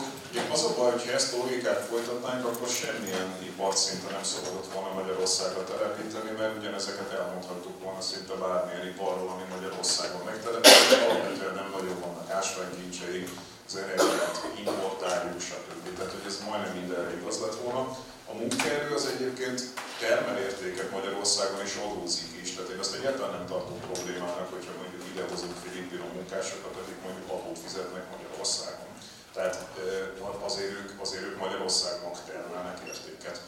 Az 0.54 0.64
a 0.64 0.74
baj, 0.78 0.90
hogy 0.90 1.04
ha 1.06 1.12
ezt 1.12 1.32
a 1.34 1.36
logikát 1.42 1.80
folytatnánk, 1.90 2.44
akkor 2.46 2.68
semmilyen 2.80 3.28
ipart 3.50 3.78
szinte 3.84 4.08
nem 4.16 4.26
szabadott 4.32 4.72
volna 4.74 4.98
Magyarországra 5.00 5.62
telepíteni, 5.64 6.30
mert 6.38 6.56
ugyanezeket 6.58 7.10
elmondhattuk 7.18 7.76
volna 7.84 8.02
szinte 8.10 8.34
bármilyen 8.42 8.86
iparról, 8.92 9.30
ami 9.34 9.46
Magyarországon 9.54 10.22
megtelepített, 10.30 11.04
alapvetően 11.06 11.54
nem 11.60 11.68
nagyon 11.76 11.96
vannak 12.04 12.28
ásványkincseink, 12.38 13.28
az 13.68 13.74
energiát 13.82 14.36
importáljuk, 14.64 15.40
stb. 15.48 15.82
Tehát, 15.96 16.12
hogy 16.16 16.26
ez 16.30 16.38
majdnem 16.48 16.74
mindenre 16.80 17.12
igaz 17.18 17.36
lett 17.44 17.58
volna. 17.64 17.82
A 18.30 18.34
munkaerő 18.40 18.94
az 18.94 19.06
egyébként 19.14 19.60
termel 20.00 20.38
értéket 20.38 20.90
Magyarországon 20.90 21.60
és 21.68 21.74
adózik 21.86 22.32
is, 22.42 22.54
tehát 22.54 22.70
én 22.70 22.78
azt 22.84 22.96
egyáltalán 22.98 23.34
nem 23.38 23.46
tartom 23.46 23.78
problémának, 23.90 24.48
hogyha 24.54 24.72
mondjuk 24.80 25.02
idehozunk 25.12 25.56
filipino 25.62 26.06
munkásokat, 26.16 26.74
akik 26.82 27.00
mondjuk 27.04 27.28
adót 27.34 27.58
fizetnek 27.64 28.04
Magyarországon. 28.14 28.90
Tehát 29.36 29.56
azért 30.48 30.72
ők, 30.80 30.90
azért 31.04 31.26
ők 31.28 31.38
Magyarországon 31.44 32.12
termelnek 32.30 32.78
értéket. 32.90 33.40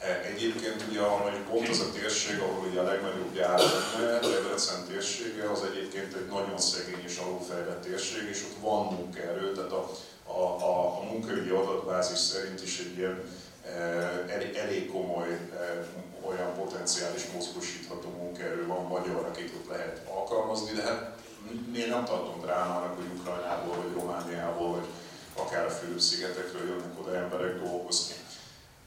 E, 0.00 0.20
egyébként 0.32 0.80
ugye 0.88 1.00
mondjuk 1.00 1.48
pont 1.50 1.68
az 1.68 1.80
a 1.80 1.92
térség, 1.92 2.38
ahol 2.40 2.66
ugye 2.68 2.80
a 2.80 2.90
legnagyobb 2.92 3.32
gyár 3.34 3.60
lenne, 3.60 4.18
Debrecen 4.18 4.84
térsége, 4.88 5.50
az 5.50 5.62
egyébként 5.70 6.14
egy 6.14 6.26
nagyon 6.26 6.58
szegény 6.58 7.04
és 7.06 7.16
alulfejlett 7.16 7.82
térség, 7.82 8.28
és 8.28 8.40
ott 8.48 8.60
van 8.60 8.84
munkaerő, 8.94 9.52
tehát 9.52 9.72
a, 9.72 9.90
a, 10.24 10.42
a, 10.70 10.98
a 10.98 11.02
munkaügyi 11.10 11.50
adatbázis 11.50 12.18
szerint 12.18 12.62
is 12.62 12.78
egy 12.78 12.98
ilyen 12.98 13.24
elég, 14.28 14.54
elég 14.56 14.90
komoly 14.90 15.28
e, 15.28 15.86
olyan 16.26 16.54
potenciális 16.54 17.26
mozgósítható 17.34 18.08
munkaerő 18.08 18.66
van 18.66 18.86
magyar, 18.86 19.24
akit 19.24 19.52
ott 19.56 19.68
lehet 19.68 20.00
alkalmazni, 20.14 20.72
de 20.72 20.82
hát 20.82 21.16
én 21.76 21.88
nem 21.88 22.04
tartom 22.04 22.40
drámának, 22.40 22.96
hogy 22.96 23.18
Ukrajnából, 23.18 23.76
vagy 23.76 23.92
Romániából, 23.92 24.70
vagy 24.70 24.86
akár 25.34 25.64
a 25.64 25.70
Fülöp-szigetekről 25.70 26.68
jönnek 26.68 27.00
oda 27.00 27.16
emberek 27.16 27.62
dolgozni. 27.62 28.14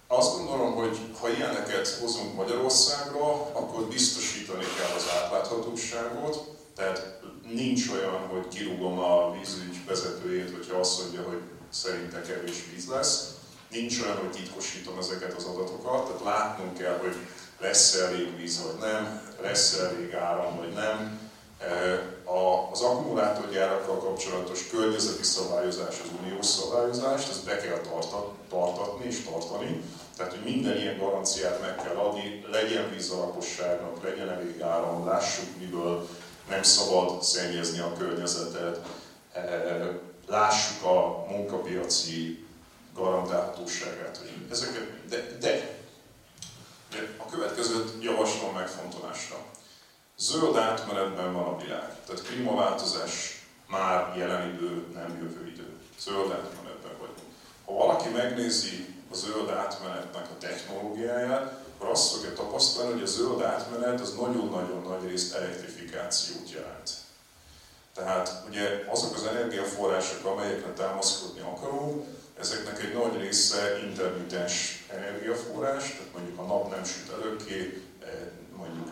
Azt 0.08 0.38
gondolom, 0.38 0.74
hogy 0.74 0.98
ha 1.20 1.30
ilyeneket 1.30 1.88
hozunk 1.88 2.36
Magyarországra, 2.36 3.32
akkor 3.52 3.84
biztosítani 3.84 4.64
kell 4.78 4.96
az 4.96 5.06
átláthatóságot, 5.24 6.50
tehát 6.76 7.20
nincs 7.54 7.90
olyan, 7.90 8.28
hogy 8.28 8.48
kirúgom 8.48 9.00
a 9.00 9.32
vízügy 9.40 9.86
vezetőjét, 9.86 10.52
hogyha 10.52 10.80
azt 10.80 11.02
mondja, 11.02 11.22
hogy 11.22 11.42
szerinte 11.70 12.22
kevés 12.22 12.64
víz 12.74 12.88
lesz. 12.88 13.31
Nincs 13.72 14.02
olyan, 14.02 14.18
hogy 14.18 14.32
titkosítom 14.32 14.98
ezeket 14.98 15.34
az 15.34 15.44
adatokat, 15.44 16.06
tehát 16.06 16.24
látnunk 16.24 16.78
kell, 16.78 16.98
hogy 16.98 17.16
lesz 17.60 17.96
-e 17.96 18.04
elég 18.06 18.38
víz 18.38 18.64
vagy 18.64 18.90
nem, 18.92 19.22
lesz 19.42 19.78
-e 19.78 19.84
elég 19.84 20.14
áram 20.14 20.58
vagy 20.58 20.74
nem, 20.74 21.20
az 22.72 22.82
akkumulátorgyárakkal 22.82 23.98
kapcsolatos 23.98 24.68
környezeti 24.68 25.24
szabályozás, 25.24 26.00
az 26.04 26.10
uniós 26.22 26.46
szabályozást, 26.46 27.30
ezt 27.30 27.46
be 27.46 27.58
kell 27.58 27.82
tartatni 28.50 29.06
és 29.06 29.24
tartani. 29.24 29.84
Tehát, 30.18 30.32
hogy 30.32 30.54
minden 30.54 30.78
ilyen 30.78 30.98
garanciát 30.98 31.62
meg 31.62 31.76
kell 31.76 31.96
adni, 31.96 32.46
legyen 32.52 32.90
víz 32.90 33.12
a 33.12 33.18
lakosságnak, 33.18 34.04
legyen 34.04 34.30
elég 34.30 34.62
áram, 34.62 35.06
lássuk, 35.06 35.58
miből 35.60 36.08
nem 36.50 36.64
szabad 36.64 37.24
szennyezni 37.24 37.80
a 37.80 37.94
környezetet, 37.98 38.80
lássuk 40.28 40.84
a 40.84 41.26
munkapiaci 41.30 42.46
garantálhatóságát. 42.96 44.18
Hogy 44.18 44.46
ezeket, 44.52 45.08
de, 45.10 45.38
de, 45.40 45.80
a 47.18 47.26
következőt 47.26 48.04
javaslom 48.04 48.54
megfontolásra. 48.54 49.36
Zöld 50.18 50.56
átmenetben 50.56 51.34
van 51.34 51.44
a 51.44 51.58
világ. 51.58 51.96
Tehát 52.06 52.22
klímaváltozás 52.22 53.46
már 53.68 54.18
jelen 54.18 54.54
idő, 54.54 54.86
nem 54.94 55.18
jövő 55.22 55.48
idő. 55.48 55.68
Zöld 56.00 56.32
átmenetben 56.32 56.98
vagyunk. 57.00 57.30
Ha 57.66 57.74
valaki 57.74 58.10
megnézi 58.10 58.96
a 59.12 59.16
zöld 59.16 59.50
átmenetnek 59.50 60.26
a 60.30 60.38
technológiáját, 60.40 61.64
akkor 61.76 61.90
azt 61.90 62.14
fogja 62.14 62.34
tapasztalni, 62.34 62.92
hogy 62.92 63.02
a 63.02 63.06
zöld 63.06 63.42
átmenet 63.42 64.02
az 64.02 64.14
nagyon-nagyon 64.14 64.82
nagy 64.82 65.10
részt 65.10 65.36
elektrifikációt 65.36 66.52
jelent. 66.52 66.92
Tehát 67.94 68.44
ugye 68.48 68.86
azok 68.90 69.16
az 69.16 69.24
energiaforrások, 69.24 70.26
amelyekre 70.26 70.74
támaszkodni 70.74 71.40
akarunk, 71.40 72.06
ezeknek 72.42 72.84
egy 72.84 72.94
nagy 72.94 73.22
része 73.22 73.80
intermitens 73.90 74.86
energiaforrás, 74.90 75.84
tehát 75.84 76.14
mondjuk 76.14 76.40
a 76.40 76.44
nap 76.44 76.70
nem 76.70 76.84
süt 76.84 77.12
előké, 77.22 77.84
mondjuk 78.56 78.92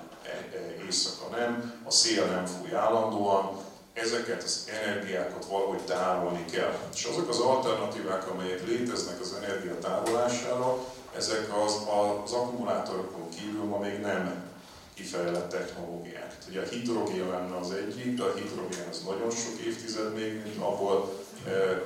éjszaka 0.85 1.35
nem, 1.35 1.81
a 1.83 1.91
szél 1.91 2.25
nem 2.25 2.45
fúj 2.45 2.75
állandóan, 2.75 3.67
ezeket 3.93 4.43
az 4.43 4.67
energiákat 4.83 5.45
valahogy 5.45 5.81
tárolni 5.81 6.45
kell. 6.45 6.77
És 6.93 7.03
azok 7.03 7.29
az 7.29 7.39
alternatívák, 7.39 8.27
amelyek 8.27 8.67
léteznek 8.67 9.19
az 9.19 9.35
energia 9.41 9.79
tárolására, 9.79 10.77
ezek 11.15 11.47
az, 11.65 11.75
az 12.23 12.31
akkumulátorokon 12.31 13.29
kívül 13.29 13.63
ma 13.63 13.77
még 13.77 13.99
nem 13.99 14.47
kifejlett 14.93 15.49
technológiák. 15.49 16.37
Ugye 16.49 16.61
a 16.61 16.69
hidrogén 16.69 17.27
lenne 17.27 17.57
az 17.57 17.71
egyik, 17.71 18.15
de 18.15 18.23
a 18.23 18.33
hidrogén 18.33 18.87
az 18.89 19.01
nagyon 19.05 19.31
sok 19.31 19.59
évtized 19.65 20.13
még, 20.13 20.33
mint 20.43 20.61
abból 20.61 21.18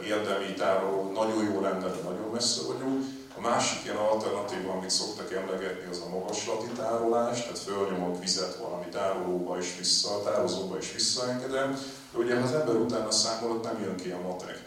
érdemi 0.05 0.53
tároló, 0.53 1.11
nagyon 1.11 1.43
jó 1.43 1.61
lenne, 1.61 1.87
de 1.87 2.01
nagyon 2.03 2.29
messze 2.33 2.61
vagyunk. 2.67 3.03
A 3.37 3.41
másik 3.41 3.83
ilyen 3.83 3.95
alternatíva, 3.95 4.71
amit 4.71 4.89
szoktak 4.89 5.33
emlegetni, 5.33 5.89
az 5.89 6.01
a 6.05 6.09
magaslati 6.09 6.67
tárolás, 6.75 7.41
tehát 7.41 7.59
fölnyomok 7.59 8.19
vizet 8.19 8.55
valami 8.55 8.85
tárolóba 8.91 9.57
és 9.57 9.75
vissza, 9.77 10.21
tározóba 10.23 10.77
és 10.77 10.93
visszaengedem, 10.93 11.71
de 12.11 12.17
ugye 12.17 12.35
ha 12.35 12.43
az 12.43 12.53
ember 12.53 12.75
utána 12.75 13.11
számol, 13.11 13.51
ott 13.51 13.63
nem 13.63 13.81
jön 13.81 13.95
ki 13.95 14.09
a 14.09 14.21
matek. 14.21 14.63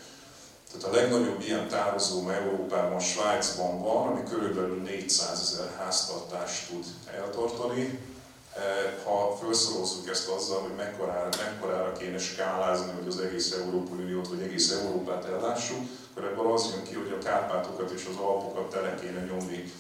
Tehát 0.72 0.86
a 0.86 1.00
legnagyobb 1.00 1.40
ilyen 1.40 1.68
tározó 1.68 2.28
Európában, 2.28 3.00
Svájcban 3.00 3.82
van, 3.82 4.06
ami 4.06 4.22
körülbelül 4.30 4.82
400 4.82 5.40
ezer 5.40 5.76
háztartást 5.78 6.68
tud 6.68 6.84
eltartani, 7.14 7.98
ha 9.04 9.36
felszorozzuk 9.40 10.08
ezt 10.08 10.28
azzal, 10.28 10.60
hogy 10.60 10.74
mekkorára, 10.76 11.28
mekkorára 11.44 11.92
kéne 11.92 12.18
skálázni, 12.18 12.92
hogy 12.92 13.06
az 13.08 13.20
egész 13.20 13.52
Európai 13.52 13.98
Uniót, 13.98 14.28
vagy 14.28 14.40
egész 14.40 14.70
Európát 14.70 15.24
ellássuk, 15.24 15.80
akkor 16.10 16.28
ebből 16.28 16.52
az 16.52 16.70
jön 16.74 16.82
ki, 16.82 16.94
hogy 16.94 17.16
a 17.20 17.24
Kárpátokat 17.24 17.90
és 17.90 18.06
az 18.10 18.16
Alpokat 18.16 18.70
tele 18.70 18.94
kéne 18.94 19.20
nyomni 19.20 19.72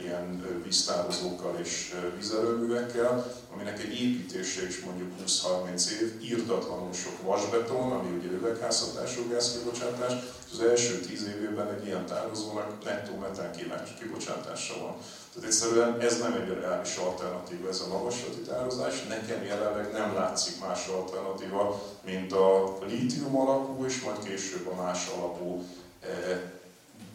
ilyen 0.00 0.46
víztározókkal 0.64 1.58
és 1.62 1.94
vízerőművekkel, 2.16 3.34
aminek 3.52 3.78
egy 3.82 4.00
építése 4.00 4.66
is 4.66 4.80
mondjuk 4.80 5.12
20-30 5.26 5.90
év, 5.90 6.22
írtatlanul 6.22 6.92
sok 6.92 7.22
vasbeton, 7.22 7.92
ami 7.92 8.16
ugye 8.18 8.36
üvegházhatású 8.36 9.28
gázkibocsátás, 9.30 10.12
és 10.46 10.52
az 10.52 10.66
első 10.66 11.00
10 11.00 11.26
évében 11.36 11.68
egy 11.68 11.86
ilyen 11.86 12.06
tározónak 12.06 12.84
nettó 12.84 13.16
metán 13.16 13.50
kibocsátása 13.98 14.74
van. 14.80 14.96
Tehát 15.34 15.48
egyszerűen 15.48 16.00
ez 16.00 16.18
nem 16.18 16.32
egy 16.32 16.48
reális 16.48 16.96
alternatíva, 16.96 17.68
ez 17.68 17.80
a 17.80 17.98
magaslati 17.98 18.40
tározás. 18.40 19.02
Nekem 19.02 19.44
jelenleg 19.44 19.92
nem 19.92 20.14
látszik 20.14 20.60
más 20.60 20.86
alternatíva, 20.86 21.82
mint 22.04 22.32
a 22.32 22.78
lítium 22.86 23.36
alapú 23.36 23.84
és 23.84 24.00
majd 24.00 24.18
később 24.24 24.66
a 24.66 24.82
más 24.82 25.06
alapú 25.16 25.64
eh, 26.00 26.40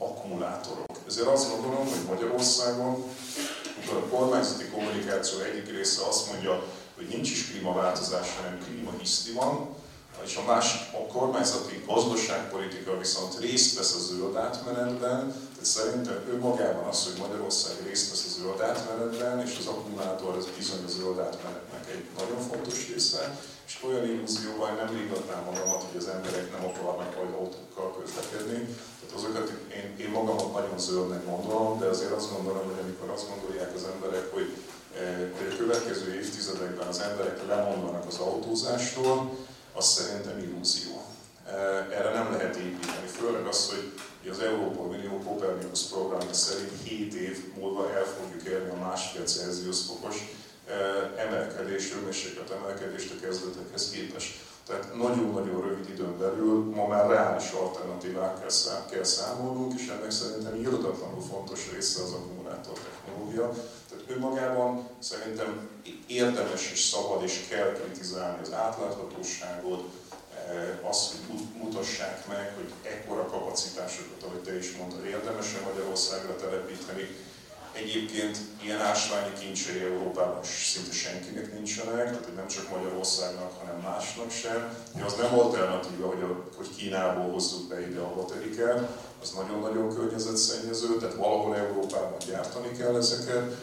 akkumulátorok. 0.03 0.85
Ezért 1.07 1.27
azt 1.27 1.49
gondolom, 1.49 1.87
hogy 1.87 2.05
Magyarországon, 2.07 3.03
amikor 3.75 3.97
a 3.97 4.15
kormányzati 4.15 4.65
kommunikáció 4.65 5.39
egyik 5.39 5.71
része 5.71 6.01
azt 6.07 6.31
mondja, 6.31 6.63
hogy 6.95 7.07
nincs 7.07 7.29
is 7.31 7.51
klímaváltozás, 7.51 8.27
hanem 8.37 8.59
klímahiszti 8.65 9.31
van, 9.31 9.75
és 10.25 10.35
a 10.35 10.43
másik, 10.51 10.81
a 10.93 11.11
kormányzati 11.13 11.83
gazdaságpolitika 11.87 12.97
viszont 12.97 13.39
részt 13.39 13.77
vesz 13.77 13.95
a 13.95 13.99
zöld 13.99 14.35
átmenetben, 14.35 15.19
tehát 15.53 15.65
szerintem 15.77 16.23
önmagában 16.29 16.85
az, 16.87 17.03
hogy 17.03 17.21
Magyarország 17.21 17.75
részt 17.87 18.09
vesz 18.09 18.25
a 18.25 18.39
zöld 18.39 18.61
átmenetben, 18.61 19.41
és 19.45 19.55
az 19.59 19.65
akkumulátor 19.65 20.35
az 20.35 20.47
bizony 20.57 20.83
a 20.85 20.89
zöld 20.89 21.19
átmenetnek 21.19 21.85
egy 21.91 22.05
nagyon 22.17 22.41
fontos 22.49 22.87
része, 22.87 23.39
és 23.67 23.79
olyan 23.87 24.05
illúzióval 24.09 24.71
nem 24.71 24.95
rígatnám 24.95 25.43
magamat, 25.43 25.83
hogy 25.83 25.97
az 26.01 26.07
emberek 26.07 26.51
nem 26.51 26.65
akarnak 26.65 27.15
majd 27.15 27.33
autókkal 27.33 27.97
közlekedni. 27.99 28.75
Azokat 29.15 29.51
én, 29.75 29.95
én 29.97 30.09
magamat 30.09 30.53
nagyon 30.53 30.79
zöldnek 30.79 31.25
gondolom, 31.25 31.79
de 31.79 31.85
azért 31.85 32.11
azt 32.11 32.31
gondolom, 32.33 32.63
hogy 32.65 32.79
amikor 32.83 33.09
azt 33.09 33.29
gondolják 33.29 33.71
az 33.75 33.85
emberek, 33.93 34.33
hogy, 34.33 34.49
eh, 34.97 35.29
hogy 35.37 35.53
a 35.53 35.57
következő 35.57 36.13
évtizedekben 36.13 36.87
az 36.87 36.99
emberek 36.99 37.47
lemondanak 37.47 38.07
az 38.07 38.17
autózásról, 38.17 39.37
az 39.73 39.85
szerintem 39.85 40.39
illúzió. 40.39 41.01
Eh, 41.47 41.97
erre 41.97 42.11
nem 42.13 42.31
lehet 42.31 42.55
építeni, 42.55 43.07
főleg 43.07 43.45
az, 43.45 43.69
hogy 43.69 43.91
az 44.29 44.39
Európa 44.39 44.81
Unió 44.81 45.17
Copernicus 45.25 45.81
programja 45.83 46.33
szerint 46.33 46.71
7 46.83 47.13
év 47.13 47.53
múlva 47.57 47.93
el 47.93 48.05
fogjuk 48.05 48.47
érni 48.47 48.69
a 48.69 48.85
másfél 48.85 49.25
Celsius 49.25 49.79
fokos 49.87 50.15
emelkedés, 51.15 51.91
hőmérséklet 51.91 52.49
emelkedést 52.49 53.11
a 53.11 53.25
kezdetekhez 53.25 53.89
képest. 53.89 54.33
Tehát 54.67 54.95
nagyon-nagyon 54.95 55.61
rövid 55.61 55.89
időn 55.89 56.17
belül 56.17 56.63
ma 56.75 56.87
már 56.87 57.09
reális 57.09 57.51
alternatívákkal 57.51 58.49
kell 58.91 59.03
számolnunk, 59.03 59.79
és 59.79 59.87
ennek 59.87 60.11
szerintem 60.11 60.55
írdatlanul 60.55 61.21
fontos 61.31 61.71
része 61.73 62.01
az 62.01 62.11
akkumulátor 62.11 62.73
technológia. 62.73 63.49
Tehát 63.89 64.03
önmagában 64.07 64.87
szerintem 64.99 65.69
érdemes 66.07 66.71
és 66.71 66.79
szabad 66.79 67.23
és 67.23 67.45
kell 67.49 67.71
kritizálni 67.71 68.41
az 68.41 68.53
átláthatóságot, 68.53 69.83
azt, 70.81 71.11
hogy 71.11 71.39
mutassák 71.61 72.27
meg, 72.27 72.53
hogy 72.55 72.71
ekkora 72.81 73.25
kapacitásokat, 73.25 74.23
ahogy 74.23 74.39
te 74.39 74.57
is 74.57 74.75
mondtad, 74.77 75.05
érdemes-e 75.05 75.59
Magyarországra 75.65 76.35
telepíteni. 76.35 77.07
Egyébként 77.73 78.37
ilyen 78.63 78.81
ásványi 78.81 79.33
kincsei 79.39 79.79
Európában 79.81 80.43
szinte 80.43 80.91
senkinek 80.91 81.53
nincsenek, 81.53 82.05
tehát 82.05 82.35
nem 82.35 82.47
csak 82.47 82.69
Magyarországnak, 82.69 83.51
hanem 83.59 83.81
másnak 83.81 84.31
sem. 84.31 84.77
De 84.95 85.03
az 85.03 85.15
nem 85.15 85.39
alternatíva, 85.39 86.07
hogy, 86.07 86.23
a, 86.23 86.49
hogy 86.55 86.75
Kínából 86.77 87.31
hozzuk 87.31 87.67
be 87.67 87.87
ide 87.87 87.99
a 87.99 88.13
baterikát, 88.15 88.89
az 89.21 89.31
nagyon-nagyon 89.31 89.95
környezetszennyező, 89.95 90.97
tehát 90.97 91.15
valahol 91.15 91.55
Európában 91.55 92.17
gyártani 92.27 92.71
kell 92.77 92.95
ezeket 92.95 93.55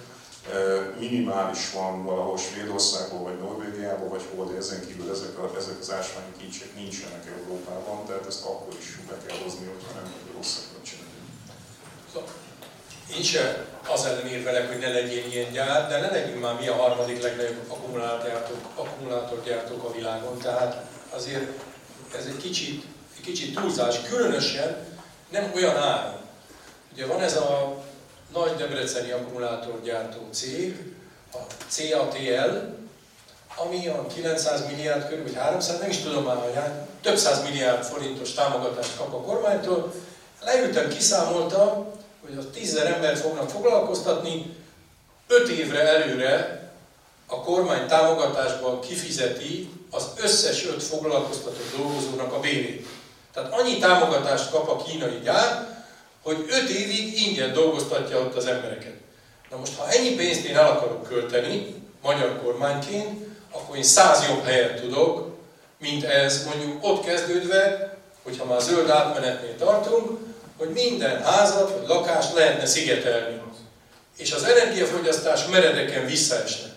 minimális 0.98 1.72
van 1.72 2.04
valahol 2.04 2.38
Svédországban, 2.38 3.22
vagy 3.22 3.38
Norvégiában, 3.38 4.08
vagy 4.08 4.24
hol, 4.34 4.46
de 4.46 4.56
ezen 4.56 4.86
kívül 4.86 5.10
ezek, 5.10 5.38
a, 5.38 5.52
ezek 5.56 5.78
az 5.80 5.92
ásványi 5.92 6.32
kincsek 6.38 6.74
nincsenek 6.74 7.26
Európában, 7.26 8.06
tehát 8.06 8.26
ezt 8.26 8.44
akkor 8.44 8.74
is 8.78 8.98
be 9.08 9.16
kell 9.26 9.38
hozni, 9.42 9.66
hogyha 9.66 9.92
nem 9.94 10.12
Magyarországon 10.18 10.82
csináljuk. 10.82 11.10
Szóval 12.12 12.28
én 13.16 13.22
se 13.22 13.64
az 13.88 14.04
ellen 14.04 14.26
érvelek, 14.26 14.68
hogy 14.68 14.78
ne 14.78 14.88
legyen 14.88 15.30
ilyen 15.30 15.52
gyár, 15.52 15.88
de 15.88 16.00
ne 16.00 16.10
legyünk 16.10 16.40
már 16.40 16.60
mi 16.60 16.68
a 16.68 16.74
harmadik 16.74 17.22
legnagyobb 17.22 17.64
akkumulátorgyártók, 17.68 18.64
akkumulátorgyártók 18.74 19.84
a 19.84 19.92
világon. 19.92 20.38
Tehát 20.38 20.84
azért 21.10 21.48
ez 22.16 22.24
egy 22.24 22.42
kicsit, 22.42 22.84
egy 23.16 23.22
kicsit 23.22 23.54
túlzás, 23.54 24.00
különösen 24.08 24.76
nem 25.30 25.52
olyan 25.54 25.76
áron. 25.76 26.18
Ugye 26.92 27.06
van 27.06 27.20
ez 27.20 27.36
a 27.36 27.76
nagy 28.32 28.54
debreceni 28.54 29.10
akkumulátorgyártó 29.10 30.28
cég, 30.30 30.94
a 31.32 31.38
CATL, 31.68 32.56
ami 33.56 33.86
a 33.86 34.06
900 34.06 34.66
milliárd 34.66 35.08
körül, 35.08 35.22
vagy 35.22 35.36
300, 35.36 35.78
nem 35.78 35.90
is 35.90 35.98
tudom 35.98 36.24
már, 36.24 36.36
hogy 36.36 36.62
több 37.02 37.16
száz 37.16 37.42
milliárd 37.42 37.84
forintos 37.84 38.32
támogatást 38.32 38.96
kap 38.96 39.14
a 39.14 39.20
kormánytól. 39.20 39.92
Leültem, 40.44 40.88
kiszámoltam, 40.88 41.92
hogy 42.34 42.44
a 42.44 42.50
10 42.50 42.74
embert 42.74 43.18
fognak 43.18 43.50
foglalkoztatni, 43.50 44.56
5 45.26 45.48
évre 45.48 45.80
előre 45.80 46.62
a 47.26 47.40
kormány 47.40 47.86
támogatásban 47.86 48.80
kifizeti 48.80 49.70
az 49.90 50.06
összes 50.16 50.66
5 50.66 50.82
foglalkoztatott 50.82 51.76
dolgozónak 51.76 52.32
a 52.32 52.40
bérét. 52.40 52.86
Tehát 53.32 53.52
annyi 53.52 53.78
támogatást 53.78 54.50
kap 54.50 54.68
a 54.68 54.82
kínai 54.82 55.18
gyár, 55.24 55.78
hogy 56.22 56.46
öt 56.48 56.68
évig 56.68 57.26
ingyen 57.26 57.52
dolgoztatja 57.52 58.18
ott 58.20 58.36
az 58.36 58.46
embereket. 58.46 58.94
Na 59.50 59.56
most, 59.56 59.76
ha 59.76 59.88
ennyi 59.88 60.14
pénzt 60.14 60.44
én 60.44 60.56
el 60.56 60.70
akarok 60.70 61.08
költeni, 61.08 61.74
magyar 62.02 62.40
kormányként, 62.42 63.26
akkor 63.52 63.76
én 63.76 63.82
száz 63.82 64.28
jobb 64.28 64.44
helyet 64.44 64.80
tudok, 64.80 65.36
mint 65.78 66.04
ez 66.04 66.44
mondjuk 66.44 66.84
ott 66.84 67.04
kezdődve, 67.04 67.94
hogyha 68.22 68.44
már 68.44 68.60
zöld 68.60 68.90
átmenetnél 68.90 69.56
tartunk, 69.56 70.18
hogy 70.60 70.68
minden 70.68 71.22
házat 71.22 71.70
vagy 71.70 71.88
lakást 71.88 72.34
lehetne 72.34 72.66
szigetelni. 72.66 73.40
És 74.16 74.32
az 74.32 74.44
energiafogyasztás 74.44 75.46
meredeken 75.46 76.06
visszaesne. 76.06 76.68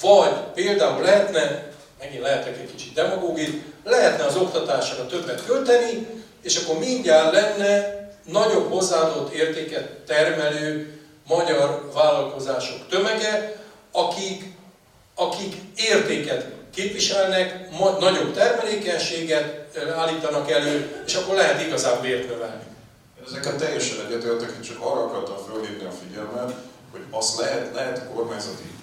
Vagy 0.00 0.32
például 0.54 1.02
lehetne, 1.02 1.66
megint 1.98 2.22
lehetek 2.22 2.58
egy 2.58 2.70
kicsit 2.74 2.94
demagógit, 2.94 3.62
lehetne 3.84 4.24
az 4.24 4.36
oktatásra 4.36 5.06
többet 5.06 5.44
költeni, 5.46 6.06
és 6.42 6.56
akkor 6.56 6.78
mindjárt 6.78 7.32
lenne 7.32 8.02
nagyobb 8.24 8.72
hozzáadott 8.72 9.32
értéket 9.32 9.88
termelő 10.06 10.98
magyar 11.26 11.90
vállalkozások 11.94 12.88
tömege, 12.88 13.56
akik, 13.92 14.44
akik 15.14 15.54
értéket 15.76 16.46
képviselnek, 16.74 17.70
nagyobb 18.00 18.34
termelékenységet 18.34 19.78
állítanak 19.96 20.50
elő, 20.50 21.02
és 21.06 21.14
akkor 21.14 21.34
lehet 21.34 21.66
igazán 21.66 22.00
bért 22.00 22.28
növelni. 22.28 22.63
Ezeket 23.26 23.56
teljesen 23.56 24.06
egyetértek, 24.06 24.60
csak 24.60 24.80
arra 24.80 25.04
akartam 25.04 25.36
fölhívni 25.36 25.84
a 25.84 25.90
figyelmet, 25.90 26.54
hogy 26.90 27.04
azt 27.10 27.38
lehet, 27.38 27.74
lehet 27.74 28.08
kormányzati 28.14 28.74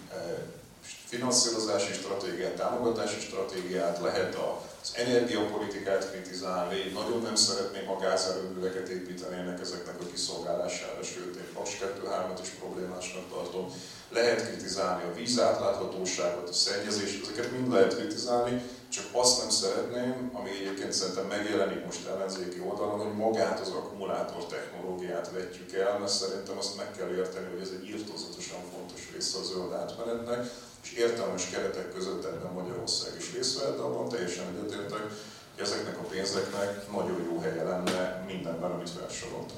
finanszírozási 1.11 1.93
stratégiát, 1.93 2.55
támogatási 2.55 3.19
stratégiát, 3.19 3.99
lehet 4.01 4.35
az 4.81 4.91
energiapolitikát 4.95 6.11
kritizálni, 6.11 6.91
nagyon 6.93 7.21
nem 7.21 7.35
szeretném, 7.35 7.85
ha 7.85 7.97
gázerőműveket 7.97 8.87
építenének 8.87 9.59
ezeknek 9.59 9.95
a 10.01 10.11
kiszolgálására, 10.11 11.03
sőt, 11.03 11.35
én 11.35 11.53
PAS 11.53 11.77
2 11.77 12.07
3 12.07 12.31
is 12.41 12.49
problémásnak 12.49 13.23
tartom. 13.33 13.73
Lehet 14.09 14.47
kritizálni 14.47 15.03
a 15.03 15.13
vízátláthatóságot, 15.13 16.49
a 16.49 16.53
szennyezést, 16.53 17.21
ezeket 17.23 17.51
mind 17.51 17.71
lehet 17.71 17.95
kritizálni, 17.95 18.61
csak 18.91 19.05
azt 19.11 19.39
nem 19.39 19.49
szeretném, 19.49 20.29
ami 20.33 20.49
egyébként 20.49 20.91
szerintem 20.93 21.25
megjelenik 21.25 21.85
most 21.85 22.07
ellenzéki 22.07 22.59
oldalon, 22.69 22.99
hogy 22.99 23.15
magát 23.15 23.59
az 23.59 23.69
akkumulátor 23.69 24.45
technológiát 24.45 25.31
vetjük 25.31 25.73
el, 25.73 25.99
mert 25.99 26.11
szerintem 26.11 26.57
azt 26.57 26.77
meg 26.77 26.91
kell 26.97 27.09
érteni, 27.09 27.47
hogy 27.51 27.61
ez 27.61 27.71
egy 27.77 27.87
írtózatosan 27.89 28.59
fontos 28.73 29.11
része 29.13 29.37
a 29.39 29.43
zöld 29.43 29.73
átmenetnek, 29.73 30.51
és 30.83 30.91
értelmes 30.93 31.49
keretek 31.49 31.93
között 31.93 32.25
ebben 32.25 32.51
Magyarország 32.53 33.13
is 33.17 33.33
részt 33.33 33.59
vehet, 33.59 33.75
de 33.75 33.81
abban 33.81 34.09
teljesen 34.09 34.47
egyetértek, 34.47 34.99
hogy 34.99 35.11
ezeknek 35.55 35.97
a 35.97 36.03
pénzeknek 36.03 36.91
nagyon 36.91 37.23
jó 37.23 37.39
helye 37.39 37.63
lenne 37.63 38.23
mindenben, 38.27 38.71
amit 38.71 38.89
felsoroltam. 38.89 39.57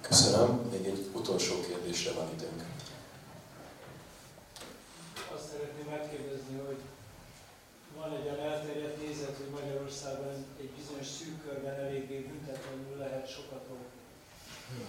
Köszönöm. 0.00 0.68
Még 0.70 0.86
egy 0.86 1.06
utolsó 1.12 1.60
kérdésre 1.60 2.12
van 2.12 2.28
időnk. 2.34 2.62
Azt 5.34 5.48
szeretném 5.52 5.86
megkérdezni, 5.90 6.35
van 8.08 8.18
egy 8.18 8.28
olyan 8.28 8.52
elterjedt 8.52 9.00
nézet, 9.02 9.36
hogy 9.40 9.50
Magyarországon 9.58 10.32
egy 10.60 10.70
bizonyos 10.78 11.08
szűk 11.16 11.36
körben 11.44 11.76
eléggé 11.84 12.18
büntetlenül 12.30 12.96
lehet 13.04 13.26
sokat 13.34 13.62
lopni. 13.70 14.00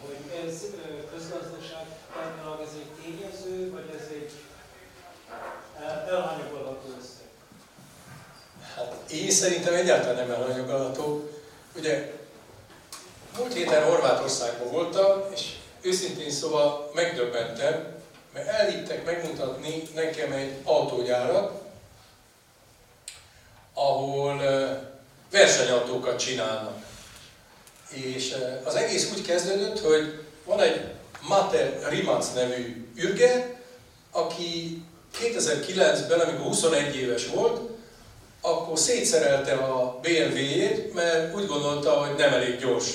Hogy 0.05 0.21
ez 0.43 0.55
közgazdaságilag 1.13 2.59
ez 2.67 2.75
egy 2.81 2.91
tényező, 2.99 3.71
vagy 3.71 3.89
ez 3.97 4.07
egy 4.17 4.31
elhanyagolható 6.09 6.87
összeg? 6.99 7.29
Hát 8.75 9.11
én 9.11 9.31
szerintem 9.31 9.73
egyáltalán 9.73 10.27
nem 10.27 10.31
elhanyagolható. 10.31 11.29
Ugye 11.75 12.13
múlt 13.37 13.53
héten 13.53 13.83
Horvátországban 13.83 14.71
voltam, 14.71 15.21
és 15.33 15.55
őszintén 15.81 16.31
szóval 16.31 16.91
megdöbbentem, 16.93 17.95
mert 18.33 18.47
elvittek 18.47 19.05
megmutatni 19.05 19.83
nekem 19.93 20.31
egy 20.31 20.53
autógyárat, 20.63 21.56
ahol 24.27 24.79
versenyautókat 25.31 26.19
csinálnak. 26.19 26.85
És 27.89 28.35
az 28.63 28.75
egész 28.75 29.11
úgy 29.11 29.21
kezdődött, 29.21 29.79
hogy 29.79 30.19
van 30.45 30.59
egy 30.59 30.81
Mate 31.27 31.79
Rimac 31.89 32.33
nevű 32.33 32.87
ürge, 32.95 33.61
aki 34.11 34.81
2009-ben, 35.21 36.19
amikor 36.19 36.45
21 36.45 36.95
éves 36.95 37.27
volt, 37.27 37.61
akkor 38.41 38.77
szétszerelte 38.77 39.53
a 39.53 39.99
BMW-jét, 40.01 40.93
mert 40.93 41.35
úgy 41.35 41.47
gondolta, 41.47 41.91
hogy 41.91 42.15
nem 42.15 42.33
elég 42.33 42.59
gyors. 42.59 42.89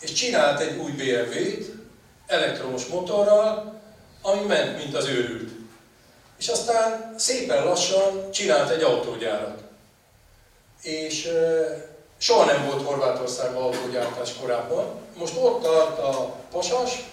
És 0.00 0.12
csinált 0.12 0.60
egy 0.60 0.78
új 0.78 0.90
BMW-t, 0.90 1.64
elektromos 2.26 2.86
motorral, 2.86 3.80
ami 4.22 4.42
ment, 4.42 4.76
mint 4.76 4.94
az 4.94 5.08
őrült. 5.08 5.50
És 6.38 6.48
aztán 6.48 7.14
szépen 7.18 7.64
lassan 7.64 8.30
csinált 8.30 8.70
egy 8.70 8.82
autógyárat. 8.82 9.65
És 10.86 11.28
soha 12.18 12.44
nem 12.44 12.66
volt 12.66 12.82
Horvátországban 12.82 13.62
autógyártás 13.62 14.30
korábban. 14.40 14.84
Most 15.16 15.36
ott 15.36 15.62
tart 15.62 15.98
a 15.98 16.34
pasas, 16.50 17.04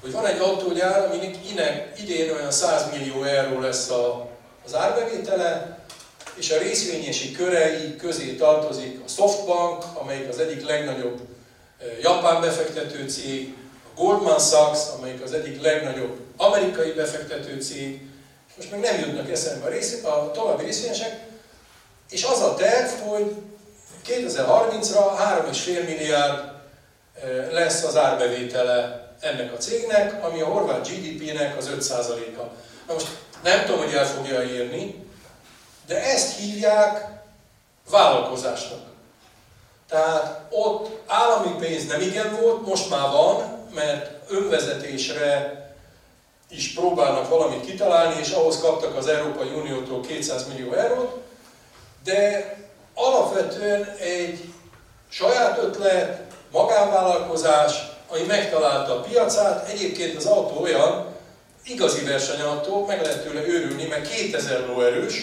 hogy 0.00 0.12
van 0.12 0.26
egy 0.26 0.38
autógyár, 0.38 1.04
aminek 1.04 1.34
inek 1.50 1.98
idén 2.00 2.32
olyan 2.32 2.50
100 2.50 2.90
millió 2.90 3.22
euró 3.22 3.60
lesz 3.60 3.90
a, 3.90 4.28
az 4.64 4.74
árbevétele, 4.74 5.78
és 6.34 6.50
a 6.50 6.58
részvényesi 6.58 7.32
körei 7.32 7.96
közé 7.96 8.34
tartozik 8.34 9.00
a 9.06 9.08
Softbank, 9.08 9.84
amelyik 9.94 10.28
az 10.28 10.38
egyik 10.38 10.66
legnagyobb 10.66 11.20
japán 12.02 12.40
befektető 12.40 13.08
cég, 13.08 13.54
a 13.84 14.00
Goldman 14.00 14.38
Sachs, 14.38 14.78
amelyik 14.98 15.22
az 15.22 15.32
egyik 15.32 15.62
legnagyobb 15.62 16.16
amerikai 16.36 16.92
befektető 16.92 17.60
cég, 17.60 18.00
most 18.56 18.70
meg 18.70 18.80
nem 18.80 18.98
jutnak 19.00 19.30
eszembe 19.30 19.66
a, 19.66 19.68
rész, 19.68 20.04
a 20.04 20.30
további 20.30 20.64
részvényesek, 20.64 21.28
és 22.10 22.24
az 22.24 22.40
a 22.40 22.54
terv, 22.54 22.90
hogy 23.08 23.34
2030-ra 24.06 25.02
3,5 25.46 25.86
milliárd 25.86 26.50
lesz 27.50 27.84
az 27.84 27.96
árbevétele 27.96 29.08
ennek 29.20 29.52
a 29.52 29.56
cégnek, 29.56 30.24
ami 30.24 30.40
a 30.40 30.46
horvát 30.46 30.88
GDP-nek 30.88 31.56
az 31.56 31.70
5%-a. 31.78 32.42
Na 32.86 32.92
most 32.92 33.08
nem 33.42 33.64
tudom, 33.64 33.78
hogy 33.78 33.94
el 33.94 34.06
fogja 34.06 34.42
írni, 34.42 35.04
de 35.86 36.04
ezt 36.04 36.38
hívják 36.38 37.06
vállalkozásnak. 37.90 38.80
Tehát 39.88 40.40
ott 40.50 41.00
állami 41.06 41.54
pénz 41.58 41.86
nem 41.86 42.00
igen 42.00 42.38
volt, 42.40 42.66
most 42.66 42.90
már 42.90 43.10
van, 43.10 43.66
mert 43.74 44.30
önvezetésre 44.30 45.58
is 46.48 46.72
próbálnak 46.72 47.28
valamit 47.28 47.64
kitalálni, 47.64 48.20
és 48.20 48.30
ahhoz 48.30 48.60
kaptak 48.60 48.96
az 48.96 49.06
Európai 49.06 49.48
Uniótól 49.48 50.00
200 50.00 50.46
millió 50.48 50.72
eurót, 50.72 51.20
de 52.04 52.56
alapvetően 52.94 53.94
egy 53.98 54.52
saját 55.08 55.58
ötlet, 55.58 56.20
magánvállalkozás, 56.52 57.72
ami 58.08 58.22
megtalálta 58.22 58.92
a 58.96 59.00
piacát. 59.00 59.68
Egyébként 59.68 60.16
az 60.16 60.24
autó 60.26 60.60
olyan, 60.60 61.06
igazi 61.64 62.04
versenyautó, 62.04 62.86
meg 62.86 63.02
lehet 63.02 63.24
tőle 63.24 63.46
őrülni, 63.46 63.86
mert 63.86 64.10
2000 64.10 64.66
lóerős, 64.66 65.14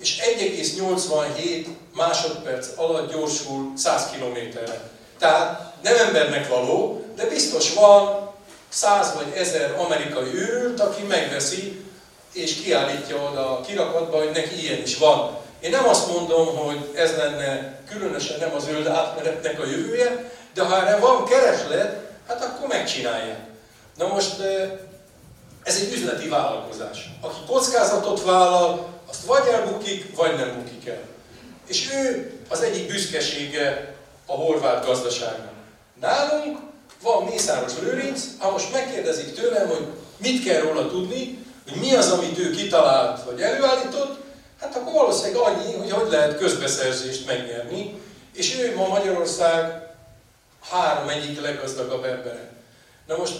és 0.00 0.18
1,87 0.38 1.66
másodperc 1.94 2.68
alatt 2.76 3.12
gyorsul 3.12 3.72
100 3.76 4.10
kilométerre. 4.10 4.80
Tehát 5.18 5.72
nem 5.82 5.96
embernek 5.96 6.48
való, 6.48 7.04
de 7.16 7.26
biztos 7.26 7.74
van 7.74 8.30
100 8.68 9.14
vagy 9.14 9.32
1000 9.36 9.74
amerikai 9.78 10.34
őrült, 10.34 10.80
aki 10.80 11.02
megveszi 11.02 11.84
és 12.32 12.54
kiállítja 12.54 13.16
oda 13.30 13.58
a 13.58 13.60
kirakatba, 13.60 14.18
hogy 14.18 14.30
neki 14.30 14.62
ilyen 14.62 14.82
is 14.82 14.98
van. 14.98 15.38
Én 15.66 15.72
nem 15.72 15.88
azt 15.88 16.12
mondom, 16.12 16.56
hogy 16.56 16.90
ez 16.94 17.16
lenne 17.16 17.78
különösen 17.88 18.38
nem 18.38 18.54
a 18.54 18.58
zöld 18.58 18.86
átmenetnek 18.86 19.60
a 19.60 19.66
jövője, 19.66 20.30
de 20.54 20.62
ha 20.62 20.76
erre 20.80 20.96
van 20.96 21.24
kereslet, 21.24 21.96
hát 22.28 22.44
akkor 22.44 22.68
megcsinálják. 22.68 23.38
Na 23.96 24.06
most 24.06 24.40
ez 25.62 25.76
egy 25.76 25.92
üzleti 25.92 26.28
vállalkozás. 26.28 27.10
Aki 27.20 27.38
kockázatot 27.46 28.22
vállal, 28.22 28.88
azt 29.08 29.24
vagy 29.24 29.46
elbukik, 29.46 30.16
vagy 30.16 30.36
nem 30.36 30.54
bukik 30.54 30.88
el. 30.88 31.02
És 31.66 31.90
ő 31.92 32.32
az 32.48 32.62
egyik 32.62 32.86
büszkesége 32.86 33.94
a 34.26 34.32
horvát 34.32 34.86
gazdaságnak. 34.86 35.52
Nálunk 36.00 36.58
van 37.02 37.24
Mészáros 37.24 37.72
Lőrinc, 37.80 38.22
ha 38.38 38.50
most 38.50 38.72
megkérdezik 38.72 39.34
tőlem, 39.34 39.68
hogy 39.68 39.86
mit 40.16 40.44
kell 40.44 40.60
róla 40.60 40.88
tudni, 40.88 41.44
hogy 41.68 41.80
mi 41.80 41.94
az, 41.94 42.10
amit 42.10 42.38
ő 42.38 42.50
kitalált 42.50 43.24
vagy 43.24 43.40
előállított, 43.40 44.25
hát 44.66 44.76
akkor 44.76 44.92
valószínűleg 44.92 45.42
annyi, 45.42 45.72
hogy 45.74 45.90
hogy 45.90 46.10
lehet 46.10 46.38
közbeszerzést 46.38 47.26
megnyerni, 47.26 48.00
és 48.32 48.58
ő 48.58 48.76
ma 48.76 48.88
Magyarország 48.88 49.88
három 50.70 51.08
egyik 51.08 51.40
leggazdagabb 51.40 52.04
embere. 52.04 52.50
Na 53.06 53.16
most 53.16 53.36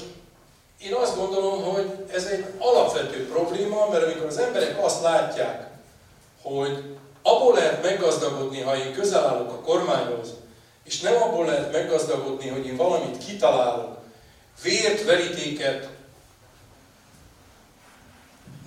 én 0.79 0.95
azt 0.95 1.17
gondolom, 1.17 1.63
hogy 1.63 1.91
ez 2.13 2.25
egy 2.25 2.45
alapvető 2.59 3.29
probléma, 3.29 3.89
mert 3.89 4.05
amikor 4.05 4.27
az 4.27 4.39
emberek 4.39 4.85
azt 4.85 5.03
látják, 5.03 5.67
hogy 6.43 6.97
abból 7.23 7.55
lehet 7.55 7.83
meggazdagodni, 7.83 8.61
ha 8.61 8.77
én 8.77 8.93
közel 8.93 9.27
állok 9.27 9.53
a 9.53 9.61
kormányhoz, 9.61 10.29
és 10.85 11.01
nem 11.01 11.23
abból 11.23 11.45
lehet 11.45 11.73
meggazdagodni, 11.73 12.49
hogy 12.49 12.67
én 12.67 12.77
valamit 12.77 13.25
kitalálok, 13.27 13.99
vért, 14.63 15.05
verítéket 15.05 15.89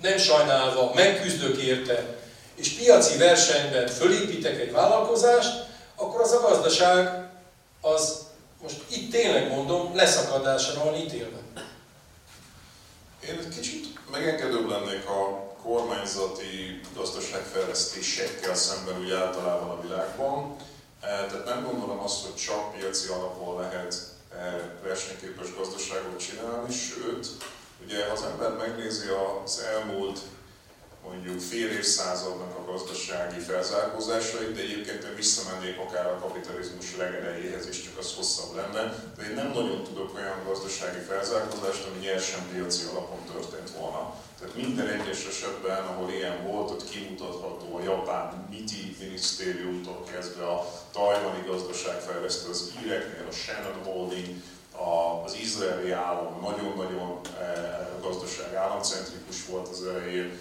nem 0.02 0.18
sajnálva, 0.18 0.90
megküzdök 0.94 1.56
érte, 1.56 2.19
és 2.60 2.72
piaci 2.72 3.16
versenyben 3.16 3.86
fölépítek 3.86 4.60
egy 4.60 4.72
vállalkozást, 4.72 5.64
akkor 5.94 6.20
az 6.20 6.32
a 6.32 6.40
gazdaság 6.40 7.28
az, 7.80 8.18
most 8.62 8.82
itt 8.88 9.10
tényleg 9.10 9.48
mondom, 9.48 9.96
leszakadásra 9.96 10.84
van 10.84 10.94
ítélve. 10.94 11.38
Én 13.28 13.38
egy 13.38 13.48
kicsit 13.48 13.86
megengedőbb 14.10 14.68
lennék 14.68 15.06
a 15.08 15.48
kormányzati 15.62 16.80
gazdaságfejlesztésekkel 16.94 18.54
szemben 18.54 19.00
úgy 19.00 19.10
általában 19.10 19.68
a 19.70 19.80
világban. 19.80 20.56
E, 21.00 21.06
tehát 21.06 21.44
nem 21.44 21.64
gondolom 21.64 21.98
azt, 21.98 22.22
hogy 22.22 22.34
csak 22.34 22.72
piaci 22.72 23.08
alapon 23.08 23.60
lehet 23.60 23.94
e, 24.32 24.70
versenyképes 24.82 25.54
gazdaságot 25.54 26.18
csinálni, 26.18 26.72
sőt, 26.72 27.28
ugye 27.84 28.04
az 28.04 28.22
ember 28.22 28.52
megnézi 28.52 29.06
az 29.44 29.60
elmúlt 29.60 30.20
mondjuk 31.10 31.40
fél 31.40 31.70
évszázadnak 31.70 32.52
a 32.58 32.70
gazdasági 32.70 33.40
felzárkózásait, 33.40 34.52
de 34.54 34.60
egyébként 34.60 35.04
én 35.04 35.14
visszamennék 35.14 35.78
akár 35.78 36.06
a 36.06 36.18
kapitalizmus 36.24 36.96
legelejéhez 36.96 37.68
is, 37.68 37.82
csak 37.82 37.98
az 37.98 38.14
hosszabb 38.16 38.56
lenne. 38.56 38.82
De 39.16 39.22
én 39.28 39.34
nem 39.34 39.50
nagyon 39.54 39.82
tudok 39.84 40.14
olyan 40.14 40.44
gazdasági 40.46 41.02
felzárkózást, 41.08 41.86
ami 41.86 42.04
nyersen 42.04 42.42
piaci 42.52 42.84
alapon 42.90 43.22
történt 43.32 43.70
volna. 43.78 44.14
Tehát 44.38 44.56
minden 44.56 44.88
egyes 44.88 45.26
esetben, 45.26 45.82
ahol 45.86 46.10
ilyen 46.10 46.46
volt, 46.46 46.70
ott 46.70 46.90
kimutatható 46.90 47.76
a 47.76 47.82
japán 47.82 48.46
MITI 48.50 48.96
minisztériumtól 49.00 50.04
kezdve 50.12 50.44
a 50.46 50.66
tajvani 50.92 51.42
gazdaságfejlesztő, 51.46 52.50
az 52.50 52.72
íreknél 52.84 53.26
a 53.28 53.32
Shannon 53.32 53.82
Holding, 53.84 54.28
az 55.24 55.36
izraeli 55.42 55.90
állam 55.90 56.40
nagyon-nagyon 56.40 57.20
eh, 57.40 57.88
gazdaság 58.02 58.54
államcentrikus 58.54 59.46
volt 59.46 59.68
az 59.68 59.86
elején, 59.86 60.38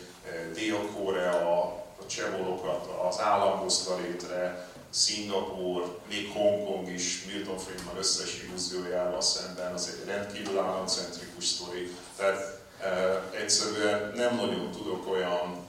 Dél-Korea, 0.54 1.80
csebolokat 2.08 2.88
az 3.10 3.20
állam 3.20 3.58
hozta 3.58 3.96
létre, 3.96 4.68
Szingapur, 4.90 6.00
még 6.08 6.32
Hongkong 6.32 6.90
is 6.90 7.26
Milton 7.26 7.58
Friedman 7.58 7.98
összes 7.98 8.44
illúziójával 8.44 9.22
szemben, 9.22 9.74
az 9.74 9.88
egy 9.88 10.08
rendkívül 10.08 10.60
államcentrikus 10.60 11.46
sztori. 11.46 11.96
Tehát 12.16 12.60
e, 12.82 13.22
egyszerűen 13.38 14.12
nem 14.16 14.36
nagyon 14.36 14.72
tudok 14.72 15.12
olyan 15.12 15.68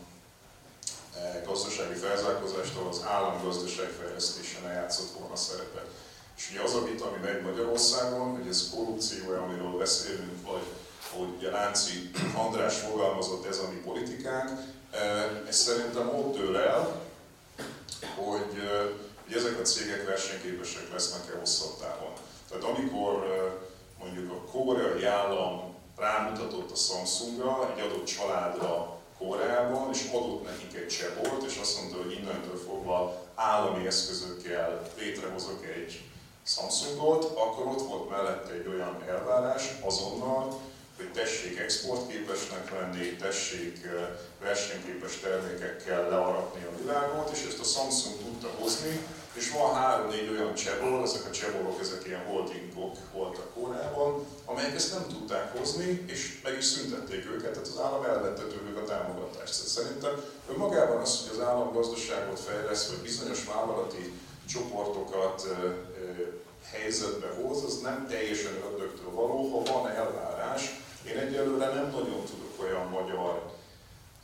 e, 1.17 1.43
gazdasági 1.47 1.95
felzárkózást, 1.95 2.77
ahol 2.77 2.89
az 2.89 3.03
állam 3.07 3.43
gazdaságfejlesztése 3.45 4.59
ne 4.61 4.73
játszott 4.73 5.19
volna 5.19 5.37
szerepet. 5.37 5.87
És 6.37 6.51
ugye 6.51 6.61
az 6.61 6.75
a 6.75 6.85
vita, 6.85 7.07
ami 7.07 7.19
megy 7.19 7.43
Magyarországon, 7.43 8.37
hogy 8.37 8.49
ez 8.49 8.71
korrupció 8.75 9.35
amiről 9.35 9.79
beszélünk, 9.79 10.47
vagy 10.47 10.63
hogy 11.17 11.29
ugye 11.37 11.51
Lánci 11.51 12.11
András 12.37 12.77
fogalmazott, 12.77 13.47
ez 13.47 13.59
a 13.59 13.69
mi 13.69 13.81
politikánk, 13.85 14.51
ez 15.49 15.57
szerintem 15.57 16.09
ott 16.09 16.37
dől 16.37 16.57
el, 16.57 17.03
hogy, 18.17 18.63
hogy 19.25 19.37
ezek 19.37 19.61
a 19.61 19.63
cégek 19.63 20.07
versenyképesek 20.07 20.93
lesznek-e 20.93 21.39
hosszabb 21.39 21.79
távon. 21.81 22.13
Tehát 22.49 22.65
amikor 22.65 23.27
mondjuk 23.99 24.33
a 24.33 24.51
koreai 24.51 25.05
állam 25.05 25.75
rámutatott 25.97 26.71
a 26.71 26.75
Samsungra, 26.75 27.73
egy 27.75 27.81
adott 27.81 28.05
családra 28.05 28.99
Koreában, 29.19 29.91
és 29.93 30.09
adott 30.13 30.45
nekik 30.45 30.75
egy 30.75 30.89
csebolt, 30.89 31.43
és 31.47 31.59
azt 31.61 31.77
mondta, 31.81 31.97
hogy 31.97 32.13
innentől 32.13 32.57
fogva 32.57 33.27
állami 33.35 33.87
eszközökkel 33.87 34.83
létrehozok 34.99 35.65
egy 35.65 36.05
Samsungot, 36.43 37.25
akkor 37.25 37.67
ott 37.67 37.89
volt 37.89 38.11
mellette 38.11 38.53
egy 38.53 38.67
olyan 38.67 39.03
elvárás 39.09 39.63
azonnal, 39.85 40.61
hogy 41.01 41.13
tessék 41.13 41.59
exportképesnek 41.59 42.71
lenni, 42.71 43.17
tessék 43.17 43.77
versenyképes 44.41 45.17
termékekkel 45.17 46.09
learatni 46.09 46.63
a 46.65 46.77
világot, 46.81 47.31
és 47.33 47.47
ezt 47.49 47.61
a 47.61 47.65
Samsung 47.65 48.17
tudta 48.19 48.49
hozni, 48.59 49.01
és 49.33 49.51
van 49.51 49.75
három-négy 49.75 50.29
olyan 50.29 50.55
csebol, 50.55 51.03
ezek 51.03 51.27
a 51.27 51.31
csebolok, 51.31 51.81
ezek 51.81 52.07
ilyen 52.07 52.25
holdingok 52.25 52.97
voltak 53.13 53.55
Kóreában, 53.55 54.27
amelyek 54.45 54.75
ezt 54.75 54.95
nem 54.95 55.07
tudták 55.09 55.59
hozni, 55.59 56.05
és 56.07 56.41
meg 56.45 56.57
is 56.59 56.65
szüntették 56.65 57.27
őket, 57.27 57.53
tehát 57.53 57.69
az 57.69 57.81
állam 57.85 58.05
elvette 58.05 58.43
tőlük 58.43 58.77
a 58.77 58.85
támogatást. 58.85 59.55
Tehát 59.57 59.77
szerintem 59.79 60.25
önmagában 60.51 61.01
az, 61.01 61.21
hogy 61.21 61.39
az 61.39 61.47
állam 61.47 61.73
gazdaságot 61.73 62.41
fejlesz, 62.41 62.89
vagy 62.89 62.99
bizonyos 62.99 63.45
vállalati 63.45 64.13
csoportokat 64.49 65.47
helyzetbe 66.73 67.29
hoz, 67.29 67.65
az 67.65 67.81
nem 67.81 68.07
teljesen 68.09 68.53
ördögtől 68.65 69.11
való, 69.11 69.49
ha 69.51 69.73
van 69.73 69.91
elvárás, 69.91 70.81
én 71.09 71.19
egyelőre 71.19 71.67
nem 71.67 71.91
nagyon 71.91 72.25
tudok 72.25 72.63
olyan 72.63 72.87
magyar, 72.89 73.53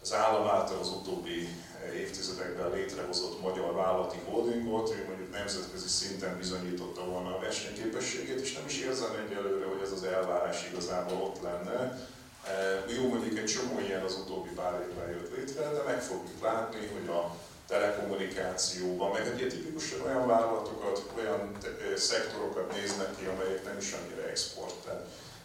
az 0.03 0.13
állam 0.13 0.49
által 0.49 0.79
az 0.79 0.89
utóbbi 0.89 1.49
évtizedekben 1.95 2.71
létrehozott 2.71 3.43
magyar 3.43 3.75
vállalati 3.75 4.19
holdingot, 4.25 4.91
ő 4.91 5.05
mondjuk 5.09 5.33
nemzetközi 5.33 5.89
szinten 5.89 6.37
bizonyította 6.37 7.05
volna 7.05 7.37
a 7.37 7.41
versenyképességét, 7.41 8.41
és 8.41 8.53
nem 8.53 8.65
is 8.67 8.81
érzem 8.81 9.27
egyelőre, 9.27 9.67
hogy 9.67 9.81
ez 9.83 9.93
az 9.93 10.05
elvárás 10.05 10.69
igazából 10.71 11.23
ott 11.23 11.43
lenne. 11.43 11.99
E, 12.47 12.85
jó, 12.97 13.09
mondjuk 13.09 13.39
egy 13.39 13.45
csomó 13.45 13.81
ilyen 13.81 14.03
az 14.03 14.15
utóbbi 14.15 14.49
pár 14.49 14.87
évben 14.89 15.11
jött 15.11 15.37
létre, 15.37 15.71
de 15.71 15.83
meg 15.83 16.03
fogjuk 16.03 16.43
látni, 16.43 16.91
hogy 16.93 17.09
a 17.09 17.37
telekommunikációban, 17.69 19.11
meg 19.11 19.27
egy 19.27 19.49
tipikusan 19.49 20.01
olyan 20.07 20.27
vállalatokat, 20.27 21.03
olyan 21.19 21.57
szektorokat 21.97 22.73
néznek 22.73 23.17
ki, 23.17 23.25
amelyek 23.25 23.65
nem 23.65 23.79
is 23.79 23.93
annyira 23.93 24.29
export. 24.29 24.89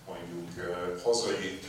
Mondjuk 0.08 0.50
hazai, 1.04 1.60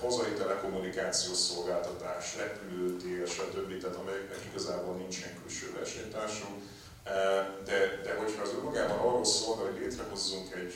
hazai 0.00 0.32
telekommunikációs 0.32 1.36
szolgáltatás, 1.36 2.36
repülőtér, 2.36 3.26
stb., 3.26 3.80
tehát 3.80 3.96
amelyeknek 3.96 4.44
igazából 4.50 4.94
nincsen 4.94 5.38
külső 5.42 5.72
versenytársunk. 5.78 6.62
De, 7.64 8.00
de 8.04 8.14
hogyha 8.18 8.42
az 8.42 8.52
önmagában 8.58 8.98
arról 8.98 9.24
szól, 9.24 9.56
hogy 9.56 9.80
létrehozzunk 9.80 10.54
egy 10.54 10.74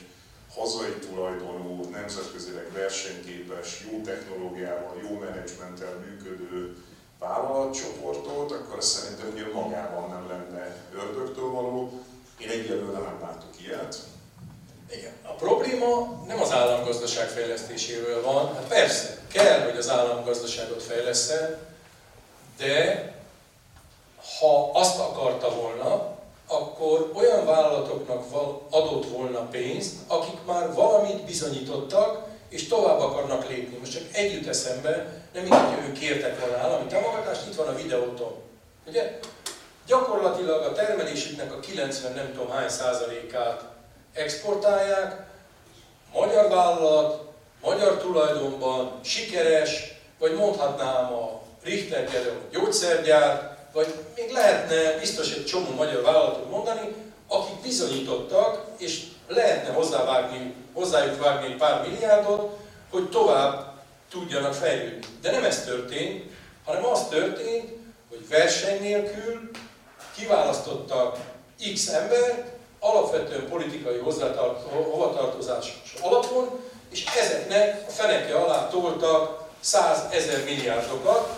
hazai 0.54 0.92
tulajdonú, 0.92 1.90
nemzetközileg 1.90 2.72
versenyképes, 2.72 3.86
jó 3.90 4.00
technológiával, 4.00 4.96
jó 5.02 5.18
menedzsmenttel 5.18 5.94
működő 5.94 6.76
vállalatcsoportot, 7.18 8.52
akkor 8.52 8.82
szerintem 8.82 9.28
ugye 9.32 9.46
magában 9.52 10.10
nem 10.10 10.28
lenne 10.28 10.76
ördögtől 10.92 11.50
való. 11.50 12.04
Én 12.38 12.48
egyelőre 12.48 12.98
nem 12.98 13.18
látok 13.20 13.60
ilyet. 13.60 13.98
A 15.22 15.32
probléma 15.32 16.22
nem 16.26 16.40
az 16.40 16.52
államgazdaság 16.52 17.28
fejlesztéséről 17.28 18.22
van. 18.22 18.54
Hát 18.54 18.68
persze, 18.68 19.18
kell, 19.32 19.60
hogy 19.60 19.76
az 19.76 19.90
államgazdaságot 19.90 20.82
fejleszte, 20.82 21.58
de 22.56 23.12
ha 24.38 24.70
azt 24.72 24.98
akarta 24.98 25.54
volna, 25.54 26.12
akkor 26.46 27.10
olyan 27.14 27.44
vállalatoknak 27.44 28.24
adott 28.70 29.08
volna 29.08 29.40
pénzt, 29.40 29.94
akik 30.06 30.44
már 30.46 30.74
valamit 30.74 31.24
bizonyítottak, 31.24 32.26
és 32.48 32.68
tovább 32.68 33.00
akarnak 33.00 33.48
lépni. 33.48 33.76
Most 33.76 33.92
csak 33.92 34.02
együtt 34.12 34.48
eszembe, 34.48 35.22
nem 35.32 35.42
mint 35.42 35.54
hogy 35.54 35.88
ők 35.88 35.98
kértek 35.98 36.40
volna 36.40 36.56
állami 36.56 36.86
támogatást, 36.86 37.46
itt 37.46 37.54
van 37.54 37.68
a 37.68 37.74
videóton. 37.74 38.34
Ugye? 38.86 39.18
Gyakorlatilag 39.86 40.62
a 40.62 40.72
termelésüknek 40.72 41.52
a 41.52 41.60
90 41.60 42.12
nem 42.12 42.32
tudom 42.32 42.50
hány 42.50 42.68
százalékát 42.68 43.73
exportálják, 44.14 45.26
magyar 46.12 46.48
vállalat, 46.48 47.32
magyar 47.62 47.96
tulajdonban, 47.96 49.00
sikeres, 49.04 49.94
vagy 50.18 50.34
mondhatnám 50.34 51.12
a 51.12 51.40
Richter 51.62 52.10
gyerek, 52.10 52.50
gyógyszergyár, 52.50 53.56
vagy 53.72 53.94
még 54.16 54.30
lehetne 54.30 54.98
biztos 54.98 55.32
egy 55.32 55.44
csomó 55.44 55.70
magyar 55.76 56.02
vállalatot 56.02 56.50
mondani, 56.50 56.94
akik 57.28 57.60
bizonyítottak, 57.62 58.64
és 58.78 59.02
lehetne 59.28 59.72
hozzávágni, 59.72 60.54
hozzájuk 60.72 61.22
vágni 61.22 61.46
egy 61.46 61.56
pár 61.56 61.88
milliárdot, 61.88 62.58
hogy 62.90 63.08
tovább 63.08 63.72
tudjanak 64.10 64.54
fejlődni. 64.54 65.06
De 65.20 65.30
nem 65.30 65.44
ez 65.44 65.64
történt, 65.64 66.32
hanem 66.64 66.84
az 66.84 67.08
történt, 67.08 67.72
hogy 68.08 68.28
verseny 68.28 68.80
nélkül 68.80 69.50
kiválasztottak 70.16 71.18
X 71.74 71.88
embert, 71.88 72.53
alapvetően 72.84 73.48
politikai 73.48 73.98
hovatartozás 74.90 75.82
alapon, 76.00 76.60
és 76.90 77.04
ezeknek 77.22 77.84
a 77.88 77.90
feneke 77.90 78.34
alá 78.34 78.68
toltak 78.68 79.42
100 79.60 79.98
ezer 80.10 80.44
milliárdokat, 80.44 81.28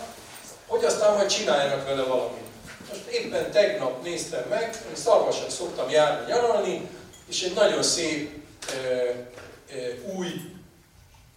hogy 0.67 0.85
aztán 0.85 1.15
majd 1.15 1.29
csináljanak 1.29 1.87
vele 1.87 2.03
valamit. 2.03 2.45
Most 2.89 3.07
éppen 3.07 3.51
tegnap 3.51 4.03
néztem 4.03 4.45
meg, 4.49 4.85
én 4.89 4.97
szarvasan 4.97 5.51
szoktam 5.51 5.91
járni 5.91 6.33
nyaralni, 6.33 6.89
és 7.29 7.43
egy 7.43 7.55
nagyon 7.55 7.83
szép 7.83 8.31
e, 8.69 8.75
e, 8.75 9.77
új 10.17 10.27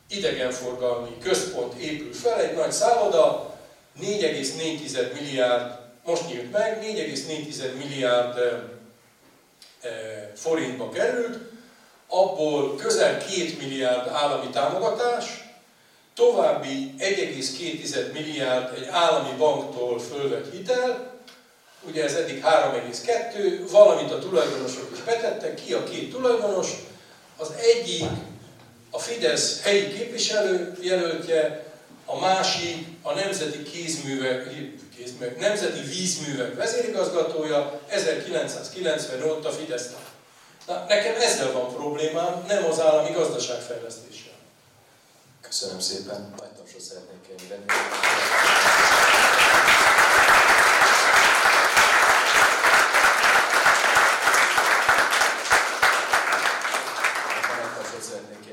idegenforgalmi 0.07 1.18
központ 1.18 1.73
épül 1.73 2.14
fel, 2.14 2.40
egy 2.40 2.56
nagy 2.56 2.72
szálloda, 2.72 3.56
4,4 4.02 5.14
milliárd, 5.14 5.80
most 6.06 6.27
nyílt 6.27 6.52
meg, 6.52 6.84
4,4 6.84 7.77
milliárd 7.77 8.38
forintba 10.35 10.89
került, 10.89 11.38
abból 12.07 12.76
közel 12.76 13.18
2 13.18 13.56
milliárd 13.60 14.07
állami 14.07 14.49
támogatás, 14.49 15.26
további 16.15 16.93
1,2 16.99 18.14
milliárd 18.14 18.73
egy 18.77 18.88
állami 18.91 19.38
banktól 19.38 19.99
fölvett 19.99 20.51
hitel, 20.51 21.18
ugye 21.81 22.03
ez 22.03 22.14
eddig 22.14 22.43
3,2, 22.43 23.68
valamit 23.72 24.11
a 24.11 24.19
tulajdonosok 24.19 24.89
is 24.93 25.01
betettek, 25.03 25.64
ki 25.64 25.73
a 25.73 25.84
két 25.84 26.11
tulajdonos, 26.11 26.68
az 27.38 27.51
egyik 27.57 28.10
a 28.89 28.99
Fidesz 28.99 29.61
helyi 29.61 29.93
képviselő 29.93 30.77
jelöltje, 30.81 31.68
a 32.06 32.19
másik 32.19 32.88
a 33.01 33.14
Nemzeti 33.14 33.64
Kézművek, 33.64 34.47
kézművek 34.99 35.39
Nemzeti 35.39 35.81
Vízművek 35.81 36.55
vezérigazgatója, 36.55 37.81
1990 37.88 39.23
óta 39.23 39.51
Fidesz 39.51 39.89
Na, 40.67 40.85
nekem 40.88 41.15
ezzel 41.15 41.51
van 41.51 41.73
problémám, 41.73 42.45
nem 42.47 42.65
az 42.65 42.80
állami 42.80 43.13
gazdaságfejlesztéssel. 43.13 44.34
Köszönöm 45.41 45.80
szépen, 45.80 46.34
nagy 46.39 46.49
tapsot 46.49 46.81
szeretnék 46.81 47.21
kérni. 47.27 47.65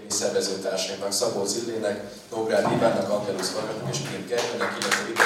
szervezőtársainknak, 0.09 1.12
Szabó 1.12 1.44
Zillének, 1.44 2.01
Nógrád 2.31 2.73
Ivánnak, 2.73 3.10
Angelus 3.10 3.52
Vargatnak 3.52 3.94
és 3.94 3.98
Kim 3.98 4.28
Kertőnek, 4.28 4.77
illetve 4.81 5.26